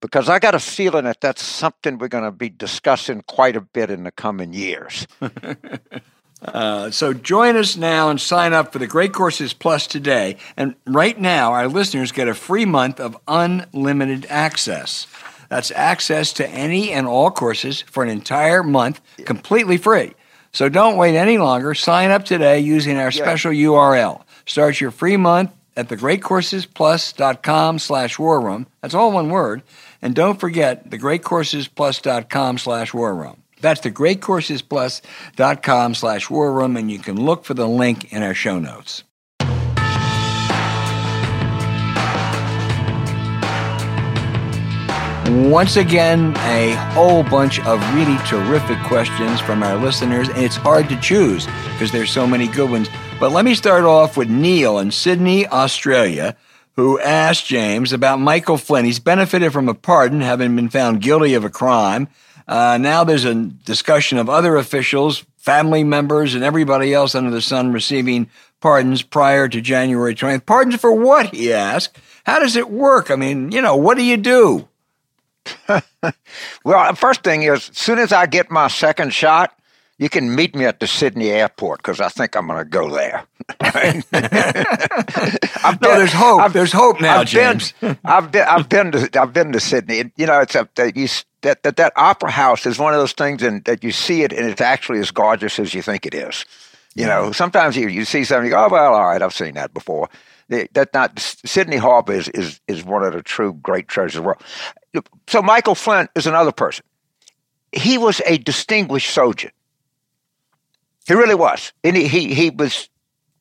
because 0.00 0.28
I 0.28 0.38
got 0.38 0.54
a 0.54 0.58
feeling 0.58 1.04
that 1.04 1.20
that's 1.20 1.42
something 1.42 1.98
we're 1.98 2.08
going 2.08 2.24
to 2.24 2.30
be 2.30 2.48
discussing 2.48 3.22
quite 3.22 3.56
a 3.56 3.60
bit 3.60 3.90
in 3.90 4.04
the 4.04 4.10
coming 4.10 4.52
years. 4.52 5.06
uh, 6.42 6.90
so 6.90 7.12
join 7.12 7.56
us 7.56 7.76
now 7.76 8.10
and 8.10 8.20
sign 8.20 8.52
up 8.52 8.72
for 8.72 8.78
the 8.78 8.86
Great 8.86 9.12
Courses 9.12 9.52
Plus 9.52 9.86
today. 9.86 10.36
And 10.56 10.74
right 10.86 11.18
now, 11.18 11.52
our 11.52 11.68
listeners 11.68 12.12
get 12.12 12.28
a 12.28 12.34
free 12.34 12.64
month 12.64 13.00
of 13.00 13.16
unlimited 13.26 14.26
access. 14.28 15.06
That's 15.48 15.70
access 15.70 16.32
to 16.34 16.48
any 16.48 16.90
and 16.90 17.06
all 17.06 17.30
courses 17.30 17.82
for 17.82 18.02
an 18.02 18.08
entire 18.08 18.62
month, 18.62 19.00
completely 19.24 19.76
free. 19.76 20.14
So 20.52 20.68
don't 20.68 20.96
wait 20.96 21.16
any 21.16 21.38
longer. 21.38 21.74
Sign 21.74 22.10
up 22.10 22.24
today 22.24 22.60
using 22.60 22.96
our 22.96 23.10
special 23.10 23.52
yeah. 23.52 23.68
URL. 23.68 24.22
Start 24.46 24.80
your 24.80 24.90
free 24.90 25.16
month 25.16 25.50
at 25.76 25.88
thegreatcoursesplus.com 25.88 27.78
slash 27.78 28.18
war 28.18 28.40
room. 28.40 28.66
That's 28.80 28.94
all 28.94 29.12
one 29.12 29.28
word. 29.28 29.62
And 30.06 30.14
don't 30.14 30.38
forget 30.38 30.88
thegreatcoursesplus.com 30.88 32.58
slash 32.58 32.94
war 32.94 33.12
room. 33.12 33.42
That's 33.60 33.80
thegreatcoursesplus.com 33.80 35.94
slash 35.96 36.30
war 36.30 36.52
room, 36.52 36.76
and 36.76 36.88
you 36.88 37.00
can 37.00 37.20
look 37.20 37.44
for 37.44 37.54
the 37.54 37.66
link 37.66 38.12
in 38.12 38.22
our 38.22 38.32
show 38.32 38.60
notes. 38.60 39.02
Once 45.50 45.76
again, 45.76 46.36
a 46.36 46.76
whole 46.92 47.24
bunch 47.24 47.58
of 47.66 47.82
really 47.92 48.16
terrific 48.28 48.78
questions 48.84 49.40
from 49.40 49.64
our 49.64 49.76
listeners, 49.76 50.28
and 50.28 50.38
it's 50.38 50.54
hard 50.54 50.88
to 50.88 50.94
choose 51.00 51.46
because 51.72 51.90
there's 51.90 52.12
so 52.12 52.28
many 52.28 52.46
good 52.46 52.70
ones. 52.70 52.88
But 53.18 53.32
let 53.32 53.44
me 53.44 53.56
start 53.56 53.82
off 53.82 54.16
with 54.16 54.30
Neil 54.30 54.78
in 54.78 54.92
Sydney, 54.92 55.48
Australia, 55.48 56.36
who 56.76 57.00
asked 57.00 57.46
James 57.46 57.92
about 57.92 58.20
Michael 58.20 58.58
Flynn. 58.58 58.84
He's 58.84 59.00
benefited 59.00 59.52
from 59.52 59.68
a 59.68 59.74
pardon, 59.74 60.20
having 60.20 60.54
been 60.54 60.68
found 60.68 61.00
guilty 61.00 61.34
of 61.34 61.44
a 61.44 61.50
crime. 61.50 62.08
Uh, 62.46 62.78
now 62.78 63.02
there's 63.02 63.24
a 63.24 63.34
discussion 63.34 64.18
of 64.18 64.28
other 64.28 64.56
officials, 64.56 65.24
family 65.36 65.82
members, 65.82 66.34
and 66.34 66.44
everybody 66.44 66.94
else 66.94 67.14
under 67.14 67.30
the 67.30 67.40
sun 67.40 67.72
receiving 67.72 68.30
pardons 68.60 69.02
prior 69.02 69.48
to 69.48 69.60
January 69.60 70.14
20th. 70.14 70.46
Pardons 70.46 70.76
for 70.76 70.92
what? 70.92 71.34
He 71.34 71.52
asked. 71.52 71.98
How 72.24 72.38
does 72.38 72.56
it 72.56 72.70
work? 72.70 73.10
I 73.10 73.16
mean, 73.16 73.52
you 73.52 73.62
know, 73.62 73.76
what 73.76 73.96
do 73.96 74.04
you 74.04 74.16
do? 74.16 74.68
well, 75.68 75.82
the 76.90 76.96
first 76.96 77.22
thing 77.22 77.42
is, 77.42 77.70
as 77.70 77.78
soon 77.78 77.98
as 77.98 78.12
I 78.12 78.26
get 78.26 78.50
my 78.50 78.68
second 78.68 79.12
shot, 79.12 79.56
you 79.98 80.08
can 80.08 80.34
meet 80.34 80.54
me 80.54 80.64
at 80.66 80.80
the 80.80 80.86
Sydney 80.86 81.30
airport 81.30 81.78
because 81.78 82.00
I 82.00 82.08
think 82.08 82.36
I'm 82.36 82.46
going 82.46 82.58
to 82.58 82.64
go 82.64 82.90
there. 82.90 83.24
been, 83.72 84.02
no, 85.80 85.98
there's 85.98 86.12
hope. 86.12 86.40
I've, 86.40 86.52
there's 86.52 86.72
hope 86.72 87.00
now, 87.00 87.20
I've 87.20 87.26
James. 87.26 87.72
Been, 87.80 87.96
I've 88.04 88.30
been, 88.30 88.46
I've 88.46 88.68
been 88.68 88.92
to, 88.92 89.20
I've 89.20 89.32
been 89.32 89.52
to 89.52 89.60
Sydney. 89.60 90.10
You 90.16 90.26
know, 90.26 90.40
it's 90.40 90.54
a 90.54 90.68
that, 90.74 90.96
you, 90.96 91.08
that 91.42 91.62
that 91.62 91.76
that 91.76 91.92
opera 91.96 92.30
house 92.30 92.66
is 92.66 92.78
one 92.78 92.92
of 92.92 93.00
those 93.00 93.12
things, 93.12 93.42
and 93.42 93.64
that 93.64 93.82
you 93.82 93.92
see 93.92 94.22
it, 94.22 94.32
and 94.32 94.46
it's 94.48 94.60
actually 94.60 94.98
as 94.98 95.10
gorgeous 95.10 95.58
as 95.58 95.72
you 95.72 95.82
think 95.82 96.04
it 96.04 96.14
is. 96.14 96.44
You 96.94 97.06
know, 97.06 97.32
sometimes 97.32 97.76
you, 97.76 97.88
you 97.88 98.04
see 98.04 98.24
something, 98.24 98.46
you 98.46 98.52
go, 98.52 98.64
oh 98.64 98.68
well, 98.70 98.94
all 98.94 99.04
right, 99.04 99.20
I've 99.22 99.34
seen 99.34 99.54
that 99.54 99.72
before. 99.72 100.08
That 100.48 100.94
not 100.94 101.18
Sydney 101.18 101.76
Harbor 101.76 102.12
is, 102.12 102.28
is 102.28 102.60
is 102.68 102.84
one 102.84 103.02
of 103.02 103.12
the 103.12 103.22
true 103.22 103.54
great 103.54 103.88
treasures 103.88 104.16
of 104.16 104.22
the 104.22 104.26
world. 104.26 104.42
So 105.26 105.42
Michael 105.42 105.74
Flynn 105.74 106.08
is 106.14 106.26
another 106.26 106.52
person. 106.52 106.84
He 107.72 107.98
was 107.98 108.22
a 108.26 108.38
distinguished 108.38 109.10
soldier. 109.12 109.50
He 111.06 111.14
really 111.14 111.34
was. 111.34 111.72
And 111.84 111.96
he, 111.96 112.08
he, 112.08 112.34
he 112.34 112.50
was 112.50 112.88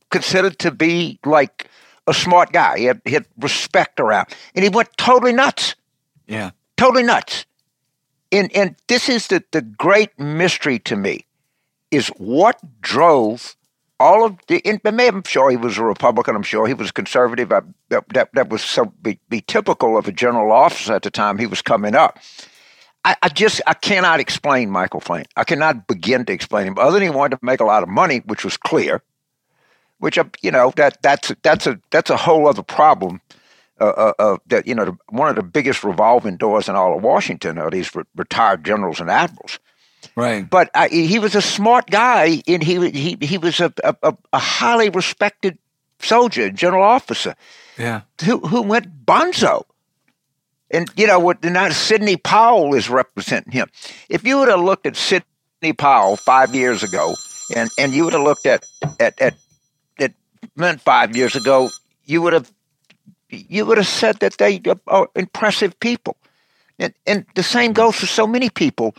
considered 0.10 0.60
to 0.60 0.72
be 0.72 1.20
like 1.26 1.70
a 2.08 2.14
smart 2.14 2.52
guy. 2.52 2.78
He 2.78 2.86
had, 2.86 3.02
he 3.06 3.12
had 3.12 3.26
respect 3.40 4.00
around. 4.00 4.28
And 4.54 4.64
he 4.64 4.70
went 4.70 4.96
totally 4.98 5.34
nuts. 5.34 5.76
Yeah. 6.28 6.52
Totally 6.78 7.04
nuts. 7.04 7.46
And, 8.32 8.56
and 8.56 8.76
this 8.88 9.10
is 9.10 9.28
the, 9.28 9.44
the 9.52 9.62
great 9.62 10.18
mystery 10.20 10.80
to 10.80 10.96
me 10.96 11.26
is 11.92 12.08
what 12.18 12.60
drove 12.82 13.56
all 14.00 14.26
of 14.26 14.38
the, 14.48 14.62
and 14.66 14.82
I'm 14.86 15.24
sure 15.24 15.50
he 15.50 15.58
was 15.58 15.78
a 15.78 15.84
Republican. 15.84 16.36
I'm 16.36 16.44
sure 16.44 16.68
he 16.68 16.74
was 16.74 16.92
conservative. 16.92 17.52
I, 17.52 17.62
that, 17.90 18.30
that 18.34 18.50
was 18.50 18.62
so 18.62 18.86
be, 19.02 19.20
be 19.30 19.42
typical 19.42 19.98
of 19.98 20.08
a 20.08 20.12
general 20.12 20.52
officer 20.52 20.94
at 20.94 21.04
the 21.04 21.12
time 21.12 21.38
he 21.38 21.48
was 21.48 21.62
coming 21.62 21.96
up. 21.96 22.20
I, 23.06 23.16
I, 23.22 23.30
just 23.30 23.62
I 23.68 23.76
cannot 23.76 24.20
explain 24.20 24.72
Michael 24.72 25.00
Flynn. 25.00 25.26
I 25.36 25.44
cannot 25.44 25.88
begin 25.88 26.26
to 26.26 26.34
explain 26.34 26.66
him 26.68 26.80
other 26.80 26.94
than 26.94 27.04
he 27.04 27.10
wanted 27.10 27.38
to 27.38 27.46
make 27.46 27.60
a 27.60 27.66
lot 27.66 27.84
of 27.84 27.90
money, 27.90 28.24
which 28.26 28.44
was 28.44 28.58
clear. 28.58 29.04
Which 30.00 30.18
uh, 30.18 30.26
you 30.42 30.52
know 30.52 30.74
that 30.76 31.02
that's 31.02 31.32
that's 31.42 31.68
a 31.68 31.80
that's 31.92 32.10
a 32.10 32.18
whole 32.18 32.48
other 32.48 32.64
problem. 32.64 33.22
Uh, 33.80 33.86
uh, 33.86 34.14
uh 34.20 34.38
that 34.48 34.68
you 34.68 34.76
know 34.76 34.86
the, 34.86 34.98
one 35.10 35.30
of 35.30 35.36
the 35.36 35.44
biggest 35.44 35.84
revolving 35.84 36.36
doors 36.36 36.68
in 36.68 36.76
all 36.76 36.98
of 36.98 37.04
Washington 37.04 37.58
are 37.58 37.70
these 37.70 37.94
re- 37.96 38.04
retired 38.16 38.66
generals 38.66 39.00
and 39.00 39.10
admirals. 39.10 39.60
Right. 40.16 40.50
But 40.50 40.70
I, 40.74 40.88
he 40.90 41.20
was 41.20 41.36
a 41.36 41.42
smart 41.42 41.90
guy, 41.90 42.42
and 42.48 42.64
he 42.64 42.90
he 42.90 43.18
he 43.22 43.38
was 43.38 43.60
a, 43.60 43.72
a, 43.84 44.16
a 44.34 44.40
highly 44.40 44.90
respected 44.90 45.58
soldier, 46.00 46.50
general 46.50 46.84
officer. 46.84 47.36
Yeah. 47.78 48.02
Who 48.24 48.40
who 48.40 48.64
went 48.64 49.06
bonzo. 49.06 49.66
And 50.72 50.90
you 50.96 51.08
know 51.08 51.20
what? 51.20 51.44
Now 51.44 51.70
Sidney 51.70 52.18
Powell 52.18 52.74
is 52.74 52.90
representing 52.90 53.52
him. 53.52 53.70
If 54.10 54.24
you 54.24 54.40
would 54.40 54.48
have 54.48 54.62
looked 54.62 54.86
at 54.86 54.96
Sidney 54.96 55.74
Powell 55.78 56.18
five 56.18 56.56
years 56.56 56.84
ago, 56.84 57.16
and 57.56 57.70
and 57.78 57.94
you 57.94 58.04
would 58.06 58.14
have 58.14 58.24
looked 58.24 58.46
at 58.46 58.66
at 59.00 59.20
at 59.22 59.36
at 60.00 60.14
five 60.82 61.16
years 61.16 61.36
ago, 61.36 61.70
you 62.06 62.22
would 62.22 62.34
have 62.34 62.52
you 63.30 63.66
would 63.66 63.78
have 63.78 63.88
said 63.88 64.20
that 64.20 64.38
they 64.38 64.62
are 64.88 65.08
impressive 65.16 65.80
people. 65.80 66.18
And 66.80 66.94
and 67.06 67.26
the 67.36 67.44
same 67.44 67.74
goes 67.74 67.96
for 67.96 68.08
so 68.08 68.26
many 68.28 68.50
people 68.50 68.96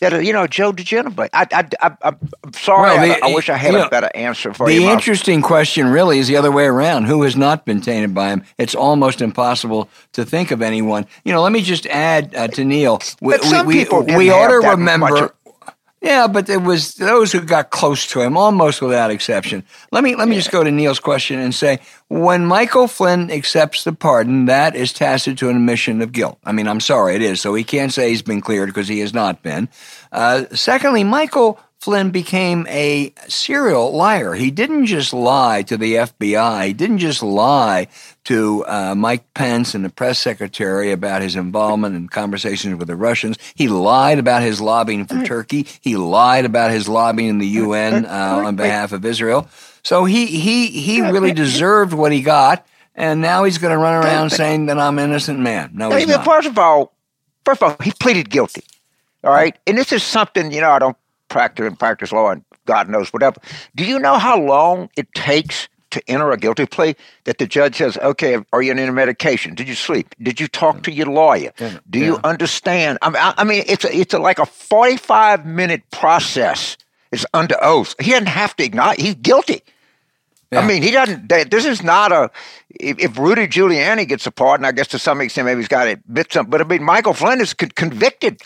that 0.00 0.12
are, 0.12 0.22
you 0.22 0.32
know, 0.32 0.46
Joe 0.46 0.72
diGenova. 0.72 1.28
I, 1.32 1.46
I, 1.52 1.68
I, 1.80 1.96
I'm 2.02 2.52
sorry. 2.52 2.90
Well, 2.90 3.06
the, 3.06 3.24
I, 3.24 3.30
I, 3.30 3.34
wish 3.34 3.48
I 3.48 3.56
had 3.56 3.74
a 3.74 3.78
know, 3.78 3.88
better 3.88 4.10
answer 4.14 4.52
for 4.52 4.66
the 4.66 4.74
you. 4.74 4.80
The 4.80 4.92
interesting 4.92 5.42
question 5.42 5.86
really 5.88 6.18
is 6.18 6.28
the 6.28 6.36
other 6.36 6.52
way 6.52 6.66
around. 6.66 7.04
Who 7.04 7.22
has 7.22 7.36
not 7.36 7.64
been 7.64 7.80
tainted 7.80 8.14
by 8.14 8.28
him? 8.28 8.44
It's 8.58 8.74
almost 8.74 9.20
impossible 9.20 9.88
to 10.12 10.24
think 10.24 10.50
of 10.50 10.62
anyone. 10.62 11.06
You 11.24 11.32
know, 11.32 11.42
let 11.42 11.52
me 11.52 11.62
just 11.62 11.86
add 11.86 12.34
uh, 12.34 12.48
to 12.48 12.64
Neil. 12.64 13.00
We, 13.20 13.38
some 13.38 13.66
we, 13.66 13.84
people 13.84 14.02
we, 14.02 14.16
we 14.16 14.30
ought 14.30 14.48
to 14.48 14.68
remember. 14.68 15.32
Yeah, 16.02 16.26
but 16.26 16.48
it 16.48 16.62
was 16.62 16.94
those 16.94 17.32
who 17.32 17.40
got 17.40 17.70
close 17.70 18.06
to 18.08 18.20
him, 18.20 18.36
almost 18.36 18.82
without 18.82 19.10
exception. 19.10 19.64
Let 19.90 20.04
me 20.04 20.14
let 20.14 20.28
me 20.28 20.34
yeah. 20.34 20.40
just 20.40 20.52
go 20.52 20.62
to 20.62 20.70
Neil's 20.70 21.00
question 21.00 21.38
and 21.40 21.54
say, 21.54 21.80
when 22.08 22.44
Michael 22.44 22.86
Flynn 22.86 23.30
accepts 23.30 23.84
the 23.84 23.92
pardon, 23.92 24.44
that 24.44 24.76
is 24.76 24.92
tacit 24.92 25.38
to 25.38 25.48
an 25.48 25.56
admission 25.56 26.02
of 26.02 26.12
guilt. 26.12 26.38
I 26.44 26.52
mean, 26.52 26.68
I'm 26.68 26.80
sorry, 26.80 27.14
it 27.14 27.22
is. 27.22 27.40
So 27.40 27.54
he 27.54 27.64
can't 27.64 27.92
say 27.92 28.10
he's 28.10 28.22
been 28.22 28.42
cleared 28.42 28.68
because 28.68 28.88
he 28.88 29.00
has 29.00 29.14
not 29.14 29.42
been. 29.42 29.70
Uh, 30.12 30.44
secondly, 30.52 31.02
Michael 31.02 31.58
Flynn 31.86 32.10
became 32.10 32.66
a 32.68 33.12
serial 33.28 33.92
liar. 33.92 34.34
He 34.34 34.50
didn't 34.50 34.86
just 34.86 35.12
lie 35.12 35.62
to 35.62 35.76
the 35.76 35.94
FBI. 35.94 36.66
He 36.66 36.72
didn't 36.72 36.98
just 36.98 37.22
lie 37.22 37.86
to 38.24 38.64
uh, 38.66 38.96
Mike 38.96 39.32
Pence 39.34 39.72
and 39.72 39.84
the 39.84 39.88
press 39.88 40.18
secretary 40.18 40.90
about 40.90 41.22
his 41.22 41.36
involvement 41.36 41.94
in 41.94 42.08
conversations 42.08 42.74
with 42.74 42.88
the 42.88 42.96
Russians. 42.96 43.38
He 43.54 43.68
lied 43.68 44.18
about 44.18 44.42
his 44.42 44.60
lobbying 44.60 45.06
for 45.06 45.22
Turkey. 45.22 45.64
He 45.80 45.96
lied 45.96 46.44
about 46.44 46.72
his 46.72 46.88
lobbying 46.88 47.28
in 47.28 47.38
the 47.38 47.46
UN 47.46 48.04
uh, 48.04 48.42
on 48.44 48.56
behalf 48.56 48.90
of 48.90 49.04
Israel. 49.04 49.48
So 49.84 50.06
he 50.06 50.26
he 50.26 50.66
he 50.66 51.02
really 51.02 51.32
deserved 51.32 51.92
what 51.92 52.10
he 52.10 52.20
got, 52.20 52.66
and 52.96 53.20
now 53.20 53.44
he's 53.44 53.58
going 53.58 53.70
to 53.70 53.78
run 53.78 53.94
around 54.02 54.30
saying 54.30 54.66
that 54.66 54.78
I'm 54.80 54.98
an 54.98 55.10
innocent 55.10 55.38
man. 55.38 55.70
No, 55.74 55.92
he's 55.92 56.08
not. 56.08 56.24
First 56.24 56.48
of 56.48 56.58
all, 56.58 56.92
first 57.44 57.62
of 57.62 57.70
all, 57.70 57.76
he 57.80 57.92
pleaded 57.92 58.28
guilty. 58.28 58.64
All 59.22 59.30
right, 59.30 59.56
and 59.68 59.78
this 59.78 59.92
is 59.92 60.02
something 60.02 60.50
you 60.50 60.60
know 60.60 60.72
I 60.72 60.80
don't 60.80 60.96
practice 61.36 61.66
and 61.66 61.78
practice 61.78 62.12
law 62.12 62.30
and 62.30 62.42
God 62.64 62.88
knows 62.88 63.12
whatever. 63.12 63.38
Do 63.74 63.84
you 63.84 63.98
know 63.98 64.16
how 64.18 64.40
long 64.40 64.88
it 64.96 65.12
takes 65.12 65.68
to 65.90 66.02
enter 66.08 66.30
a 66.32 66.38
guilty 66.38 66.64
plea 66.64 66.96
that 67.24 67.36
the 67.36 67.46
judge 67.46 67.76
says, 67.76 67.98
okay, 67.98 68.38
are 68.54 68.62
you 68.62 68.72
on 68.72 68.78
any 68.78 68.90
medication? 68.90 69.54
Did 69.54 69.68
you 69.68 69.74
sleep? 69.74 70.14
Did 70.18 70.40
you 70.40 70.48
talk 70.48 70.82
to 70.84 70.90
your 70.90 71.08
lawyer? 71.08 71.52
Do 71.90 71.98
you 71.98 72.18
understand? 72.24 72.98
I 73.02 73.10
mean, 73.10 73.22
I 73.22 73.44
mean 73.44 73.64
it's 73.66 73.84
a, 73.84 73.94
it's 73.94 74.14
a, 74.14 74.18
like 74.18 74.38
a 74.38 74.46
45 74.46 75.44
minute 75.44 75.82
process 75.90 76.78
It's 77.12 77.26
under 77.34 77.56
oath. 77.62 77.94
He 78.00 78.12
doesn't 78.12 78.28
have 78.28 78.56
to 78.56 78.64
acknowledge. 78.64 79.00
He's 79.00 79.14
guilty. 79.16 79.60
Yeah. 80.52 80.60
I 80.60 80.66
mean, 80.66 80.82
he 80.82 80.90
doesn't. 80.90 81.28
This 81.28 81.66
is 81.66 81.82
not 81.82 82.12
a. 82.12 82.30
If, 82.70 82.98
if, 82.98 83.18
Rudy 83.18 83.48
Giuliani 83.48 84.06
gets 84.08 84.26
a 84.26 84.30
pardon, 84.30 84.64
I 84.64 84.72
guess 84.72 84.86
to 84.88 84.98
some 84.98 85.20
extent 85.20 85.46
maybe 85.46 85.60
he's 85.60 85.68
got 85.68 85.84
to 85.84 85.90
admit 85.90 86.32
something. 86.32 86.50
But 86.50 86.60
I 86.60 86.64
mean, 86.64 86.84
Michael 86.84 87.14
Flynn 87.14 87.40
is 87.40 87.52
convicted. 87.52 88.40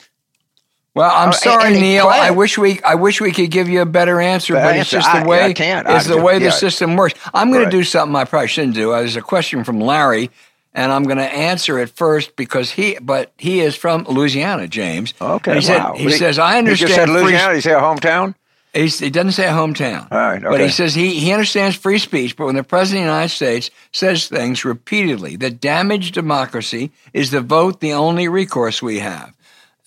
Well, 0.95 1.11
I'm 1.11 1.29
uh, 1.29 1.33
sorry, 1.33 1.73
Neil. 1.75 2.09
I 2.09 2.31
wish 2.31 2.59
we 2.59 2.81
I 2.83 2.97
wish 2.97 3.21
we 3.21 3.31
could 3.31 3.51
give 3.51 3.69
you 3.69 3.81
a 3.81 3.87
better 3.87 4.21
answer, 4.21 4.55
but, 4.55 4.63
but 4.63 4.77
it's 4.77 4.91
just 4.91 5.13
the 5.13 5.27
way 5.27 5.41
I, 5.41 5.47
I 5.47 5.53
can't. 5.53 5.87
it's 5.89 6.07
the 6.07 6.21
way 6.21 6.35
yeah. 6.35 6.47
the 6.47 6.51
system 6.51 6.97
works. 6.97 7.15
I'm 7.33 7.51
going 7.51 7.65
right. 7.65 7.71
to 7.71 7.77
do 7.77 7.85
something 7.85 8.17
I 8.17 8.25
probably 8.25 8.49
shouldn't 8.49 8.75
do. 8.75 8.91
There's 8.91 9.17
a 9.17 9.23
question 9.23 9.63
from 9.63 9.81
Larry, 9.81 10.31
and 10.75 10.91
I'm 10.91 11.05
going 11.05 11.19
to 11.19 11.33
answer 11.33 11.79
it 11.79 11.91
first 11.91 12.35
because 12.35 12.73
he, 12.73 12.99
but 13.01 13.33
he 13.39 13.61
is 13.61 13.77
from 13.77 14.05
Louisiana, 14.05 14.67
James. 14.67 15.15
Okay, 15.21 15.55
he, 15.55 15.61
said, 15.61 15.95
he, 15.95 16.05
he 16.05 16.11
says 16.11 16.41
I 16.41 16.59
understand. 16.59 16.91
He 16.91 16.95
just 16.95 16.95
said 16.95 17.09
Louisiana. 17.09 17.47
Free, 17.47 17.55
he 17.55 17.61
say 17.61 17.73
a 17.73 17.81
hometown. 17.81 18.35
He's, 18.75 19.01
he 19.01 19.11
doesn't 19.11 19.33
say 19.33 19.47
a 19.47 19.53
hometown. 19.53 20.11
All 20.11 20.19
right, 20.19 20.43
okay. 20.43 20.49
But 20.49 20.61
he 20.61 20.69
says 20.69 20.95
he, 20.95 21.19
he 21.19 21.33
understands 21.33 21.77
free 21.77 21.99
speech, 21.99 22.37
but 22.37 22.47
when 22.47 22.55
the 22.55 22.63
President 22.63 23.03
of 23.03 23.07
the 23.07 23.13
United 23.13 23.35
States 23.35 23.71
says 23.93 24.29
things 24.29 24.65
repeatedly 24.65 25.37
that 25.37 25.61
damage 25.61 26.13
democracy, 26.13 26.93
is 27.13 27.31
the 27.31 27.41
vote 27.41 27.81
the 27.81 27.93
only 27.93 28.29
recourse 28.29 28.81
we 28.81 29.01
have? 29.01 29.35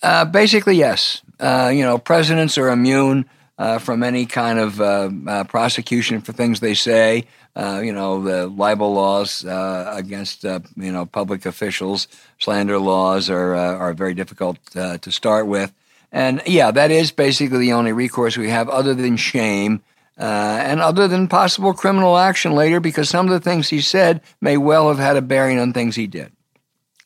Uh, 0.04 0.26
basically, 0.26 0.76
yes. 0.76 1.22
Uh, 1.40 1.72
you 1.72 1.82
know, 1.82 1.96
presidents 1.96 2.58
are 2.58 2.68
immune 2.68 3.24
uh, 3.56 3.78
from 3.78 4.02
any 4.02 4.26
kind 4.26 4.58
of 4.58 4.78
uh, 4.78 5.08
uh, 5.26 5.44
prosecution 5.44 6.20
for 6.20 6.34
things 6.34 6.60
they 6.60 6.74
say. 6.74 7.24
You 7.56 7.92
know, 7.92 8.22
the 8.22 8.48
libel 8.48 8.92
laws 8.92 9.44
against 9.48 10.44
you 10.44 10.92
know 10.92 11.06
public 11.06 11.46
officials, 11.46 12.08
slander 12.38 12.78
laws 12.78 13.30
are 13.30 13.54
are 13.54 13.94
very 13.94 14.12
difficult 14.12 14.58
to 14.72 15.10
start 15.10 15.46
with. 15.46 15.72
And 16.12 16.42
yeah, 16.46 16.70
that 16.72 16.90
is 16.90 17.12
basically 17.12 17.58
the 17.58 17.72
only 17.72 17.92
recourse 17.92 18.36
we 18.36 18.50
have 18.50 18.68
other 18.68 18.92
than 18.92 19.16
shame 19.16 19.82
and 20.18 20.80
other 20.80 21.06
than 21.06 21.28
possible 21.28 21.72
criminal 21.72 22.18
action 22.18 22.52
later 22.52 22.80
because 22.80 23.08
some 23.08 23.26
of 23.26 23.32
the 23.32 23.40
things 23.40 23.68
he 23.68 23.80
said 23.80 24.20
may 24.40 24.56
well 24.56 24.88
have 24.88 24.98
had 24.98 25.16
a 25.16 25.22
bearing 25.22 25.60
on 25.60 25.72
things 25.72 25.94
he 25.94 26.08
did. 26.08 26.32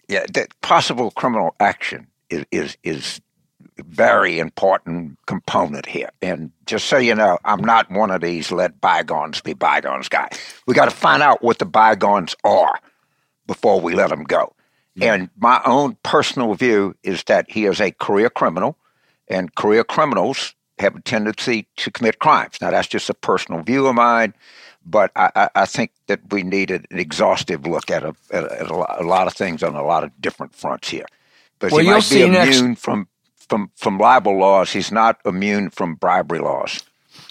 Yeah, 0.09 0.25
that 0.33 0.59
possible 0.63 1.11
criminal 1.11 1.55
action 1.61 2.09
is, 2.31 2.45
is, 2.51 2.77
is 2.83 3.21
very 3.79 4.39
important 4.39 5.19
component 5.27 5.87
here. 5.87 6.11
And 6.23 6.51
just 6.67 6.87
so 6.87 6.99
you 6.99 7.15
know, 7.15 7.39
I'm 7.45 7.61
not 7.61 7.91
one 7.91 8.11
of 8.11 8.21
these 8.21 8.51
let 8.51 8.81
bygones 8.81 9.41
be 9.41 9.53
bygones 9.53 10.09
guy. 10.09 10.29
We 10.67 10.75
got 10.75 10.87
to 10.87 10.97
find 10.97 11.23
out 11.23 11.43
what 11.43 11.59
the 11.59 11.67
bygones 11.67 12.35
are 12.45 12.81
before 13.47 13.81
we 13.81 13.95
let 13.95 14.11
them 14.11 14.25
go. 14.25 14.55
And 15.01 15.31
my 15.39 15.61
own 15.65 15.97
personal 16.03 16.55
view 16.55 16.97
is 17.05 17.23
that 17.25 17.49
he 17.49 17.67
is 17.67 17.81
a 17.81 17.93
career 17.93 18.31
criminal 18.31 18.77
and 19.29 19.55
career 19.55 19.85
criminals 19.85 20.55
have 20.79 20.97
a 20.97 21.01
tendency 21.01 21.67
to 21.77 21.91
commit 21.91 22.19
crimes. 22.19 22.59
Now, 22.61 22.71
that's 22.71 22.89
just 22.89 23.11
a 23.11 23.15
personal 23.15 23.63
view 23.63 23.87
of 23.87 23.95
mine, 23.95 24.35
but 24.85 25.11
I, 25.17 25.49
I 25.55 25.67
think 25.67 25.93
that 26.07 26.21
we 26.31 26.43
need 26.43 26.71
an 26.71 26.87
exhaustive 26.91 27.67
look 27.67 27.91
at 27.91 28.05
a, 28.05 28.15
at 28.33 28.45
a, 28.45 29.03
a, 29.03 29.05
lot 29.05 29.27
of 29.27 29.35
things 29.35 29.63
on 29.63 29.75
a 29.75 29.85
lot 29.85 30.05
of 30.05 30.11
different 30.21 30.55
fronts 30.55 30.89
here. 30.89 31.07
But 31.59 31.73
well, 31.73 31.83
he 31.83 31.91
might 31.91 32.09
be 32.09 32.23
immune 32.23 32.69
next... 32.71 32.83
from, 32.83 33.09
from, 33.37 33.71
from 33.77 33.99
libel 33.99 34.39
laws. 34.39 34.73
He's 34.73 34.93
not 34.93 35.21
immune 35.25 35.71
from 35.71 35.95
bribery 35.95 36.41
laws. 36.41 36.83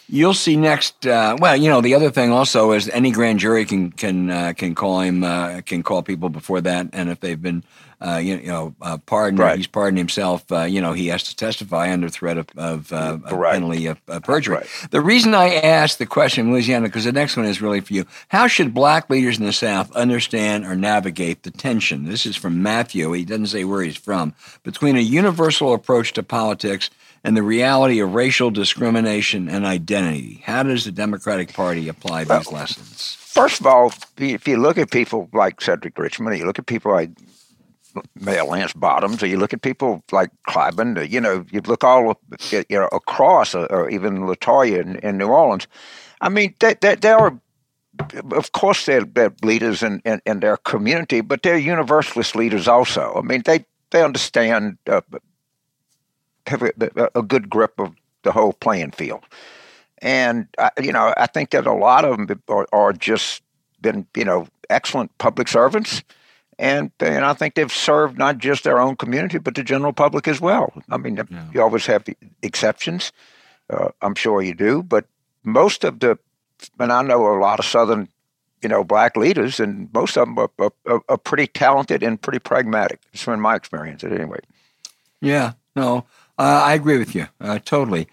You'll 0.09 0.33
see 0.33 0.55
next. 0.55 1.05
Uh, 1.05 1.35
well, 1.39 1.55
you 1.55 1.69
know, 1.69 1.81
the 1.81 1.93
other 1.93 2.09
thing 2.11 2.31
also 2.31 2.71
is 2.71 2.89
any 2.89 3.11
grand 3.11 3.39
jury 3.39 3.65
can 3.65 3.91
can 3.91 4.29
uh, 4.29 4.53
can 4.55 4.73
call 4.73 5.01
him 5.01 5.23
uh, 5.23 5.61
can 5.61 5.83
call 5.83 6.01
people 6.01 6.29
before 6.29 6.61
that, 6.61 6.87
and 6.93 7.09
if 7.09 7.19
they've 7.19 7.41
been 7.41 7.63
uh, 7.99 8.17
you, 8.17 8.37
you, 8.37 8.47
know, 8.47 8.75
uh, 8.81 8.97
pardoned, 8.97 9.39
right. 9.39 9.57
he's 9.57 9.65
pardoned 9.65 9.97
himself. 9.97 10.51
Uh, 10.51 10.63
you 10.63 10.79
know, 10.79 10.93
he 10.93 11.07
has 11.07 11.23
to 11.23 11.35
testify 11.35 11.91
under 11.91 12.09
threat 12.09 12.37
of, 12.37 12.47
of, 12.55 12.93
uh, 12.93 13.17
penalty 13.17 13.87
of, 13.87 13.99
perjury. 14.23 14.57
Right. 14.57 14.87
The 14.91 15.01
reason 15.01 15.33
I 15.33 15.55
asked 15.55 15.97
the 15.97 16.05
question 16.05 16.51
Louisiana, 16.51 16.87
because 16.87 17.05
the 17.05 17.11
next 17.11 17.35
one 17.35 17.47
is 17.47 17.59
really 17.59 17.81
for 17.81 17.93
you. 17.93 18.05
How 18.27 18.45
should 18.45 18.73
black 18.73 19.09
leaders 19.09 19.39
in 19.39 19.45
the 19.45 19.53
South 19.53 19.91
understand 19.95 20.65
or 20.65 20.75
navigate 20.75 21.41
the 21.41 21.49
tension? 21.49 22.05
This 22.05 22.27
is 22.27 22.35
from 22.35 22.61
Matthew. 22.61 23.11
He 23.13 23.25
doesn't 23.25 23.47
say 23.47 23.63
where 23.63 23.81
he's 23.81 23.97
from. 23.97 24.35
Between 24.61 24.95
a 24.95 25.01
universal 25.01 25.73
approach 25.73 26.13
to 26.13 26.23
politics 26.23 26.91
and 27.27 27.35
the 27.35 27.43
reality 27.43 27.99
of 27.99 28.13
racial 28.13 28.49
discrimination 28.49 29.49
and 29.49 29.65
identity. 29.65 30.41
How 30.45 30.63
does 30.63 30.85
the 30.85 30.93
Democratic 30.93 31.51
Party 31.51 31.89
apply 31.89 32.23
well, 32.23 32.39
these 32.39 32.53
lessons? 32.53 33.17
First 33.19 33.59
of 33.59 33.67
all, 33.67 33.93
if 34.17 34.47
you 34.47 34.55
look 34.55 34.77
at 34.77 34.91
people 34.91 35.27
like 35.33 35.59
Cedric 35.59 35.99
Richmond, 35.99 36.33
or 36.33 36.37
you 36.37 36.45
look 36.45 36.57
at 36.57 36.67
people 36.67 36.93
like 36.93 37.09
Mayor 38.15 38.45
Lance 38.45 38.71
Bottoms, 38.71 39.21
or 39.21 39.27
you 39.27 39.35
look 39.35 39.51
at 39.51 39.61
people 39.61 40.01
like 40.09 40.29
Clyburn, 40.47 41.09
you 41.09 41.19
know, 41.19 41.45
you 41.51 41.59
look 41.67 41.83
all 41.83 42.17
you 42.49 42.63
know 42.69 42.87
across, 42.93 43.53
or, 43.53 43.65
or 43.73 43.89
even 43.89 44.19
Latoya 44.19 44.79
in, 44.79 44.95
in, 44.99 45.17
New 45.17 45.27
Orleans. 45.27 45.67
I 46.21 46.29
mean, 46.29 46.55
they, 46.61 46.75
they, 46.79 46.95
they 46.95 47.11
are, 47.11 47.37
of 48.31 48.53
course, 48.53 48.85
they're, 48.85 49.03
they're 49.03 49.33
leaders 49.43 49.83
in, 49.83 50.01
in, 50.05 50.21
in, 50.25 50.39
their 50.39 50.55
community, 50.55 51.19
but 51.19 51.43
they're 51.43 51.57
universalist 51.57 52.37
leaders 52.37 52.69
also. 52.69 53.15
I 53.17 53.21
mean, 53.21 53.41
they 53.43 53.65
they 53.91 54.01
understand, 54.01 54.77
uh, 54.89 55.01
have 56.47 56.63
a, 56.63 57.09
a, 57.15 57.21
good 57.21 57.49
grip 57.49 57.79
of 57.79 57.95
the 58.23 58.31
whole 58.31 58.53
playing 58.53 58.91
field, 58.91 59.23
and 60.01 60.47
uh, 60.57 60.69
you 60.81 60.91
know, 60.91 61.13
I 61.17 61.27
think 61.27 61.51
that 61.51 61.67
a 61.67 61.73
lot 61.73 62.05
of 62.05 62.17
them 62.17 62.41
are, 62.47 62.67
are 62.71 62.93
just 62.93 63.41
been, 63.81 64.07
you 64.15 64.25
know, 64.25 64.47
excellent 64.69 65.15
public 65.17 65.47
servants 65.47 66.03
and 66.59 66.91
and 66.99 67.25
I 67.25 67.33
think 67.33 67.55
they've 67.55 67.71
served 67.71 68.17
not 68.17 68.37
just 68.37 68.63
their 68.63 68.79
own 68.79 68.95
community 68.95 69.37
but 69.37 69.55
the 69.55 69.63
general 69.63 69.93
public 69.93 70.27
as 70.27 70.41
well. 70.41 70.73
I 70.89 70.97
mean, 70.97 71.17
yeah. 71.17 71.45
you 71.53 71.61
always 71.61 71.85
have 71.85 72.03
exceptions. 72.41 73.11
Uh, 73.69 73.89
I'm 74.01 74.15
sure 74.15 74.41
you 74.41 74.53
do, 74.53 74.81
but 74.81 75.05
most 75.43 75.83
of 75.83 75.99
the 75.99 76.17
and 76.79 76.91
I 76.91 77.01
know 77.03 77.27
a 77.27 77.39
lot 77.39 77.59
of 77.59 77.65
Southern, 77.65 78.09
you 78.63 78.69
know, 78.69 78.83
black 78.83 79.15
leaders, 79.15 79.59
and 79.59 79.93
most 79.93 80.17
of 80.17 80.27
them 80.27 80.39
are, 80.39 80.71
are, 80.87 81.01
are 81.07 81.17
pretty 81.17 81.45
talented 81.47 82.01
and 82.01 82.19
pretty 82.19 82.39
pragmatic. 82.39 83.01
It's 83.13 83.25
been 83.25 83.39
my 83.39 83.55
experience, 83.55 84.03
at 84.03 84.11
any 84.11 84.25
rate. 84.25 84.45
Yeah, 85.21 85.53
no, 85.75 86.05
uh, 86.37 86.61
I 86.65 86.73
agree 86.73 86.97
with 86.97 87.15
you 87.15 87.27
uh, 87.41 87.59
totally. 87.59 88.07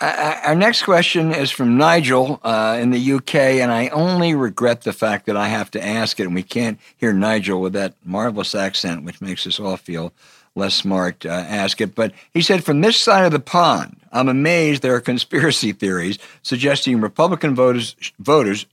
Uh, 0.00 0.40
our 0.44 0.54
next 0.54 0.84
question 0.84 1.30
is 1.32 1.50
from 1.50 1.76
Nigel 1.76 2.40
uh, 2.42 2.78
in 2.80 2.90
the 2.90 3.12
UK, 3.12 3.34
and 3.34 3.70
I 3.70 3.88
only 3.88 4.34
regret 4.34 4.82
the 4.82 4.94
fact 4.94 5.26
that 5.26 5.36
I 5.36 5.48
have 5.48 5.70
to 5.72 5.84
ask 5.84 6.18
it, 6.18 6.24
and 6.24 6.34
we 6.34 6.42
can't 6.42 6.80
hear 6.96 7.12
Nigel 7.12 7.60
with 7.60 7.74
that 7.74 7.94
marvelous 8.02 8.54
accent, 8.54 9.04
which 9.04 9.20
makes 9.20 9.46
us 9.46 9.60
all 9.60 9.76
feel 9.76 10.14
less 10.54 10.74
smart. 10.74 11.26
Uh, 11.26 11.28
ask 11.28 11.82
it, 11.82 11.94
but 11.94 12.12
he 12.32 12.40
said, 12.40 12.64
"From 12.64 12.80
this 12.80 12.96
side 12.96 13.26
of 13.26 13.32
the 13.32 13.40
pond, 13.40 14.00
I'm 14.10 14.28
amazed 14.28 14.80
there 14.80 14.94
are 14.94 15.00
conspiracy 15.00 15.72
theories 15.72 16.18
suggesting 16.42 17.00
Republican 17.00 17.54
voters 17.54 17.94
voters, 18.18 18.64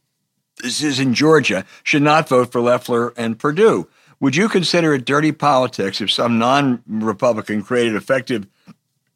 this 0.63 0.81
is 0.81 0.97
in 0.97 1.13
Georgia, 1.13 1.65
should 1.83 2.03
not 2.03 2.29
vote 2.29 2.53
for 2.53 2.61
Loeffler 2.61 3.13
and 3.17 3.37
Perdue. 3.37 3.87
Would 4.21 4.37
you 4.37 4.47
consider 4.47 4.93
it 4.93 5.05
dirty 5.05 5.33
politics 5.33 5.99
if 5.99 6.09
some 6.09 6.39
non-Republican 6.39 7.63
created 7.63 7.95
effective?" 7.95 8.47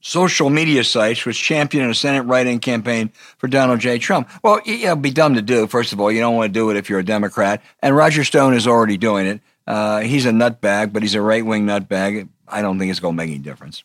Social 0.01 0.49
media 0.49 0.83
sites 0.83 1.25
which 1.25 1.39
champion 1.39 1.89
a 1.89 1.93
Senate 1.93 2.23
write-in 2.23 2.59
campaign 2.59 3.11
for 3.37 3.47
Donald 3.47 3.79
J. 3.79 3.97
Trump. 3.99 4.29
Well, 4.43 4.59
it'd 4.65 5.01
be 5.01 5.11
dumb 5.11 5.35
to 5.35 5.41
do. 5.41 5.67
First 5.67 5.93
of 5.93 5.99
all, 5.99 6.11
you 6.11 6.19
don't 6.19 6.35
want 6.35 6.53
to 6.53 6.59
do 6.59 6.69
it 6.71 6.77
if 6.77 6.89
you're 6.89 6.99
a 6.99 7.05
Democrat, 7.05 7.63
and 7.81 7.95
Roger 7.95 8.23
Stone 8.23 8.55
is 8.55 8.67
already 8.67 8.97
doing 8.97 9.27
it. 9.27 9.41
Uh, 9.67 10.01
he's 10.01 10.25
a 10.25 10.31
nutbag, 10.31 10.91
but 10.91 11.03
he's 11.03 11.15
a 11.15 11.21
right-wing 11.21 11.65
nutbag. 11.65 12.27
I 12.47 12.61
don't 12.61 12.77
think 12.79 12.91
it's 12.91 12.99
going 12.99 13.13
to 13.13 13.17
make 13.17 13.29
any 13.29 13.39
difference. 13.39 13.83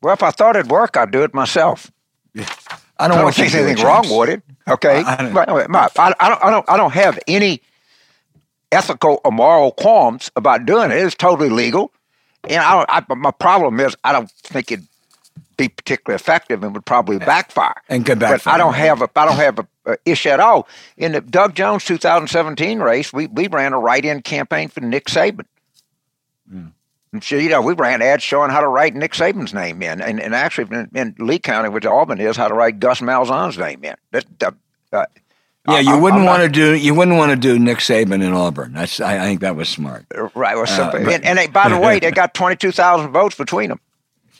Well, 0.00 0.14
if 0.14 0.22
I 0.22 0.30
thought 0.30 0.56
it'd 0.56 0.70
work, 0.70 0.96
I'd 0.96 1.10
do 1.10 1.22
it 1.24 1.34
myself. 1.34 1.90
I 2.36 3.08
don't, 3.08 3.18
I 3.18 3.20
don't 3.22 3.34
think 3.34 3.54
anything 3.54 3.84
wrong 3.84 4.08
with 4.08 4.28
it. 4.30 4.42
Okay, 4.68 5.02
I, 5.04 5.16
don't, 5.16 5.36
I, 5.36 5.42
I, 5.42 5.44
don't, 5.46 6.44
I 6.44 6.50
don't, 6.50 6.70
I 6.70 6.76
don't 6.76 6.92
have 6.92 7.18
any 7.26 7.62
ethical 8.70 9.20
or 9.24 9.32
moral 9.32 9.72
qualms 9.72 10.30
about 10.36 10.66
doing 10.66 10.90
it. 10.90 10.98
It's 10.98 11.14
totally 11.14 11.48
legal, 11.48 11.90
and 12.48 12.60
I, 12.60 12.84
I 12.88 13.14
my 13.14 13.30
problem 13.30 13.80
is 13.80 13.96
I 14.04 14.12
don't 14.12 14.30
think 14.30 14.70
it 14.70 14.80
be 15.58 15.68
particularly 15.68 16.14
effective 16.14 16.62
and 16.62 16.72
would 16.72 16.86
probably 16.86 17.18
backfire. 17.18 17.82
And 17.88 18.06
could 18.06 18.18
backfire. 18.18 18.40
But 18.44 18.54
I 18.54 18.58
don't 18.58 18.74
have 18.74 19.02
a 19.02 19.10
I 19.14 19.26
don't 19.26 19.36
have 19.36 19.58
a, 19.58 19.66
a 19.84 19.98
issue 20.06 20.30
at 20.30 20.40
all. 20.40 20.66
In 20.96 21.12
the 21.12 21.20
Doug 21.20 21.54
Jones 21.54 21.84
2017 21.84 22.78
race, 22.78 23.12
we, 23.12 23.26
we 23.26 23.48
ran 23.48 23.74
a 23.74 23.78
write-in 23.78 24.22
campaign 24.22 24.68
for 24.68 24.80
Nick 24.80 25.06
Saban. 25.06 25.44
Mm. 26.50 26.72
And 27.12 27.24
so, 27.24 27.36
you 27.36 27.48
know, 27.48 27.60
we 27.60 27.74
ran 27.74 28.00
ads 28.00 28.22
showing 28.22 28.50
how 28.50 28.60
to 28.60 28.68
write 28.68 28.94
Nick 28.94 29.12
Saban's 29.12 29.52
name 29.52 29.82
in, 29.82 30.00
and, 30.00 30.20
and 30.20 30.34
actually 30.34 30.76
in, 30.76 30.90
in 30.94 31.14
Lee 31.18 31.38
County, 31.38 31.68
which 31.70 31.86
Auburn 31.86 32.20
is, 32.20 32.36
how 32.36 32.48
to 32.48 32.54
write 32.54 32.80
Gus 32.80 33.00
Malzahn's 33.00 33.58
name 33.58 33.82
in. 33.82 33.96
That, 34.12 34.54
uh, 34.92 35.06
yeah, 35.66 35.80
you 35.80 35.98
wouldn't 35.98 36.24
want 36.24 36.42
to 36.42 36.48
do 36.48 36.74
you 36.74 36.94
wouldn't 36.94 37.18
want 37.18 37.30
to 37.30 37.36
do 37.36 37.58
Nick 37.58 37.78
Saban 37.78 38.22
in 38.22 38.32
Auburn. 38.32 38.72
That's 38.72 39.00
I, 39.00 39.18
I 39.18 39.26
think 39.26 39.40
that 39.40 39.54
was 39.54 39.68
smart. 39.68 40.06
Right. 40.34 40.56
Well, 40.56 40.64
uh, 40.66 40.92
but, 40.92 41.02
and, 41.02 41.24
and 41.24 41.38
they, 41.38 41.46
by 41.46 41.68
the 41.68 41.78
way, 41.80 41.98
they 41.98 42.10
got 42.10 42.32
twenty 42.32 42.56
two 42.56 42.72
thousand 42.72 43.10
votes 43.10 43.34
between 43.34 43.68
them. 43.68 43.80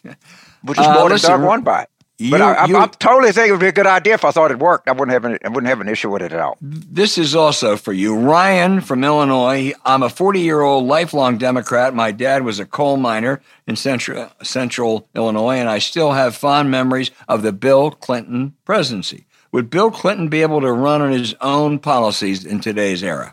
which 0.63 0.79
is 0.79 0.87
uh, 0.87 0.95
more 0.95 1.09
than 1.09 1.19
Doug 1.19 1.43
won 1.43 1.63
by. 1.63 1.87
You, 2.21 2.33
but 2.33 2.41
I, 2.41 2.53
I, 2.55 2.65
I, 2.65 2.87
totally 2.87 3.31
think 3.31 3.49
it 3.49 3.53
would 3.53 3.61
be 3.61 3.69
a 3.69 3.73
good 3.73 3.87
idea 3.87 4.15
if 4.15 4.25
I 4.25 4.33
thought 4.33 4.51
it 4.51 4.59
worked. 4.59 4.89
I 4.89 4.93
wouldn't 4.93 5.13
have 5.13 5.25
an, 5.25 5.39
I 5.45 5.49
wouldn't 5.51 5.69
have 5.69 5.81
an 5.81 5.89
issue 5.89 6.11
with 6.11 6.21
it 6.21 6.33
at 6.33 6.41
all. 6.41 6.59
This 6.61 7.17
is 7.17 7.37
also 7.37 7.77
for 7.77 7.93
you, 7.93 8.19
Ryan 8.19 8.81
from 8.81 9.05
Illinois. 9.05 9.73
I'm 9.85 10.03
a 10.03 10.11
40 10.11 10.41
year 10.41 10.61
old 10.61 10.85
lifelong 10.85 11.39
Democrat. 11.39 11.95
My 11.95 12.11
dad 12.11 12.43
was 12.43 12.59
a 12.59 12.67
coal 12.67 12.97
miner 12.97 13.41
in 13.69 13.77
central 13.77 14.33
central 14.43 15.09
Illinois, 15.15 15.59
and 15.59 15.69
I 15.69 15.79
still 15.79 16.11
have 16.11 16.35
fond 16.35 16.73
memories 16.73 17.13
of 17.29 17.43
the 17.43 17.53
Bill 17.53 17.93
Clinton 17.93 18.57
presidency. 18.65 19.27
Would 19.53 19.71
Bill 19.71 19.93
Clinton 19.93 20.27
be 20.27 20.43
able 20.43 20.61
to 20.61 20.73
run 20.73 21.01
on 21.01 21.13
his 21.13 21.37
own 21.41 21.79
policies 21.79 22.45
in 22.45 22.59
today's 22.59 23.05
era? 23.05 23.33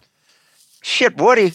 Shit, 0.83 1.17
Woody. 1.17 1.53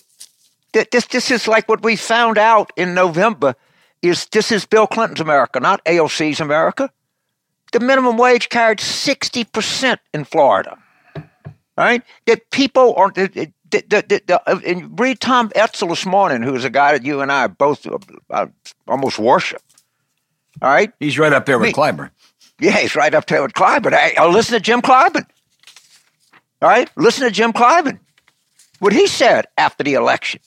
This 0.73 1.07
this 1.07 1.31
is 1.31 1.47
like 1.47 1.69
what 1.69 1.85
we 1.85 1.95
found 1.95 2.39
out 2.39 2.73
in 2.77 2.93
November. 2.93 3.55
Is 4.03 4.27
this 4.27 4.51
is 4.51 4.65
Bill 4.65 4.87
Clinton's 4.87 5.21
America, 5.21 5.61
not 5.61 5.85
AOC's 5.85 6.41
America? 6.41 6.91
the 7.73 7.81
minimum 7.81 8.17
wage 8.17 8.49
carried 8.49 8.79
60% 8.79 9.99
in 10.13 10.25
Florida. 10.25 10.79
Right? 11.77 12.03
That 12.27 12.51
people 12.51 12.95
are, 12.97 13.11
the, 13.11 13.29
the, 13.71 14.23
the, 14.27 14.43
uh, 14.47 14.61
and 14.67 14.99
read 14.99 15.21
Tom 15.21 15.51
Edsall 15.51 15.89
this 15.89 16.05
morning, 16.05 16.43
who's 16.43 16.65
a 16.65 16.71
guy 16.71 16.93
that 16.93 17.05
you 17.05 17.21
and 17.21 17.33
I 17.33 17.47
both 17.47 17.87
uh, 17.87 17.99
uh 18.29 18.47
almost 18.87 19.19
worship. 19.19 19.63
All 20.61 20.71
right? 20.71 20.93
He's 21.01 21.19
right 21.19 21.33
up 21.33 21.47
there 21.47 21.59
with 21.59 21.79
I 21.79 21.93
mean, 21.93 21.97
Clyburn. 21.97 22.11
Yeah, 22.59 22.77
he's 22.79 22.95
right 22.95 23.15
up 23.15 23.27
there 23.27 23.43
with 23.43 23.55
Clyburn. 23.55 23.95
I'll 24.19 24.31
listen 24.31 24.55
to 24.55 24.61
Jim 24.61 24.83
Clyburn. 24.83 25.25
All 26.61 26.69
right? 26.69 26.91
Listen 26.97 27.25
to 27.25 27.31
Jim 27.31 27.53
Clyburn. 27.53 28.01
What 28.81 28.93
he 28.93 29.07
said 29.07 29.47
after 29.57 29.85
the 29.85 29.95
election. 29.95 30.41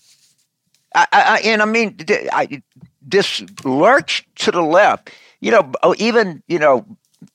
I, 0.95 1.07
I, 1.11 1.41
and 1.45 1.61
I 1.63 1.65
mean, 1.65 1.97
I, 2.31 2.61
this 3.05 3.43
lurch 3.63 4.25
to 4.35 4.51
the 4.51 4.61
left, 4.61 5.11
you 5.39 5.51
know, 5.51 5.71
oh, 5.83 5.95
even, 5.97 6.41
you 6.47 6.59
know, 6.59 6.85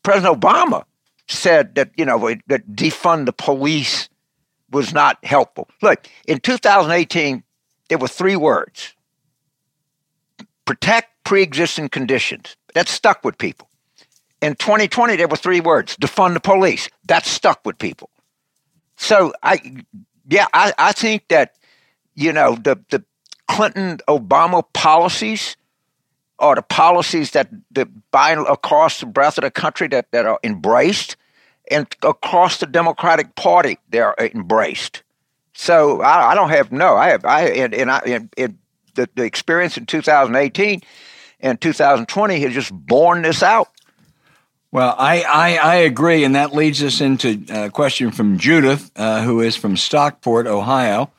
President 0.03 0.41
Obama 0.41 0.85
said 1.29 1.75
that 1.75 1.91
you 1.97 2.05
know 2.05 2.35
that 2.47 2.69
defund 2.75 3.27
the 3.27 3.33
police 3.33 4.09
was 4.71 4.93
not 4.93 5.23
helpful. 5.25 5.69
Look, 5.83 6.07
in 6.27 6.41
2018, 6.41 7.43
there 7.89 7.99
were 7.99 8.09
three 8.09 8.37
words: 8.37 8.95
protect 10.65 11.09
pre-existing 11.25 11.91
conditions. 11.91 12.57
That 12.75 12.89
stuck 12.89 13.25
with 13.25 13.39
people. 13.39 13.69
In 14.41 14.55
2020, 14.55 15.17
there 15.17 15.29
were 15.29 15.37
three 15.37 15.61
words: 15.61 15.97
defund 15.97 16.35
the 16.35 16.41
police. 16.41 16.89
That 17.07 17.27
stuck 17.27 17.65
with 17.65 17.79
people. 17.79 18.11
So 18.97 19.33
I, 19.43 19.85
yeah, 20.29 20.47
I, 20.53 20.73
I 20.79 20.93
think 20.93 21.29
that 21.29 21.55
you 22.15 22.33
know 22.33 22.55
the 22.57 22.81
the 22.91 23.05
Clinton 23.49 23.99
Obama 24.09 24.63
policies 24.73 25.57
are 26.39 26.55
the 26.55 26.63
policies 26.63 27.33
that, 27.33 27.49
that 27.73 27.89
by 28.11 28.33
across 28.33 29.01
the 29.01 29.07
breadth 29.07 29.39
of 29.39 29.43
the 29.43 29.51
country 29.51 29.89
that, 29.89 30.11
that 30.13 30.27
are 30.27 30.39
embraced, 30.43 31.17
and 31.71 31.87
across 32.03 32.59
the 32.59 32.67
Democratic 32.67 33.35
Party 33.35 33.79
they 33.91 34.01
are 34.01 34.15
embraced. 34.19 35.03
So 35.55 36.01
I, 36.03 36.31
I 36.31 36.35
don't 36.35 36.51
have 36.51 36.71
no. 36.71 36.97
I 36.97 37.09
have 37.09 37.25
I 37.25 37.49
and, 37.49 37.75
and 37.75 37.91
I 37.91 37.99
and, 38.07 38.33
and 38.39 38.59
the, 38.95 39.09
the 39.15 39.25
experience 39.25 39.77
in 39.77 39.87
2018 39.87 40.81
and 41.41 41.61
2020 41.61 42.41
has 42.41 42.53
just 42.53 42.73
borne 42.73 43.23
this 43.23 43.43
out. 43.43 43.69
Well, 44.71 44.95
I, 44.99 45.23
I, 45.23 45.57
I, 45.57 45.75
agree, 45.77 46.25
and 46.25 46.35
that 46.35 46.53
leads 46.53 46.83
us 46.83 47.01
into 47.01 47.43
a 47.49 47.71
question 47.71 48.11
from 48.11 48.37
Judith, 48.37 48.91
uh, 48.97 49.23
who 49.23 49.41
is 49.41 49.57
from 49.57 49.79
Stockport, 49.79 50.47
Ohio. 50.47 51.11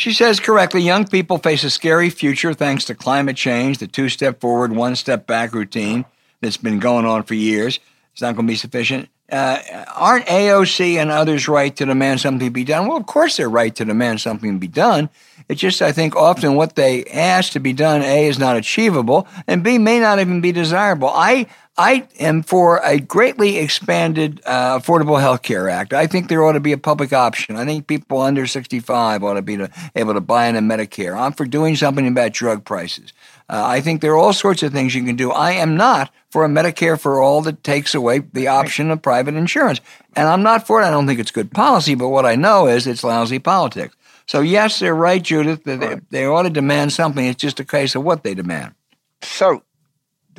She 0.00 0.14
says 0.14 0.40
correctly 0.40 0.80
young 0.80 1.06
people 1.06 1.36
face 1.36 1.62
a 1.62 1.68
scary 1.68 2.08
future 2.08 2.54
thanks 2.54 2.86
to 2.86 2.94
climate 2.94 3.36
change, 3.36 3.76
the 3.76 3.86
two 3.86 4.08
step 4.08 4.40
forward, 4.40 4.72
one 4.72 4.96
step 4.96 5.26
back 5.26 5.52
routine 5.52 6.06
that's 6.40 6.56
been 6.56 6.78
going 6.78 7.04
on 7.04 7.24
for 7.24 7.34
years. 7.34 7.78
It's 8.12 8.22
not 8.22 8.34
going 8.34 8.46
to 8.46 8.50
be 8.50 8.56
sufficient. 8.56 9.10
Uh, 9.30 9.58
aren't 9.94 10.24
AOC 10.24 10.94
and 10.94 11.10
others 11.10 11.48
right 11.48 11.76
to 11.76 11.84
demand 11.84 12.20
something 12.20 12.50
be 12.50 12.64
done? 12.64 12.88
Well, 12.88 12.96
of 12.96 13.04
course 13.04 13.36
they're 13.36 13.50
right 13.50 13.74
to 13.76 13.84
demand 13.84 14.22
something 14.22 14.58
be 14.58 14.68
done. 14.68 15.10
It's 15.50 15.60
just, 15.60 15.82
I 15.82 15.92
think, 15.92 16.16
often 16.16 16.54
what 16.54 16.76
they 16.76 17.04
ask 17.04 17.52
to 17.52 17.60
be 17.60 17.74
done, 17.74 18.00
A, 18.00 18.26
is 18.26 18.38
not 18.38 18.56
achievable, 18.56 19.28
and 19.46 19.62
B, 19.62 19.76
may 19.76 20.00
not 20.00 20.18
even 20.18 20.40
be 20.40 20.50
desirable. 20.50 21.10
I, 21.10 21.46
I 21.80 22.06
am 22.18 22.42
for 22.42 22.78
a 22.84 23.00
greatly 23.00 23.56
expanded 23.56 24.42
uh, 24.44 24.78
Affordable 24.78 25.18
Health 25.18 25.40
Care 25.40 25.70
Act. 25.70 25.94
I 25.94 26.06
think 26.06 26.28
there 26.28 26.44
ought 26.44 26.52
to 26.52 26.60
be 26.60 26.72
a 26.72 26.78
public 26.78 27.14
option. 27.14 27.56
I 27.56 27.64
think 27.64 27.86
people 27.86 28.20
under 28.20 28.46
65 28.46 29.24
ought 29.24 29.32
to 29.32 29.40
be 29.40 29.56
to, 29.56 29.70
able 29.96 30.12
to 30.12 30.20
buy 30.20 30.44
into 30.44 30.60
Medicare. 30.60 31.18
I'm 31.18 31.32
for 31.32 31.46
doing 31.46 31.76
something 31.76 32.06
about 32.06 32.34
drug 32.34 32.66
prices. 32.66 33.14
Uh, 33.48 33.62
I 33.64 33.80
think 33.80 34.02
there 34.02 34.12
are 34.12 34.18
all 34.18 34.34
sorts 34.34 34.62
of 34.62 34.74
things 34.74 34.94
you 34.94 35.02
can 35.04 35.16
do. 35.16 35.30
I 35.30 35.52
am 35.52 35.74
not 35.74 36.12
for 36.28 36.44
a 36.44 36.48
Medicare 36.48 37.00
for 37.00 37.18
all 37.18 37.40
that 37.40 37.64
takes 37.64 37.94
away 37.94 38.18
the 38.18 38.48
option 38.48 38.90
of 38.90 39.00
private 39.00 39.34
insurance. 39.34 39.80
And 40.14 40.28
I'm 40.28 40.42
not 40.42 40.66
for 40.66 40.82
it. 40.82 40.84
I 40.84 40.90
don't 40.90 41.06
think 41.06 41.18
it's 41.18 41.30
good 41.30 41.50
policy, 41.50 41.94
but 41.94 42.10
what 42.10 42.26
I 42.26 42.34
know 42.34 42.66
is 42.66 42.86
it's 42.86 43.02
lousy 43.02 43.38
politics. 43.38 43.96
So, 44.26 44.42
yes, 44.42 44.80
they're 44.80 44.94
right, 44.94 45.22
Judith. 45.22 45.64
They, 45.64 45.78
right. 45.78 46.10
they 46.10 46.26
ought 46.26 46.42
to 46.42 46.50
demand 46.50 46.92
something. 46.92 47.24
It's 47.24 47.40
just 47.40 47.58
a 47.58 47.64
case 47.64 47.94
of 47.94 48.04
what 48.04 48.22
they 48.22 48.34
demand. 48.34 48.74
So, 49.22 49.62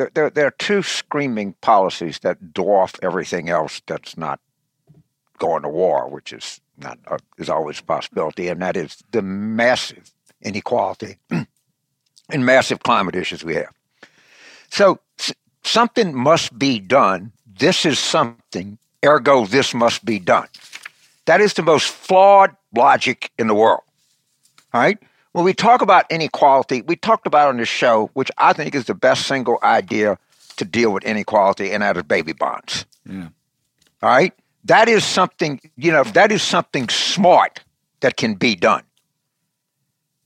there, 0.01 0.11
there, 0.13 0.29
there 0.29 0.47
are 0.47 0.51
two 0.51 0.81
screaming 0.81 1.53
policies 1.61 2.19
that 2.19 2.53
dwarf 2.53 2.97
everything 3.03 3.49
else 3.49 3.81
that's 3.85 4.17
not 4.17 4.39
going 5.37 5.61
to 5.61 5.69
war, 5.69 6.07
which 6.07 6.33
is 6.33 6.59
not 6.77 6.97
uh, 7.07 7.17
is 7.37 7.49
always 7.49 7.79
a 7.79 7.83
possibility, 7.83 8.47
and 8.47 8.61
that 8.61 8.75
is 8.75 9.03
the 9.11 9.21
massive 9.21 10.11
inequality 10.41 11.17
and 11.29 12.45
massive 12.45 12.79
climate 12.81 13.15
issues 13.15 13.43
we 13.43 13.55
have. 13.55 13.73
So 14.71 14.99
something 15.63 16.15
must 16.15 16.57
be 16.57 16.79
done. 16.79 17.31
This 17.45 17.85
is 17.85 17.99
something, 17.99 18.79
ergo, 19.05 19.45
this 19.45 19.73
must 19.73 20.03
be 20.03 20.17
done. 20.17 20.47
That 21.25 21.41
is 21.41 21.53
the 21.53 21.61
most 21.61 21.87
flawed 21.87 22.55
logic 22.75 23.29
in 23.37 23.47
the 23.47 23.53
world. 23.53 23.81
All 24.73 24.81
right? 24.81 24.97
When 25.33 25.45
we 25.45 25.53
talk 25.53 25.81
about 25.81 26.11
inequality, 26.11 26.81
we 26.81 26.95
talked 26.95 27.25
about 27.25 27.49
on 27.49 27.57
this 27.57 27.69
show, 27.69 28.09
which 28.13 28.31
I 28.37 28.53
think 28.53 28.75
is 28.75 28.85
the 28.85 28.93
best 28.93 29.27
single 29.27 29.59
idea 29.63 30.17
to 30.57 30.65
deal 30.65 30.91
with 30.91 31.03
inequality, 31.03 31.71
and 31.71 31.81
that 31.83 31.95
is 31.95 32.03
baby 32.03 32.33
bonds. 32.33 32.85
Yeah. 33.05 33.29
All 34.03 34.09
right? 34.09 34.33
That 34.65 34.89
is 34.89 35.05
something, 35.05 35.61
you 35.77 35.91
know, 35.91 36.03
that 36.03 36.31
is 36.31 36.43
something 36.43 36.89
smart 36.89 37.61
that 38.01 38.17
can 38.17 38.35
be 38.35 38.55
done. 38.55 38.83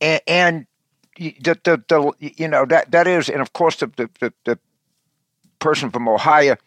And, 0.02 0.22
and 0.28 0.68
the, 1.18 1.58
the, 1.64 1.84
the, 1.88 2.12
you 2.20 2.48
know, 2.48 2.66
that, 2.66 2.92
that 2.92 3.08
is, 3.08 3.30
and 3.30 3.42
of 3.42 3.54
course, 3.54 3.78
the, 3.78 3.88
the, 4.20 4.34
the 4.44 4.60
person 5.60 5.92
from 5.92 6.10
Ohio 6.10 6.58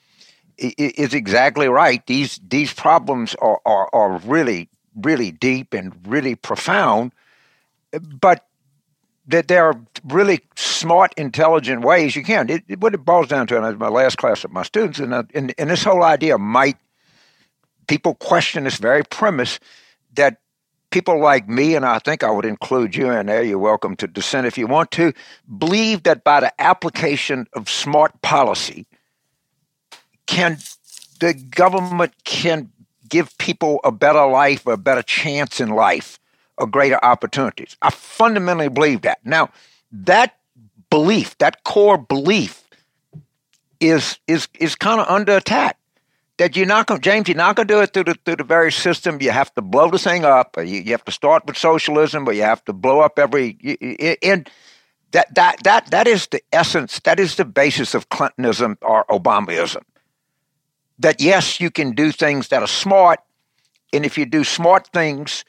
is 0.57 1.13
exactly 1.13 1.69
right. 1.69 2.05
These, 2.07 2.41
these 2.49 2.73
problems 2.73 3.35
are, 3.37 3.61
are, 3.67 3.89
are 3.93 4.19
really, 4.19 4.69
really 4.97 5.31
deep 5.31 5.75
and 5.75 5.95
really 6.07 6.35
profound 6.35 7.13
but 7.93 8.45
that 9.29 9.49
there 9.49 9.67
are 9.67 9.81
really 10.05 10.41
smart, 10.57 11.13
intelligent 11.17 11.83
ways 11.83 12.17
you 12.17 12.25
can. 12.25 12.49
It, 12.49 12.65
it, 12.67 12.81
what 12.81 12.95
it 12.95 13.05
boils 13.05 13.29
down 13.29 13.47
to, 13.49 13.63
and 13.63 13.79
my 13.79 13.89
last 13.89 14.17
class 14.17 14.43
with 14.43 14.53
my 14.53 14.63
students, 14.63 14.99
and, 14.99 15.13
uh, 15.13 15.25
and, 15.35 15.55
and 15.59 15.71
this 15.71 15.85
whole 15.85 16.03
idea 16.03 16.39
might 16.39 16.79
people 17.87 18.15
question 18.15 18.65
this 18.65 18.79
very 18.79 19.05
premise 19.05 19.61
that 20.15 20.41
people 20.91 21.21
like 21.21 21.49
me, 21.49 21.75
and 21.75 21.85
I 21.85 21.99
think 21.99 22.23
I 22.23 22.31
would 22.31 22.47
include 22.47 22.97
you 22.97 23.11
in 23.11 23.27
there, 23.27 23.43
you're 23.43 23.59
welcome 23.59 23.97
to 23.97 24.07
dissent 24.07 24.47
if 24.47 24.57
you 24.57 24.67
want 24.67 24.91
to, 24.93 25.13
believe 25.59 26.05
that 26.05 26.25
by 26.25 26.41
the 26.41 26.61
application 26.61 27.47
of 27.53 27.69
smart 27.69 28.21
policy, 28.23 28.87
can 30.27 30.59
the 31.21 31.35
government 31.35 32.15
can 32.25 32.71
give 33.09 33.37
people 33.39 33.81
a 33.85 33.93
better 33.93 34.27
life, 34.27 34.67
a 34.67 34.77
better 34.77 35.03
chance 35.03 35.61
in 35.61 35.71
life 35.71 36.19
greater 36.67 37.03
opportunities. 37.05 37.77
I 37.83 37.91
fundamentally 37.91 38.69
believe 38.69 39.03
that. 39.03 39.19
Now, 39.25 39.51
that 39.93 40.37
belief, 40.91 41.37
that 41.39 41.65
core 41.65 41.99
belief, 41.99 42.65
is 43.81 44.19
is 44.27 44.49
is 44.59 44.75
kind 44.75 45.01
of 45.01 45.09
under 45.09 45.37
attack. 45.37 45.79
That 46.39 46.57
you're 46.57 46.67
not 46.67 46.87
going, 46.87 47.01
James. 47.01 47.29
You're 47.29 47.37
not 47.37 47.57
going 47.57 47.67
to 47.67 47.75
do 47.75 47.81
it 47.81 47.93
through 47.93 48.05
the 48.05 48.15
through 48.25 48.37
the 48.37 48.45
very 48.45 48.71
system. 48.71 49.21
You 49.21 49.31
have 49.31 49.53
to 49.55 49.63
blow 49.63 49.91
the 49.91 49.99
thing 49.99 50.25
up. 50.25 50.57
You, 50.57 50.65
you 50.65 50.93
have 50.93 51.05
to 51.05 51.13
start 51.13 51.47
with 51.47 51.57
socialism, 51.57 52.25
but 52.25 52.37
you 52.37 52.43
have 52.43 52.65
to 52.67 52.73
blow 52.73 53.01
up 53.01 53.19
every. 53.19 53.59
And 54.23 54.49
that 55.13 55.35
that 55.35 55.63
that 55.65 55.91
that 55.91 56.07
is 56.07 56.29
the 56.29 56.41
essence. 56.53 57.01
That 57.01 57.19
is 57.19 57.37
the 57.37 57.45
basis 57.45 57.95
of 57.95 58.09
Clintonism 58.09 58.79
or 58.83 59.05
Obamaism. 59.07 59.83
That 60.99 61.21
yes, 61.21 61.61
you 61.61 61.71
can 61.71 61.93
do 61.93 62.13
things 62.13 62.49
that 62.49 62.63
are 62.63 62.69
smart, 62.69 63.21
and 63.93 64.05
if 64.05 64.19
you 64.19 64.27
do 64.27 64.45
smart 64.45 64.89
things, 64.89 65.45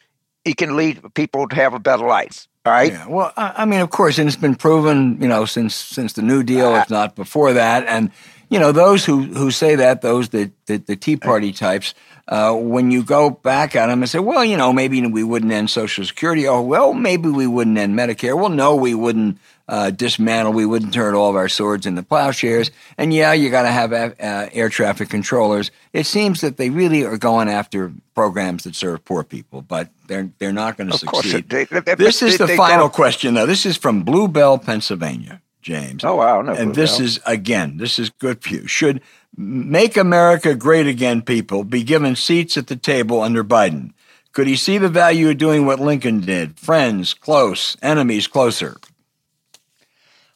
it 0.49 0.57
can 0.57 0.75
lead 0.75 1.01
people 1.13 1.47
to 1.47 1.55
have 1.55 1.73
a 1.73 1.79
better 1.79 2.05
life. 2.05 2.47
All 2.65 2.73
right. 2.73 2.91
Yeah. 2.91 3.07
Well, 3.07 3.31
I 3.37 3.65
mean, 3.65 3.79
of 3.79 3.89
course, 3.89 4.17
and 4.17 4.27
it's 4.27 4.35
been 4.35 4.55
proven, 4.55 5.21
you 5.21 5.27
know, 5.27 5.45
since 5.45 5.75
since 5.75 6.13
the 6.13 6.21
New 6.21 6.43
Deal, 6.43 6.69
uh, 6.73 6.81
if 6.81 6.89
not 6.89 7.15
before 7.15 7.53
that, 7.53 7.85
and 7.87 8.11
you 8.49 8.59
know, 8.59 8.71
those 8.71 9.05
who, 9.05 9.23
who 9.23 9.51
say 9.51 9.75
that, 9.75 10.01
those 10.01 10.29
the, 10.29 10.51
the, 10.65 10.77
the 10.77 10.95
Tea 10.95 11.15
Party 11.15 11.53
types, 11.53 11.93
uh, 12.29 12.53
when 12.53 12.91
you 12.91 13.03
go 13.03 13.31
back 13.31 13.75
at 13.75 13.87
them 13.87 14.03
and 14.03 14.09
say, 14.09 14.19
well, 14.19 14.45
you 14.45 14.55
know, 14.55 14.71
maybe 14.71 15.05
we 15.07 15.23
wouldn't 15.23 15.51
end 15.51 15.69
Social 15.69 16.05
Security. 16.05 16.47
Oh, 16.47 16.61
well, 16.61 16.93
maybe 16.93 17.27
we 17.27 17.47
wouldn't 17.47 17.77
end 17.77 17.97
Medicare. 17.97 18.37
Well, 18.39 18.49
no, 18.49 18.75
we 18.75 18.93
wouldn't 18.93 19.39
uh, 19.67 19.89
dismantle. 19.89 20.53
We 20.53 20.67
wouldn't 20.67 20.93
turn 20.93 21.15
all 21.15 21.31
of 21.31 21.35
our 21.35 21.49
swords 21.49 21.87
into 21.87 22.03
plowshares. 22.03 22.69
And 22.99 23.11
yeah, 23.11 23.33
you 23.33 23.49
got 23.49 23.63
to 23.63 23.71
have 23.71 23.91
uh, 23.91 24.49
air 24.53 24.69
traffic 24.69 25.09
controllers. 25.09 25.71
It 25.91 26.05
seems 26.05 26.41
that 26.41 26.57
they 26.57 26.69
really 26.69 27.03
are 27.03 27.17
going 27.17 27.49
after 27.49 27.91
programs 28.13 28.63
that 28.63 28.75
serve 28.75 29.03
poor 29.05 29.23
people, 29.23 29.63
but 29.63 29.89
they're 30.07 30.29
they're 30.37 30.53
not 30.53 30.77
going 30.77 30.91
to 30.91 30.97
succeed. 30.99 31.49
They, 31.49 31.65
they, 31.65 31.95
this 31.95 32.21
is 32.21 32.37
the 32.37 32.47
final 32.49 32.89
question, 32.89 33.33
though. 33.33 33.47
This 33.47 33.65
is 33.65 33.75
from 33.75 34.03
Bluebell, 34.03 34.59
Pennsylvania. 34.59 35.41
James. 35.61 36.05
Oh 36.05 36.15
wow! 36.15 36.41
No, 36.41 36.53
and 36.53 36.73
this 36.73 37.01
is 37.01 37.19
again, 37.25 37.77
this 37.77 37.99
is 37.99 38.09
good 38.09 38.41
for 38.41 38.49
you. 38.49 38.65
Should 38.67 39.01
"Make 39.41 39.95
America 39.95 40.53
Great 40.53 40.85
Again" 40.85 41.21
people 41.21 41.63
be 41.63 41.83
given 41.83 42.17
seats 42.17 42.57
at 42.57 42.67
the 42.67 42.75
table 42.75 43.21
under 43.21 43.43
Biden? 43.43 43.93
Could 44.33 44.47
he 44.47 44.57
see 44.57 44.77
the 44.77 44.89
value 44.89 45.29
of 45.29 45.37
doing 45.37 45.65
what 45.65 45.79
Lincoln 45.79 46.19
did? 46.19 46.59
Friends 46.59 47.13
close, 47.13 47.77
enemies 47.81 48.27
closer. 48.27 48.75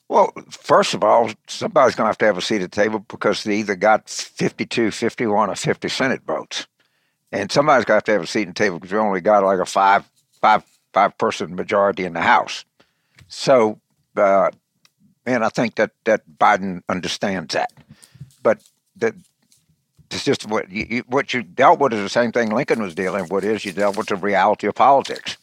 Well, 0.08 0.32
first 0.50 0.94
of 0.94 1.04
all, 1.04 1.32
somebody's 1.48 1.96
going 1.96 2.06
to 2.06 2.10
have 2.10 2.18
to 2.20 2.26
have 2.26 2.38
a 2.38 2.42
seat 2.42 2.62
at 2.62 2.72
the 2.72 2.82
table 2.82 3.00
because 3.00 3.44
they 3.44 3.58
either 3.58 3.76
got 3.76 4.10
52, 4.10 4.92
51, 4.92 5.50
or 5.50 5.56
50 5.56 5.90
Senate 5.90 6.22
votes. 6.26 6.68
And 7.32 7.52
somebody's 7.52 7.86
got 7.86 8.06
to 8.06 8.12
have 8.14 8.22
a 8.22 8.28
seat 8.28 8.48
at 8.48 8.56
the 8.56 8.64
table 8.64 8.80
because 8.80 8.94
we 8.94 9.00
only 9.00 9.22
got 9.22 9.44
like 9.44 9.60
a 9.60 9.66
five, 9.66 10.10
five, 10.40 10.64
five 10.94 11.18
person 11.18 11.56
majority 11.56 12.06
in 12.06 12.14
the 12.14 12.22
House. 12.22 12.64
So, 13.28 13.80
uh, 14.16 14.52
and 15.26 15.44
I 15.44 15.50
think 15.50 15.76
that, 15.76 15.92
that 16.04 16.22
Biden 16.38 16.84
understands 16.88 17.54
that. 17.56 17.72
But 18.44 18.62
that 19.04 19.16
it's 20.12 20.24
just 20.24 20.48
what 20.48 20.70
you, 20.72 21.04
what 21.08 21.34
you 21.34 21.44
dealt 21.44 21.80
with 21.80 21.94
is 21.94 22.02
the 22.02 22.10
same 22.10 22.32
thing 22.32 22.50
Lincoln 22.50 22.82
was 22.82 22.96
dealing 22.96 23.28
with. 23.30 23.44
Is 23.44 23.66
you 23.66 23.72
dealt 23.72 23.98
with 23.98 24.08
the 24.08 24.16
reality 24.16 24.68
of 24.68 24.76
politics. 24.76 25.38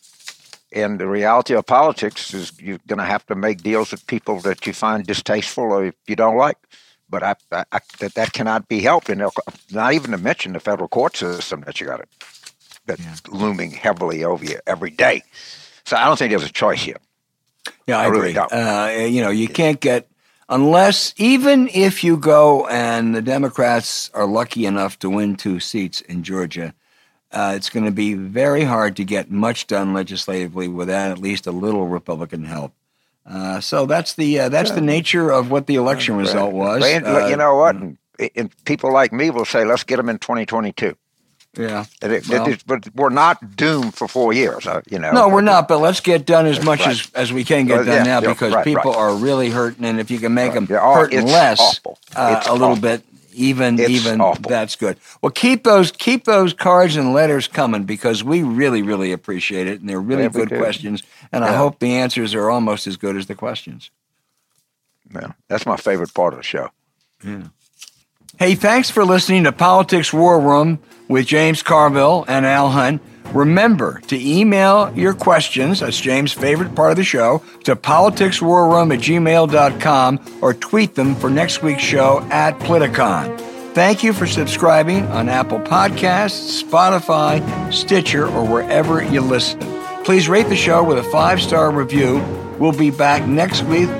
And 0.72 1.00
the 1.00 1.08
reality 1.08 1.54
of 1.54 1.66
politics 1.66 2.32
is 2.32 2.52
you're 2.60 2.78
going 2.86 3.00
to 3.00 3.04
have 3.04 3.26
to 3.26 3.34
make 3.34 3.62
deals 3.62 3.90
with 3.90 4.06
people 4.06 4.38
that 4.40 4.64
you 4.66 4.72
find 4.72 5.04
distasteful 5.04 5.64
or 5.64 5.92
you 6.06 6.16
don't 6.16 6.36
like. 6.36 6.58
But 7.08 7.24
I, 7.24 7.34
I, 7.50 7.64
I, 7.72 7.80
that 7.98 8.14
that 8.14 8.32
cannot 8.32 8.68
be 8.68 8.80
helped, 8.80 9.08
and 9.08 9.20
not 9.72 9.94
even 9.94 10.12
to 10.12 10.18
mention 10.18 10.52
the 10.52 10.60
federal 10.60 10.86
court 10.88 11.16
system 11.16 11.62
that 11.62 11.80
you 11.80 11.88
got 11.88 11.98
it 11.98 12.08
that's 12.86 13.02
yeah. 13.02 13.38
looming 13.38 13.70
heavily 13.70 14.24
over 14.24 14.44
you 14.44 14.58
every 14.66 14.90
day. 14.90 15.22
So 15.84 15.96
I 15.96 16.04
don't 16.04 16.18
think 16.18 16.30
there's 16.30 16.44
a 16.44 16.52
choice 16.52 16.82
here. 16.82 16.98
Yeah, 17.86 17.98
I, 17.98 18.04
I 18.04 18.06
agree. 18.06 18.32
Really 18.32 18.36
uh, 18.36 19.06
you 19.06 19.22
know, 19.22 19.30
you 19.30 19.48
can't 19.48 19.80
get 19.80 20.08
unless 20.50 21.14
even 21.16 21.68
if 21.68 22.04
you 22.04 22.16
go 22.16 22.66
and 22.66 23.14
the 23.14 23.22
Democrats 23.22 24.10
are 24.12 24.26
lucky 24.26 24.66
enough 24.66 24.98
to 24.98 25.08
win 25.08 25.36
two 25.36 25.60
seats 25.60 26.00
in 26.02 26.22
Georgia, 26.22 26.74
uh, 27.32 27.52
it's 27.56 27.70
going 27.70 27.86
to 27.86 27.92
be 27.92 28.14
very 28.14 28.64
hard 28.64 28.96
to 28.96 29.04
get 29.04 29.30
much 29.30 29.68
done 29.68 29.94
legislatively 29.94 30.68
without 30.68 31.12
at 31.12 31.18
least 31.18 31.46
a 31.46 31.52
little 31.52 31.86
Republican 31.86 32.44
help. 32.44 32.72
Uh, 33.24 33.60
so 33.60 33.86
that's 33.86 34.14
the 34.14 34.40
uh, 34.40 34.48
that's 34.48 34.72
the 34.72 34.80
nature 34.80 35.30
of 35.30 35.50
what 35.50 35.66
the 35.66 35.76
election 35.76 36.16
result 36.16 36.52
was. 36.52 36.82
You 37.30 37.36
know 37.36 37.54
what? 37.54 37.76
And, 37.76 37.96
people 38.64 38.92
like 38.92 39.12
me 39.12 39.30
will 39.30 39.44
say, 39.44 39.64
"Let's 39.64 39.84
get 39.84 39.96
them 39.96 40.08
in 40.08 40.18
2022." 40.18 40.96
Yeah, 41.58 41.84
it, 42.00 42.28
well, 42.28 42.48
it, 42.48 42.62
but 42.64 42.94
we're 42.94 43.08
not 43.08 43.56
doomed 43.56 43.94
for 43.94 44.06
four 44.06 44.32
years. 44.32 44.68
Uh, 44.68 44.82
you 44.88 45.00
know, 45.00 45.10
no, 45.10 45.28
we're 45.28 45.40
not. 45.40 45.66
But 45.66 45.80
let's 45.80 45.98
get 45.98 46.24
done 46.24 46.46
as 46.46 46.64
much 46.64 46.80
right. 46.80 46.90
as, 46.90 47.10
as 47.12 47.32
we 47.32 47.42
can 47.42 47.66
get 47.66 47.78
done 47.78 47.86
yeah, 47.86 48.02
now 48.04 48.20
because 48.20 48.54
right, 48.54 48.64
people 48.64 48.92
right. 48.92 48.98
are 48.98 49.16
really 49.16 49.50
hurting, 49.50 49.84
and 49.84 49.98
if 49.98 50.12
you 50.12 50.20
can 50.20 50.32
make 50.32 50.52
them 50.52 50.68
hurt 50.68 51.12
less 51.12 51.80
uh, 52.14 52.44
a 52.46 52.54
little 52.54 52.76
bit, 52.76 53.02
even 53.34 53.80
it's 53.80 53.90
even 53.90 54.20
awful. 54.20 54.48
that's 54.48 54.76
good. 54.76 54.96
Well, 55.22 55.30
keep 55.30 55.64
those 55.64 55.90
keep 55.90 56.24
those 56.24 56.52
cards 56.52 56.94
and 56.94 57.12
letters 57.12 57.48
coming 57.48 57.82
because 57.82 58.22
we 58.22 58.44
really 58.44 58.82
really 58.82 59.10
appreciate 59.10 59.66
it, 59.66 59.80
and 59.80 59.88
they're 59.88 60.00
really 60.00 60.24
yeah, 60.24 60.28
good 60.28 60.50
questions. 60.50 61.02
And 61.32 61.44
yeah. 61.44 61.50
I 61.50 61.56
hope 61.56 61.80
the 61.80 61.94
answers 61.94 62.32
are 62.32 62.48
almost 62.48 62.86
as 62.86 62.96
good 62.96 63.16
as 63.16 63.26
the 63.26 63.34
questions. 63.34 63.90
Yeah, 65.12 65.32
that's 65.48 65.66
my 65.66 65.76
favorite 65.76 66.14
part 66.14 66.32
of 66.32 66.38
the 66.38 66.44
show. 66.44 66.70
Yeah. 67.24 67.48
Hey, 68.40 68.54
thanks 68.54 68.88
for 68.88 69.04
listening 69.04 69.44
to 69.44 69.52
Politics 69.52 70.14
War 70.14 70.40
Room 70.40 70.78
with 71.08 71.26
James 71.26 71.62
Carville 71.62 72.24
and 72.26 72.46
Al 72.46 72.70
Hunt. 72.70 73.02
Remember 73.34 74.00
to 74.06 74.18
email 74.18 74.90
your 74.96 75.12
questions, 75.12 75.80
that's 75.80 76.00
James' 76.00 76.32
favorite 76.32 76.74
part 76.74 76.92
of 76.92 76.96
the 76.96 77.04
show, 77.04 77.42
to 77.64 77.76
politicswarroom 77.76 78.94
at 78.94 79.00
gmail.com 79.00 80.38
or 80.40 80.54
tweet 80.54 80.94
them 80.94 81.16
for 81.16 81.28
next 81.28 81.62
week's 81.62 81.82
show 81.82 82.26
at 82.30 82.58
Politicon. 82.60 83.38
Thank 83.74 84.02
you 84.02 84.14
for 84.14 84.26
subscribing 84.26 85.04
on 85.08 85.28
Apple 85.28 85.60
Podcasts, 85.60 86.64
Spotify, 86.64 87.70
Stitcher, 87.70 88.26
or 88.26 88.46
wherever 88.46 89.04
you 89.04 89.20
listen. 89.20 89.60
Please 90.02 90.30
rate 90.30 90.48
the 90.48 90.56
show 90.56 90.82
with 90.82 90.96
a 90.96 91.04
five 91.10 91.42
star 91.42 91.70
review. 91.70 92.22
We'll 92.58 92.72
be 92.72 92.90
back 92.90 93.26
next 93.26 93.64
week 93.64 93.90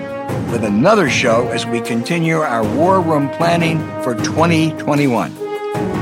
with 0.51 0.65
another 0.65 1.11
show 1.11 1.49
as 1.49 1.67
we 1.67 1.81
continue 1.81 2.39
our 2.39 2.65
war 2.77 3.01
room 3.01 3.29
planning 3.31 3.79
for 4.03 4.15
2021. 4.15 6.00